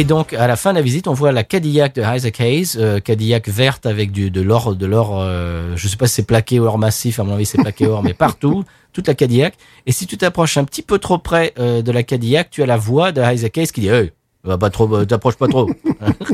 Et 0.00 0.04
donc, 0.04 0.32
à 0.32 0.46
la 0.46 0.56
fin 0.56 0.70
de 0.70 0.78
la 0.78 0.82
visite, 0.82 1.08
on 1.08 1.12
voit 1.12 1.30
la 1.30 1.44
Cadillac 1.44 1.94
de 1.94 2.02
Isaac 2.02 2.40
Hayes, 2.40 2.72
euh, 2.76 3.00
Cadillac 3.00 3.50
verte 3.50 3.84
avec 3.84 4.12
du, 4.12 4.30
de 4.30 4.40
l'or, 4.40 4.74
de 4.74 4.86
l'or, 4.86 5.20
euh, 5.20 5.74
je 5.76 5.88
sais 5.88 5.98
pas 5.98 6.06
si 6.06 6.14
c'est 6.14 6.22
plaqué 6.22 6.58
ou 6.58 6.64
or 6.64 6.78
massif, 6.78 7.20
à 7.20 7.22
mon 7.22 7.34
avis 7.34 7.44
c'est 7.44 7.58
plaqué 7.58 7.86
or, 7.86 8.02
mais 8.02 8.14
partout, 8.26 8.64
toute 8.94 9.06
la 9.08 9.14
Cadillac. 9.14 9.56
Et 9.84 9.92
si 9.92 10.06
tu 10.06 10.16
t'approches 10.16 10.56
un 10.56 10.64
petit 10.64 10.80
peu 10.80 10.98
trop 10.98 11.18
près 11.18 11.52
euh, 11.58 11.82
de 11.82 11.92
la 11.92 12.02
Cadillac, 12.02 12.48
tu 12.48 12.62
as 12.62 12.66
la 12.66 12.78
voix 12.78 13.12
de 13.12 13.20
Isaac 13.20 13.58
Hayes 13.58 13.66
qui 13.66 13.82
dit 13.82 13.88
Hey, 13.88 14.10
va 14.42 14.56
pas 14.56 14.70
trop, 14.70 14.90
euh, 14.96 15.04
t'approches 15.04 15.36
pas 15.36 15.48
trop. 15.48 15.68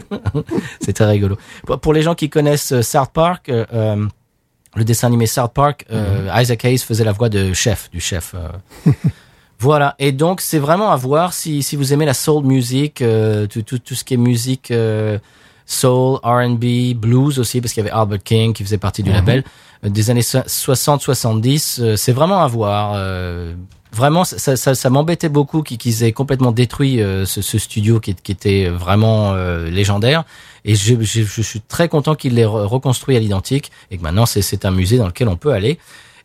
c'est 0.81 0.93
très 0.93 1.07
rigolo. 1.07 1.37
Pour, 1.83 1.93
les 1.93 2.03
gens 2.03 2.15
qui 2.15 2.31
connaissent 2.31 2.83
South 2.83 3.11
Park, 3.13 3.51
le 3.51 4.85
dessin 4.85 5.09
animé 5.09 5.27
South 5.27 5.55
Park, 5.55 5.87
euh, 5.91 6.31
Isaac 6.37 6.65
Hayes 6.65 6.79
faisait 6.79 7.03
la 7.03 7.11
voix 7.11 7.29
de 7.29 7.53
chef, 7.53 7.91
du 7.91 7.99
chef. 7.99 8.37
Voilà, 9.59 9.95
et 9.99 10.13
donc 10.13 10.41
c'est 10.43 10.59
vraiment 10.59 10.91
à 10.91 10.97
voir 10.97 11.33
si, 11.33 11.63
si 11.63 11.77
vous 11.77 11.93
aimez 11.93 12.05
la 12.05 12.13
soul 12.15 12.45
music, 12.45 13.01
euh, 13.01 13.47
tout, 13.47 13.63
tout, 13.63 13.79
tout 13.79 13.95
ce 13.95 14.05
qui 14.05 14.15
est 14.15 14.19
musique 14.19 14.71
euh, 14.71 15.19
soul, 15.65 16.19
R&B, 16.23 16.95
blues 16.95 17.39
aussi, 17.39 17.61
parce 17.63 17.73
qu'il 17.73 17.83
y 17.83 17.87
avait 17.89 17.97
Albert 17.99 18.23
King 18.23 18.53
qui 18.53 18.63
faisait 18.65 18.77
partie 18.79 19.03
du 19.03 19.11
label, 19.11 19.45
euh, 19.85 19.89
des 19.89 20.11
années 20.11 20.21
60-70, 20.21 21.81
euh, 21.81 21.97
c'est 21.97 22.13
vraiment 22.13 22.43
à 22.43 22.47
voir. 22.49 22.93
euh, 22.97 23.55
vraiment, 23.93 24.25
ça, 24.25 24.57
ça, 24.57 24.75
ça, 24.75 24.91
m'embêtait 24.91 25.31
beaucoup 25.31 25.63
qu'ils 25.63 26.03
aient 26.05 26.13
complètement 26.13 26.53
détruit 26.53 27.01
euh, 27.01 27.25
ce, 27.25 27.41
ce 27.41 27.59
studio 27.59 27.99
qui, 27.99 28.15
qui 28.15 28.33
était 28.33 28.69
vraiment 28.69 29.33
euh, 29.33 29.71
légendaire, 29.71 30.25
et 30.67 30.75
je, 30.75 31.01
je, 31.01 31.23
je 31.23 31.43
suis 31.43 31.61
très 31.63 31.89
content 31.89 32.15
qu'ils 32.15 32.35
l'aient 32.35 32.45
re- 32.45 32.67
reconstruit 32.67 33.17
à 33.17 33.21
l'identique, 33.21 33.71
et 33.91 33.97
que 33.97 34.03
maintenant 34.03 34.27
c'est- 34.27 34.43
c'est 34.43 34.67
un 34.67 34.71
musée 34.71 34.99
dans 34.99 35.07
lequel 35.07 35.29
on 35.29 35.37
peut 35.37 35.53
aller. 35.53 35.79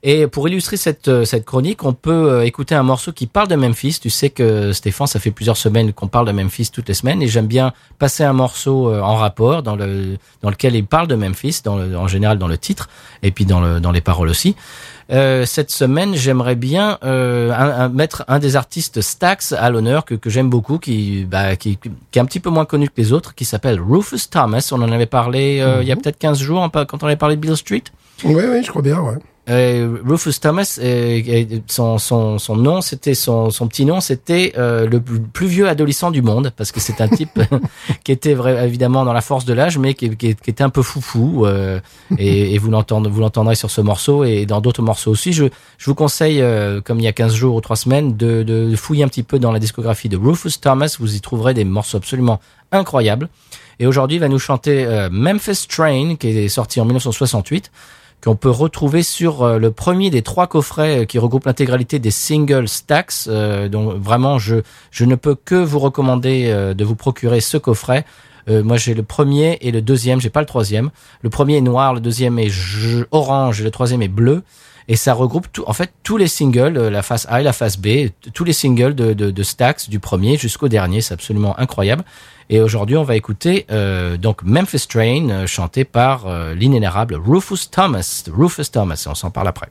Et 0.04 0.26
pour 0.26 0.48
illustrer 0.48 0.78
cette, 0.78 1.10
euh, 1.10 1.26
cette 1.26 1.46
chronique, 1.46 1.84
on 1.84 1.94
peut 1.94 2.12
euh, 2.32 2.44
écouter 2.46 2.74
un 2.74 2.82
morceau 2.82 3.12
qui 3.12 3.28
parle 3.28 3.48
de 3.48 3.56
Memphis. 3.56 4.00
Tu 4.02 4.10
sais 4.10 4.32
que 4.32 4.72
Stéphane, 4.74 5.06
ça 5.06 5.20
fait 5.20 5.30
plusieurs 5.30 5.58
semaines 5.58 5.94
qu'on 5.94 6.08
parle 6.08 6.26
de 6.26 6.32
Memphis 6.32 6.70
toutes 6.74 6.88
les 6.88 6.96
semaines, 6.96 7.22
et 7.22 7.28
j'aime 7.28 7.46
bien 7.46 7.72
passer 8.00 8.24
un 8.24 8.34
morceau 8.34 8.90
euh, 8.90 9.00
en 9.02 9.16
rapport 9.16 9.62
dans 9.62 9.76
le 9.76 10.18
dans 10.42 10.50
lequel 10.50 10.76
il 10.76 10.86
parle 10.86 11.08
de 11.08 11.14
Memphis, 11.16 11.62
dans 11.64 11.76
le, 11.78 11.96
en 11.96 12.08
général 12.08 12.40
dans 12.40 12.48
le 12.48 12.58
titre, 12.58 12.90
et 13.22 13.30
puis 13.30 13.46
dans 13.46 13.62
le 13.62 13.80
dans 13.80 13.92
les 13.92 14.02
paroles 14.02 14.30
aussi. 14.30 14.56
Euh, 15.12 15.46
cette 15.46 15.72
semaine, 15.72 16.16
j'aimerais 16.16 16.56
bien 16.56 16.98
euh, 17.04 17.52
un- 17.52 17.82
un- 17.86 17.90
mettre 17.90 18.24
un 18.28 18.40
des 18.40 18.56
artistes 18.56 19.02
Stax 19.02 19.52
à 19.52 19.70
l'honneur 19.70 20.06
que, 20.06 20.16
que 20.16 20.30
j'aime 20.32 20.50
beaucoup, 20.50 20.80
qui, 20.80 21.26
bah, 21.30 21.56
qui 21.58 21.78
qui 21.78 22.18
est 22.18 22.22
un 22.22 22.26
petit 22.26 22.40
peu 22.40 22.50
moins 22.50 22.66
connu 22.66 22.88
que 22.88 22.94
les 22.98 23.12
autres, 23.14 23.36
qui 23.36 23.46
s'appelle 23.46 23.80
Rufus 23.80 24.30
Thomas. 24.32 24.68
On 24.72 24.82
en 24.82 24.92
avait 24.92 25.06
parlé 25.06 25.60
euh, 25.60 25.84
il 25.84 25.88
y 25.88 25.92
a 25.92 25.96
peut-être 25.96 26.18
15 26.18 26.40
jours, 26.40 26.68
quand 26.72 27.04
on 27.04 27.08
avait 27.08 27.18
parlé 27.18 27.36
de 27.36 27.42
Bill 27.42 27.56
Street. 27.56 27.84
Oui, 28.24 28.44
oui, 28.50 28.64
je 28.64 28.70
crois 28.70 28.82
bien, 28.82 29.00
ouais. 29.02 29.16
Euh, 29.50 29.98
Rufus 30.06 30.40
Thomas, 30.40 30.78
euh, 30.82 31.22
euh, 31.28 31.46
son, 31.68 31.98
son, 31.98 32.38
son 32.38 32.56
nom, 32.56 32.82
c'était 32.82 33.16
son, 33.16 33.50
son 33.50 33.68
petit 33.68 33.86
nom, 33.86 34.00
c'était 34.00 34.54
euh, 34.56 34.88
le 34.88 35.02
plus 35.02 35.48
vieux 35.48 35.68
adolescent 35.68 36.12
du 36.12 36.22
monde, 36.22 36.52
parce 36.56 36.72
que 36.72 36.80
c'est 36.80 37.02
un 37.02 37.08
type 37.08 37.40
qui 38.04 38.12
était 38.12 38.36
vrai, 38.36 38.66
évidemment 38.66 39.04
dans 39.04 39.14
la 39.14 39.22
force 39.22 39.46
de 39.46 39.54
l'âge, 39.54 39.80
mais 39.80 39.96
qui, 39.96 40.16
qui, 40.16 40.36
qui 40.36 40.50
était 40.50 40.64
un 40.64 40.70
peu 40.70 40.84
foufou. 40.84 41.48
Et, 42.18 42.54
et 42.54 42.58
vous 42.58 42.70
l'entendrez, 42.70 43.56
sur 43.56 43.72
ce 43.72 43.82
morceau 43.82 44.24
et 44.24 44.46
dans 44.46 44.62
d'autres 44.62 44.82
morceaux 44.82 45.12
aussi. 45.12 45.34
Je, 45.34 45.46
je 45.78 45.86
vous 45.86 45.96
conseille, 45.96 46.44
comme 46.86 47.00
il 47.00 47.04
y 47.04 47.08
a 47.08 47.14
15 47.14 47.34
jours 47.34 47.56
ou 47.56 47.62
3 47.62 47.76
semaines, 47.76 48.16
de, 48.16 48.44
de 48.44 48.76
fouiller 48.76 49.04
un 49.04 49.08
petit 49.08 49.24
peu 49.24 49.40
dans 49.40 49.52
la 49.52 49.60
discographie 49.60 50.10
de 50.10 50.18
Rufus 50.18 50.60
Thomas. 50.62 50.96
Vous 51.00 51.16
y 51.16 51.22
trouverez 51.22 51.54
des 51.54 51.66
morceaux 51.66 51.98
absolument 51.98 52.40
incroyables. 52.72 53.30
Et 53.80 53.88
aujourd'hui, 53.88 54.18
il 54.18 54.20
va 54.20 54.30
nous 54.30 54.40
chanter 54.40 54.86
euh, 54.86 55.10
Memphis 55.12 55.66
Train, 55.68 56.16
qui 56.16 56.28
est 56.28 56.50
sorti 56.50 56.80
en 56.80 56.86
1968 56.86 57.72
qu'on 58.24 58.36
peut 58.36 58.50
retrouver 58.50 59.04
sur 59.04 59.44
euh, 59.44 59.58
le 59.58 59.72
premier 59.72 60.10
des 60.10 60.22
trois 60.22 60.48
coffrets 60.48 61.00
euh, 61.00 61.06
qui 61.06 61.18
regroupe 61.20 61.46
l'intégralité 61.46 62.00
des 62.00 62.12
singles 62.12 62.68
Stax. 62.68 63.28
Euh, 63.30 63.68
donc 63.68 63.96
vraiment, 63.96 64.40
je 64.40 64.58
je 64.92 65.06
ne 65.06 65.16
peux 65.16 65.36
que 65.36 65.56
vous 65.56 65.80
recommander 65.80 66.54
de 66.76 66.84
vous 66.84 66.96
procurer 66.96 67.42
ce 67.42 67.58
coffret. 67.58 68.06
Moi, 68.48 68.76
j'ai 68.78 68.94
le 68.94 69.04
premier 69.04 69.58
et 69.62 69.72
le 69.72 69.82
deuxième. 69.82 70.20
J'ai 70.20 70.30
pas 70.30 70.42
le 70.42 70.46
troisième. 70.46 70.90
Le 71.22 71.30
premier 71.30 71.58
est 71.58 71.62
noir, 71.62 71.94
le 71.94 72.02
deuxième 72.02 72.38
est 72.38 72.52
orange 73.12 73.62
le 73.62 73.72
troisième 73.72 74.02
est 74.02 74.10
bleu. 74.10 74.44
Et 74.88 74.96
ça 74.96 75.14
regroupe 75.14 75.48
tout, 75.54 75.64
en 75.68 75.74
fait 75.74 75.92
tous 76.04 76.18
les 76.18 76.28
singles, 76.28 76.90
la 76.90 77.02
face 77.02 77.26
A 77.30 77.40
et 77.40 77.44
la 77.44 77.54
face 77.54 77.78
B, 77.78 78.10
tous 78.34 78.44
les 78.44 78.52
singles 78.52 78.94
de, 78.96 79.14
de, 79.14 79.32
de 79.32 79.44
Stax 79.44 79.90
du 79.90 80.00
premier 80.00 80.38
jusqu'au 80.38 80.68
dernier. 80.68 81.02
C'est 81.02 81.14
absolument 81.14 81.58
incroyable. 81.60 82.04
Et 82.54 82.60
aujourd'hui, 82.60 82.98
on 82.98 83.04
va 83.04 83.16
écouter 83.16 83.66
euh, 83.72 84.18
donc 84.18 84.44
Memphis 84.44 84.86
Train, 84.86 85.30
euh, 85.30 85.48
chanté 85.48 85.86
par 85.86 86.28
euh, 86.28 86.54
l'inénarrable 86.54 87.16
Rufus 87.16 87.70
Thomas. 87.72 88.26
Rufus 88.30 88.66
Thomas, 88.70 89.08
on 89.10 89.16
s'en 89.16 89.32
parle 89.32 89.48
après. 89.48 89.70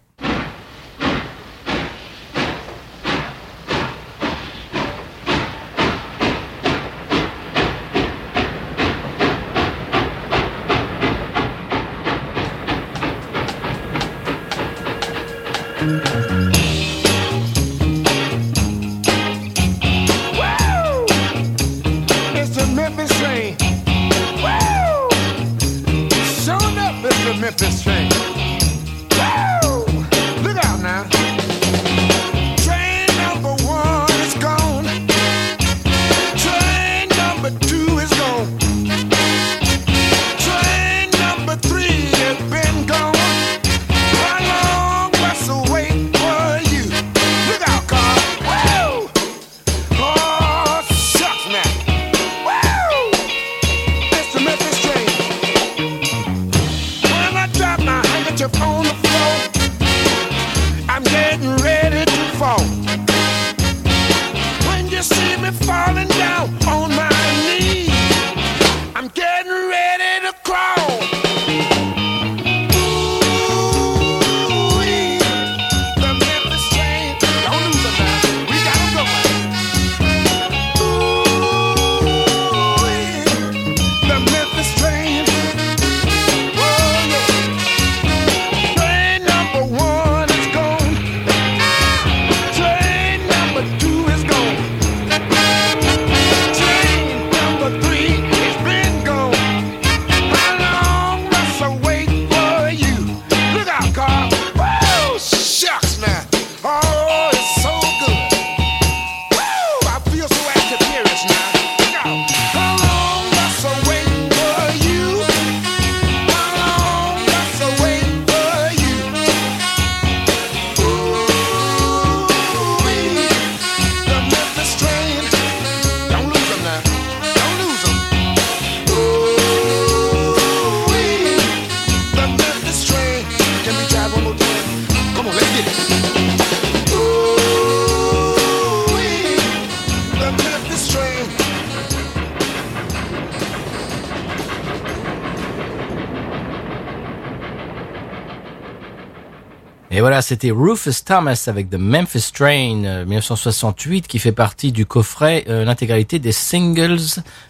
Voilà, 150.21 150.29
c'était 150.29 150.51
Rufus 150.51 151.03
Thomas 151.05 151.45
avec 151.47 151.71
The 151.71 151.77
Memphis 151.79 152.31
Train 152.35 152.85
euh, 152.85 153.05
1968 153.07 154.07
qui 154.07 154.19
fait 154.19 154.33
partie 154.33 154.71
du 154.71 154.85
coffret 154.85 155.45
euh, 155.49 155.65
l'intégralité 155.65 156.19
des 156.19 156.33
singles, 156.33 156.99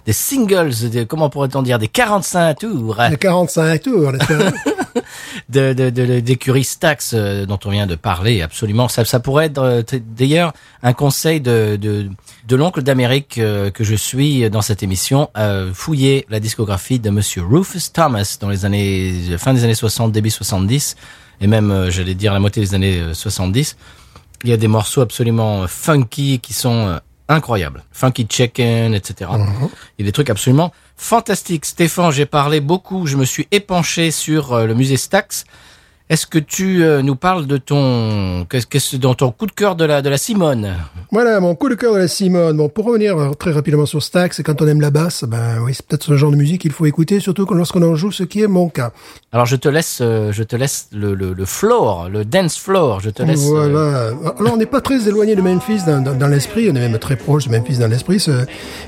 des 0.07 0.13
singles, 0.13 0.73
des- 0.91 1.05
comment 1.07 1.31
pourrait-on 1.31 1.63
dire, 1.63 1.81
des 1.81 1.89
45 1.89 2.59
tours 2.61 2.97
Les 3.11 3.17
45 3.17 3.83
tours, 3.83 4.13
de, 5.49 5.73
de, 5.73 5.91
de, 5.91 6.21
d'écurie 6.21 6.63
Stax 6.63 7.13
euh, 7.15 7.45
dont 7.45 7.59
on 7.65 7.71
vient 7.71 7.89
de 7.89 7.97
parler, 7.97 8.41
absolument. 8.43 8.87
Ça, 8.89 9.05
ça 9.05 9.19
pourrait 9.19 9.47
être 9.47 9.59
euh, 9.59 9.83
d'ailleurs 10.17 10.53
un 10.85 10.93
conseil 10.93 11.41
de, 11.41 11.77
de, 11.77 12.09
de 12.47 12.57
l'oncle 12.57 12.83
d'Amérique 12.83 13.39
euh, 13.39 13.71
que 13.73 13.83
je 13.83 13.95
suis 13.97 14.49
dans 14.49 14.63
cette 14.63 14.83
émission, 14.85 15.29
euh, 15.37 15.73
fouiller 15.75 16.25
la 16.31 16.39
discographie 16.39 17.01
de 17.01 17.11
Monsieur 17.11 17.43
Rufus 17.45 17.91
Thomas 17.93 18.37
dans 18.41 18.49
les 18.49 18.65
années 18.65 19.13
fin 19.39 19.55
des 19.55 19.65
années 19.65 19.75
60, 19.75 20.13
début 20.13 20.31
70, 20.31 20.95
et 21.41 21.47
même 21.47 21.71
euh, 21.71 21.91
j'allais 21.91 22.15
dire 22.15 22.33
la 22.33 22.41
moitié 22.41 22.63
des 22.63 22.75
années 22.75 23.01
euh, 23.01 23.15
70. 23.15 23.77
Il 24.45 24.51
y 24.51 24.53
a 24.53 24.57
des 24.57 24.69
morceaux 24.69 25.03
absolument 25.03 25.63
euh, 25.63 25.67
funky 25.67 26.41
qui 26.41 26.53
sont 26.55 26.89
euh, 26.89 26.99
incroyables. 27.29 27.85
Funky 27.93 28.27
Chicken, 28.29 28.95
etc. 28.95 29.31
Il 29.99 30.03
y 30.03 30.03
a 30.03 30.07
des 30.07 30.13
trucs 30.13 30.31
absolument 30.31 30.73
fantastiques. 30.97 31.65
Stéphane, 31.65 32.11
j'ai 32.11 32.27
parlé 32.27 32.61
beaucoup, 32.61 33.07
je 33.07 33.17
me 33.17 33.25
suis 33.25 33.47
épanché 33.51 34.11
sur 34.11 34.53
euh, 34.53 34.67
le 34.67 34.75
musée 34.75 34.97
Stax. 34.97 35.45
Est-ce 36.11 36.27
que 36.27 36.41
tu 36.41 36.83
euh, 36.83 37.03
nous 37.03 37.15
parles 37.15 37.47
de 37.47 37.57
ton, 37.57 38.45
qu'est-ce 38.51 38.67
que 38.67 38.97
dans 38.97 39.15
ton 39.15 39.31
coup 39.31 39.47
de 39.47 39.53
cœur 39.53 39.77
de 39.77 39.85
la 39.85 40.03
de 40.03 40.09
la 40.09 40.19
Simone? 40.19 40.75
Voilà, 41.13 41.39
mon 41.39 41.55
coup 41.55 41.69
de 41.69 41.77
cœur 41.77 41.95
de 41.95 41.99
la 41.99 42.09
Simone. 42.09 42.57
Bon, 42.57 42.69
pour 42.69 42.87
revenir 42.87 43.17
euh, 43.17 43.31
très 43.35 43.53
rapidement 43.53 43.87
sur 43.87 44.03
Stax, 44.03 44.37
c'est 44.37 44.43
quand 44.43 44.61
on 44.61 44.67
aime 44.67 44.81
la 44.81 44.91
basse, 44.91 45.23
ben 45.23 45.61
oui, 45.63 45.73
c'est 45.73 45.87
peut-être 45.87 46.03
ce 46.03 46.17
genre 46.17 46.33
de 46.33 46.37
musique 46.37 46.63
qu'il 46.63 46.73
faut 46.73 46.87
écouter, 46.87 47.21
surtout 47.21 47.47
lorsqu'on 47.55 47.83
en 47.83 47.95
joue, 47.95 48.11
ce 48.11 48.25
qui 48.25 48.43
est 48.43 48.49
mon 48.49 48.69
cas. 48.69 48.91
Alors 49.31 49.47
je 49.47 49.55
te 49.55 49.69
laisse, 49.69 50.01
euh, 50.03 50.33
je 50.33 50.43
te 50.43 50.57
laisse 50.57 50.89
le, 50.93 51.15
le, 51.15 51.33
le 51.33 51.45
floor, 51.45 52.09
le 52.09 52.25
dance 52.25 52.59
floor. 52.59 52.99
Je 52.99 53.11
te 53.11 53.23
laisse. 53.23 53.45
Voilà. 53.45 54.09
Alors, 54.37 54.55
on 54.55 54.57
n'est 54.57 54.67
pas 54.67 54.81
très 54.81 55.07
éloigné 55.07 55.37
de 55.37 55.43
Memphis 55.43 55.85
dans, 55.87 56.01
dans, 56.03 56.17
dans 56.17 56.27
l'esprit, 56.27 56.69
on 56.73 56.75
est 56.75 56.89
même 56.89 56.99
très 56.99 57.15
proche 57.15 57.47
de 57.47 57.53
Memphis 57.53 57.79
dans 57.79 57.87
l'esprit. 57.87 58.21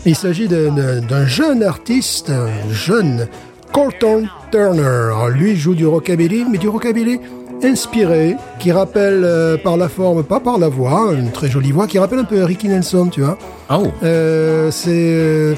Mais 0.05 0.11
il 0.11 0.17
s'agit 0.17 0.49
d'un 0.49 1.27
jeune 1.27 1.63
artiste, 1.63 2.31
un 2.31 2.73
jeune 2.73 3.29
Colton 3.73 4.29
Turner. 4.51 4.83
Alors, 4.83 5.29
lui 5.29 5.57
joue 5.57 5.75
du 5.75 5.87
rockabilly, 5.87 6.45
mais 6.51 6.59
du 6.59 6.69
rockabilly 6.69 7.21
inspiré, 7.65 8.37
qui 8.59 8.73
rappelle 8.73 9.23
euh, 9.25 9.57
par 9.57 9.77
la 9.77 9.89
forme, 9.89 10.25
pas 10.25 10.41
par 10.41 10.59
la 10.59 10.69
voix, 10.69 11.13
une 11.13 11.31
très 11.31 11.49
jolie 11.49 11.71
voix, 11.71 11.87
qui 11.87 11.99
rappelle 11.99 12.19
un 12.19 12.25
peu 12.25 12.43
Ricky 12.43 12.69
Nelson, 12.69 13.09
tu 13.09 13.21
vois. 13.23 13.39
Oh, 13.71 13.87
Euh, 14.03 14.71
c'est 14.73 14.91
euh, 14.91 15.55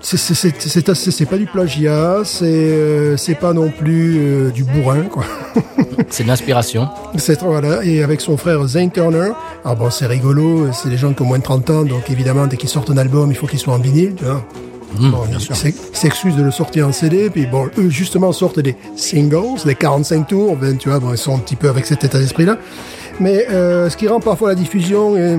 c'est 0.00 1.26
pas 1.28 1.36
du 1.36 1.46
plagiat, 1.46 2.20
c'est 2.24 2.44
euh, 2.46 3.16
pas 3.40 3.52
non 3.52 3.70
plus 3.70 4.18
euh, 4.18 4.50
du 4.50 4.64
bourrin 4.64 5.02
quoi. 5.02 5.24
c'est 6.08 6.22
de 6.22 6.28
l'inspiration. 6.28 6.88
C'est 7.16 7.42
voilà 7.42 7.84
et 7.84 8.02
avec 8.02 8.20
son 8.20 8.36
frère 8.36 8.64
Zane 8.66 8.90
Turner. 8.90 9.32
Ah 9.64 9.74
bon, 9.74 9.90
c'est 9.90 10.06
rigolo, 10.06 10.68
c'est 10.72 10.88
des 10.88 10.96
gens 10.96 11.12
qui 11.12 11.22
ont 11.22 11.26
moins 11.26 11.38
de 11.38 11.42
30 11.42 11.70
ans 11.70 11.82
donc 11.82 12.10
évidemment 12.10 12.46
dès 12.46 12.56
qu'ils 12.56 12.68
sortent 12.68 12.90
un 12.90 12.96
album, 12.96 13.30
il 13.30 13.36
faut 13.36 13.46
qu'ils 13.46 13.58
soient 13.58 13.74
en 13.74 13.78
vinyle, 13.78 14.14
tu 14.14 14.24
vois. 14.24 14.44
Mmh, 14.96 15.10
Bon, 15.10 15.18
ils 15.30 15.56
s'excusent 15.92 16.36
de 16.36 16.42
le 16.42 16.50
sortir 16.50 16.88
en 16.88 16.92
CD, 16.92 17.28
puis 17.30 17.46
bon, 17.46 17.68
eux 17.78 17.90
justement 17.90 18.32
sortent 18.32 18.60
des 18.60 18.74
singles, 18.96 19.62
des 19.64 19.74
45 19.74 20.26
tours, 20.28 20.56
ben, 20.56 20.76
tu 20.76 20.88
vois, 20.88 20.98
bon, 20.98 21.12
ils 21.12 21.18
sont 21.18 21.34
un 21.34 21.38
petit 21.38 21.56
peu 21.56 21.68
avec 21.68 21.84
cet 21.86 22.04
état 22.04 22.18
d'esprit-là. 22.18 22.56
Mais 23.20 23.46
euh, 23.50 23.90
ce 23.90 23.96
qui 23.96 24.08
rend 24.08 24.20
parfois 24.20 24.48
la 24.50 24.54
diffusion 24.54 25.16
et 25.16 25.38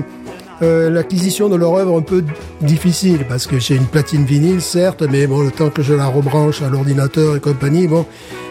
euh, 0.62 0.90
l'acquisition 0.90 1.48
de 1.48 1.56
leur 1.56 1.74
œuvre 1.74 1.98
un 1.98 2.02
peu 2.02 2.22
difficile, 2.60 3.24
parce 3.28 3.46
que 3.46 3.58
j'ai 3.58 3.74
une 3.74 3.86
platine 3.86 4.24
vinyle, 4.24 4.60
certes, 4.60 5.02
mais 5.10 5.26
bon, 5.26 5.42
le 5.42 5.50
temps 5.50 5.70
que 5.70 5.82
je 5.82 5.94
la 5.94 6.06
rebranche 6.06 6.62
à 6.62 6.68
l'ordinateur 6.68 7.34
et 7.36 7.40
compagnie, 7.40 7.88
bon, 7.88 8.06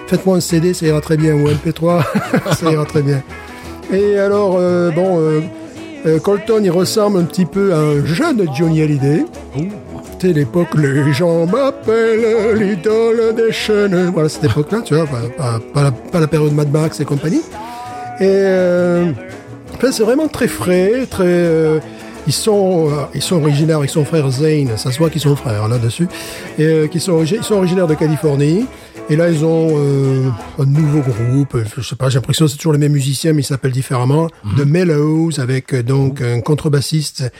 faites-moi 0.08 0.38
un 0.38 0.42
CD, 0.42 0.74
ça 0.74 0.86
ira 0.86 1.00
très 1.00 1.18
bien, 1.18 1.34
ou 1.34 1.48
un 1.48 1.54
MP3, 1.54 2.04
ça 2.60 2.72
ira 2.72 2.86
très 2.86 3.04
bien. 3.04 3.22
Et 3.94 4.18
alors, 4.18 4.58
euh, 4.60 4.92
bon, 4.92 5.22
Colton, 6.24 6.62
il 6.64 6.72
ressemble 6.72 7.20
un 7.20 7.24
petit 7.24 7.46
peu 7.46 7.74
à 7.74 7.78
un 7.78 8.06
jeune 8.06 8.46
Johnny 8.56 8.82
Hallyday. 8.82 9.26
C'était 10.22 10.34
l'époque, 10.34 10.76
les 10.76 11.14
gens 11.14 11.46
m'appellent 11.46 12.54
l'idole 12.56 13.34
des 13.36 13.54
chaînes. 13.54 14.12
Voilà, 14.14 14.28
cette 14.28 14.44
époque-là, 14.44 14.82
tu 14.84 14.94
vois, 14.94 15.06
pas, 15.06 15.62
la, 15.82 15.92
pas 15.92 16.20
la 16.20 16.28
période 16.28 16.52
Mad 16.52 16.70
Max 16.70 17.00
et 17.00 17.06
compagnie. 17.06 17.42
Et 18.20 18.26
euh, 18.26 19.14
c'est 19.80 20.04
vraiment 20.04 20.28
très 20.28 20.50
frais, 20.50 21.06
très. 21.10 21.24
euh, 21.24 21.80
ils 22.28 22.34
sont, 22.34 22.90
euh, 22.90 23.06
ils 23.16 23.22
sont 23.22 23.38
originaires 23.38 23.78
avec 23.78 23.90
son 23.90 24.04
frère 24.04 24.30
Zane, 24.30 24.76
ça 24.76 24.92
se 24.92 24.98
voit 24.98 25.10
qu'ils 25.10 25.22
sont 25.22 25.38
frères 25.38 25.70
là-dessus, 25.70 26.10
et 26.58 26.66
euh, 26.66 26.88
sont, 26.98 27.24
ils 27.24 27.42
sont 27.42 27.56
originaires 27.56 27.88
de 27.88 27.96
Californie. 27.96 28.66
Et 29.12 29.16
là, 29.16 29.30
ils 29.30 29.44
ont 29.44 29.70
euh, 29.72 30.30
un 30.60 30.66
nouveau 30.66 31.00
groupe. 31.00 31.58
Je 31.76 31.82
sais 31.82 31.96
pas, 31.96 32.10
j'ai 32.10 32.16
l'impression 32.20 32.46
que 32.46 32.52
c'est 32.52 32.58
toujours 32.58 32.74
les 32.74 32.80
mêmes 32.80 32.92
musiciens, 32.92 33.34
mais 33.34 33.42
ils 33.42 33.46
s'appellent 33.46 33.72
différemment. 33.72 34.28
The 34.56 34.66
Mellows, 34.66 35.40
avec 35.40 35.74
euh, 35.74 35.82
donc 35.82 36.22
un 36.22 36.42
contrebassiste, 36.42 37.32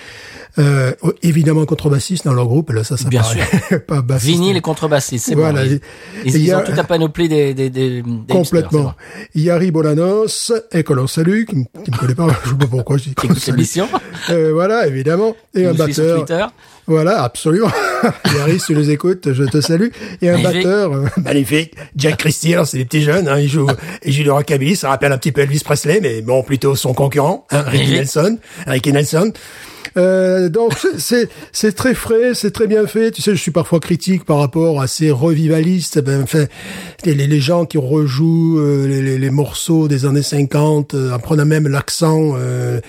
euh, 0.58 0.94
évidemment 1.22 1.66
contrebassiste 1.66 2.26
dans 2.26 2.34
leur 2.34 2.48
groupe. 2.48 2.72
Là, 2.72 2.84
ça, 2.84 2.98
ça 2.98 3.08
Bien 3.08 3.22
paraît 3.22 3.80
pas 3.88 4.02
bassiste. 4.02 4.32
Vinyle 4.32 4.58
et 4.58 4.62
contrebassiste, 4.62 5.28
c'est 5.28 5.36
Voilà. 5.36 5.64
bon. 5.64 5.80
Ils, 6.26 6.36
ils- 6.36 6.42
ils 6.46 6.52
a- 6.52 6.60
ont 6.60 6.64
toute 6.64 6.76
la 6.76 6.84
panoplie 6.84 7.30
des, 7.30 7.54
des, 7.54 7.70
des, 7.70 8.02
des 8.02 8.34
Complètement. 8.34 8.94
Yari 9.36 9.70
Bolanos, 9.70 10.52
et 10.72 10.84
que 10.84 10.94
l'on 10.94 11.06
salue, 11.06 11.44
qui, 11.46 11.56
ne- 11.56 11.84
qui 11.84 11.92
me 11.92 11.98
connaît 11.98 12.16
pas, 12.16 12.28
je 12.46 12.50
sais 12.50 12.56
pas 12.56 12.66
pourquoi 12.68 12.98
je 12.98 13.04
dis. 13.04 13.12
Écoute 13.12 13.46
l'émission. 13.46 13.88
Euh, 14.32 14.52
voilà, 14.54 14.88
évidemment. 14.88 15.36
Et 15.54 15.68
un 15.68 15.72
Nous 15.74 15.78
batteur. 15.78 16.52
Voilà, 16.90 17.24
absolument. 17.24 17.72
Si 18.60 18.66
tu 18.68 18.76
nous 18.76 18.90
écoutes, 18.90 19.34
je 19.34 19.44
te 19.44 19.60
salue. 19.62 19.88
Et 20.22 20.30
un 20.30 20.38
Magnifique. 20.38 20.64
batteur, 20.64 20.94
euh, 20.94 21.06
magnifique. 21.24 21.74
Jack 21.96 22.18
Christie, 22.18 22.54
alors 22.54 22.66
c'est 22.66 22.78
des 22.78 22.86
petits 22.86 23.02
jeunes, 23.04 23.28
hein, 23.28 23.38
ils 23.40 23.50
jouent, 23.50 23.68
ils 24.06 24.12
jouent 24.14 24.24
du 24.24 24.32
rockabilly, 24.32 24.76
ça 24.78 24.90
rappelle 24.90 25.12
un 25.12 25.18
petit 25.18 25.32
peu 25.34 25.42
Elvis 25.42 25.60
Presley, 25.64 26.00
mais 26.02 26.22
bon, 26.22 26.42
plutôt 26.44 26.76
son 26.76 26.94
concurrent, 26.94 27.46
hein, 27.52 27.62
Ricky. 27.68 27.92
Nelson. 27.92 28.38
Ricky 28.68 28.92
Nelson. 28.94 29.32
Euh, 29.98 30.50
donc 30.50 30.74
c'est- 30.98 31.30
c'est 31.52 31.74
très 31.76 31.94
frais, 31.96 32.34
c'est 32.36 32.52
très 32.52 32.68
bien 32.68 32.86
fait. 32.88 33.12
Tu 33.12 33.22
sais, 33.22 33.32
je 33.32 33.42
suis 33.42 33.52
parfois 33.52 33.80
critique 33.80 34.24
par 34.24 34.38
rapport 34.38 34.82
à 34.82 34.88
ces 34.88 35.10
revivalistes. 35.12 36.00
Ben, 36.00 36.22
enfin, 36.24 36.46
les, 37.06 37.16
les- 37.16 37.28
les 37.28 37.40
gens 37.40 37.66
qui 37.66 37.78
rejouent 37.80 38.60
euh, 38.60 38.88
les, 38.88 39.02
les- 39.02 39.18
les 39.18 39.30
morceaux 39.32 39.88
des 39.88 40.06
années 40.06 40.22
50 40.22 40.94
euh, 40.94 41.12
en 41.14 41.20
prenant 41.20 41.46
même 41.46 41.68
l'accent 41.68 42.34
euh, 42.38 42.80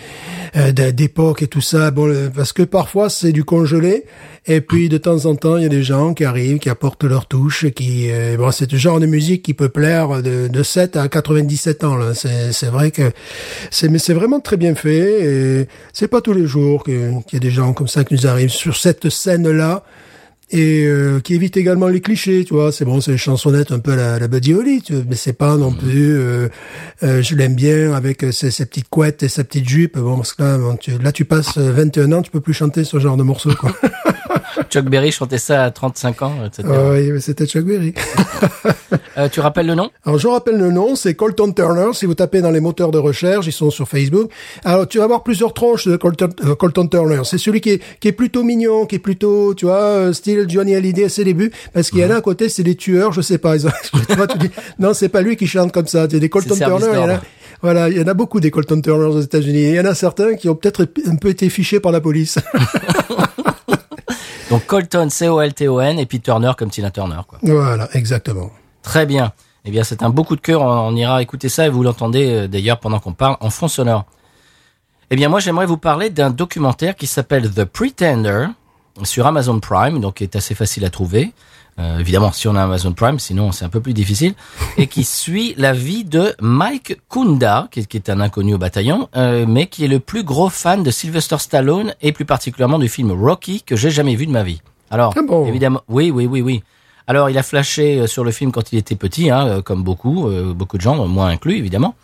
euh, 0.56 0.72
d'époque 0.72 1.42
et 1.42 1.46
tout 1.46 1.60
ça. 1.60 1.90
Bon, 1.90 2.12
parce 2.34 2.52
que 2.52 2.62
parfois 2.62 3.08
c'est 3.10 3.32
du 3.32 3.44
congelé. 3.44 4.04
Et 4.46 4.60
puis 4.60 4.88
de 4.88 4.96
temps 4.96 5.26
en 5.26 5.36
temps, 5.36 5.56
il 5.56 5.62
y 5.62 5.66
a 5.66 5.70
des 5.70 5.82
gens 5.82 6.14
qui 6.14 6.24
arrivent, 6.24 6.58
qui 6.58 6.70
apportent 6.70 7.04
leur 7.04 7.26
touche, 7.26 7.66
qui 7.70 8.10
euh, 8.10 8.36
bon, 8.36 8.50
c'est 8.50 8.70
le 8.72 8.78
genre 8.78 8.98
de 8.98 9.06
musique 9.06 9.42
qui 9.42 9.54
peut 9.54 9.68
plaire 9.68 10.22
de, 10.22 10.48
de 10.48 10.62
7 10.62 10.96
à 10.96 11.08
97 11.08 11.84
ans. 11.84 11.96
Là, 11.96 12.14
c'est 12.14 12.66
vrai 12.66 12.90
que 12.90 13.12
c'est 13.70 13.88
mais 13.88 13.98
c'est 13.98 14.14
vraiment 14.14 14.40
très 14.40 14.56
bien 14.56 14.74
fait. 14.74 15.60
Et 15.62 15.68
c'est 15.92 16.08
pas 16.08 16.20
tous 16.20 16.32
les 16.32 16.46
jours 16.46 16.84
qu'il 16.84 17.22
y 17.32 17.36
a 17.36 17.40
des 17.40 17.50
gens 17.50 17.72
comme 17.72 17.88
ça 17.88 18.04
qui 18.04 18.14
nous 18.14 18.26
arrivent 18.26 18.50
sur 18.50 18.76
cette 18.76 19.08
scène 19.08 19.50
là 19.50 19.84
et 20.52 20.84
euh, 20.84 21.20
qui 21.20 21.34
évite 21.34 21.56
également 21.56 21.86
les 21.88 22.00
clichés, 22.00 22.44
tu 22.44 22.54
vois. 22.54 22.72
C'est 22.72 22.84
bon, 22.84 23.00
c'est 23.00 23.12
les 23.12 23.18
chansonnettes 23.18 23.70
un 23.72 23.78
peu 23.78 23.92
à 23.92 23.96
la, 23.96 24.18
la 24.18 24.28
Buddy 24.28 24.54
Holly, 24.54 24.82
tu 24.82 24.94
vois, 24.94 25.02
mais 25.08 25.16
c'est 25.16 25.32
pas 25.32 25.56
non 25.56 25.72
plus. 25.72 26.16
euh, 26.18 26.48
euh, 27.02 27.22
je 27.22 27.34
l'aime 27.36 27.54
bien 27.54 27.92
avec 27.92 28.24
euh, 28.24 28.32
ses, 28.32 28.50
ses 28.50 28.66
petites 28.66 28.88
couettes 28.88 29.22
et 29.22 29.28
sa 29.28 29.44
petite 29.44 29.68
jupe. 29.68 29.96
Bon, 29.98 30.16
parce 30.16 30.32
que 30.34 30.42
là, 30.42 30.58
bon, 30.58 30.76
tu, 30.76 30.98
là, 30.98 31.12
tu 31.12 31.24
passes 31.24 31.56
euh, 31.58 31.70
21 31.72 32.12
ans, 32.12 32.22
tu 32.22 32.30
peux 32.30 32.40
plus 32.40 32.54
chanter 32.54 32.84
ce 32.84 32.98
genre 32.98 33.16
de 33.16 33.22
morceau, 33.22 33.50
quoi. 33.54 33.72
Chuck 34.70 34.84
Berry 34.86 35.12
chantait 35.12 35.38
ça 35.38 35.64
à 35.64 35.70
35 35.70 36.22
ans, 36.22 36.34
etc. 36.46 36.68
Ah 36.70 36.90
oui, 36.92 37.10
mais 37.12 37.20
c'était 37.20 37.46
Chuck 37.46 37.64
Berry. 37.64 37.94
Euh, 39.18 39.28
tu 39.28 39.40
rappelles 39.40 39.66
le 39.66 39.74
nom? 39.74 39.90
Alors, 40.06 40.18
je 40.18 40.28
rappelle 40.28 40.56
le 40.56 40.70
nom, 40.70 40.94
c'est 40.94 41.14
Colton 41.14 41.52
Turner. 41.52 41.88
Si 41.92 42.06
vous 42.06 42.14
tapez 42.14 42.40
dans 42.40 42.50
les 42.52 42.60
moteurs 42.60 42.90
de 42.92 42.98
recherche, 42.98 43.46
ils 43.46 43.52
sont 43.52 43.70
sur 43.70 43.88
Facebook. 43.88 44.30
Alors, 44.64 44.86
tu 44.86 44.98
vas 44.98 45.04
avoir 45.04 45.22
plusieurs 45.24 45.52
tranches 45.52 45.86
de 45.88 45.96
Colton, 45.96 46.28
euh, 46.44 46.54
Colton 46.54 46.86
Turner. 46.86 47.20
C'est 47.24 47.36
celui 47.36 47.60
qui 47.60 47.70
est, 47.70 47.82
qui 47.98 48.08
est 48.08 48.12
plutôt 48.12 48.44
mignon, 48.44 48.86
qui 48.86 48.96
est 48.96 49.00
plutôt, 49.00 49.52
tu 49.54 49.66
vois, 49.66 49.80
euh, 49.82 50.12
style 50.12 50.46
Johnny 50.48 50.74
Hallyday 50.74 51.04
à 51.04 51.08
ses 51.08 51.24
débuts. 51.24 51.50
Parce 51.74 51.90
qu'il 51.90 51.98
y 52.00 52.04
en 52.04 52.10
a 52.10 52.16
à 52.16 52.20
côté, 52.20 52.48
c'est 52.48 52.62
des 52.62 52.76
tueurs, 52.76 53.12
je 53.12 53.20
sais 53.20 53.38
pas. 53.38 53.56
Ils 53.56 53.66
ont- 53.66 53.70
tu 54.08 54.14
vois, 54.14 54.26
tu 54.28 54.38
dis, 54.38 54.50
non, 54.78 54.94
c'est 54.94 55.08
pas 55.08 55.22
lui 55.22 55.36
qui 55.36 55.46
chante 55.46 55.72
comme 55.72 55.88
ça. 55.88 56.06
C'est 56.10 56.20
des 56.20 56.28
Colton 56.28 56.54
Turner. 56.56 56.86
Il 56.92 56.94
y 56.94 57.02
en 57.02 57.08
a, 57.10 57.20
voilà, 57.62 57.88
il 57.88 57.98
y 57.98 58.00
en 58.00 58.06
a 58.06 58.14
beaucoup 58.14 58.40
des 58.40 58.50
Colton 58.50 58.80
Turner 58.80 59.06
aux 59.06 59.20
États-Unis. 59.20 59.70
Il 59.70 59.74
y 59.74 59.80
en 59.80 59.86
a 59.86 59.94
certains 59.94 60.34
qui 60.34 60.48
ont 60.48 60.54
peut-être 60.54 60.86
un 61.06 61.16
peu 61.16 61.28
été 61.28 61.50
fichés 61.50 61.80
par 61.80 61.92
la 61.92 62.00
police. 62.00 62.38
Donc 64.50 64.66
Colton, 64.66 65.08
C-O-L-T-O-N, 65.08 65.98
et 65.98 66.06
puis 66.06 66.20
Turner 66.20 66.52
comme 66.58 66.70
Tina 66.70 66.90
Turner, 66.90 67.20
quoi. 67.26 67.38
voilà, 67.42 67.88
exactement. 67.94 68.50
Très 68.82 69.06
bien. 69.06 69.32
Eh 69.64 69.70
bien, 69.70 69.84
c'est 69.84 70.02
un 70.02 70.10
beau 70.10 70.24
coup 70.24 70.36
de 70.36 70.40
cœur. 70.40 70.62
On, 70.62 70.88
on 70.88 70.96
ira 70.96 71.22
écouter 71.22 71.48
ça 71.48 71.66
et 71.66 71.70
vous 71.70 71.82
l'entendez 71.82 72.30
euh, 72.30 72.48
d'ailleurs 72.48 72.80
pendant 72.80 72.98
qu'on 72.98 73.12
parle 73.12 73.36
en 73.40 73.50
fond 73.50 73.68
sonore. 73.68 74.04
Eh 75.10 75.16
bien, 75.16 75.28
moi, 75.28 75.40
j'aimerais 75.40 75.66
vous 75.66 75.76
parler 75.76 76.10
d'un 76.10 76.30
documentaire 76.30 76.96
qui 76.96 77.06
s'appelle 77.06 77.50
The 77.50 77.64
Pretender 77.64 78.46
sur 79.04 79.26
Amazon 79.26 79.60
Prime, 79.60 80.00
donc 80.00 80.14
qui 80.16 80.24
est 80.24 80.36
assez 80.36 80.54
facile 80.54 80.84
à 80.84 80.90
trouver. 80.90 81.32
Euh, 81.80 81.98
évidemment, 81.98 82.30
si 82.32 82.46
on 82.46 82.54
a 82.54 82.62
Amazon 82.62 82.92
Prime, 82.92 83.18
sinon 83.18 83.52
c'est 83.52 83.64
un 83.64 83.68
peu 83.68 83.80
plus 83.80 83.94
difficile. 83.94 84.34
Et 84.76 84.86
qui 84.86 85.04
suit 85.22 85.54
la 85.56 85.72
vie 85.72 86.04
de 86.04 86.34
Mike 86.40 87.00
Kunda, 87.08 87.68
qui 87.70 87.80
est, 87.80 87.86
qui 87.86 87.96
est 87.96 88.10
un 88.10 88.20
inconnu 88.20 88.54
au 88.54 88.58
bataillon, 88.58 89.08
euh, 89.16 89.46
mais 89.48 89.66
qui 89.66 89.84
est 89.84 89.88
le 89.88 90.00
plus 90.00 90.22
gros 90.22 90.50
fan 90.50 90.82
de 90.82 90.90
Sylvester 90.90 91.38
Stallone 91.38 91.94
et 92.02 92.12
plus 92.12 92.24
particulièrement 92.26 92.78
du 92.78 92.88
film 92.88 93.10
Rocky 93.10 93.62
que 93.62 93.76
j'ai 93.76 93.90
jamais 93.90 94.14
vu 94.14 94.26
de 94.26 94.32
ma 94.32 94.42
vie. 94.42 94.60
Alors, 94.90 95.14
Ah 95.16 95.22
bon 95.26 95.46
évidemment, 95.46 95.82
oui, 95.88 96.10
oui, 96.10 96.26
oui, 96.26 96.42
oui. 96.42 96.62
Alors, 97.10 97.28
il 97.28 97.36
a 97.38 97.42
flashé 97.42 97.98
euh, 97.98 98.06
sur 98.06 98.22
le 98.22 98.30
film 98.30 98.52
quand 98.52 98.72
il 98.72 98.78
était 98.78 98.94
petit, 98.94 99.30
hein, 99.30 99.44
euh, 99.44 99.62
comme 99.62 99.82
beaucoup, 99.82 100.28
euh, 100.28 100.54
beaucoup 100.54 100.76
de 100.76 100.82
gens, 100.82 101.08
moi 101.08 101.26
inclus, 101.26 101.56
évidemment. 101.56 101.96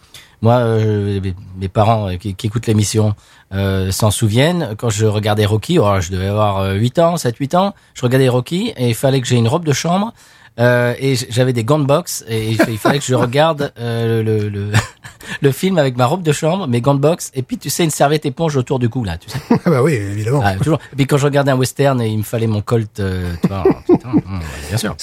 Moi, 0.42 0.54
euh, 0.54 1.20
mes- 1.58 1.68
parents 1.68 2.08
euh, 2.10 2.16
qui, 2.16 2.34
qui 2.34 2.46
écoutent 2.46 2.66
l'émission 2.66 3.14
euh, 3.54 3.90
s'en 3.90 4.10
souviennent. 4.10 4.74
Quand 4.78 4.90
je 4.90 5.06
regardais 5.06 5.44
Rocky, 5.46 5.78
oh, 5.78 6.00
je 6.00 6.10
devais 6.12 6.26
avoir 6.26 6.58
euh, 6.58 6.74
8 6.74 6.98
ans, 6.98 7.16
7, 7.16 7.36
8 7.36 7.54
ans, 7.54 7.74
je 7.94 8.02
regardais 8.02 8.28
Rocky 8.28 8.72
et 8.76 8.88
il 8.88 8.94
fallait 8.94 9.20
que 9.20 9.26
j'ai 9.26 9.36
une 9.36 9.48
robe 9.48 9.64
de 9.64 9.72
chambre 9.72 10.12
euh, 10.58 10.94
et 10.98 11.16
j'avais 11.30 11.52
des 11.52 11.64
gants 11.64 11.78
de 11.78 11.84
boxe 11.84 12.24
et 12.28 12.48
il 12.50 12.56
fa- 12.56 12.70
il 12.70 12.78
fallait 12.78 12.98
que 12.98 13.04
je 13.04 13.14
regarde 13.14 13.72
euh, 13.78 14.22
le, 14.22 14.48
le, 14.48 14.70
le 15.42 15.52
film 15.52 15.76
avec 15.78 15.96
ma 15.96 16.06
robe 16.06 16.22
de 16.22 16.32
chambre, 16.32 16.66
mes 16.66 16.80
gants 16.80 16.94
de 16.94 17.00
boxe 17.00 17.30
et 17.34 17.42
puis 17.42 17.58
tu 17.58 17.68
sais 17.70 17.84
une 17.84 17.90
serviette 17.90 18.24
éponge 18.26 18.56
autour 18.56 18.78
du 18.78 18.88
cou 18.88 19.04
là, 19.04 19.18
tu 19.18 19.28
sais. 19.30 19.38
Ah 19.66 19.70
bah 19.70 19.82
oui, 19.82 19.92
évidemment. 19.94 20.40
Ah, 20.44 20.54
toujours. 20.56 20.78
Et 20.92 20.96
puis 20.96 21.06
quand 21.06 21.16
je 21.18 21.24
regardais 21.24 21.50
un 21.50 21.56
western 21.56 22.00
et 22.00 22.08
il 22.08 22.18
me 22.18 22.22
fallait 22.22 22.46
mon 22.46 22.62
colt, 22.62 23.00
euh, 23.00 23.32
tu 23.42 23.48
vois, 23.48 23.64
putain, 23.86 24.08
hum, 24.10 24.40
bien 24.68 24.76
sûr. 24.78 24.94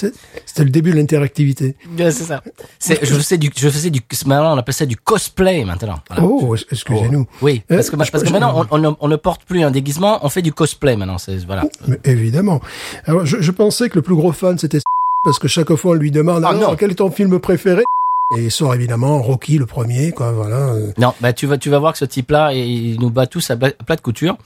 C'était 0.46 0.64
le 0.64 0.70
début 0.70 0.90
de 0.92 0.96
l'interactivité. 0.96 1.76
Ouais, 1.98 2.10
c'est 2.10 2.24
ça. 2.24 2.42
C'est, 2.78 3.04
je 3.04 3.14
faisais 3.14 3.38
du, 3.38 3.50
je 3.56 3.68
faisais 3.68 3.90
du, 3.90 4.00
maintenant 4.26 4.54
on 4.54 4.58
appelle 4.58 4.74
ça 4.74 4.86
du 4.86 4.96
cosplay 4.96 5.64
maintenant. 5.64 6.00
Voilà. 6.08 6.24
Oh, 6.24 6.54
excusez-nous. 6.70 7.26
Oui, 7.42 7.62
Euh, 7.70 7.76
parce 7.76 7.90
que, 7.90 7.96
parce 7.96 8.10
que 8.10 8.26
je- 8.26 8.32
maintenant 8.32 8.66
on, 8.70 8.96
on 9.00 9.08
ne 9.08 9.16
porte 9.16 9.42
plus 9.44 9.62
un 9.62 9.70
déguisement, 9.70 10.18
on 10.22 10.28
fait 10.28 10.42
du 10.42 10.52
cosplay 10.52 10.96
maintenant. 10.96 11.18
C'est 11.18 11.36
voilà. 11.44 11.64
Mais 11.86 11.98
évidemment. 12.04 12.60
Alors, 13.06 13.26
je, 13.26 13.40
je 13.40 13.50
pensais 13.50 13.88
que 13.88 13.96
le 13.96 14.02
plus 14.02 14.14
gros 14.16 14.32
fan, 14.32 14.58
c'était 14.58 14.78
parce 15.24 15.38
que 15.38 15.48
chaque 15.48 15.74
fois, 15.74 15.92
on 15.92 15.94
lui 15.94 16.10
demande 16.10 16.44
Ah, 16.44 16.50
alors, 16.50 16.70
non. 16.70 16.76
quel 16.76 16.90
est 16.90 16.96
ton 16.96 17.10
film 17.10 17.38
préféré? 17.40 17.82
Et 18.36 18.44
il 18.44 18.50
sort 18.50 18.74
évidemment 18.74 19.20
Rocky, 19.22 19.58
le 19.58 19.66
premier, 19.66 20.12
quoi, 20.12 20.32
voilà. 20.32 20.72
Non, 20.98 21.12
bah 21.20 21.32
tu 21.32 21.46
vas, 21.46 21.58
tu 21.58 21.68
vas 21.70 21.78
voir 21.78 21.92
que 21.92 21.98
ce 21.98 22.04
type-là, 22.04 22.52
il 22.54 22.98
nous 23.00 23.10
bat 23.10 23.26
tous 23.26 23.50
à, 23.50 23.56
plat 23.56 23.70
de 23.96 24.00
couture. 24.00 24.36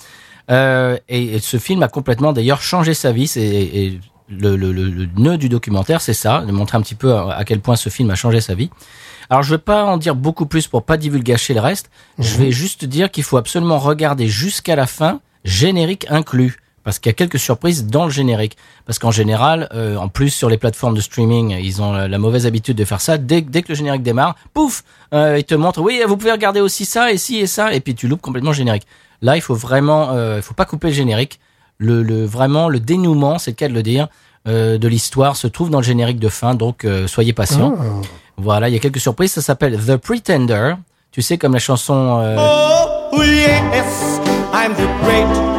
Euh, 0.50 0.96
et, 1.08 1.34
et 1.34 1.38
ce 1.38 1.58
film 1.58 1.82
a 1.82 1.88
complètement 1.88 2.32
d'ailleurs 2.32 2.60
changé 2.62 2.94
sa 2.94 3.12
vie. 3.12 3.28
C'est 3.28 3.42
et 3.46 4.00
le, 4.28 4.56
le, 4.56 4.72
le, 4.72 4.84
le 4.84 5.06
nœud 5.16 5.38
du 5.38 5.48
documentaire, 5.48 6.00
c'est 6.00 6.12
ça, 6.14 6.40
de 6.46 6.52
montrer 6.52 6.76
un 6.76 6.82
petit 6.82 6.94
peu 6.94 7.12
à, 7.14 7.32
à 7.34 7.44
quel 7.44 7.60
point 7.60 7.76
ce 7.76 7.88
film 7.88 8.10
a 8.10 8.14
changé 8.14 8.40
sa 8.40 8.54
vie. 8.54 8.70
Alors 9.30 9.42
je 9.42 9.54
vais 9.54 9.58
pas 9.62 9.84
en 9.84 9.96
dire 9.98 10.14
beaucoup 10.14 10.46
plus 10.46 10.66
pour 10.68 10.82
pas 10.84 10.96
divulgacher 10.96 11.54
le 11.54 11.60
reste. 11.60 11.90
Je 12.18 12.36
vais 12.38 12.50
juste 12.50 12.84
dire 12.84 13.10
qu'il 13.10 13.24
faut 13.24 13.36
absolument 13.36 13.78
regarder 13.78 14.26
jusqu'à 14.26 14.74
la 14.74 14.86
fin, 14.86 15.20
générique 15.44 16.06
inclus. 16.10 16.56
Parce 16.88 16.98
qu'il 17.00 17.10
y 17.10 17.12
a 17.12 17.20
quelques 17.22 17.38
surprises 17.38 17.84
dans 17.84 18.04
le 18.06 18.10
générique. 18.10 18.56
Parce 18.86 18.98
qu'en 18.98 19.10
général, 19.10 19.68
euh, 19.74 19.96
en 19.96 20.08
plus 20.08 20.30
sur 20.30 20.48
les 20.48 20.56
plateformes 20.56 20.94
de 20.94 21.02
streaming, 21.02 21.50
ils 21.60 21.82
ont 21.82 21.92
la, 21.92 22.08
la 22.08 22.16
mauvaise 22.16 22.46
habitude 22.46 22.78
de 22.78 22.84
faire 22.86 23.02
ça. 23.02 23.18
Dès, 23.18 23.42
dès 23.42 23.60
que 23.60 23.68
le 23.68 23.74
générique 23.74 24.02
démarre, 24.02 24.36
pouf, 24.54 24.84
euh, 25.12 25.36
ils 25.38 25.44
te 25.44 25.54
montrent, 25.54 25.82
oui, 25.82 26.00
vous 26.08 26.16
pouvez 26.16 26.32
regarder 26.32 26.62
aussi 26.62 26.86
ça, 26.86 27.12
et 27.12 27.18
ci, 27.18 27.36
et 27.36 27.46
ça, 27.46 27.74
et 27.74 27.80
puis 27.80 27.94
tu 27.94 28.08
loupes 28.08 28.22
complètement 28.22 28.52
le 28.52 28.56
générique. 28.56 28.86
Là, 29.20 29.36
il 29.36 29.42
faut 29.42 29.54
vraiment, 29.54 30.12
euh, 30.12 30.36
il 30.38 30.42
faut 30.42 30.54
pas 30.54 30.64
couper 30.64 30.86
le 30.88 30.94
générique. 30.94 31.40
Le, 31.76 32.02
le 32.02 32.24
vraiment, 32.24 32.70
le 32.70 32.80
dénouement, 32.80 33.38
c'est 33.38 33.50
le 33.50 33.56
cas 33.56 33.68
de 33.68 33.74
le 33.74 33.82
dire, 33.82 34.08
euh, 34.48 34.78
de 34.78 34.88
l'histoire 34.88 35.36
se 35.36 35.46
trouve 35.46 35.68
dans 35.68 35.80
le 35.80 35.84
générique 35.84 36.18
de 36.20 36.30
fin. 36.30 36.54
Donc, 36.54 36.86
euh, 36.86 37.06
soyez 37.06 37.34
patients. 37.34 37.74
Ah. 37.78 37.84
Voilà, 38.38 38.70
il 38.70 38.72
y 38.72 38.76
a 38.76 38.80
quelques 38.80 39.00
surprises. 39.00 39.32
Ça 39.32 39.42
s'appelle 39.42 39.78
The 39.78 39.96
Pretender. 39.98 40.74
Tu 41.12 41.20
sais, 41.20 41.36
comme 41.36 41.52
la 41.52 41.58
chanson. 41.58 42.20
euh, 42.22 42.36
Oh, 43.12 43.22
yes, 43.22 44.20
I'm 44.54 44.72
the 44.72 44.88
great 45.04 45.26
pretender. 45.26 45.57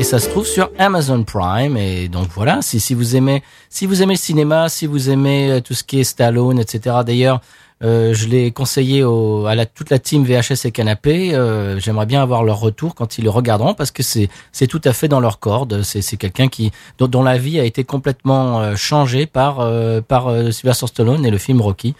Et 0.00 0.04
ça 0.04 0.18
se 0.18 0.28
trouve 0.28 0.46
sur 0.46 0.70
Amazon 0.78 1.22
Prime 1.24 1.76
et 1.76 2.08
donc 2.08 2.28
voilà 2.34 2.60
si 2.62 2.78
si 2.80 2.94
vous 2.94 3.16
aimez 3.16 3.42
si 3.68 3.86
vous 3.86 4.02
aimez 4.02 4.14
le 4.14 4.18
cinéma 4.18 4.68
si 4.68 4.86
vous 4.86 5.10
aimez 5.10 5.50
euh, 5.50 5.60
tout 5.60 5.74
ce 5.74 5.82
qui 5.84 6.00
est 6.00 6.04
Stallone 6.04 6.58
etc 6.60 6.96
d'ailleurs 7.06 7.40
euh, 7.84 8.12
je 8.12 8.26
l'ai 8.26 8.50
conseillé 8.50 9.04
au, 9.04 9.46
à 9.46 9.54
la, 9.54 9.64
toute 9.64 9.90
la 9.90 10.00
team 10.00 10.24
VHS 10.24 10.64
et 10.66 10.72
Canapé. 10.72 11.32
Euh, 11.32 11.78
J'aimerais 11.78 12.06
bien 12.06 12.20
avoir 12.20 12.42
leur 12.42 12.58
retour 12.58 12.96
quand 12.96 13.18
ils 13.18 13.22
le 13.24 13.30
regarderont 13.30 13.72
parce 13.72 13.92
que 13.92 14.02
c'est 14.02 14.28
c'est 14.50 14.66
tout 14.66 14.80
à 14.84 14.92
fait 14.92 15.06
dans 15.06 15.20
leur 15.20 15.38
corde. 15.38 15.82
C'est 15.82 16.02
c'est 16.02 16.16
quelqu'un 16.16 16.48
qui 16.48 16.72
dont, 16.98 17.06
dont 17.06 17.22
la 17.22 17.38
vie 17.38 17.60
a 17.60 17.62
été 17.64 17.84
complètement 17.84 18.58
euh, 18.60 18.74
changée 18.74 19.26
par 19.26 19.60
euh, 19.60 20.00
par 20.00 20.26
euh, 20.26 20.50
Sylvester 20.50 20.88
Stallone 20.88 21.24
et 21.24 21.30
le 21.30 21.38
film 21.38 21.60
Rocky. 21.60 21.94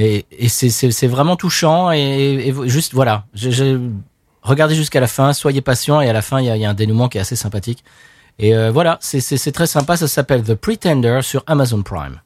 Et, 0.00 0.26
et 0.36 0.48
c'est 0.48 0.68
c'est 0.70 0.90
c'est 0.90 1.06
vraiment 1.06 1.36
touchant 1.36 1.92
et, 1.92 2.48
et 2.48 2.54
juste 2.68 2.92
voilà. 2.92 3.22
Je, 3.34 3.50
je- 3.50 3.78
regardez 4.48 4.74
jusqu'à 4.74 5.00
la 5.00 5.06
fin, 5.06 5.32
soyez 5.32 5.60
patient 5.60 6.00
et 6.00 6.08
à 6.08 6.12
la 6.12 6.22
fin 6.22 6.40
il 6.40 6.46
y 6.46 6.50
a, 6.50 6.56
il 6.56 6.62
y 6.62 6.64
a 6.64 6.70
un 6.70 6.74
dénouement 6.74 7.08
qui 7.08 7.18
est 7.18 7.20
assez 7.20 7.36
sympathique. 7.36 7.84
Et 8.38 8.54
euh, 8.54 8.70
voilà, 8.70 8.98
c'est 9.00 9.52
très 9.52 9.66
sympa. 9.66 9.96
Ça 9.96 10.06
s'appelle 10.08 10.42
The 10.42 10.54
Pretender 10.54 11.20
sur 11.22 11.42
Amazon 11.46 11.82
Prime. 11.82 12.20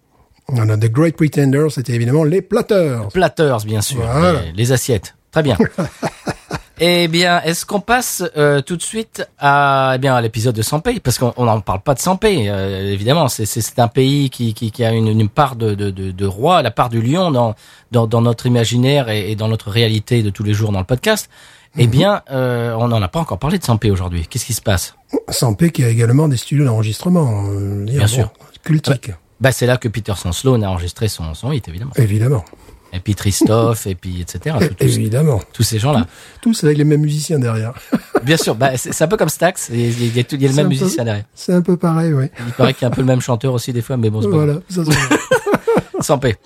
On 0.48 0.68
a 0.68 0.76
The 0.76 0.90
Great 0.90 1.16
Pretender, 1.16 1.66
c'était 1.70 1.94
évidemment 1.94 2.24
les 2.24 2.42
platteurs. 2.42 3.08
Platters, 3.08 3.64
bien 3.64 3.80
sûr. 3.80 4.02
Voilà. 4.02 4.42
Les, 4.42 4.52
les 4.52 4.72
assiettes. 4.72 5.14
Très 5.30 5.42
bien. 5.42 5.56
eh 6.80 7.08
bien, 7.08 7.40
est-ce 7.42 7.64
qu'on 7.64 7.80
passe 7.80 8.22
euh, 8.36 8.60
tout 8.60 8.76
de 8.76 8.82
suite 8.82 9.26
à, 9.38 9.92
eh 9.94 9.98
bien, 9.98 10.14
à 10.14 10.20
l'épisode 10.20 10.54
de 10.54 10.60
Sampé 10.60 11.00
Parce 11.00 11.16
qu'on 11.18 11.32
on 11.38 11.44
n'en 11.46 11.60
parle 11.60 11.80
pas 11.80 11.94
de 11.94 12.00
Sampé, 12.00 12.50
euh, 12.50 12.92
évidemment. 12.92 13.28
C'est- 13.28 13.78
un 13.78 13.88
pays 13.88 14.28
qui, 14.28 14.52
qui, 14.52 14.70
qui 14.70 14.84
a 14.84 14.92
une, 14.92 15.08
une 15.08 15.28
part 15.30 15.56
de, 15.56 15.74
de, 15.74 15.90
de, 15.90 16.10
de 16.10 16.26
roi, 16.26 16.60
la 16.60 16.70
part 16.70 16.90
du 16.90 17.00
lion 17.00 17.30
dans, 17.30 17.54
dans, 17.90 18.06
dans 18.06 18.20
notre 18.20 18.44
imaginaire 18.46 19.08
et, 19.08 19.30
et 19.30 19.36
dans 19.36 19.48
notre 19.48 19.70
réalité 19.70 20.22
de 20.22 20.28
tous 20.28 20.42
les 20.42 20.52
jours 20.52 20.72
dans 20.72 20.80
le 20.80 20.84
podcast. 20.84 21.30
Eh 21.78 21.86
bien, 21.86 22.22
euh, 22.30 22.74
on 22.78 22.88
n'en 22.88 23.00
a 23.00 23.08
pas 23.08 23.18
encore 23.20 23.38
parlé 23.38 23.58
de 23.58 23.64
Sampé 23.64 23.90
aujourd'hui. 23.90 24.26
Qu'est-ce 24.28 24.44
qui 24.44 24.52
se 24.52 24.60
passe? 24.60 24.94
Sampé 25.30 25.70
qui 25.70 25.82
a 25.84 25.88
également 25.88 26.28
des 26.28 26.36
studios 26.36 26.64
d'enregistrement. 26.64 27.44
euh, 27.48 27.84
Bien 27.86 28.06
sûr. 28.06 28.32
Cultique, 28.62 29.10
bah, 29.40 29.52
C'est 29.52 29.66
là 29.66 29.76
que 29.78 29.88
Peterson 29.88 30.32
Sloan 30.32 30.62
a 30.62 30.68
enregistré 30.68 31.08
son, 31.08 31.34
son 31.34 31.50
hit, 31.52 31.66
évidemment. 31.68 31.92
évidemment. 31.96 32.44
Et 32.94 33.00
puis 33.00 33.14
Christophe, 33.14 33.86
et 33.86 33.94
puis 33.94 34.20
etc. 34.20 34.56
Tout- 34.60 34.74
évidemment. 34.84 35.40
tous 35.54 35.62
ces 35.62 35.78
gens-là. 35.78 36.06
Tous 36.42 36.62
avec 36.62 36.76
les 36.76 36.84
mêmes 36.84 37.00
musiciens 37.00 37.38
derrière. 37.38 37.72
Bien 38.22 38.36
sûr, 38.36 38.54
bah, 38.54 38.76
c'est 38.76 39.02
un 39.02 39.08
peu 39.08 39.16
comme 39.16 39.30
Stax, 39.30 39.70
il 39.72 39.80
y 39.80 39.84
a, 39.84 39.88
il 39.88 40.16
y 40.16 40.20
a 40.20 40.24
tout- 40.24 40.36
il 40.36 40.42
y 40.42 40.44
a 40.44 40.48
le 40.50 40.54
même 40.54 40.64
peu- 40.66 40.68
musicien 40.68 41.02
derrière. 41.04 41.24
C'est 41.34 41.54
un 41.54 41.62
peu 41.62 41.78
pareil, 41.78 42.12
oui. 42.12 42.26
Il 42.46 42.52
paraît 42.52 42.74
qu'il 42.74 42.82
y 42.82 42.84
a 42.84 42.88
un 42.88 42.90
peu 42.90 43.00
le 43.00 43.06
même 43.06 43.22
chanteur 43.22 43.54
aussi 43.54 43.72
des 43.72 43.80
fois, 43.80 43.96
mais 43.96 44.10
bon, 44.10 44.20
c'est 44.22 44.28
pas 44.28 44.36
Voilà. 44.36 44.54
ça. 44.68 44.82
Sans 46.00 46.18
paix. 46.18 46.36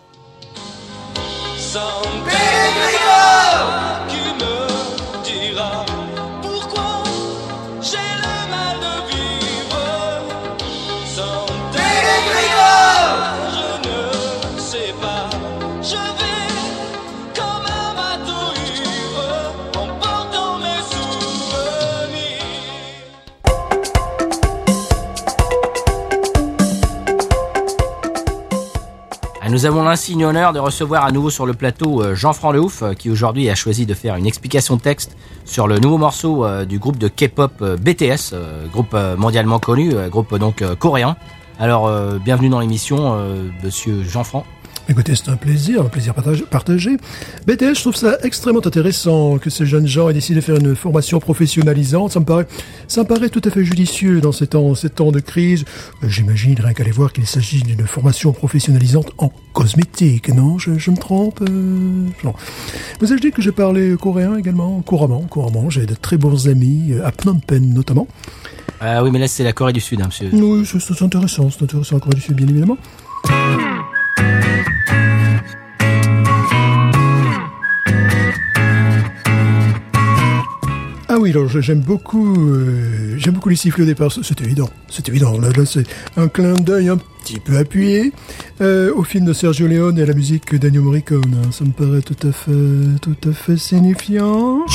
Nous 29.66 29.72
avons 29.72 29.82
l'insigne 29.82 30.24
honneur 30.24 30.52
de 30.52 30.60
recevoir 30.60 31.04
à 31.04 31.10
nouveau 31.10 31.28
sur 31.28 31.44
le 31.44 31.52
plateau 31.52 32.00
euh, 32.00 32.14
Jean-Franc 32.14 32.52
Leouf, 32.52 32.82
euh, 32.82 32.94
qui 32.94 33.10
aujourd'hui 33.10 33.50
a 33.50 33.56
choisi 33.56 33.84
de 33.84 33.94
faire 33.94 34.14
une 34.14 34.24
explication 34.24 34.76
de 34.76 34.80
texte 34.80 35.16
sur 35.44 35.66
le 35.66 35.80
nouveau 35.80 35.98
morceau 35.98 36.44
euh, 36.44 36.64
du 36.64 36.78
groupe 36.78 36.98
de 36.98 37.08
K-pop 37.08 37.64
BTS, 37.80 38.36
groupe 38.70 38.96
mondialement 39.18 39.58
connu, 39.58 39.92
groupe 40.08 40.38
donc 40.38 40.62
coréen. 40.78 41.16
Alors, 41.58 41.90
bienvenue 42.20 42.48
dans 42.48 42.60
l'émission, 42.60 43.18
monsieur 43.64 44.04
Jean-Franc. 44.04 44.46
Écoutez, 44.88 45.16
c'est 45.16 45.28
un 45.28 45.36
plaisir, 45.36 45.82
un 45.82 45.88
plaisir 45.88 46.14
partagé. 46.48 46.96
BTS, 47.44 47.74
je 47.74 47.80
trouve 47.80 47.96
ça 47.96 48.18
extrêmement 48.22 48.64
intéressant 48.64 49.36
que 49.38 49.50
ces 49.50 49.66
jeunes 49.66 49.88
gens 49.88 50.08
aient 50.08 50.14
décidé 50.14 50.36
de 50.36 50.44
faire 50.44 50.56
une 50.56 50.76
formation 50.76 51.18
professionnalisante. 51.18 52.12
Ça 52.12 52.20
me 52.20 52.24
paraît, 52.24 52.46
ça 52.86 53.02
me 53.02 53.06
paraît 53.08 53.28
tout 53.28 53.42
à 53.44 53.50
fait 53.50 53.64
judicieux 53.64 54.20
dans 54.20 54.30
ces 54.30 54.46
temps, 54.46 54.76
ces 54.76 54.88
temps 54.88 55.10
de 55.10 55.18
crise. 55.18 55.64
Euh, 56.04 56.08
J'imagine, 56.08 56.54
rien 56.60 56.72
qu'à 56.72 56.84
les 56.84 56.92
voir, 56.92 57.12
qu'il 57.12 57.26
s'agit 57.26 57.62
d'une 57.62 57.84
formation 57.86 58.32
professionnalisante 58.32 59.10
en 59.18 59.32
cosmétique, 59.52 60.28
non 60.28 60.58
je, 60.58 60.78
je 60.78 60.90
me 60.92 60.96
trompe 60.96 61.40
euh, 61.42 62.06
non. 62.22 62.34
Vous 63.00 63.10
avez 63.10 63.20
dit 63.20 63.32
que 63.32 63.42
j'ai 63.42 63.52
parlé 63.52 63.96
coréen 64.00 64.36
également, 64.36 64.80
couramment, 64.82 65.22
couramment. 65.22 65.68
J'ai 65.68 65.86
de 65.86 65.94
très 65.94 66.16
bons 66.16 66.46
amis, 66.48 66.92
euh, 66.92 67.04
à 67.04 67.10
Phnom 67.10 67.40
Penh 67.44 67.74
notamment. 67.74 68.06
Ah 68.80 69.02
oui, 69.02 69.10
mais 69.10 69.18
là 69.18 69.26
c'est 69.26 69.42
la 69.42 69.52
Corée 69.52 69.72
du 69.72 69.80
Sud, 69.80 70.00
hein, 70.00 70.06
monsieur. 70.06 70.28
Oui, 70.32 70.64
c'est 70.64 71.02
intéressant, 71.02 71.50
c'est 71.50 71.64
intéressant, 71.64 71.96
en 71.96 71.98
Corée 71.98 72.14
du 72.14 72.20
Sud, 72.20 72.36
bien 72.36 72.46
évidemment. 72.46 72.76
Ah 81.16 81.18
oui, 81.18 81.32
j'aime 81.60 81.80
beaucoup, 81.80 82.50
euh, 82.50 83.14
j'aime 83.16 83.32
beaucoup 83.32 83.48
les 83.48 83.56
sifflets 83.56 83.84
au 83.84 83.86
départ. 83.86 84.12
C'est 84.12 84.38
évident, 84.42 84.68
c'est 84.90 85.08
évident. 85.08 85.40
Là, 85.40 85.48
là 85.48 85.64
c'est 85.64 85.84
un 86.18 86.28
clin 86.28 86.52
d'œil 86.52 86.90
un 86.90 86.98
petit 86.98 87.40
peu 87.40 87.56
appuyé 87.56 88.12
euh, 88.60 88.92
au 88.94 89.02
film 89.02 89.24
de 89.24 89.32
Sergio 89.32 89.66
Leone 89.66 89.98
et 89.98 90.02
à 90.02 90.04
la 90.04 90.12
musique 90.12 90.54
d'Ennio 90.54 90.82
Morricone. 90.82 91.34
Ça 91.52 91.64
me 91.64 91.70
paraît 91.70 92.02
tout 92.02 92.28
à 92.28 92.32
fait, 92.32 92.98
tout 93.00 93.16
à 93.30 93.32
fait 93.32 93.56
signifiant. 93.56 94.66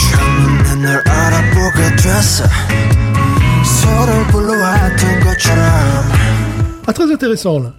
Ah, 6.88 6.93
très 6.93 7.13
intéressant 7.13 7.59
là. 7.59 7.76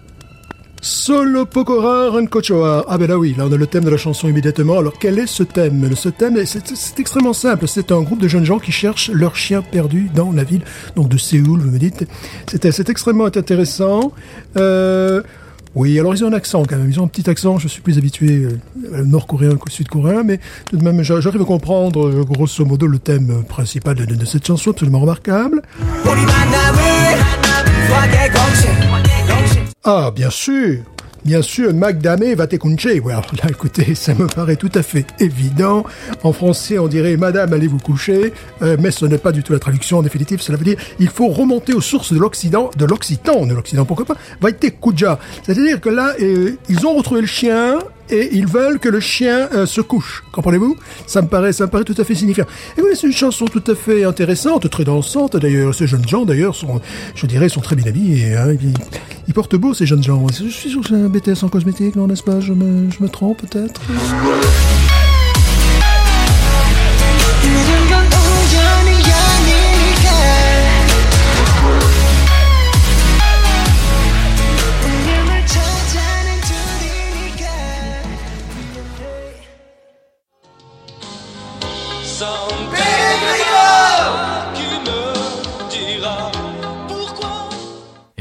Solo 0.85 1.47
Pokora 1.47 2.11
Rankochoa. 2.11 2.85
Ah 2.89 2.99
ben 2.99 3.07
là 3.09 3.17
oui, 3.17 3.35
là 3.39 3.45
on 3.49 3.53
a 3.53 3.57
le 3.57 3.67
thème 3.69 3.85
de 3.85 3.91
la 3.91 3.97
chanson 3.97 4.29
immédiatement. 4.29 4.79
Alors 4.79 4.95
quel 4.99 5.19
est 5.21 5.29
ce 5.29 5.45
thème? 5.45 5.89
Ce 5.95 6.09
thème, 6.09 6.37
c'est 6.45 6.99
extrêmement 6.99 7.33
simple. 7.33 7.69
C'est 7.69 7.93
un 7.93 8.01
groupe 8.03 8.21
de 8.21 8.27
jeunes 8.27 8.45
gens 8.45 8.59
qui 8.59 8.73
cherchent 8.73 9.09
leur 9.11 9.37
chien 9.37 9.63
perdu 9.63 10.11
dans 10.13 10.33
la 10.33 10.43
ville, 10.43 10.63
donc 10.97 11.09
de 11.09 11.17
Séoul, 11.19 11.61
vous 11.61 11.71
me 11.71 11.79
dites. 11.79 12.05
C'est 12.49 12.89
extrêmement 12.91 13.27
intéressant. 13.27 14.13
Euh, 14.57 15.23
Oui, 15.77 15.99
alors 16.01 16.15
ils 16.15 16.23
ont 16.25 16.29
un 16.29 16.33
accent 16.35 16.65
quand 16.69 16.77
même. 16.77 16.91
Ils 16.91 16.99
ont 17.01 17.05
un 17.05 17.09
petit 17.09 17.31
accent. 17.31 17.59
Je 17.59 17.67
suis 17.69 17.81
plus 17.81 17.97
habitué 17.97 18.43
euh, 18.93 19.05
nord-coréen 19.05 19.55
qu'au 19.57 19.71
sud-coréen, 19.71 20.23
mais 20.25 20.39
tout 20.69 20.77
de 20.77 20.85
même, 20.85 21.01
j'a- 21.03 21.21
j'arrive 21.21 21.41
à 21.43 21.45
comprendre 21.47 22.09
euh, 22.09 22.25
grosso 22.25 22.65
modo 22.67 22.87
le 22.89 22.99
thème 22.99 23.45
principal 23.49 23.95
de, 23.95 24.05
de- 24.05 24.17
de 24.17 24.25
cette 24.27 24.47
chanson 24.47 24.71
absolument 24.73 25.01
remarquable. 25.01 25.63
Ah, 29.85 30.13
bien 30.15 30.31
sûr. 30.31 30.79
Bien 31.25 31.43
sûr, 31.43 31.75
Magdame 31.75 32.35
va 32.35 32.47
te 32.47 32.55
coucher. 32.55 33.01
Ouais, 33.01 33.13
alors 33.13 33.27
là, 33.43 33.51
écoutez, 33.51 33.95
ça 33.97 34.15
me 34.15 34.27
paraît 34.27 34.55
tout 34.55 34.71
à 34.77 34.83
fait 34.83 35.07
évident. 35.19 35.85
En 36.23 36.33
français, 36.33 36.79
on 36.79 36.87
dirait 36.87 37.17
Madame, 37.17 37.53
allez 37.53 37.67
vous 37.67 37.79
coucher. 37.79 38.33
Euh, 38.63 38.77
mais 38.79 38.93
ce 38.93 39.07
n'est 39.07 39.19
pas 39.19 39.33
du 39.33 39.43
tout 39.43 39.53
la 39.53 39.59
traduction. 39.59 39.99
En 39.99 40.03
définitive, 40.03 40.41
cela 40.41 40.57
veut 40.57 40.65
dire 40.65 40.79
il 41.01 41.09
faut 41.09 41.29
remonter 41.29 41.75
aux 41.75 41.81
sources 41.81 42.13
de 42.13 42.19
l'Occident, 42.19 42.71
de 42.77 42.85
l'Occitan, 42.85 43.45
de 43.45 43.55
l'Occident, 43.55 43.85
pourquoi 43.85 44.07
pas. 44.07 44.17
Va 44.41 44.53
te 44.53 44.69
kuja. 44.69 45.19
C'est-à-dire 45.43 45.81
que 45.81 45.89
là, 45.89 46.15
euh, 46.21 46.57
ils 46.69 46.87
ont 46.87 46.95
retrouvé 46.95 47.21
le 47.21 47.27
chien 47.27 47.79
et 48.13 48.37
ils 48.37 48.47
veulent 48.47 48.79
que 48.79 48.89
le 48.89 49.01
chien 49.01 49.49
euh, 49.55 49.67
se 49.67 49.81
couche. 49.81 50.23
Comprenez-vous? 50.33 50.77
Ça 51.07 51.23
me 51.23 51.29
paraît, 51.29 51.53
ça 51.53 51.65
me 51.65 51.71
paraît 51.71 51.85
tout 51.85 51.95
à 51.97 52.05
fait 52.05 52.15
signifiant. 52.15 52.45
Et 52.77 52.83
oui, 52.83 52.91
c'est 52.95 53.07
une 53.07 53.13
chanson 53.13 53.47
tout 53.47 53.65
à 53.67 53.75
fait 53.75 54.05
intéressante, 54.05 54.69
très 54.71 54.85
dansante 54.85 55.37
d'ailleurs. 55.37 55.75
Ces 55.75 55.87
jeunes 55.87 56.07
gens 56.07 56.25
d'ailleurs 56.25 56.55
sont, 56.55 56.81
je 57.15 57.27
dirais, 57.27 57.49
sont 57.49 57.61
très 57.61 57.77
bien 57.77 57.87
habillés. 57.87 58.37
Hein. 58.37 58.55
Ils, 59.29 59.35
portent 59.35 59.57
beau 59.57 59.73
ces 59.73 59.87
jeunes 59.87 60.03
gens. 60.03 60.27
Je 60.29 60.49
suis 60.49 60.71
sûr 60.71 60.83
que 60.83 60.89
c'est 60.89 60.95
un 60.95 61.09
BTS 61.09 61.43
en 61.43 61.49
cosmétique, 61.49 61.97
non 61.97 62.07
n'est-ce 62.07 62.23
pas? 62.23 62.41
Je 62.41 62.53
me, 62.53 62.91
je 62.91 63.03
me 63.03 63.09
trompe 63.09 63.41
peut-être? 63.41 63.81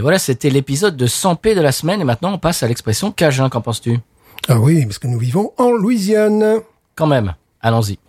Et 0.01 0.03
voilà, 0.03 0.17
c'était 0.17 0.49
l'épisode 0.49 0.97
de 0.97 1.05
100p 1.05 1.53
de 1.53 1.61
la 1.61 1.71
semaine. 1.71 2.01
Et 2.01 2.03
maintenant, 2.03 2.33
on 2.33 2.39
passe 2.39 2.63
à 2.63 2.67
l'expression 2.67 3.11
cajun. 3.11 3.49
Qu'en 3.49 3.61
penses-tu? 3.61 3.99
Ah 4.47 4.59
oui, 4.59 4.83
parce 4.83 4.97
que 4.97 5.05
nous 5.05 5.19
vivons 5.19 5.51
en 5.59 5.69
Louisiane. 5.73 6.61
Quand 6.95 7.05
même. 7.05 7.35
Allons-y. 7.61 7.99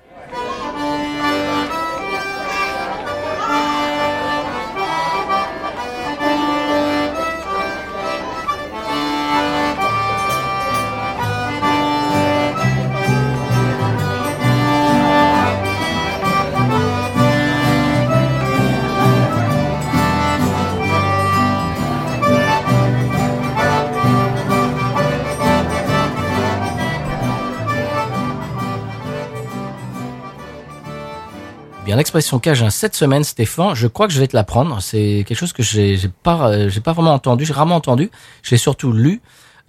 Bien, 32.03 32.07
l'expression 32.07 32.41
cajun 32.41 32.69
cette 32.71 32.97
semaine, 32.97 33.23
Stéphane, 33.23 33.77
je 33.77 33.87
crois 33.87 34.09
que 34.09 34.13
je 34.13 34.19
vais 34.19 34.27
te 34.27 34.35
l'apprendre. 34.35 34.83
C'est 34.83 35.25
quelque 35.25 35.39
chose 35.39 35.53
que 35.53 35.63
j'ai 35.63 35.97
pas, 36.25 36.51
euh, 36.51 36.69
j'ai 36.69 36.81
pas 36.81 36.93
vraiment 36.93 37.15
entendu, 37.15 37.45
j'ai 37.45 37.53
rarement 37.53 37.77
entendu. 37.77 38.11
J'ai 38.43 38.57
surtout 38.57 38.91
lu. 38.91 39.21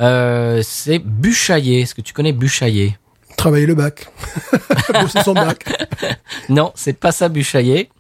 Euh, 0.01 0.59
c'est 0.63 0.97
bûchailler. 0.97 1.81
Est-ce 1.81 1.93
que 1.93 2.01
tu 2.01 2.11
connais 2.11 2.31
bûchailler 2.33 2.97
Travailler 3.37 3.67
le 3.67 3.75
bac. 3.75 4.07
Bosser 4.99 5.21
son 5.23 5.35
bac. 5.35 5.63
Non, 6.49 6.71
c'est 6.73 6.93
pas 6.99 7.11
ça 7.11 7.29
bûchailler. 7.29 7.91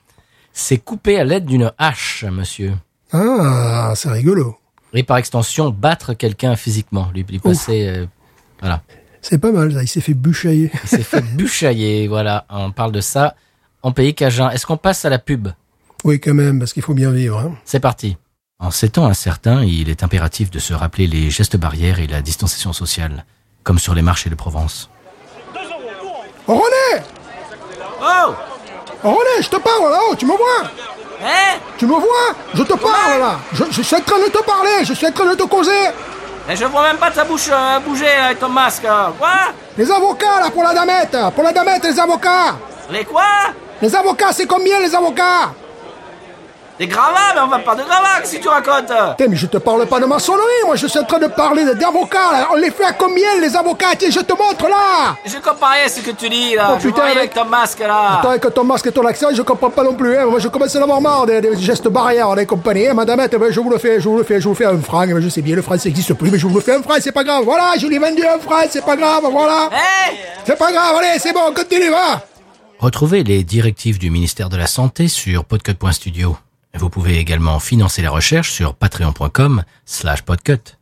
C'est 0.51 0.79
couper 0.79 1.19
à 1.19 1.25
l'aide 1.25 1.45
d'une 1.45 1.71
hache, 1.77 2.25
monsieur. 2.31 2.73
Ah, 3.11 3.93
c'est 3.95 4.09
rigolo. 4.09 4.57
Et 4.95 5.03
par 5.03 5.17
extension, 5.17 5.69
battre 5.69 6.15
quelqu'un 6.15 6.55
physiquement, 6.55 7.11
lui, 7.13 7.23
lui 7.23 7.37
passer. 7.37 7.87
euh, 7.87 8.07
voilà. 8.61 8.81
C'est 9.21 9.37
pas 9.37 9.51
mal, 9.51 9.73
ça. 9.73 9.83
Il 9.83 9.87
s'est 9.87 10.01
fait 10.01 10.15
bûchailler. 10.15 10.71
Il 10.85 10.89
s'est 10.89 11.03
fait 11.03 11.21
bûchailler. 11.35 12.07
Voilà, 12.07 12.47
on 12.49 12.71
parle 12.71 12.91
de 12.91 13.01
ça 13.01 13.35
en 13.83 13.91
pays 13.91 14.15
cajun. 14.15 14.49
Est-ce 14.49 14.65
qu'on 14.65 14.77
passe 14.77 15.05
à 15.05 15.09
la 15.09 15.19
pub? 15.19 15.49
Oui, 16.03 16.19
quand 16.19 16.33
même, 16.33 16.59
parce 16.59 16.73
qu'il 16.73 16.81
faut 16.83 16.93
bien 16.93 17.11
vivre. 17.11 17.37
Hein. 17.39 17.53
C'est 17.65 17.79
parti. 17.79 18.17
En 18.59 18.71
ces 18.71 18.89
temps 18.89 19.05
incertains, 19.05 19.63
il 19.63 19.89
est 19.89 20.03
impératif 20.03 20.49
de 20.49 20.59
se 20.59 20.73
rappeler 20.73 21.05
les 21.07 21.29
gestes 21.29 21.57
barrières 21.57 21.99
et 21.99 22.07
la 22.07 22.21
distanciation 22.21 22.73
sociale, 22.73 23.25
comme 23.63 23.79
sur 23.79 23.93
les 23.93 24.01
marchés 24.01 24.29
de 24.29 24.35
Provence. 24.35 24.89
Oh, 26.47 26.55
René 26.55 27.03
Oh 28.01 28.33
Oh, 29.05 29.09
René, 29.11 29.41
je 29.41 29.49
te 29.49 29.57
parle 29.57 29.91
là, 29.91 29.99
oh, 30.09 30.15
tu 30.15 30.25
me 30.25 30.31
vois? 30.31 30.69
Hein? 31.23 31.57
Tu 31.77 31.85
me 31.85 31.91
vois? 31.93 32.35
Je 32.53 32.63
te 32.63 32.73
parle 32.73 33.19
là 33.19 33.39
je, 33.53 33.63
je 33.71 33.81
suis 33.81 33.95
en 33.95 34.01
train 34.01 34.19
de 34.19 34.29
te 34.29 34.43
parler, 34.43 34.83
je 34.83 34.93
suis 34.93 35.07
en 35.07 35.11
train 35.11 35.29
de 35.29 35.35
te 35.35 35.43
causer 35.43 35.89
Mais 36.47 36.55
je 36.55 36.65
vois 36.65 36.83
même 36.83 36.97
pas 36.97 37.11
ta 37.11 37.23
bouche 37.23 37.47
euh, 37.49 37.79
bouger 37.79 38.09
avec 38.09 38.39
ton 38.39 38.49
masque. 38.49 38.85
Quoi? 39.17 39.29
Les 39.77 39.89
avocats 39.89 40.41
là 40.41 40.51
pour 40.51 40.63
la 40.63 40.73
damette 40.73 41.15
Pour 41.33 41.43
la 41.43 41.53
damette, 41.53 41.83
les 41.85 41.97
avocats 41.97 42.57
Les 42.91 43.05
quoi? 43.05 43.23
Les 43.83 43.93
avocats, 43.93 44.31
c'est 44.31 44.45
combien 44.45 44.79
les 44.79 44.95
avocats? 44.95 45.51
Des 46.79 46.87
gravats, 46.87 47.33
mais 47.35 47.41
on 47.41 47.47
va 47.47 47.59
pas 47.59 47.75
de 47.75 47.83
gravats 47.83 48.23
si 48.23 48.39
tu 48.39 48.47
racontes? 48.47 48.87
Putain, 48.87 49.29
mais 49.29 49.35
je 49.35 49.45
te 49.45 49.57
parle 49.57 49.85
pas 49.87 49.99
de 49.99 50.05
maçonnerie, 50.05 50.63
moi 50.65 50.77
je 50.77 50.87
suis 50.87 50.97
en 50.99 51.03
train 51.03 51.19
de 51.19 51.27
parler 51.27 51.65
d'avocats 51.65 52.31
là. 52.31 52.47
On 52.53 52.55
les 52.55 52.71
fait 52.71 52.85
à 52.85 52.93
combien 52.93 53.35
les 53.41 53.53
avocats? 53.57 53.87
Tiens, 53.99 54.09
je 54.09 54.21
te 54.21 54.31
montre 54.31 54.69
là 54.69 55.15
Je 55.25 55.35
comprends 55.37 55.67
rien 55.71 55.89
ce 55.89 55.99
que 55.99 56.11
tu 56.11 56.29
dis 56.29 56.55
là. 56.55 56.69
Oh, 56.71 56.75
je 56.79 56.87
putain, 56.87 57.01
vois 57.01 57.05
avec- 57.07 57.17
avec 57.17 57.33
ton 57.33 57.43
masque 57.45 57.79
là. 57.81 58.19
Attends, 58.19 58.29
avec 58.29 58.53
ton 58.53 58.63
masque 58.63 58.87
et 58.87 58.91
ton 58.93 59.05
accent, 59.05 59.27
je 59.33 59.41
comprends 59.41 59.69
pas 59.69 59.83
non 59.83 59.93
plus. 59.95 60.17
Hein. 60.17 60.27
Moi, 60.27 60.39
je 60.39 60.47
commence 60.47 60.73
à 60.77 60.81
avoir 60.81 61.01
marre 61.01 61.25
des, 61.25 61.41
des 61.41 61.57
gestes 61.61 61.89
barrières 61.89 62.33
des 62.35 62.45
compagnies. 62.45 62.87
Hein. 62.87 62.93
Madame, 62.93 63.27
ben, 63.27 63.51
je 63.51 63.59
vous 63.59 63.69
le 63.69 63.77
fais, 63.79 63.99
je 63.99 64.07
vous 64.07 64.17
le 64.17 64.23
fais, 64.23 64.39
je 64.39 64.45
vous 64.45 64.51
le 64.51 64.57
fais 64.57 64.65
un 64.65 64.79
franc. 64.79 65.03
Je 65.19 65.27
sais 65.27 65.41
bien, 65.41 65.57
le 65.57 65.61
franc, 65.61 65.77
ça 65.77 65.89
n'existe 65.89 66.13
plus, 66.13 66.31
mais 66.31 66.39
je 66.39 66.47
vous 66.47 66.55
le 66.55 66.61
fais 66.61 66.75
un 66.75 66.81
franc, 66.81 66.93
c'est 67.01 67.11
pas 67.11 67.25
grave. 67.25 67.43
Voilà, 67.43 67.73
je 67.77 67.85
l'ai 67.85 67.99
vendu 67.99 68.23
un 68.25 68.39
franc, 68.39 68.63
c'est 68.69 68.85
pas 68.85 68.95
grave, 68.95 69.23
voilà. 69.29 69.69
C'est 70.45 70.57
pas 70.57 70.71
grave, 70.71 70.95
allez, 70.99 71.19
c'est 71.19 71.33
bon, 71.33 71.53
continue, 71.53 71.89
va. 71.91 72.21
Retrouvez 72.83 73.23
les 73.23 73.45
directives 73.45 73.97
du 73.97 74.11
ministère 74.11 74.49
de 74.49 74.57
la 74.57 74.67
Santé 74.67 75.07
sur 75.07 75.45
podcut.studio. 75.45 76.37
Vous 76.73 76.89
pouvez 76.89 77.17
également 77.17 77.61
financer 77.61 78.01
la 78.01 78.09
recherche 78.09 78.51
sur 78.51 78.75
patreon.com 78.75 79.63
slash 79.85 80.23
podcut. 80.23 80.75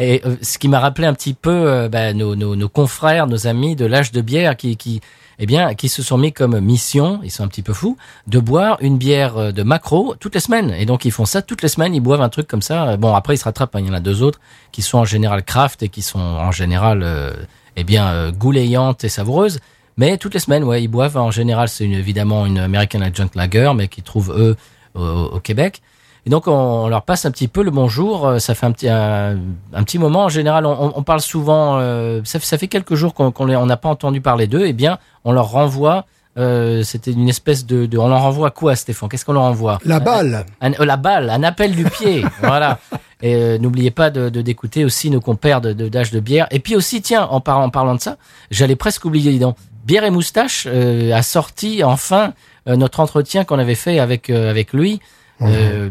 Et 0.00 0.22
euh, 0.24 0.36
ce 0.42 0.58
qui 0.58 0.68
m'a 0.68 0.78
rappelé 0.78 1.08
un 1.08 1.14
petit 1.14 1.34
peu 1.34 1.50
euh, 1.50 1.88
bah, 1.88 2.12
nos, 2.12 2.36
nos, 2.36 2.54
nos 2.54 2.68
confrères, 2.68 3.26
nos 3.26 3.48
amis 3.48 3.74
de 3.74 3.84
l'âge 3.84 4.12
de 4.12 4.20
bière 4.20 4.56
qui, 4.56 4.76
qui, 4.76 5.00
eh 5.38 5.46
bien, 5.46 5.74
qui 5.74 5.88
se 5.88 6.02
sont 6.02 6.18
mis 6.18 6.32
comme 6.32 6.58
mission, 6.60 7.20
ils 7.22 7.30
sont 7.30 7.44
un 7.44 7.48
petit 7.48 7.62
peu 7.62 7.72
fous, 7.72 7.96
de 8.26 8.38
boire 8.38 8.76
une 8.80 8.98
bière 8.98 9.36
euh, 9.36 9.52
de 9.52 9.62
macro 9.62 10.14
toutes 10.18 10.34
les 10.34 10.40
semaines. 10.40 10.74
Et 10.76 10.84
donc 10.84 11.04
ils 11.04 11.12
font 11.12 11.24
ça 11.24 11.42
toutes 11.42 11.62
les 11.62 11.68
semaines, 11.68 11.94
ils 11.94 12.00
boivent 12.00 12.22
un 12.22 12.28
truc 12.28 12.48
comme 12.48 12.62
ça. 12.62 12.96
Bon, 12.96 13.14
après 13.14 13.34
ils 13.34 13.38
se 13.38 13.44
rattrapent, 13.44 13.76
hein, 13.76 13.80
il 13.80 13.86
y 13.86 13.90
en 13.90 13.94
a 13.94 14.00
deux 14.00 14.22
autres 14.22 14.40
qui 14.72 14.82
sont 14.82 14.98
en 14.98 15.04
général 15.04 15.44
craft 15.44 15.82
et 15.82 15.88
qui 15.88 16.02
sont 16.02 16.18
en 16.18 16.50
général, 16.50 17.02
euh, 17.02 17.32
eh 17.76 17.84
bien, 17.84 18.08
euh, 18.08 18.94
et 19.02 19.08
savoureuses. 19.08 19.60
Mais 19.96 20.16
toutes 20.16 20.34
les 20.34 20.40
semaines, 20.40 20.64
ouais, 20.64 20.82
ils 20.82 20.88
boivent. 20.88 21.16
En 21.16 21.30
général, 21.30 21.68
c'est 21.68 21.84
évidemment 21.84 22.46
une 22.46 22.58
American 22.58 23.00
Adjunct 23.00 23.30
Lager, 23.34 23.72
mais 23.74 23.88
qu'ils 23.88 24.04
trouvent 24.04 24.32
eux 24.36 24.56
au 24.94 25.40
Québec. 25.40 25.82
Et 26.28 26.30
donc 26.30 26.46
on, 26.46 26.52
on 26.52 26.88
leur 26.88 27.04
passe 27.04 27.24
un 27.24 27.30
petit 27.30 27.48
peu 27.48 27.62
le 27.62 27.70
bonjour. 27.70 28.26
euh, 28.26 28.38
Ça 28.38 28.54
fait 28.54 28.66
un 28.66 28.72
petit 28.72 28.86
un, 28.90 29.38
un 29.72 29.82
petit 29.82 29.98
moment. 29.98 30.24
En 30.24 30.28
général, 30.28 30.66
on, 30.66 30.92
on 30.94 31.02
parle 31.02 31.22
souvent. 31.22 31.78
euh, 31.80 32.20
ça, 32.24 32.38
fait- 32.38 32.44
ça 32.44 32.58
fait 32.58 32.68
quelques 32.68 32.96
jours 32.96 33.14
qu'on 33.14 33.32
on 33.38 33.66
n'a 33.66 33.76
pas 33.78 33.88
entendu 33.88 34.20
parler 34.20 34.46
d'eux. 34.46 34.64
Eh 34.66 34.74
bien, 34.74 34.98
on 35.24 35.32
leur 35.32 35.50
renvoie. 35.50 36.04
euh, 36.36 36.82
C'était 36.82 37.12
une 37.12 37.30
espèce 37.30 37.64
de, 37.64 37.86
de- 37.86 37.96
On 37.96 38.08
leur 38.08 38.20
renvoie 38.20 38.50
quoi, 38.50 38.76
Stéphane? 38.76 39.08
Qu'est-ce 39.08 39.24
qu'on 39.24 39.32
leur 39.32 39.42
envoie 39.44 39.78
La 39.86 40.00
balle. 40.00 40.44
un- 40.60 40.84
la 40.84 40.98
balle, 40.98 41.30
un 41.30 41.42
appel 41.44 41.74
du 41.74 41.84
pied. 41.84 42.22
voilà. 42.42 42.78
Et 43.22 43.34
euh, 43.34 43.56
n'oubliez 43.58 43.90
pas 43.90 44.10
de 44.10 44.28
d'écouter 44.28 44.84
aussi 44.84 45.08
nos 45.08 45.22
compères 45.22 45.62
de 45.62 45.72
d'âge 45.72 46.10
de, 46.10 46.20
bière. 46.20 46.46
Et 46.50 46.58
puis 46.60 46.76
aussi, 46.76 47.00
tiens, 47.00 47.24
en, 47.30 47.40
par- 47.40 47.58
en 47.60 47.70
parlant 47.70 47.94
de 47.94 48.02
ça, 48.02 48.18
j'allais 48.50 48.76
presque 48.76 49.06
oublier, 49.06 49.32
dis 49.32 49.38
donc. 49.38 49.56
Bière 49.86 50.04
et 50.04 50.10
moustache 50.10 50.66
euh, 50.70 51.14
a 51.14 51.22
sorti 51.22 51.82
enfin 51.82 52.34
euh, 52.68 52.76
notre 52.76 53.00
entretien 53.00 53.44
qu'on 53.44 53.58
avait 53.58 53.74
fait 53.74 53.98
avec 53.98 54.28
avec 54.28 54.74
lui. 54.74 55.00
Euh, 55.42 55.88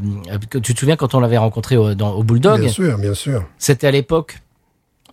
que 0.50 0.58
tu 0.58 0.74
te 0.74 0.80
souviens 0.80 0.98
quand 0.98 1.16
on 1.16 1.20
l'avait 1.20 1.38
rencontré 1.38 1.78
au, 1.78 1.94
dans, 1.94 2.12
au 2.12 2.24
Bulldog 2.24 2.60
Bien 2.60 2.70
sûr, 2.70 2.98
bien 2.98 3.14
sûr. 3.14 3.46
C'était 3.58 3.88
à 3.88 3.92
l'époque 3.92 4.42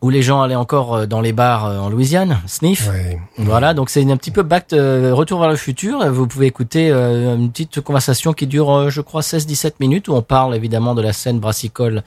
où 0.03 0.11
les 0.11 0.23
gens 0.23 0.43
allaient 0.43 0.55
encore 0.55 0.95
euh, 0.95 1.07
dans 1.07 1.21
les 1.21 1.33
bars 1.33 1.65
euh, 1.65 1.79
en 1.79 1.89
Louisiane, 1.89 2.41
sniff. 2.47 2.89
Ouais. 2.91 3.19
Voilà, 3.39 3.73
donc 3.75 3.91
c'est 3.91 4.03
un 4.11 4.17
petit 4.17 4.31
peu 4.31 4.43
back, 4.43 4.73
euh, 4.73 5.15
retour 5.15 5.41
vers 5.41 5.49
le 5.49 5.57
futur. 5.57 6.07
Vous 6.13 6.27
pouvez 6.27 6.47
écouter 6.47 6.91
euh, 6.91 7.37
une 7.37 7.51
petite 7.51 7.81
conversation 7.81 8.33
qui 8.33 8.47
dure, 8.47 8.71
euh, 8.71 8.91
je 8.91 9.01
crois, 9.01 9.23
16-17 9.23 9.75
minutes, 9.81 10.09
où 10.09 10.15
on 10.15 10.21
parle 10.23 10.55
évidemment 10.55 10.95
de 10.95 11.01
la 11.01 11.13
scène 11.13 11.39
brassicole 11.39 12.03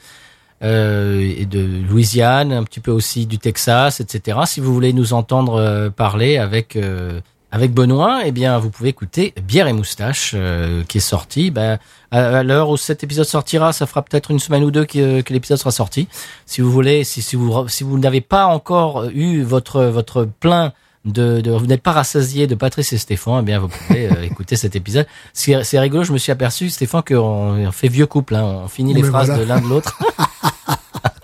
euh, 0.63 1.33
et 1.37 1.45
de 1.45 1.83
Louisiane, 1.89 2.51
un 2.51 2.63
petit 2.63 2.79
peu 2.79 2.91
aussi 2.91 3.25
du 3.25 3.37
Texas, 3.39 3.99
etc. 3.99 4.39
Si 4.45 4.59
vous 4.59 4.73
voulez 4.73 4.93
nous 4.93 5.13
entendre 5.13 5.55
euh, 5.55 5.89
parler 5.89 6.37
avec 6.37 6.75
euh, 6.75 7.19
avec 7.51 7.73
Benoît, 7.73 8.21
eh 8.25 8.31
bien, 8.31 8.59
vous 8.59 8.69
pouvez 8.69 8.89
écouter 8.89 9.33
Bière 9.41 9.67
et 9.67 9.73
Moustache, 9.73 10.33
euh, 10.35 10.83
qui 10.83 10.97
est 10.97 11.01
sorti. 11.01 11.49
Ben, 11.49 11.79
à, 12.11 12.43
l'heure 12.43 12.69
où 12.69 12.77
cet 12.77 13.03
épisode 13.03 13.25
sortira, 13.25 13.73
ça 13.73 13.85
fera 13.85 14.01
peut-être 14.01 14.31
une 14.31 14.39
semaine 14.39 14.63
ou 14.63 14.71
deux 14.71 14.85
que, 14.85 15.21
que 15.21 15.33
l'épisode 15.33 15.57
sera 15.57 15.71
sorti. 15.71 16.07
Si 16.45 16.61
vous 16.61 16.71
voulez, 16.71 17.03
si, 17.03 17.21
si 17.21 17.35
vous 17.35 17.67
si 17.69 17.83
vous 17.83 17.97
n'avez 17.99 18.21
pas 18.21 18.45
encore 18.47 19.05
eu 19.13 19.43
votre 19.43 19.83
votre 19.83 20.25
plein 20.25 20.73
de, 21.05 21.39
de 21.39 21.51
vous 21.51 21.67
n'êtes 21.67 21.81
pas 21.81 21.93
rassasié 21.93 22.47
de 22.47 22.55
Patrice 22.55 22.91
et 22.91 22.97
Stéphane, 22.97 23.39
eh 23.41 23.45
bien 23.45 23.59
vous 23.59 23.69
pouvez 23.69 24.09
euh, 24.11 24.23
écouter 24.23 24.57
cet 24.57 24.75
épisode. 24.75 25.07
C'est 25.33 25.79
rigolo, 25.79 26.03
je 26.03 26.11
me 26.11 26.17
suis 26.17 26.31
aperçu 26.33 26.69
Stéphane 26.69 27.03
qu'on 27.03 27.15
on 27.15 27.71
fait 27.71 27.87
vieux 27.87 28.07
couple, 28.07 28.35
hein, 28.35 28.61
on 28.65 28.67
finit 28.67 28.93
les 28.93 29.03
Mais 29.03 29.07
phrases 29.07 29.27
voilà. 29.27 29.43
de 29.43 29.47
l'un 29.47 29.61
de 29.61 29.67
l'autre. 29.67 29.97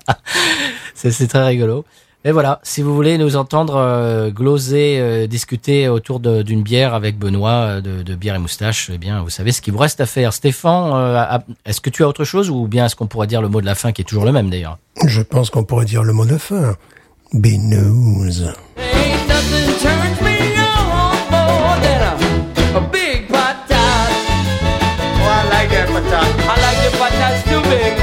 c'est 0.93 1.11
c'est 1.11 1.27
très 1.27 1.45
rigolo. 1.45 1.85
Et 2.25 2.31
voilà, 2.31 2.59
si 2.63 2.81
vous 2.81 2.95
voulez 2.95 3.17
nous 3.17 3.35
entendre 3.35 3.75
euh, 3.75 4.29
gloser, 4.31 4.97
euh, 4.99 5.27
discuter 5.27 5.89
autour 5.89 6.21
d'une 6.21 6.63
bière 6.63 6.93
avec 6.93 7.19
Benoît 7.19 7.51
euh, 7.51 7.81
de, 7.81 8.01
de 8.01 8.15
bière 8.15 8.35
et 8.35 8.39
moustache, 8.39 8.89
eh 8.93 8.97
bien 8.97 9.21
vous 9.21 9.29
savez 9.29 9.51
ce 9.51 9.61
qu'il 9.61 9.73
vous 9.73 9.79
reste 9.79 9.99
à 9.99 10.05
faire. 10.05 10.31
Stéphane, 10.31 10.91
euh, 10.93 11.37
est-ce 11.65 11.81
que 11.81 11.89
tu 11.89 12.01
as 12.03 12.07
autre 12.07 12.23
chose 12.23 12.49
ou 12.49 12.67
bien 12.67 12.85
est-ce 12.85 12.95
qu'on 12.95 13.07
pourrait 13.07 13.27
dire 13.27 13.41
le 13.41 13.49
mot 13.49 13.59
de 13.59 13.65
la 13.65 13.75
fin 13.75 13.91
qui 13.91 14.01
est 14.01 14.05
toujours 14.05 14.23
le 14.23 14.31
même 14.31 14.49
d'ailleurs? 14.49 14.77
Je 15.05 15.21
pense 15.21 15.49
qu'on 15.49 15.65
pourrait 15.65 15.85
dire 15.85 16.03
le 16.03 16.13
mot 16.13 16.25
de 16.25 16.37
fin. 16.37 16.75
Binous. 17.33 18.53
Ain't 27.75 28.02